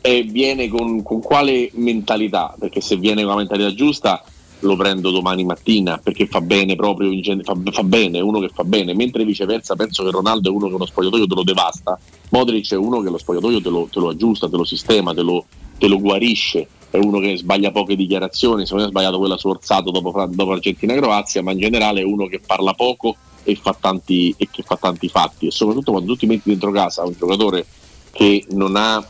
[0.01, 2.55] e viene con, con quale mentalità?
[2.59, 4.23] Perché se viene con la mentalità giusta
[4.59, 7.11] lo prendo domani mattina perché fa bene proprio,
[7.43, 10.73] fa, fa bene, uno che fa bene, mentre viceversa penso che Ronaldo è uno che
[10.73, 14.09] uno spogliatoio te lo devasta, Modric è uno che lo spogliatoio te lo, te lo
[14.09, 15.45] aggiusta, te lo sistema, te lo,
[15.77, 19.49] te lo guarisce, è uno che sbaglia poche dichiarazioni, se non è sbagliato quella su
[19.49, 23.55] Orsato dopo, dopo Argentina e Croazia, ma in generale è uno che parla poco e,
[23.55, 25.47] fa tanti, e che fa tanti fatti.
[25.47, 27.65] E soprattutto quando tu ti metti dentro casa un giocatore
[28.11, 29.05] che non ha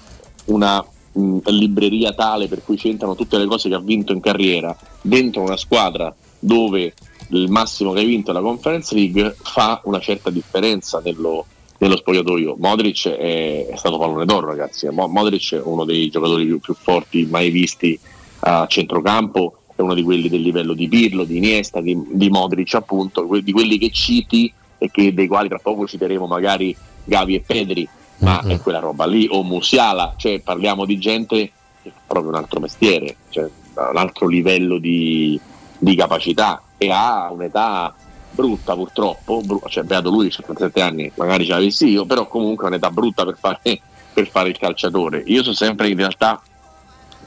[0.45, 0.83] una
[1.15, 5.41] mh, libreria tale per cui c'entrano tutte le cose che ha vinto in carriera dentro
[5.41, 6.93] una squadra dove
[7.29, 11.45] il massimo che hai vinto è la Conference League fa una certa differenza nello,
[11.79, 12.55] nello spogliatoio.
[12.59, 14.87] Modric è, è stato pallone d'oro, ragazzi.
[14.89, 17.99] Mo- Modric è uno dei giocatori più, più forti mai visti
[18.41, 22.75] a centrocampo, è uno di quelli del livello di Pirlo, di Iniesta, di, di Modric,
[22.75, 27.41] appunto, di quelli che citi e che, dei quali tra poco citeremo magari Gavi e
[27.41, 27.87] Pedri,
[28.17, 32.37] ma è quella roba lì, o Musiala, cioè parliamo di gente che fa proprio un
[32.37, 35.39] altro mestiere, cioè un altro livello di,
[35.77, 37.93] di capacità e ha un'età
[38.31, 42.67] brutta purtroppo, bru- cioè beato lui, 57 anni, magari ce l'avessi io, però comunque è
[42.69, 43.81] un'età brutta per fare,
[44.13, 45.23] per fare il calciatore.
[45.25, 46.41] Io sono sempre in realtà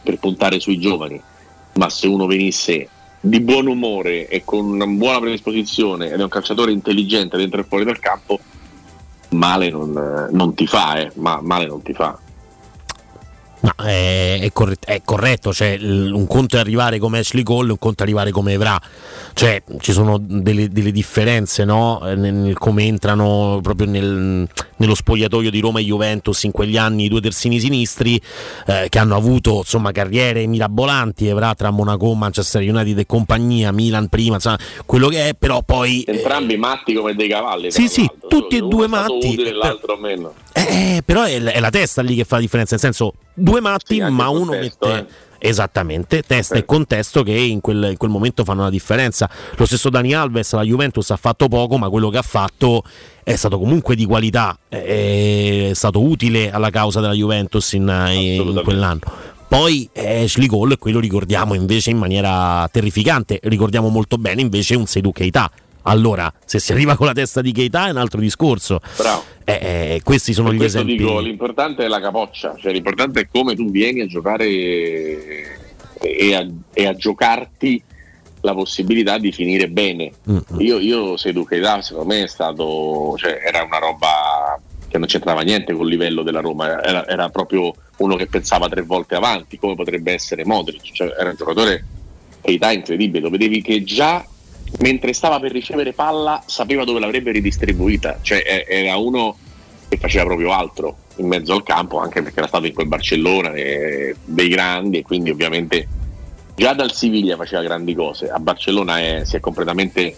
[0.03, 1.21] per puntare sui giovani,
[1.75, 2.89] ma se uno venisse
[3.21, 7.65] di buon umore e con una buona predisposizione ed è un calciatore intelligente dentro e
[7.65, 8.39] fuori dal campo,
[9.31, 12.19] male non, non ti fa, eh, ma male non ti fa.
[13.61, 17.79] No, è, è corret- è corretto, cioè, un conto è arrivare come Ashley Cole, un
[17.79, 18.81] conto è arrivare come Evra,
[19.35, 22.01] cioè ci sono delle, delle differenze no?
[22.09, 26.77] Eh, nel, nel come entrano proprio nel- nello spogliatoio di Roma e Juventus in quegli
[26.77, 28.21] anni i due terzini sinistri
[28.67, 34.07] eh, che hanno avuto insomma, carriere mirabolanti, Evra tra Monaco, Manchester United e compagnia, Milan
[34.09, 36.05] prima, insomma, quello che è, però poi...
[36.07, 37.73] Entrambi matti come dei cavalli.
[37.73, 39.27] Sì, sì, tutti e Uno due matti.
[39.27, 39.53] utile.
[40.53, 43.15] Eh, però è, è la testa lì che fa la differenza, nel senso
[43.49, 48.11] due matti, ma uno contesto, mette esattamente testa e contesto che in quel, in quel
[48.11, 49.31] momento fanno la differenza.
[49.57, 52.83] Lo stesso Dani Alves, la Juventus ha fatto poco, ma quello che ha fatto
[53.23, 59.01] è stato comunque di qualità, è stato utile alla causa della Juventus in, in quell'anno.
[59.49, 64.75] Poi eh, Ashley Cole, e quello ricordiamo invece in maniera terrificante, ricordiamo molto bene invece
[64.75, 65.51] un Sedu Keita.
[65.83, 68.81] Allora, se si arriva con la testa di Keita è un altro discorso.
[69.45, 70.97] Eh, eh, questi sono gli esempi.
[70.97, 74.47] dico, l'importante è la capoccia, cioè l'importante è come tu vieni a giocare
[76.01, 77.83] e a, e a giocarti
[78.43, 80.13] la possibilità di finire bene.
[80.31, 85.07] Mm, Io, io Sedu Keita secondo me è stato, cioè, era una roba che non
[85.07, 89.59] c'entrava niente col livello della Roma, era, era proprio uno che pensava tre volte avanti,
[89.59, 91.85] come potrebbe essere Modric, cioè, era un giocatore
[92.41, 94.25] Keita incredibile, lo vedevi che già
[94.81, 99.37] mentre stava per ricevere palla sapeva dove l'avrebbe ridistribuita, cioè eh, era uno
[99.89, 103.53] che faceva proprio altro in mezzo al campo, anche perché era stato in quel Barcellona
[103.55, 105.89] eh, dei grandi e quindi ovviamente
[106.55, 110.15] già dal Siviglia faceva grandi cose, a Barcellona è- si è completamente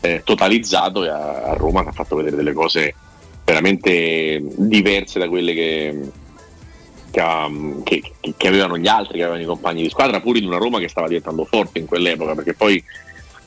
[0.00, 2.94] eh, totalizzato e a, a Roma ha fatto vedere delle cose
[3.44, 6.00] veramente diverse da quelle che,
[7.10, 10.58] che- che- che avevano gli altri, che avevano i compagni di squadra, pur in una
[10.58, 12.82] Roma che stava diventando forte in quell'epoca, perché poi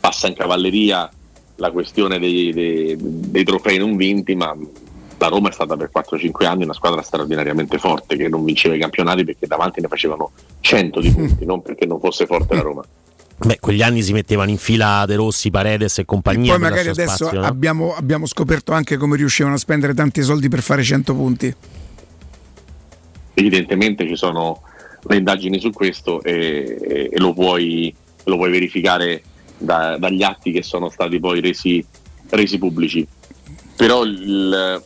[0.05, 1.09] passa in cavalleria
[1.55, 4.55] la questione dei, dei- dei trofei non vinti, ma
[5.17, 8.79] la Roma è stata per 4-5 anni una squadra straordinariamente forte che non vinceva i
[8.79, 12.83] campionati perché davanti ne facevano 100 di punti, non perché non fosse forte la Roma.
[13.37, 16.51] Beh, quegli anni si mettevano in fila De Rossi, Paredes e compagnia.
[16.51, 17.45] Poi per magari adesso spazio, no?
[17.47, 21.55] abbiamo, abbiamo scoperto anche come riuscivano a spendere tanti soldi per fare 100 punti.
[23.33, 24.61] Evidentemente ci sono
[25.07, 27.93] le indagini su questo e, e- e lo, puoi,
[28.25, 29.23] lo puoi verificare
[29.57, 31.83] da- dagli atti che sono stati poi resi,
[32.29, 33.05] resi pubblici.
[33.75, 34.81] Però il,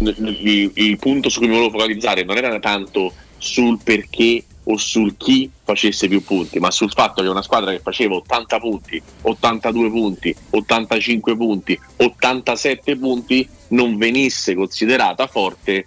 [0.00, 5.16] il- il punto su cui mi volevo focalizzare non era tanto sul perché o sul
[5.16, 9.90] chi facesse più punti, ma sul fatto che una squadra che faceva 80 punti, 82
[9.90, 15.86] punti, 85 punti, 87 punti non venisse considerata forte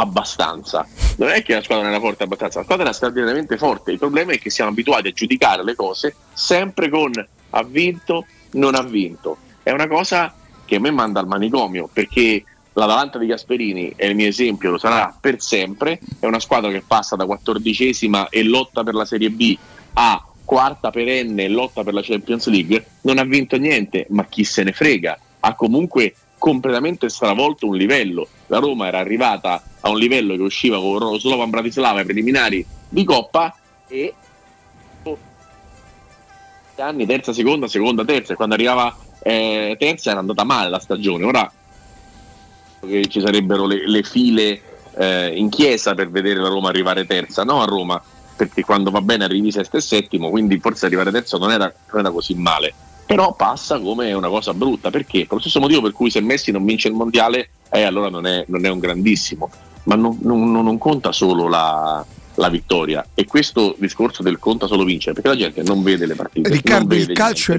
[0.00, 0.86] abbastanza.
[1.16, 3.92] Non è che la squadra non era forte abbastanza, la squadra era straordinariamente forte.
[3.92, 7.12] Il problema è che siamo abituati a giudicare le cose sempre con
[7.50, 9.36] ha vinto, non ha vinto.
[9.62, 14.14] È una cosa che a me manda al manicomio perché l'Atalanta di Gasperini è il
[14.14, 16.00] mio esempio, lo sarà per sempre.
[16.18, 19.56] È una squadra che passa da quattordicesima e lotta per la Serie B
[19.94, 22.84] a quarta perenne e lotta per la Champions League.
[23.02, 25.18] Non ha vinto niente, ma chi se ne frega.
[25.40, 28.26] Ha comunque completamente stravolto un livello.
[28.46, 33.04] La Roma era arrivata a un livello che usciva con Slovan Bratislava ai preliminari di
[33.04, 33.54] Coppa
[33.86, 34.14] e
[36.78, 41.24] anni terza, seconda, seconda, terza e quando arrivava eh, terza era andata male la stagione.
[41.26, 41.52] Ora
[42.80, 44.62] che ci sarebbero le, le file
[44.96, 48.02] eh, in chiesa per vedere la Roma arrivare terza, no a Roma,
[48.34, 52.00] perché quando va bene arrivi sesto e settimo, quindi forse arrivare terzo non era, non
[52.00, 52.72] era così male.
[53.10, 55.22] Però passa come una cosa brutta, perché?
[55.22, 58.24] Per lo stesso motivo per cui se Messi non vince il mondiale, eh, allora non
[58.24, 59.50] è, non è un grandissimo,
[59.84, 62.06] ma non, non- non conta solo la,
[62.40, 63.06] la vittoria.
[63.14, 66.48] E questo discorso del conta solo vincere, perché la gente non vede le partite.
[66.48, 67.52] Riccardo, il calcio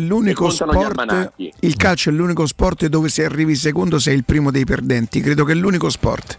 [0.50, 1.34] sport.
[1.60, 5.22] Il calcio è l'unico sport dove se arrivi secondo sei il primo dei perdenti.
[5.22, 6.38] Credo che è l'unico sport.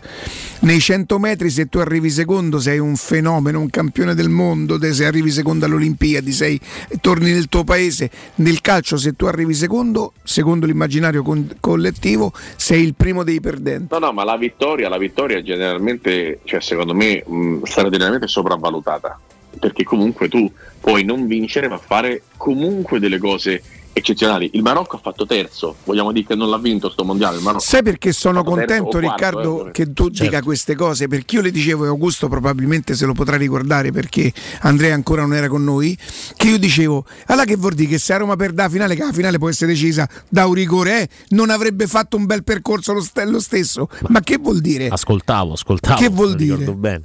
[0.61, 4.79] Nei 100 metri, se tu arrivi secondo, sei un fenomeno, un campione del mondo.
[4.93, 6.61] Se arrivi secondo alle Olimpiadi, sei,
[7.01, 8.11] torni nel tuo paese.
[8.37, 13.87] Nel calcio, se tu arrivi secondo, secondo l'immaginario con- collettivo, sei il primo dei perdenti.
[13.91, 19.19] No, no, ma la vittoria, la vittoria generalmente, cioè secondo me, mh, straordinariamente sopravvalutata.
[19.59, 23.63] Perché comunque tu puoi non vincere, ma fare comunque delle cose
[23.93, 24.51] eccezionali.
[24.55, 27.37] Il Marocco ha fatto terzo, vogliamo dire che non l'ha vinto sto mondiale.
[27.37, 27.63] Il Marocco.
[27.63, 31.09] Sai perché sono contento, o quarto, Riccardo, eh, che tu dica queste cose?
[31.09, 35.35] Perché io le dicevo, e Augusto probabilmente se lo potrà ricordare perché Andrea ancora non
[35.35, 35.97] era con noi.
[36.37, 39.05] Che io dicevo, allora che vuol dire che se a Roma perde la finale, che
[39.05, 42.93] la finale può essere decisa da un rigore, eh, non avrebbe fatto un bel percorso
[42.93, 43.89] lo, st- lo stesso.
[44.09, 44.89] Ma che vuol dire?
[44.89, 46.01] Ascoltavo, ascoltavo.
[46.01, 46.73] Che vuol dire?
[46.75, 47.05] bene.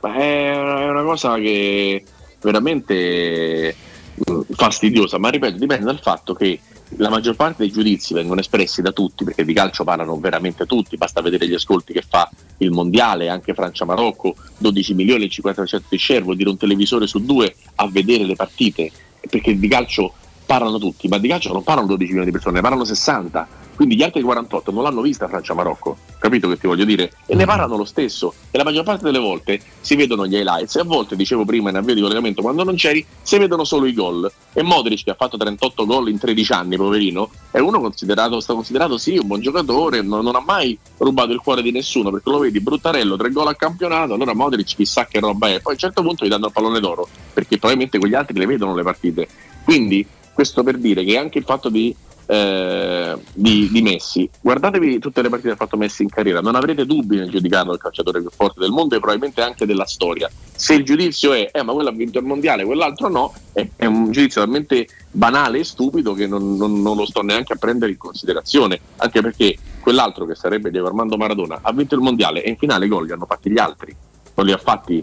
[0.00, 2.02] Ma è una cosa che
[2.40, 3.74] veramente
[4.14, 6.60] mh, fastidiosa, ma ripeto, dipende dal fatto che
[6.96, 10.96] la maggior parte dei giudizi vengono espressi da tutti, perché di calcio parlano veramente tutti,
[10.96, 15.82] basta vedere gli ascolti che fa il mondiale, anche Francia-Marocco, 12 milioni e il 50%
[15.88, 18.90] di share, vuol dire un televisore su due a vedere le partite,
[19.28, 20.14] perché di calcio
[20.50, 23.46] parlano tutti, ma di calcio non parlano 12 milioni di persone, ne parlano 60.
[23.76, 27.12] Quindi gli altri 48 non l'hanno vista Francia-Marocco, capito che ti voglio dire?
[27.26, 28.34] E ne parlano lo stesso.
[28.50, 31.70] E la maggior parte delle volte si vedono gli highlights e a volte, dicevo prima
[31.70, 34.30] in avvio di collegamento, quando non c'eri, si vedono solo i gol.
[34.52, 38.52] E Modric, che ha fatto 38 gol in 13 anni, poverino, è uno considerato, sta
[38.52, 42.28] considerato sì un buon giocatore, non, non ha mai rubato il cuore di nessuno, perché
[42.28, 45.60] lo vedi, bruttarello, tre gol al campionato, allora Modric chissà che roba è.
[45.60, 48.46] Poi a un certo punto gli danno il pallone d'oro, perché probabilmente quegli altri le
[48.46, 49.28] vedono le partite.
[49.64, 51.94] Quindi questo per dire che anche il fatto di,
[52.26, 56.54] eh, di, di Messi, guardatevi tutte le partite che ha fatto Messi in carriera, non
[56.54, 60.30] avrete dubbi nel giudicarlo il calciatore più forte del mondo e probabilmente anche della storia.
[60.54, 63.86] Se il giudizio è, eh, ma quello ha vinto il mondiale, quell'altro no, è, è
[63.86, 67.92] un giudizio talmente banale e stupido che non, non- non lo sto neanche a prendere
[67.92, 72.50] in considerazione, anche perché quell'altro che sarebbe Diego Armando Maradona ha vinto il mondiale e
[72.50, 73.94] in finale i gol li hanno fatti gli altri,
[74.34, 75.02] non li ha fatti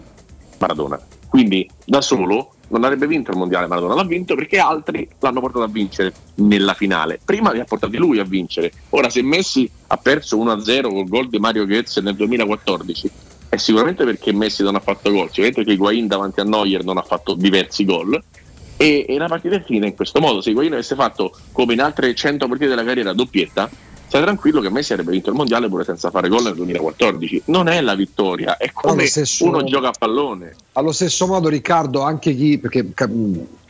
[0.58, 0.98] Maradona.
[1.28, 5.64] Quindi da solo non avrebbe vinto il mondiale Maradona, l'ha vinto perché altri l'hanno portato
[5.64, 7.18] a vincere nella finale.
[7.24, 8.72] Prima li ha portati lui a vincere.
[8.90, 13.10] Ora se Messi ha perso 1-0 col gol di Mario Goetze nel 2014
[13.48, 16.98] è sicuramente perché Messi non ha fatto gol, sicuramente perché Higuain davanti a Neuer non
[16.98, 18.22] ha fatto diversi gol
[18.76, 20.40] e, e la partita è finita in questo modo.
[20.42, 23.70] Se Higuain avesse fatto come in altre 100 partite della carriera doppietta,
[24.08, 27.42] stai tranquillo che Messi avrebbe vinto il mondiale pure senza fare gol nel 2014.
[27.46, 30.56] Non è la vittoria, è come stesso- uno gioca a pallone.
[30.72, 32.84] Allo stesso modo, Riccardo, anche chi, perché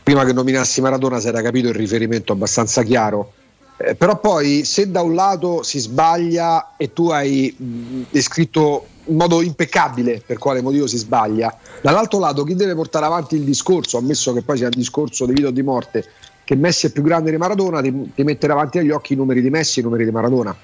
[0.01, 3.33] prima che nominassi Maradona si era capito il riferimento abbastanza chiaro,
[3.77, 9.15] eh, però poi se da un lato si sbaglia e tu hai mh, descritto in
[9.15, 13.97] modo impeccabile per quale motivo si sbaglia, dall'altro lato chi deve portare avanti il discorso,
[13.97, 16.05] ammesso che poi sia un discorso di vita o di morte,
[16.49, 19.39] che Messi è più grande di Maradona, ti, ti mette davanti agli occhi i numeri
[19.39, 20.55] di Messi e i numeri di Maradona.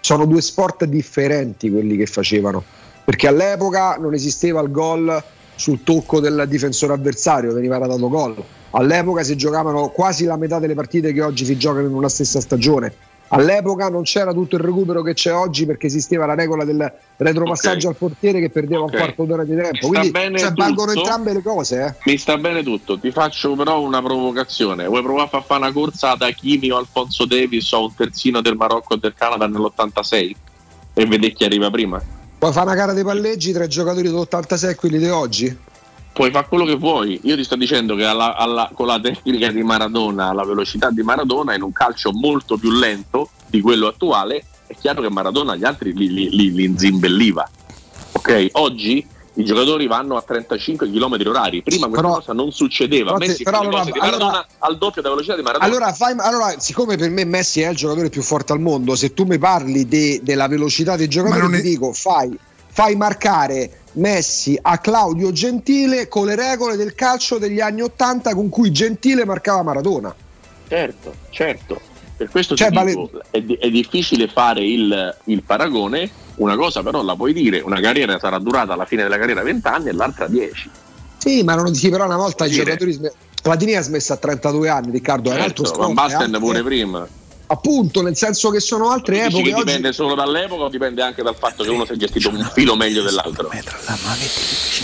[0.00, 2.62] Sono due sport differenti quelli che facevano,
[3.02, 8.36] perché all'epoca non esisteva il gol sul tocco del difensore avversario, veniva dato gol.
[8.72, 12.38] All'epoca si giocavano quasi la metà delle partite che oggi si giocano in una stessa
[12.38, 12.92] stagione.
[13.32, 17.88] All'epoca non c'era tutto il recupero che c'è oggi perché esisteva la regola del retropassaggio
[17.88, 17.92] Ok.
[17.94, 18.92] al portiere che perdeva Ok.
[18.92, 19.76] un quarto d'ora di tempo.
[19.76, 21.84] Sta Quindi cioè, valgono entrambe le cose.
[21.84, 21.94] Eh.
[22.10, 24.86] Mi sta bene tutto, ti faccio però una provocazione.
[24.86, 28.40] Vuoi provare a far fare una corsa ad Hakimi o Alfonso Davis o un terzino
[28.40, 30.34] del Marocco o del Canada nell'86
[30.94, 32.02] e vedere chi arriva prima?
[32.36, 35.56] Puoi fare una gara dei palleggi tra i giocatori dell'86 e quelli di oggi?
[36.12, 37.20] Puoi fare quello che vuoi.
[37.24, 41.02] Io ti sto dicendo che alla- alla- con la tecnica di Maradona, la velocità di
[41.02, 45.64] Maradona, in un calcio molto più lento di quello attuale, è chiaro che Maradona gli
[45.64, 47.48] altri li, li, li- li inzimbelliva.
[48.12, 48.48] Ok?
[48.52, 53.12] Oggi i giocatori vanno a 35 km orari, prima questa Però- cosa non succedeva.
[53.14, 55.64] però Messi però allora- allora- Maradona al doppio della velocità di Maradona.
[55.70, 59.14] Allora, fai- allora, siccome per me Messi è il giocatore più forte al mondo, se
[59.14, 62.36] tu mi parli de- della velocità dei giocatori, non è- ti dico fai,
[62.72, 68.48] fai marcare Messi a Claudio Gentile con le regole del calcio degli anni 80 con
[68.48, 70.14] cui Gentile marcava Maradona.
[70.68, 71.80] Certo, certo.
[72.16, 76.10] Per questo Cioè, vale- dico, è, è difficile fare il, il paragone.
[76.36, 79.66] Una cosa però la puoi dire, una carriera sarà durata alla fine della carriera 20
[79.66, 80.70] anni e l'altra 10.
[81.18, 82.64] Sì, ma non sì, però una volta i Dire.
[82.76, 82.98] giocatori
[83.42, 86.62] Platini ha smesso a 32 anni, Riccardo, è un altro Certo, Van Basten altre- pure
[86.62, 87.06] prima.
[87.52, 89.64] Appunto, nel senso che sono altre Dici epoche che oggi.
[89.64, 92.76] dipende solo dall'epoca o dipende anche dal fatto che uno si è gestito un filo
[92.76, 93.48] meglio dell'altro?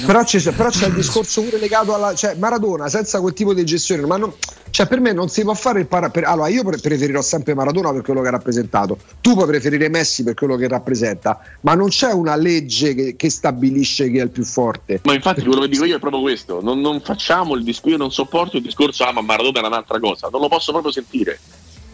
[0.05, 2.13] Però c'è, però c'è il discorso pure legato alla.
[2.15, 4.33] Cioè, Maradona senza quel tipo di gestione, ma non-
[4.71, 6.11] cioè, per me non si può fare il para.
[6.11, 8.99] per- allora, io pre- preferirò sempre Maradona per quello che ha rappresentato.
[9.21, 13.31] Tu puoi preferire Messi per quello che rappresenta, ma non c'è una legge che, che
[13.31, 15.01] stabilisce chi è il più forte.
[15.05, 17.97] Ma infatti quello che dico io è proprio questo, non, non facciamo il discorso, io
[17.97, 21.39] non sopporto il discorso, ah ma Maradona era un'altra cosa, non lo posso proprio sentire,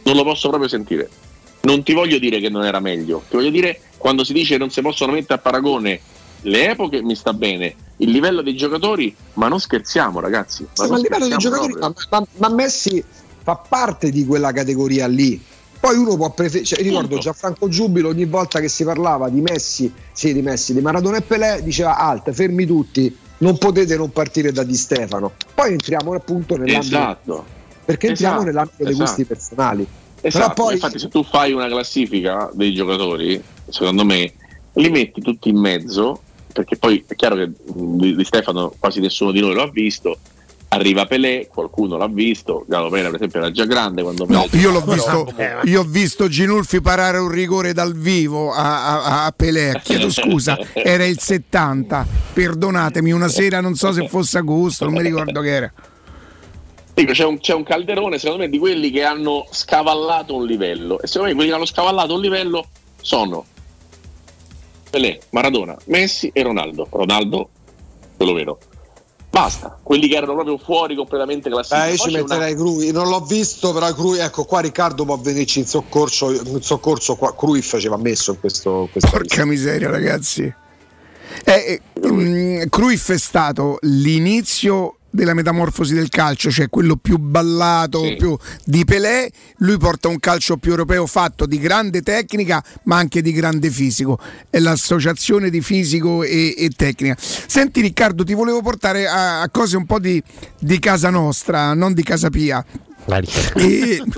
[0.05, 1.09] non lo posso proprio sentire.
[1.63, 4.71] Non ti voglio dire che non era meglio, ti voglio dire quando si dice non
[4.71, 6.01] si possono mettere a paragone
[6.43, 10.67] le epoche mi sta bene, il livello dei giocatori, ma non scherziamo ragazzi.
[10.73, 13.03] Sì, ma a livello scherziamo giocatori, ma, ma- ma Messi
[13.43, 15.41] fa parte di quella categoria lì.
[15.79, 17.19] Poi uno può preferire, cioè, ricordo.
[17.19, 21.23] Gianfranco Giubilo ogni volta che si parlava di Messi, sì, di Messi, di Maradona e
[21.23, 25.33] Pelé, diceva alt, fermi tutti, non potete non partire da Di Stefano.
[25.55, 27.45] Poi entriamo appunto nell'ambito Esatto.
[27.85, 29.05] Perché entriamo Esatto, nell'ambito dei esatto.
[29.07, 29.87] gusti personali.
[30.21, 34.33] Esatto, Però poi infatti se tu fai una classifica dei giocatori, secondo me,
[34.75, 36.21] li metti tutti in mezzo,
[36.53, 40.19] perché poi è chiaro che di, di Stefano quasi nessuno di noi lo ha visto,
[40.69, 44.71] arriva Pelé, qualcuno l'ha visto, Galo Pena per esempio era già grande quando No, io
[44.71, 49.33] l'ho visto, però- io ho visto Ginulfi parare un rigore dal vivo a, a, a
[49.33, 54.95] Pelé, chiedo scusa, era il 70, perdonatemi, una sera non so se fosse agosto, non
[54.95, 55.73] mi ricordo che era.
[56.95, 61.01] Dico, c'è, un, c'è un calderone secondo me di quelli che hanno scavallato un livello
[61.01, 62.67] e secondo me quelli che hanno scavallato un livello
[63.01, 63.47] sono
[64.91, 66.87] Pelé, Maradona, Messi e Ronaldo.
[66.91, 67.49] Ronaldo,
[68.15, 68.59] quello vero.
[69.31, 71.87] Basta, quelli che erano proprio fuori completamente classifica.
[71.87, 75.07] Eh, io Poi ci una- metterei Crui, non l'ho visto, però Crui, ecco qua Riccardo
[75.07, 79.89] può venirci in soccorso, in soccorso qua, Cruyff ci va messo in questo Porca miseria,
[79.89, 80.43] ragazzi.
[81.45, 88.15] Eh, eh, mm, Cruyff è stato l'inizio della metamorfosi del calcio, cioè quello più ballato,
[88.17, 89.31] più di Pelé.
[89.59, 94.19] Lui porta un calcio più europeo fatto di grande tecnica, ma anche di grande fisico.
[94.51, 97.17] È l'associazione di fisico e, e tecnica.
[97.19, 100.23] Senti, Riccardo, ti volevo portare a, a cose un po' di,
[100.59, 102.65] di casa nostra, non di casa Pia.
[103.57, 104.01] E-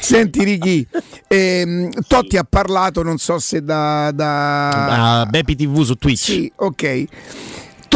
[0.00, 0.86] Senti Ricky,
[1.28, 4.10] ehm, Totti ha parlato, non so se da...
[4.12, 5.20] da...
[5.20, 6.24] A Bepi TV su Twitch.
[6.24, 7.04] Sì, ok.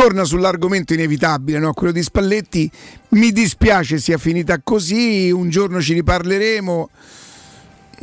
[0.00, 1.72] Torna sull'argomento inevitabile, no?
[1.72, 2.70] quello di Spalletti.
[3.10, 6.90] Mi dispiace sia finita così, un giorno ci riparleremo.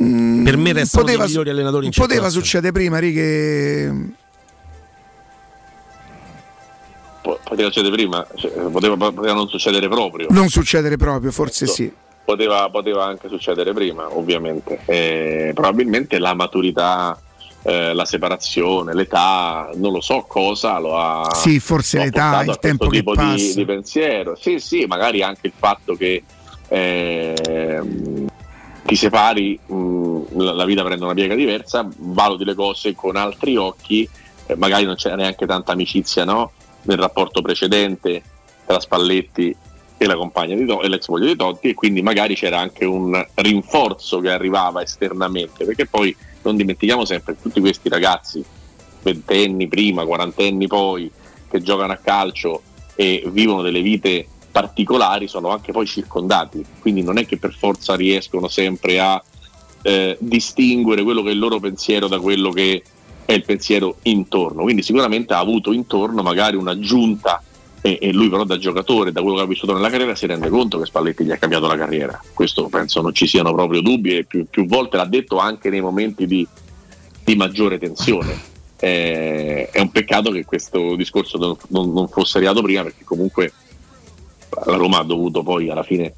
[0.02, 2.44] Mm, Per me restano poteva, i migliori allenatori in poteva circolazione.
[2.44, 3.94] succedere prima, Righe.
[7.22, 10.26] po- poteva succedere prima, cioè, poteva, poteva non succedere proprio.
[10.30, 11.90] Non succedere proprio, forse sì.
[12.26, 14.80] Poteva, poteva anche succedere prima, ovviamente.
[14.84, 17.18] Eh, probabilmente la maturità,
[17.66, 21.34] eh, la separazione, l'età, non lo so cosa lo ha.
[21.34, 23.54] Sì, forse l'età, il tempo che tipo di, passa.
[23.54, 24.36] di pensiero.
[24.36, 26.22] Sì, sì, magari anche il fatto che
[26.68, 28.26] ehm,
[28.84, 33.56] ti separi, mh, la, la vita prende una piega diversa, valuti le cose con altri
[33.56, 34.08] occhi,
[34.46, 36.52] eh, magari non c'era neanche tanta amicizia no?
[36.82, 38.22] nel rapporto precedente
[38.64, 39.56] tra Spalletti
[39.98, 42.84] e la compagna di To- e l'ex moglie di Totti e quindi magari c'era anche
[42.84, 46.14] un rinforzo che arrivava esternamente perché poi
[46.46, 48.44] non dimentichiamo sempre tutti questi ragazzi
[49.02, 51.10] ventenni prima, quarantenni poi
[51.48, 52.62] che giocano a calcio
[52.94, 56.64] e vivono delle vite particolari sono anche poi circondati.
[56.80, 59.22] Quindi non è che per forza riescono sempre a
[59.82, 62.82] eh, distinguere quello che è il loro pensiero da quello che
[63.24, 64.62] è il pensiero intorno.
[64.62, 67.42] Quindi sicuramente ha avuto intorno magari un'aggiunta
[67.86, 70.48] e, e lui però da giocatore, da quello che ha vissuto nella carriera, si rende
[70.48, 72.20] conto che Spalletti gli ha cambiato la carriera.
[72.34, 75.80] Questo penso non ci siano proprio dubbi e più, più volte l'ha detto anche nei
[75.80, 76.44] momenti di,
[77.22, 78.54] di maggiore tensione.
[78.78, 83.52] Eh, è un peccato che questo discorso non, non- non fosse arrivato prima perché comunque
[84.64, 86.12] la Roma ha dovuto poi alla fine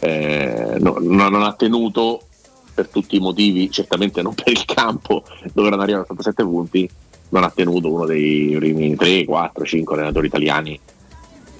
[0.00, 2.22] eh, no- non, ha tenuto
[2.74, 6.90] per tutti i motivi, certamente non per il campo dove erano arrivati a 87 punti,
[7.28, 10.80] non ha tenuto uno dei primi 3, 4, 5 allenatori italiani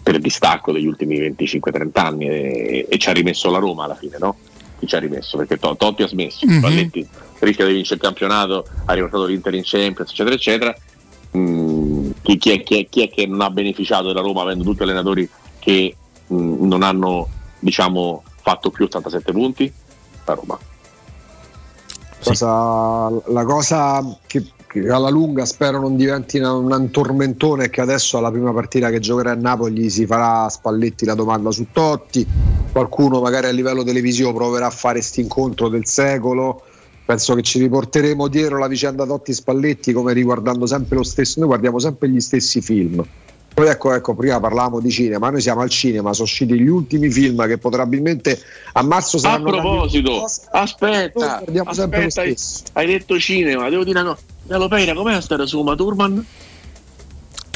[0.02, 4.16] per distacco degli ultimi 25-30 anni e, e ci ha rimesso la Roma alla fine,
[4.18, 4.36] no?
[4.78, 6.58] chi ci ha rimesso, perché To- Totti ha smesso, Mhm.
[6.58, 7.06] Spalletti
[7.40, 10.74] rischia di vincere il campionato, ha riportato l'Inter in Champions, eccetera, eccetera.
[11.36, 14.64] Mm, chi, chi è, chi è- chi è che non ha beneficiato della Roma avendo
[14.64, 15.94] tutti allenatori che
[16.32, 19.70] mm, non hanno diciamo, fatto più 87 punti?
[20.24, 20.58] La Roma.
[22.22, 27.80] Cosa- la cosa che, che alla lunga spero non diventi una- un tormentone è che
[27.80, 31.66] adesso alla prima partita che giocherà a Napoli si farà a Spalletti la domanda su
[31.72, 32.24] Totti,
[32.70, 36.62] qualcuno magari a livello televisivo proverà a fare sti incontro del secolo.
[37.04, 41.48] Penso che ci riporteremo dietro la vicenda Totti Spalletti come riguardando sempre lo stesso, noi
[41.48, 43.04] guardiamo sempre gli stessi film.
[43.60, 47.10] Poi ecco, ecco, prima parlavamo di cinema, noi siamo al cinema, sono usciti gli ultimi
[47.10, 48.40] film che probabilmente
[48.72, 52.36] a marzo A saranno proposito, aspetta, aspetta, hai,
[52.72, 54.22] hai detto cinema, devo dire una cosa.
[54.46, 56.24] Nella Peira, com'è stare su Uma Thurman?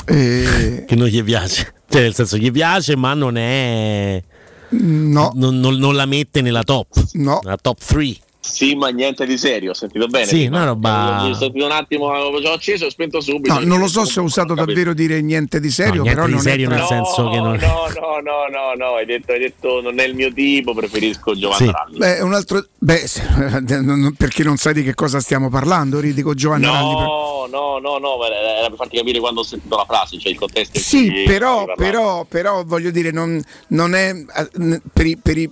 [0.05, 1.73] Eh, Che non gli piace.
[1.89, 4.23] Cioè, nel senso, gli piace, ma non è.
[4.68, 5.33] No.
[5.34, 6.89] Non, non- non la mette nella top.
[7.12, 7.41] No.
[7.44, 8.16] La top 3.
[8.47, 10.26] Sì, ma niente di serio, ho sentito bene.
[10.26, 13.52] Sì, una roba- Ho sentito un attimo, ho acceso e ho spento subito.
[13.55, 16.26] No, non lo so se ho usato davvero dire niente di serio, No, niente però
[16.26, 19.32] di non serio è nel senso che non- No, no, no, no, no, hai detto,
[19.32, 21.73] hai detto non è il mio tipo, preferisco Giovanni Sì.
[21.73, 21.97] Ralli.
[21.98, 22.66] Beh, un altro.
[22.78, 23.02] Beh,
[24.16, 26.94] perché non sai di che cosa stiamo parlando, Ridi con Giovanni Ralli.
[26.97, 30.32] per- No, no, no, no, era per farti capire quando ho sentito la frase, cioè
[30.32, 30.78] il contesto.
[30.78, 35.50] Sì, però, però, però voglio dire, non, non è eh, per i, per i-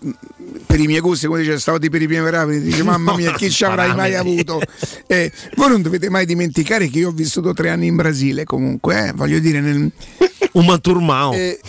[0.67, 3.33] per i miei gusti, come dice, stavo di per i miei rapidi, dice mamma mia,
[3.33, 4.61] chi ci avrai mai avuto?
[5.07, 9.09] Eh, voi non dovete mai dimenticare che io ho vissuto tre anni in Brasile, comunque,
[9.09, 9.91] eh, voglio dire, nel,
[10.53, 11.33] Un turmao.
[11.33, 11.61] Eh,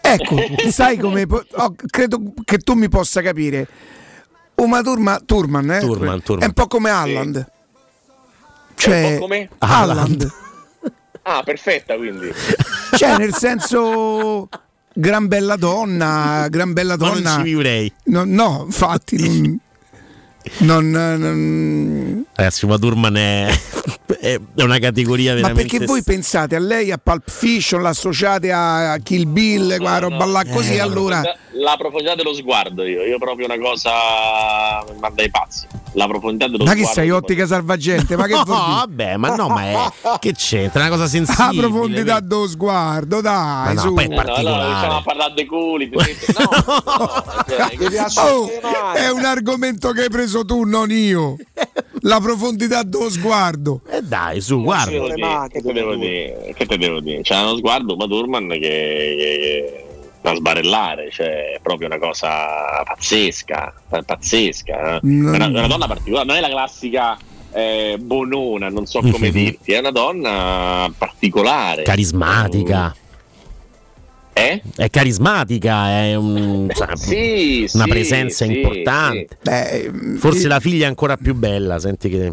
[0.00, 0.36] ecco,
[0.70, 3.66] sai come oh, credo che tu mi possa capire.
[4.56, 5.80] Uma Turma, Turman, eh?
[5.80, 6.44] Turman, Turman.
[6.44, 7.36] è un po' come Haaland.
[7.38, 7.50] È
[8.74, 9.48] Cioè, un po' come?
[9.58, 10.32] Haaland.
[11.22, 12.32] Ah, perfetta quindi.
[12.96, 14.48] Cioè, nel senso,
[14.92, 17.36] gran bella donna, gran bella Ma donna.
[17.36, 17.92] non ci vivrei.
[18.04, 19.58] No, no, infatti, non,
[20.58, 23.48] non- non- Ragazzi, Uma Thurman è,
[24.20, 25.68] è una categoria Ma veramente.
[25.70, 30.44] perché voi pensate a lei, a Pulp Fiction, l'associate a Kill Bill, quella roba là
[30.50, 31.22] così, Eh, allora...
[31.54, 33.90] La profondità dello sguardo io, io proprio una cosa
[34.92, 35.66] mi manda ai pazzi.
[35.94, 36.88] La profondità dello Ma sguardo.
[36.88, 38.16] che sei ottica salvagente?
[38.16, 40.18] Ma che No, vabbè, ma no, ma è.
[40.18, 40.80] Che c'entra?
[40.80, 41.68] È una cosa La sensibile.
[41.68, 43.92] profondità dello sguardo, dai, Ma no, su.
[43.92, 44.70] poi è Eh, no, allora particolare.
[44.70, 45.90] iniziamo a parlare dei culi.
[46.32, 48.48] No, no, cioè, che Oh,
[48.94, 51.36] è un argomento che hai preso tu, non io.
[52.04, 53.82] La profondità dello sguardo.
[53.88, 55.46] Eh dai, su, Che guarda.
[55.50, 56.52] Che te devo dire?
[56.56, 57.20] Che te devo dire?
[57.20, 59.86] C'è uno sguardo Uma Thurman che, che, che
[60.22, 64.96] da sbarellare, cioè è proprio una cosa pazzesca, pa- pazzesca.
[64.96, 65.00] eh.
[65.06, 65.32] Mm.
[65.32, 67.18] È una, è una donna particolare, non è la classica
[67.54, 69.30] eh, bonona, non so come Mhm.
[69.32, 71.82] dirti, è una donna particolare.
[71.82, 72.96] Carismatica.
[74.34, 74.62] Eh?
[74.76, 79.36] È carismatica, è un- sa- Sì, una sì, presenza sì, importante.
[79.42, 81.78] Beh, Forse la figlia è ancora più bella.
[81.78, 82.32] Senti che.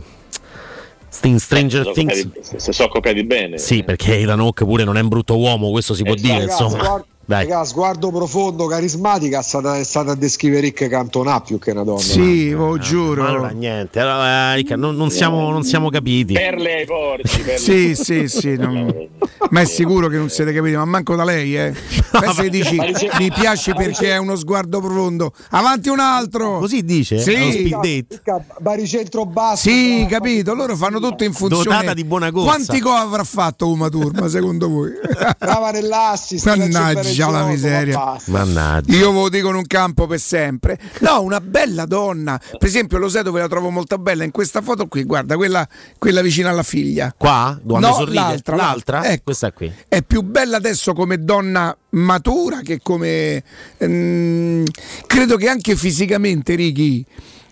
[1.23, 2.21] In Stranger Se Things.
[2.23, 3.57] copiati- se sono copiati bene.
[3.57, 6.31] Sì, perché Ethan Hawke pure non è un brutto uomo, questo si può Esatto.
[6.33, 6.83] dire, Ragazzi, insomma.
[6.87, 7.43] guarda- Dai.
[7.47, 11.83] Raga, sguardo profondo, carismatica, è stata, è stata a descrivere Rick Cantona più che una
[11.83, 11.99] donna.
[11.99, 13.21] Sì, lo giuro.
[13.21, 16.33] Ma allora niente, allora, eh, Ricca, non, non siamo, non siamo capiti.
[16.33, 17.41] Perle ai porci.
[17.41, 18.55] perle- Sì, sì, sì.
[18.55, 19.09] non-
[19.51, 21.71] Ma è sicuro che non siete capiti, ma manco da lei, eh.
[22.19, 22.75] Pensa che dici
[23.19, 25.31] mi piace perché è uno sguardo profondo.
[25.51, 26.57] Avanti un altro.
[26.57, 27.19] Così dice?
[27.19, 27.69] Sì.
[27.79, 29.69] Ricca, Baricentro basso.
[29.69, 30.55] Sì, capito.
[30.55, 31.63] Loro fanno tutto in funzione.
[31.63, 32.47] Dotata di buona corsa.
[32.55, 34.93] Quanti gol avrà fatto Uma Turma secondo voi?
[35.37, 36.47] Brava nell'assist.
[36.47, 38.17] Mannaggia la miseria.
[38.25, 38.93] Mannaggia.
[38.95, 40.79] Io ve lo dico in un campo per sempre.
[40.99, 42.37] No, una bella donna.
[42.39, 44.23] Per esempio, lo sai dove la trovo molto bella?
[44.23, 45.67] In questa foto qui, guarda, quella,
[45.97, 47.13] quella vicina alla figlia.
[47.17, 47.59] Qua?
[47.65, 48.13] Quando No, sorride?
[48.13, 49.05] l'altra, L'altra?
[49.05, 49.23] Ecco.
[49.25, 49.71] Questa qui.
[49.87, 53.43] È più bella adesso come donna matura che come.
[53.77, 54.63] ehm,
[55.07, 57.05] credo che anche fisicamente, Ricky,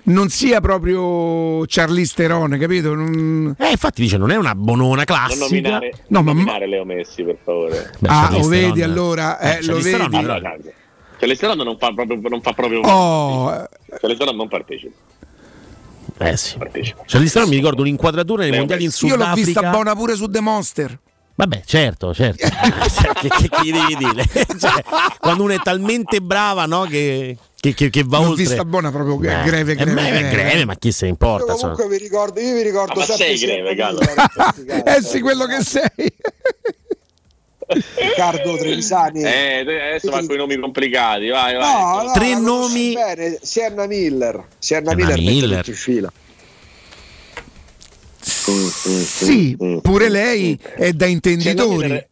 [0.07, 2.93] non sia proprio Charlize Theron, capito?
[2.93, 5.45] Non- Eh, infatti dice, non è una bonona Non classica.
[5.45, 7.91] nominare, No, non ma- nominare Leo Messi, per favore.
[7.99, 9.39] Beh, ah, Charlize lo vedi Theron- allora?
[9.39, 10.19] Eh, Eh, lo vedi?
[10.19, 10.39] però-
[11.19, 14.93] Cioè, l'esterno non fa proprio, non fa proprio Oh, cioè, l'esterno non partecipa.
[16.19, 16.57] Eh sì.
[16.57, 17.03] partecipa.
[17.05, 19.05] Cioè, all'interno mi ricordo un'inquadratura nei Leo mondiali in Messi.
[19.07, 20.99] io l'ho vista buona pure su The Monster.
[21.35, 22.47] Vabbè, certo, certo.
[22.47, 24.25] Cioè, che, che- che gli devi dire?
[24.57, 24.83] Cioè,
[25.19, 26.83] quando uno è talmente brava, no?
[26.85, 28.43] Che, che, che- che va L'ho oltre.
[28.43, 30.29] vista buona proprio Eh, greve, eh, greve, beh, greve.
[30.29, 31.53] greve, ma chi se ne importa?
[31.53, 33.99] Io comunque vi ricordo, io vi ricordo Ah, ma sempre sei greve, Gallo.
[34.85, 35.83] Eh sì, quello che sei.
[37.67, 39.23] Riccardo Trevisani.
[39.23, 41.27] Eh, adesso va con i nomi complicati.
[41.27, 41.73] Vai, vai.
[41.73, 42.93] No, no, Tre nomi.
[42.93, 44.45] Bene, Sienna Miller.
[44.57, 45.67] Sienna Sienna Miller, Miller.
[45.67, 46.11] in fila.
[48.39, 52.06] Sì, pure lei è da Sienna intenditori.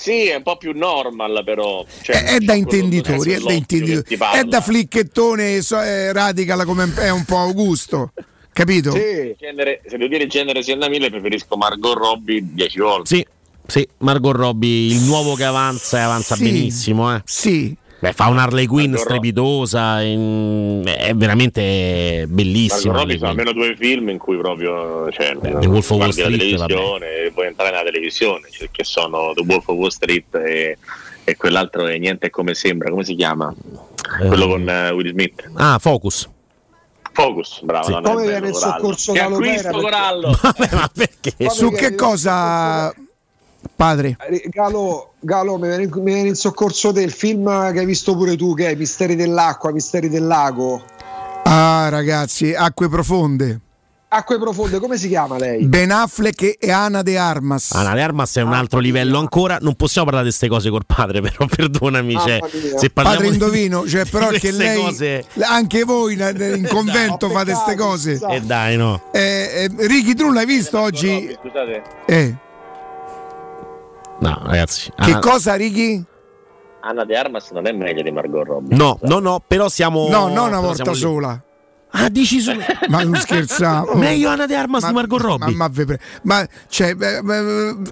[0.00, 1.84] Sì, è un po' più normal però.
[2.00, 4.18] Cioè, è da c'ha quello intenditori, è da intenditori.
[4.32, 8.14] È da flicchettone so- eh, radical come è un po' Augusto.
[8.50, 8.92] Capito?
[8.92, 13.14] Genere- se devo dire genere sia da mille, preferisco Margot Robbie 10 volte.
[13.14, 13.26] Sì,
[13.66, 16.44] sì, Margot Robbie, il nuovo che avanza e avanza Sì.
[16.44, 17.14] benissimo.
[17.14, 17.20] Eh.
[17.26, 17.76] Sì.
[18.00, 22.94] Beh, fa un Harley Quinn strepitosa, in- è veramente bellissima.
[22.94, 23.28] Margot Robbie Quinn.
[23.28, 27.46] almeno due film in cui proprio cioè, The Wolf of Wall Street, televisione e puoi
[27.48, 30.78] entrare nella televisione, cioè, che sono The Wolf of Wall Street e,
[31.24, 33.54] e quell'altro è Niente come sembra, come si chiama?
[34.26, 35.50] Quello con eh, Will Smith.
[35.54, 36.28] Ah, Focus.
[37.12, 37.84] Focus, bravo.
[37.86, 38.00] Sì.
[38.02, 38.76] Come viene il Corallo.
[38.76, 40.38] soccorso Lopera, acquisto perché- Corallo!
[40.94, 41.50] perché?
[41.50, 42.94] Su che cosa,
[43.80, 44.16] padre?
[44.28, 48.14] Eh, Galo, Galo mi, viene, mi viene in soccorso te il film che hai visto
[48.14, 50.82] pure tu, che è Misteri dell'acqua, Misteri del lago.
[51.44, 53.60] Ah, ragazzi, acque profonde.
[54.12, 55.64] Acque profonde, come si chiama lei?
[55.66, 57.70] Ben Affleck e Ana de Armas.
[57.72, 59.56] Ana De Armas è un altro livello ancora.
[59.60, 62.14] Non possiamo parlare di queste cose col padre, però perdonami.
[62.14, 62.78] Mamma Cioè, mia.
[62.78, 67.26] se parliamo Padre di- indovino, cioè, di però che lei, cose- anche voi in- convento
[67.26, 68.16] Ho fate queste cose.
[68.18, 68.28] sa.
[68.28, 69.00] Eh dai, no.
[69.12, 69.20] Eh,
[69.78, 71.34] eh, Ricky, tu l'hai visto oggi?
[71.40, 72.34] Scusate, Eh,
[74.20, 74.90] No, ragazzi.
[74.96, 76.04] che Ana- cosa, Ricky?
[76.82, 78.76] Anna De Armas non è meglio di Margot Robbie.
[78.76, 80.08] No, no, no, però siamo.
[80.08, 81.42] No, non una volta sola.
[81.92, 82.52] Ah, dici su.
[82.88, 83.96] Ma non scherzavo.
[83.96, 85.54] Meglio Anna De Armas di Margot Robbie.
[85.54, 86.96] Ma, ma, ma, cioè,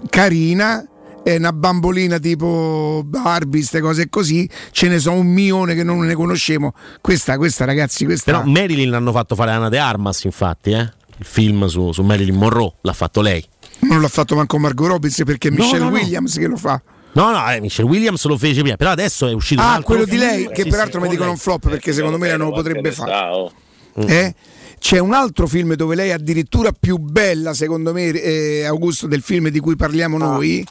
[0.09, 0.85] carina,
[1.23, 4.49] è una bambolina tipo Barbie, queste cose così.
[4.71, 6.73] Ce ne sono un milione che non ne conosciamo.
[7.01, 8.31] Questa, questa ragazzi, questa.
[8.31, 10.91] Però Marilyn l'hanno fatto fare Anna De Armas, infatti, eh?
[11.17, 13.45] Il film su, su Marilyn Monroe l'ha fatto lei.
[13.81, 15.95] Non l'ha fatto manco Margot Robbins perché è No, Michelle no, no.
[15.95, 16.81] Williams che lo fa.
[17.13, 19.85] No, no, eh, Michelle Williams lo fece prima, però adesso è uscito un Ah, altro
[19.85, 20.21] quello di film.
[20.23, 22.49] lei, Eh, che sì, peraltro sì, mi dicono con un flop perché secondo me non
[22.49, 23.51] lo potrebbe fare.
[23.95, 24.35] Eh?
[24.79, 29.21] C'è un altro film dove lei è addirittura più bella, secondo me, eh, Augusto, del
[29.21, 30.19] film di cui parliamo Ah.
[30.19, 30.65] noi.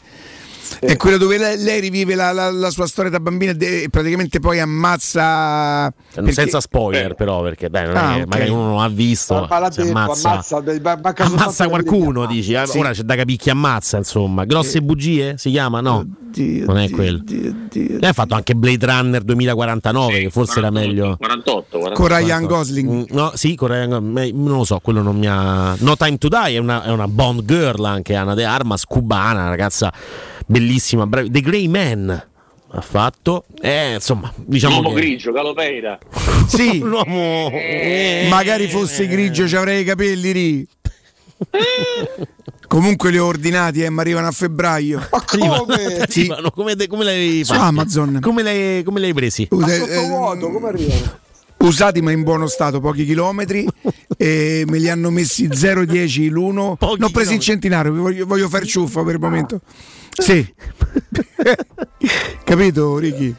[0.81, 4.39] È quello dove lei, lei rivive la, la- la sua storia da bambina e praticamente
[4.41, 5.93] poi ammazza.
[6.15, 8.27] perché- Senza spoiler, però, perché dai, non è Ah, che ok.
[8.29, 9.35] magari uno non ha visto.
[9.49, 10.57] Ma detto, ammazza, ammazza,
[11.25, 12.53] ammazza di qualcuno, dici.
[12.53, 12.79] eh, Sì.
[12.79, 14.45] Ora c'è da capire chi ammazza, insomma.
[14.45, 15.81] Grosse bugie si chiama?
[15.81, 16.07] No,
[16.37, 17.23] non è quello.
[17.73, 21.17] Lei ha fatto anche Blade Runner 2049, che forse era meglio.
[21.17, 21.93] 48, 48.
[21.95, 22.91] Con Ryan Gosling.
[22.91, 24.35] Mm, No, sì, con Ryan Gosling.
[24.37, 25.75] Non lo so, quello non mi ha.
[25.79, 29.49] No Time to Die è una, è una Bond girl anche Anna De Armas, cubana,
[29.49, 29.93] ragazza
[30.49, 31.07] bellissima.
[31.07, 32.27] bravi- The Grey Man
[32.71, 33.45] ha fatto.
[33.61, 34.81] Eh, insomma, diciamo.
[34.81, 35.99] L'uomo che- grigio, Galopeira.
[36.49, 37.51] Sì, L'uomo.
[38.29, 40.69] magari fosse grigio ci avrei i capelli lì.
[42.69, 45.09] Comunque li ho ordinati e mi arrivano a febbraio.
[45.09, 46.05] come?
[46.09, 46.21] Sì.
[46.21, 47.65] Arrivano, come, de- come l'hai Su fatto?
[47.65, 48.19] Amazon.
[48.21, 49.47] Come l'hai, come l'hai presi?
[49.51, 51.19] Ma eh, sottovuoto, come arrivano?
[51.61, 53.67] usati ma in buono stato, pochi chilometri
[54.17, 56.77] e me li hanno messi 0,10 l'uno.
[56.77, 57.71] Pochi L'ho presi in chilometri.
[57.71, 59.61] centinaio, vi voglio, voglio far ciuffo per il momento.
[60.13, 60.47] Sì.
[62.45, 63.35] Capito, Ricky?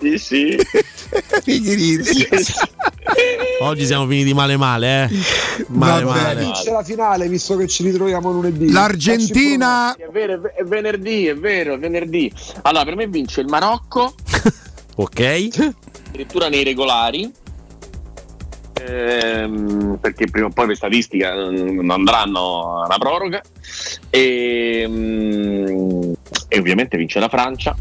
[0.00, 0.56] Sì, sì.
[1.44, 2.42] Ricky ride.
[3.60, 5.08] Oggi siamo finiti male male, eh.
[5.68, 6.20] Male Vabbè.
[6.22, 6.40] male.
[6.40, 8.70] Vince la finale visto che ci ritroviamo lunedì.
[8.70, 12.30] L'Argentina È vero, è ve- è venerdì, è vero, è venerdì.
[12.62, 14.14] Allora, per me vince il Marocco,
[14.96, 15.48] Ok.
[16.08, 17.30] addirittura nei regolari.
[18.82, 23.40] Ehm, perché prima o poi per statistica non andranno alla proroga.
[24.10, 26.12] E, mm,
[26.48, 27.74] e ovviamente vince la Francia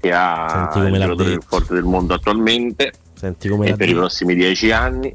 [0.00, 1.46] che ha il giocatore più detto.
[1.46, 2.92] forte del mondo attualmente.
[3.20, 5.12] E per i prossimi dieci anni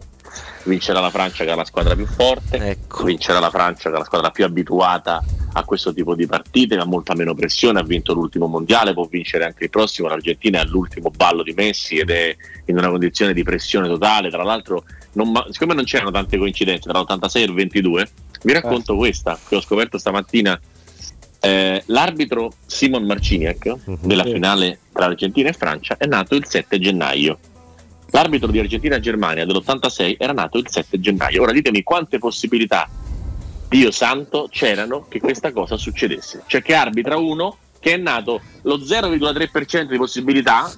[0.66, 2.58] vincerà la Francia che è la squadra più forte.
[2.58, 3.04] Ecco.
[3.04, 5.24] vincerà la Francia che è la squadra più abituata
[5.58, 9.45] a questo tipo di partite ha molta meno pressione ha vinto l'ultimo mondiale può vincere
[9.45, 10.08] anche il prossimo.
[10.08, 14.30] l'Argentina è all'ultimo ballo di Messi ed è in una condizione di pressione totale.
[14.30, 14.84] Tra l'altro
[15.16, 18.10] non ma- siccome non c'erano tante coincidenze tra l'86 e il 22
[18.44, 18.98] vi racconto Eh.
[18.98, 20.60] questa che ho scoperto stamattina
[21.42, 23.98] Eh, l'arbitro Simon Marciniak Mhm.
[24.02, 27.38] della finale tra Argentina e Francia è nato il 7 gennaio
[28.11, 31.42] L'arbitro di Argentina-Germania dell'86 era nato il 7 gennaio.
[31.42, 32.88] Ora ditemi quante possibilità,
[33.68, 36.44] Dio santo, c'erano che questa cosa succedesse.
[36.48, 40.72] Cioè che arbitra uno che è nato lo 0,3% di possibilità,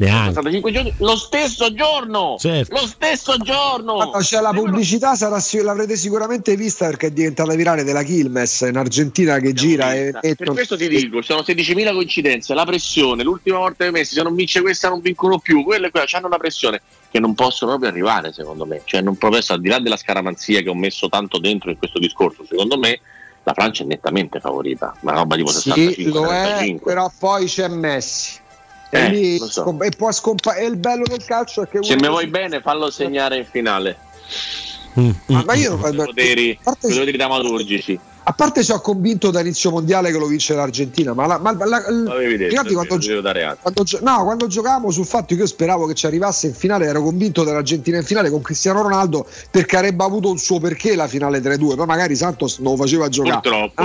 [0.00, 0.28] Neanche.
[0.34, 2.36] 65 giorni, lo stesso giorno!
[2.38, 2.72] Certo.
[2.74, 4.10] Lo stesso giorno!
[4.20, 9.38] C'è la pubblicità, sarà l'avrete sicuramente vista perché è diventata virale della Quilmes in Argentina
[9.38, 13.58] che gira e Per mettono- questo ti dico, ci sono 16.000 coincidenze, la pressione, l'ultima
[13.58, 16.80] volta che messi, se non vince questa non vincono più, quelle qua hanno una pressione
[17.10, 19.96] che non possono proprio arrivare secondo me, cioè non proprio adesso, al di là della
[19.96, 23.00] scaramanzia che ho messo tanto dentro in questo discorso, secondo me
[23.42, 26.92] la Francia è nettamente favorita, una roba tipo Sì, 65 lo è, 35.
[26.92, 28.46] però poi c'è Messi.
[28.90, 29.48] E, Eh, lì so.
[29.62, 32.60] scom- e può scompa- e il bello del calcio è che Se mi vuoi bene
[32.60, 33.98] fallo segnare in finale.
[34.98, 38.00] Mm, Ma- ma io i poteri, i poteri dramaturgici.
[38.24, 41.64] A parte sono convinto da inizio mondiale che lo vince l'Argentina, ma, la, ma la-
[42.64, 43.58] detto, quando, atto.
[43.62, 46.84] quando gio- no, quando giocavamo sul fatto che io speravo che ci arrivasse in finale,
[46.86, 51.06] ero convinto dell'Argentina in finale con Cristiano Ronaldo perché avrebbe avuto un suo perché la
[51.08, 53.40] finale 3-2, poi magari Santos non lo faceva giocare.
[53.40, 53.82] Purtroppo.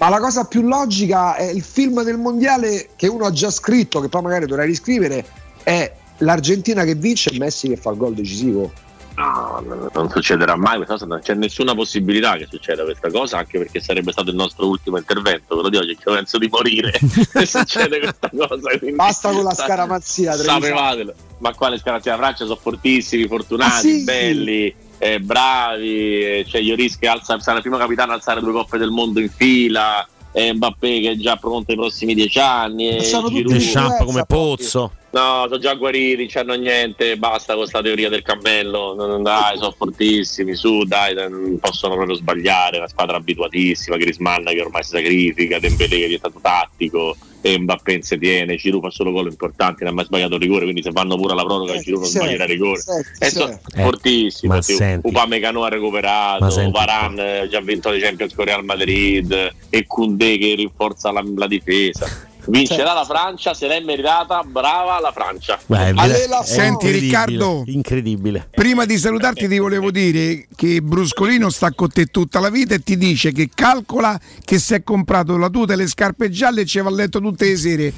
[0.00, 4.00] Ma la cosa più logica è il film del mondiale che uno ha già scritto,
[4.00, 5.24] che poi magari dovrà riscrivere,
[5.62, 8.72] è l'Argentina che vince e Messi che fa il gol decisivo.
[9.16, 13.36] No, no, non succederà mai questa cosa, non c'è nessuna possibilità che succeda questa cosa,
[13.36, 16.48] anche perché sarebbe stato il nostro ultimo intervento, ve lo dico, che io penso di
[16.50, 18.70] morire se succede questa cosa.
[18.94, 20.50] Basta con la scaramanzia, Treviso.
[20.54, 21.14] Sapevatelo.
[21.38, 22.12] Ma quale scaramanzia?
[22.12, 24.04] La Francia sono fortissimi, fortunati, Ah, sì?
[24.04, 28.52] belli, eh, bravi, eh, c'è Lloris che alza, sarà il primo capitano a alzare due
[28.52, 32.88] coppe del mondo in fila, e Mbappé che è già pronto ai prossimi dieci anni,
[32.88, 34.92] e tutti Giroud- Deschamps come pozzo.
[35.12, 38.94] No, sono già guariti, c'hanno niente, basta con questa teoria del cammello.
[38.94, 42.76] Non- non- Dai, sono fortissimi, su, dai, non possono proprio sbagliare.
[42.78, 47.92] Una squadra abituatissima, Grisman che ormai si sacrifica, Dembélé che è diventato tattico, e Mbappé
[47.94, 50.82] non si tiene, Giroud fa solo gol importanti, non ha mai sbagliato il rigore, quindi
[50.82, 52.78] se vanno pure alla proroga Giroud non sbaglierà il rigore.
[52.80, 54.74] sì, E sono Eh, fortissimo, sì.
[54.74, 55.08] senti.
[55.08, 56.70] Upamecano ha recuperato.
[56.70, 61.46] Varan eh, già vinto le Champions con Real Madrid, e Koundé che rinforza la, la
[61.48, 62.06] difesa.
[62.46, 65.58] Vincerà la Francia, se l'è meritata, brava la Francia.
[65.66, 66.60] Beh, è Alle vera- la è so.
[66.62, 67.62] incredibile, Riccardo.
[67.66, 68.48] incredibile.
[68.50, 72.80] Prima di salutarti ti volevo dire che Bruscolino sta con te tutta la vita e
[72.82, 76.66] ti dice che calcola che si è comprato la tuta e le scarpe gialle e
[76.66, 77.92] ci va a letto tutte le sere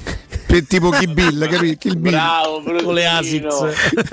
[0.45, 1.77] per tipo Kill Bill, capito?
[1.79, 2.11] Kill Bill.
[2.11, 2.83] Bravo Bruscolino.
[2.83, 3.55] Con le Asics.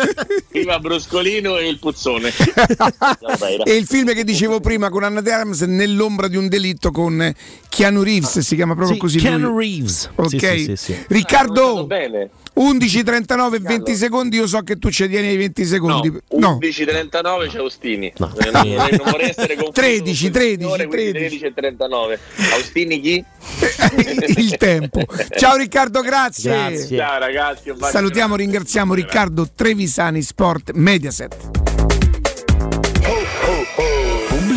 [0.51, 2.31] Prima Bruscolino e il puzzone.
[3.65, 7.33] e il film che dicevo prima con Anna De Armas nell'ombra di un delitto con
[7.69, 9.67] Keanu Reeves si chiama proprio Sì, così Keanu lui.
[9.77, 10.11] Reeves.
[10.25, 11.05] Ok Sì, sì, sì, sì.
[11.09, 12.31] Riccardo bene.
[12.61, 16.59] 11.39 e 20 secondi io so che tu ci tieni ai 20 No, secondi no,
[16.61, 18.13] 11.39 c'è Austini.
[18.19, 18.33] No.
[18.37, 21.53] Eh, non, non vorrei essere confuso 13, con quel 13, signore, quindi 13.
[21.57, 22.19] 13.39.
[22.53, 23.25] Austini chi?
[24.37, 25.03] il tempo
[25.37, 26.97] ciao Riccardo grazie, Grazie.
[26.99, 27.73] Ciao ragazzi.
[27.79, 31.70] salutiamo ringraziamo Riccardo Trevisani Sport Mediaset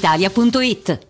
[0.00, 1.09] brispalitalia.it.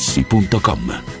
[0.01, 1.20] artigianamaterassi.com.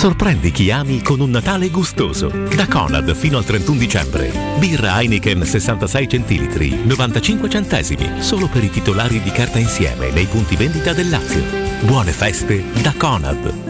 [0.00, 2.28] Sorprendi chi ami con un Natale gustoso.
[2.56, 4.32] Da Conad fino al 31 dicembre.
[4.58, 10.56] Birra Heineken 66 centilitri, 95 centesimi, solo per i titolari di carta insieme nei punti
[10.56, 11.42] vendita del Lazio.
[11.82, 13.69] Buone feste da Conad.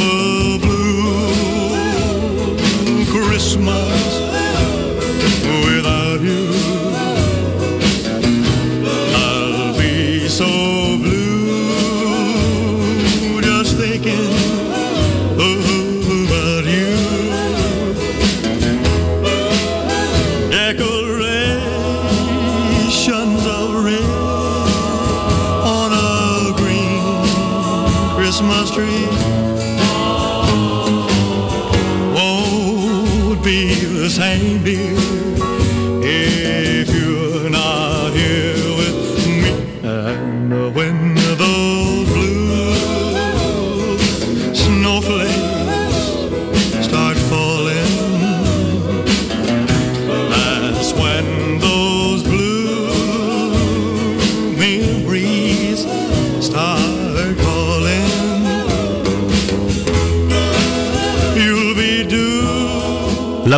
[3.41, 4.19] Christmas
[5.65, 6.60] without you.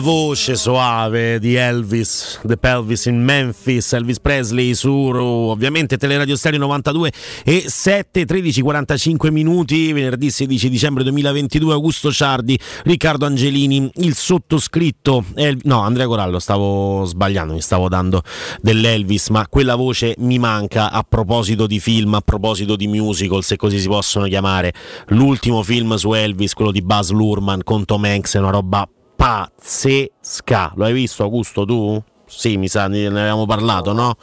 [0.04, 7.12] Voce soave di Elvis, The Pelvis in Memphis, Elvis Presley su ovviamente Teleradio Stereo 92
[7.46, 15.24] e 7, 13, 45 minuti, venerdì 16 dicembre 2022, Augusto Ciardi, Riccardo Angelini, il sottoscritto,
[15.36, 18.24] El- no Andrea Corallo, stavo sbagliando, mi stavo dando
[18.60, 23.56] dell'Elvis, ma quella voce mi manca a proposito di film, a proposito di musical, se
[23.56, 24.74] così si possono chiamare.
[25.08, 28.86] L'ultimo film su Elvis, quello di Buzz Lurman con Tom Hanks, è una roba
[29.24, 30.74] pazzesca.
[30.76, 32.02] Lo hai visto, Augusto, tu?
[32.26, 34.16] Sì, mi sa, ne avevamo parlato, no?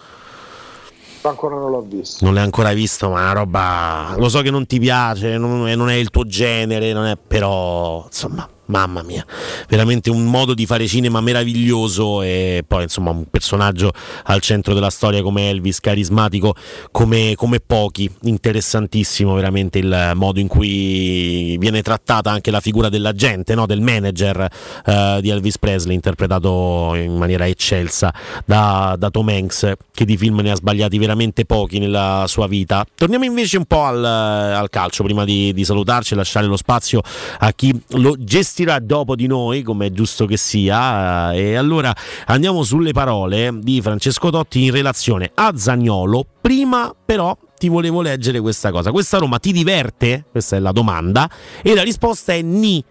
[1.23, 2.23] Ancora non l'ho visto.
[2.23, 4.15] Non l'hai ancora visto, ma è una roba.
[4.19, 7.17] Lo so che non ti piace, non è, non è il tuo genere, non è,
[7.17, 9.25] però insomma, mamma mia,
[9.69, 13.93] veramente un modo di fare cinema meraviglioso e poi insomma un personaggio
[14.25, 16.55] al centro della storia come Elvis, carismatico
[16.91, 23.55] come, come pochi, interessantissimo veramente il modo in cui viene trattata anche la figura dell'agente,
[23.55, 23.67] no?
[23.67, 24.49] del manager
[24.87, 28.13] eh, di Elvis Presley, interpretato in maniera eccelsa
[28.45, 32.85] da, da Tom Hanks, che di film ne ha sbagliati veramente pochi nella sua vita.
[32.95, 37.01] Torniamo invece un po' al, al calcio prima di, di salutarci e lasciare lo spazio
[37.39, 38.15] a chi lo
[38.61, 41.33] gestirà dopo di noi, come è giusto che sia.
[41.33, 41.95] E allora
[42.27, 46.27] andiamo sulle parole di Francesco Totti in relazione a Zagnolo.
[46.41, 48.91] Prima però ti volevo leggere questa cosa.
[48.91, 50.27] Questa Roma ti diverte?
[50.31, 51.29] Questa è la domanda.
[51.63, 52.83] E la risposta è ni.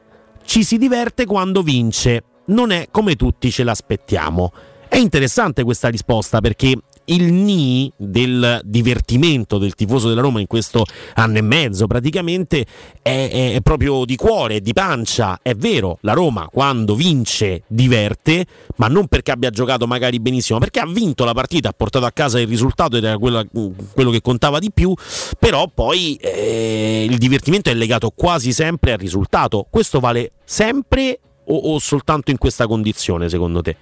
[0.43, 2.23] Ci si diverte quando vince.
[2.47, 4.51] Non è come tutti ce l'aspettiamo.
[4.87, 6.75] È interessante questa risposta perché
[7.09, 12.65] il ni del divertimento del tifoso della Roma in questo anno e mezzo praticamente
[13.01, 15.39] è, è- proprio di cuore, di pancia.
[15.41, 18.45] È vero, la Roma quando vince diverte,
[18.77, 22.11] ma non perché abbia giocato magari benissimo, perché ha vinto la partita, ha portato a
[22.11, 23.45] casa il risultato ed era quella-
[23.93, 24.93] quello che contava di più,
[25.37, 29.67] però poi eh, il divertimento è legato quasi sempre al risultato.
[29.69, 33.75] Questo vale sempre o, o soltanto in questa condizione secondo te?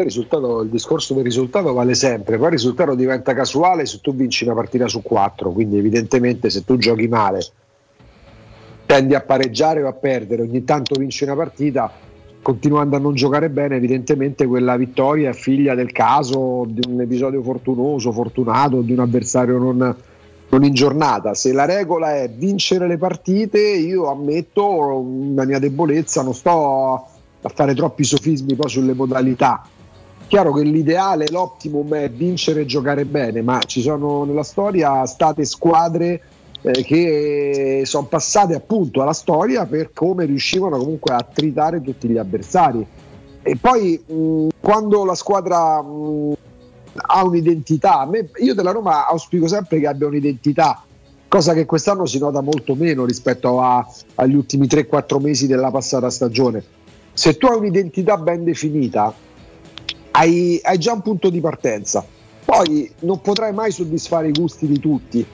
[0.00, 4.14] Il, risultato- il discorso del risultato vale sempre, poi il risultato diventa casuale se tu
[4.14, 7.40] vinci una partita su quattro, quindi evidentemente se tu giochi male
[8.90, 11.92] tendi a pareggiare o a perdere, ogni tanto vinci una partita,
[12.42, 17.40] continuando a non giocare bene, evidentemente quella vittoria è figlia del caso, di un episodio
[17.40, 19.94] fortunoso, fortunato, di un avversario non,
[20.48, 21.34] non in giornata.
[21.34, 26.94] Se la regola è vincere le partite, io ammetto una mia debolezza, non sto
[27.42, 29.62] a fare troppi sofismi poi sulle modalità.
[30.30, 35.44] Chiaro che l'ideale, l'optimum è vincere e giocare bene, ma ci sono nella storia state
[35.44, 36.22] squadre
[36.62, 42.16] eh, che sono passate appunto alla storia per come riuscivano comunque a tritare tutti gli
[42.16, 42.86] avversari.
[43.42, 46.34] E poi mh, quando la squadra mh,
[46.94, 50.80] ha un'identità, me- io della Roma auspico sempre che abbia un'identità,
[51.26, 53.84] cosa che quest'anno si nota molto meno rispetto a-
[54.14, 56.62] agli ultimi 3-4 mesi della passata stagione.
[57.14, 59.12] Se tu hai un'identità ben definita,
[60.20, 62.04] hai, hai già un punto di partenza.
[62.44, 65.26] Poi non potrai mai soddisfare i gusti di tutti.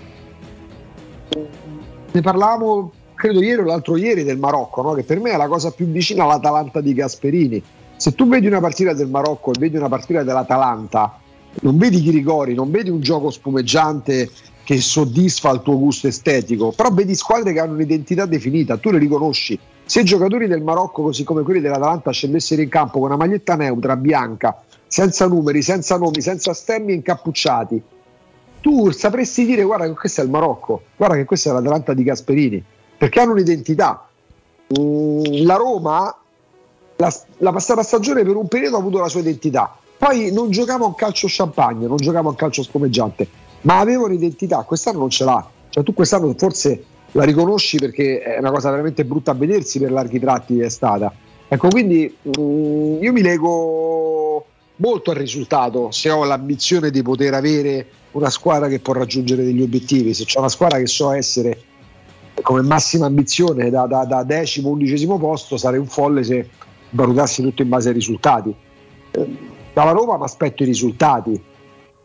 [2.12, 4.92] Ne parlavamo, credo ieri o l'altro ieri, del Marocco, no?
[4.92, 7.62] che per me è la cosa più vicina all'Atalanta di Gasperini.
[7.96, 11.18] Se tu vedi una partita del Marocco e vedi una partita dell'Atalanta,
[11.62, 14.30] non vedi Chirigori, non vedi un gioco spumeggiante
[14.62, 18.98] che soddisfa il tuo gusto estetico, però vedi squadre che hanno un'identità definita, tu le
[18.98, 19.58] riconosci.
[19.84, 23.54] Se i giocatori del Marocco, così come quelli dell'Atalanta, scendessero in campo con una maglietta
[23.54, 24.60] neutra, bianca,
[24.96, 27.82] senza numeri, senza nomi, senza stemmi incappucciati,
[28.62, 32.02] tu sapresti dire guarda che questo è il Marocco, guarda che questa è l'Atalanta di
[32.02, 32.64] Gasperini,
[32.96, 34.08] perché hanno un'identità.
[34.78, 36.16] Mm, la Roma,
[36.96, 40.84] la, la passata stagione per un periodo ha avuto la sua identità, poi non giocava
[40.84, 43.28] a un calcio champagne, non giocava a un calcio spumeggiante,
[43.62, 48.38] ma aveva un'identità, quest'anno non ce l'ha, cioè tu quest'anno forse la riconosci perché è
[48.38, 51.12] una cosa veramente brutta a vedersi per larghi tratti è stata.
[51.48, 57.88] Ecco, quindi mm, io mi lego molto al risultato se ho l'ambizione di poter avere
[58.12, 61.60] una squadra che può raggiungere degli obiettivi, se c'è una squadra che so essere
[62.42, 66.48] come massima ambizione da, da, da decimo, undicesimo posto, sarei un folle se
[66.90, 68.54] valutassi tutto in base ai risultati.
[69.10, 71.38] Eh, Dalla Roma mi aspetto i risultati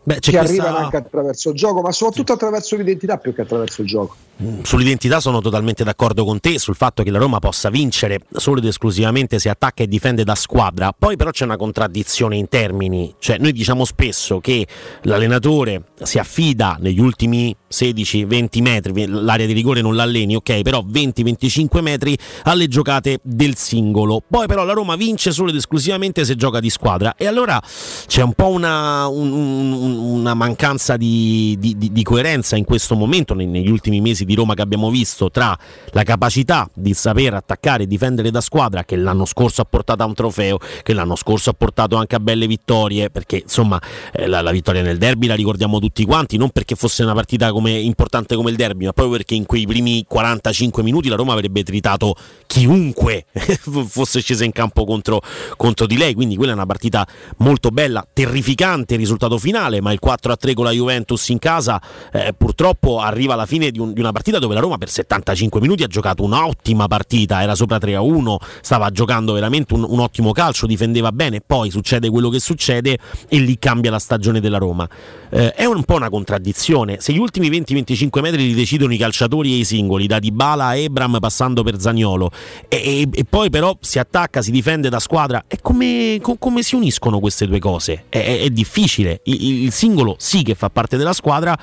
[0.04, 3.82] Beh, che questa- arrivano anche attraverso il gioco, ma soprattutto attraverso l'identità più che attraverso
[3.82, 4.16] il gioco.
[4.64, 8.66] Sull'identità sono totalmente d'accordo con te, sul fatto che la Roma possa vincere solo ed
[8.66, 10.92] esclusivamente se attacca e difende da squadra.
[10.98, 14.66] Poi però c'è una contraddizione in termini, cioè noi diciamo spesso che
[15.04, 21.82] l'allenatore si affida negli ultimi 16-20 metri, l'area di rigore non l'alleni, ok, però 20-25
[21.82, 24.24] metri alle giocate del singolo.
[24.28, 27.62] Poi però la Roma vince solo ed esclusivamente se gioca di squadra e allora
[28.08, 33.34] c'è un po' una, un- un- una mancanza di, di- di- coerenza in questo momento,
[33.34, 35.58] ne- negli ultimi mesi di Roma che abbiamo visto, tra
[35.92, 40.06] la capacità di saper attaccare e difendere da squadra che l'anno scorso ha portato a
[40.06, 43.80] un trofeo, che l'anno scorso ha portato anche a belle vittorie, perché insomma
[44.14, 47.52] eh, la, la vittoria nel derby la ricordiamo tutti quanti, non perché fosse una partita
[47.52, 51.34] come- importante come il derby, ma proprio perché in quei primi 45 minuti la Roma
[51.34, 52.16] avrebbe tritato
[52.48, 53.26] chiunque
[53.88, 55.22] fosse scesa in campo contro,
[55.58, 59.92] contro di lei, quindi quella è una partita molto bella, terrificante il risultato finale, ma
[59.92, 61.82] il 4-3 con la Juventus in casa
[62.14, 65.60] eh, purtroppo arriva alla fine di, un- di una partita dove la Roma per 75
[65.60, 70.66] minuti ha giocato un'ottima partita, era sopra 3-1, stava giocando veramente un, un ottimo calcio,
[70.68, 74.88] difendeva bene, poi succede quello che succede e lì cambia la stagione della Roma.
[75.30, 79.53] Eh, è un po' una contraddizione, se gli ultimi 20-25 metri li decidono i calciatori
[79.53, 82.30] e i singoli, da Dybala a Ebram passando per Zagnolo,
[82.68, 86.61] e, e- e poi però si attacca, si difende da squadra, è come, co- come
[86.64, 88.06] si uniscono queste due cose?
[88.10, 91.58] È, è- è difficile, il, il- il singolo sì che fa parte della squadra,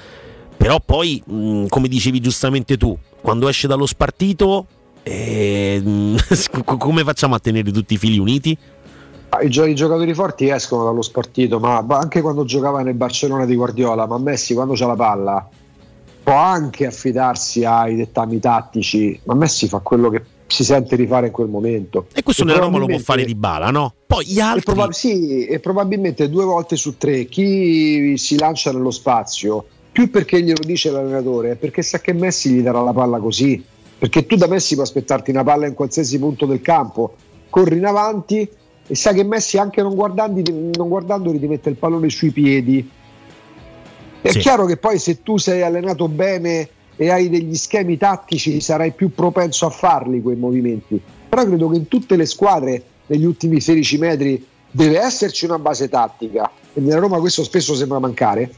[0.57, 4.67] però poi, mh, come dicevi giustamente tu, quando esce dallo spartito,
[5.03, 5.83] eh,
[6.65, 8.57] come facciamo a tenere tutti i fili uniti?
[9.31, 13.45] Ah, I, gio- i giocatori forti escono dallo spartito, ma anche quando giocava nel Barcellona
[13.45, 15.49] di Guardiola, ma Messi quando c'ha la palla
[16.23, 21.27] può anche affidarsi ai dettami tattici, ma Messi fa quello che si sente di fare
[21.27, 22.07] in quel momento.
[22.15, 23.95] E questo nella Roma lo può fare di bala, no?
[24.07, 24.61] Poi gli altri...
[24.61, 30.11] E, proba- sì, e probabilmente due volte su tre chi si lancia nello spazio, più
[30.11, 33.63] perché glielo dice l'allenatore, è perché sa che Messi gli darà la palla così.
[33.99, 37.15] Perché tu da Messi puoi aspettarti una palla in qualsiasi punto del campo,
[37.51, 38.49] corri in avanti
[38.87, 42.89] e sai che Messi anche non, guardandi- non guardandoli ti mette il pallone sui piedi.
[44.21, 44.39] È Sì.
[44.39, 46.69] chiaro che poi se tu sei allenato bene
[47.01, 51.01] e hai degli schemi tattici sarai più propenso a farli quei movimenti.
[51.29, 55.89] Però credo che in tutte le squadre negli ultimi 16 metri deve esserci una base
[55.89, 58.53] tattica e nella Roma questo spesso sembra mancare,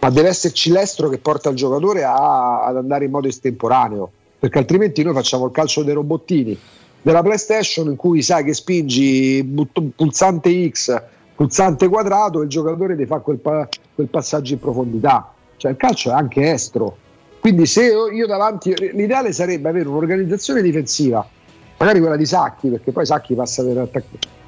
[0.00, 4.58] ma deve esserci l'estro che porta il giocatore a- ad andare in modo estemporaneo, perché
[4.58, 6.58] altrimenti noi facciamo il calcio dei robottini
[7.00, 11.00] della PlayStation in cui sai che spingi but- pulsante X,
[11.36, 15.32] pulsante quadrato e il giocatore ti fa quel, pa- quel passaggio in profondità.
[15.56, 16.96] Cioè il calcio è anche estro.
[17.44, 21.28] Quindi se io, io davanti, l'ideale sarebbe avere un'organizzazione difensiva,
[21.76, 24.06] magari quella di Sacchi, perché poi Sacchi passa per attac-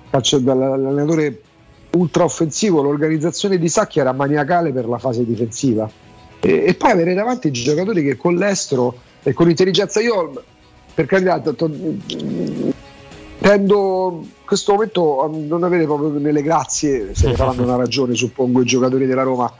[0.08, 1.42] calcio dall'allenatore
[1.90, 5.86] ultra offensivo, l'organizzazione di Sacchi era maniacale per la fase difensiva.
[6.40, 10.42] E, e poi avere davanti giocatori che con l'estero e con intelligenza, io
[10.94, 11.70] per carità to- to-
[13.40, 18.62] tendo questo momento a non avere proprio nelle grazie, se ne faranno una ragione, suppongo,
[18.62, 19.52] i giocatori della Roma.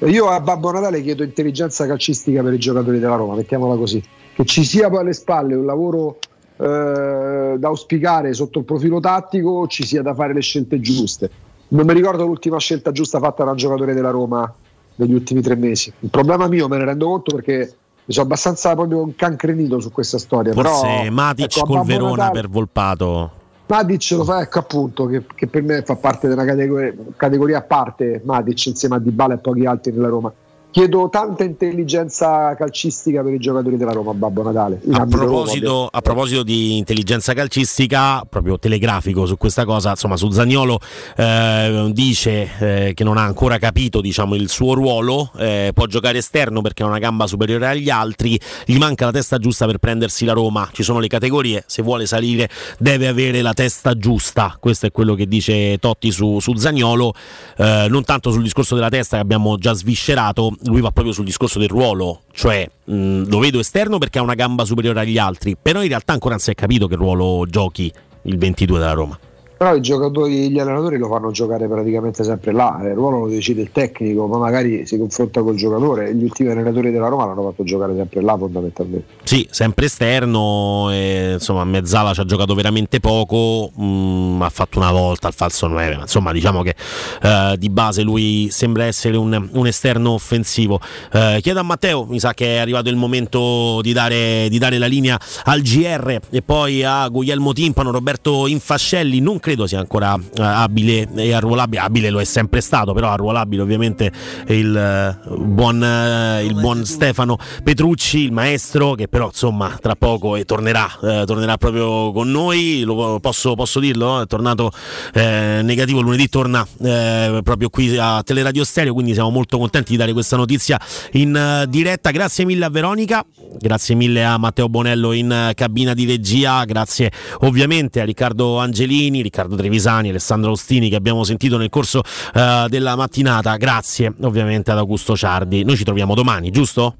[0.00, 4.02] Io a Babbo Natale chiedo intelligenza calcistica per i giocatori della Roma, mettiamola così,
[4.34, 6.18] che ci sia poi alle spalle un lavoro
[6.56, 11.30] eh, da auspicare sotto il profilo tattico, ci sia da fare le scelte giuste.
[11.68, 14.52] Non mi ricordo l'ultima scelta giusta fatta da un giocatore della Roma
[14.96, 15.92] negli ultimi tre mesi.
[16.00, 20.18] Il problema mio me ne rendo conto perché mi sono abbastanza proprio incancrenito su questa
[20.18, 20.52] storia.
[20.52, 23.30] Forse però, Matic ecco, col Verona Natale- per Volpato.
[23.72, 27.62] Matic lo fa, ecco appunto, che, che per me fa parte della categoria, categoria a
[27.62, 30.30] parte, Matic insieme a Dybala e pochi altri nella Roma.
[30.72, 34.80] Chiedo tanta intelligenza calcistica per i giocatori della Roma, Babbo Natale.
[34.92, 40.16] A ambito Roma, proposito, a proposito di intelligenza calcistica, proprio telegrafico su questa cosa, insomma,
[40.16, 40.78] su Zagnolo
[41.14, 46.16] eh, dice eh, che non ha ancora capito diciamo, il suo ruolo, eh, può giocare
[46.16, 50.24] esterno perché ha una gamba superiore agli altri, gli manca la testa giusta per prendersi
[50.24, 54.86] la Roma, ci sono le categorie, se vuole salire deve avere la testa giusta, questo
[54.86, 57.12] è quello che dice Totti su, su Zagnolo,
[57.58, 61.24] eh, non tanto sul discorso della testa che abbiamo già sviscerato, lui va proprio sul
[61.24, 65.56] discorso del ruolo, cioè mh, lo vedo esterno perché ha una gamba superiore agli altri,
[65.60, 67.92] però in realtà ancora non si è capito che ruolo giochi
[68.22, 69.18] il 22 della Roma.
[69.62, 73.62] Però i giocatori, gli allenatori lo fanno giocare praticamente sempre là, il ruolo lo decide
[73.62, 76.12] il tecnico, ma magari si confronta col giocatore.
[76.16, 79.06] Gli ultimi allenatori della Roma l'hanno fatto giocare sempre là fondamentalmente.
[79.22, 84.90] Sì, sempre esterno, e, insomma Mezzala ci ha giocato veramente poco, mh, ha fatto una
[84.90, 86.74] volta al falso 9, ma insomma diciamo che
[87.22, 90.80] eh, di base lui sembra essere un, un esterno offensivo.
[91.12, 94.78] Eh, chiedo a Matteo, mi sa che è arrivato il momento di dare, di dare
[94.78, 100.14] la linea al GR e poi a Guglielmo Timpano, Roberto Infascelli, non credo sia ancora
[100.14, 104.10] eh, abile e arruolabile, abile lo è sempre stato, però arruolabile ovviamente
[104.48, 110.38] il, eh, buon, eh, il buon Stefano Petrucci, il maestro, che però insomma tra poco
[110.44, 114.70] tornerà, eh, tornerà proprio con noi, lo posso, posso dirlo, è tornato
[115.14, 116.00] eh, negativo.
[116.00, 120.36] Lunedì, torna eh, proprio qui a Teleradio Stereo, quindi siamo molto contenti di dare questa
[120.36, 120.80] notizia
[121.12, 122.10] in diretta.
[122.10, 123.24] Grazie mille a Veronica,
[123.58, 129.56] grazie mille a Matteo Bonello in cabina di regia, grazie ovviamente a Riccardo Angelini, Riccardo
[129.56, 132.02] Trevisani, Alessandro Ostini che abbiamo sentito nel corso
[132.34, 135.64] eh, della mattinata, grazie ovviamente ad Augusto Ciardi.
[135.64, 136.96] Noi ci troviamo domani, giusto?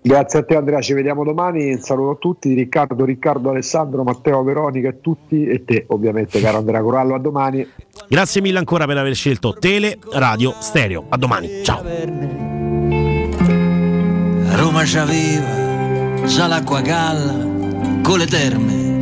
[0.00, 1.72] Grazie a te Andrea, ci vediamo domani.
[1.72, 6.58] Un saluto a tutti, Riccardo, Riccardo, Alessandro, Matteo, Veronica e tutti e te ovviamente caro
[6.58, 7.66] Andrea Corallo, a domani.
[8.06, 11.06] Grazie mille ancora per aver scelto Tele Radio Stereo.
[11.08, 11.82] A domani, ciao.
[14.54, 17.32] Roma c'aveva già l'acqua galla
[18.02, 18.97] con le terme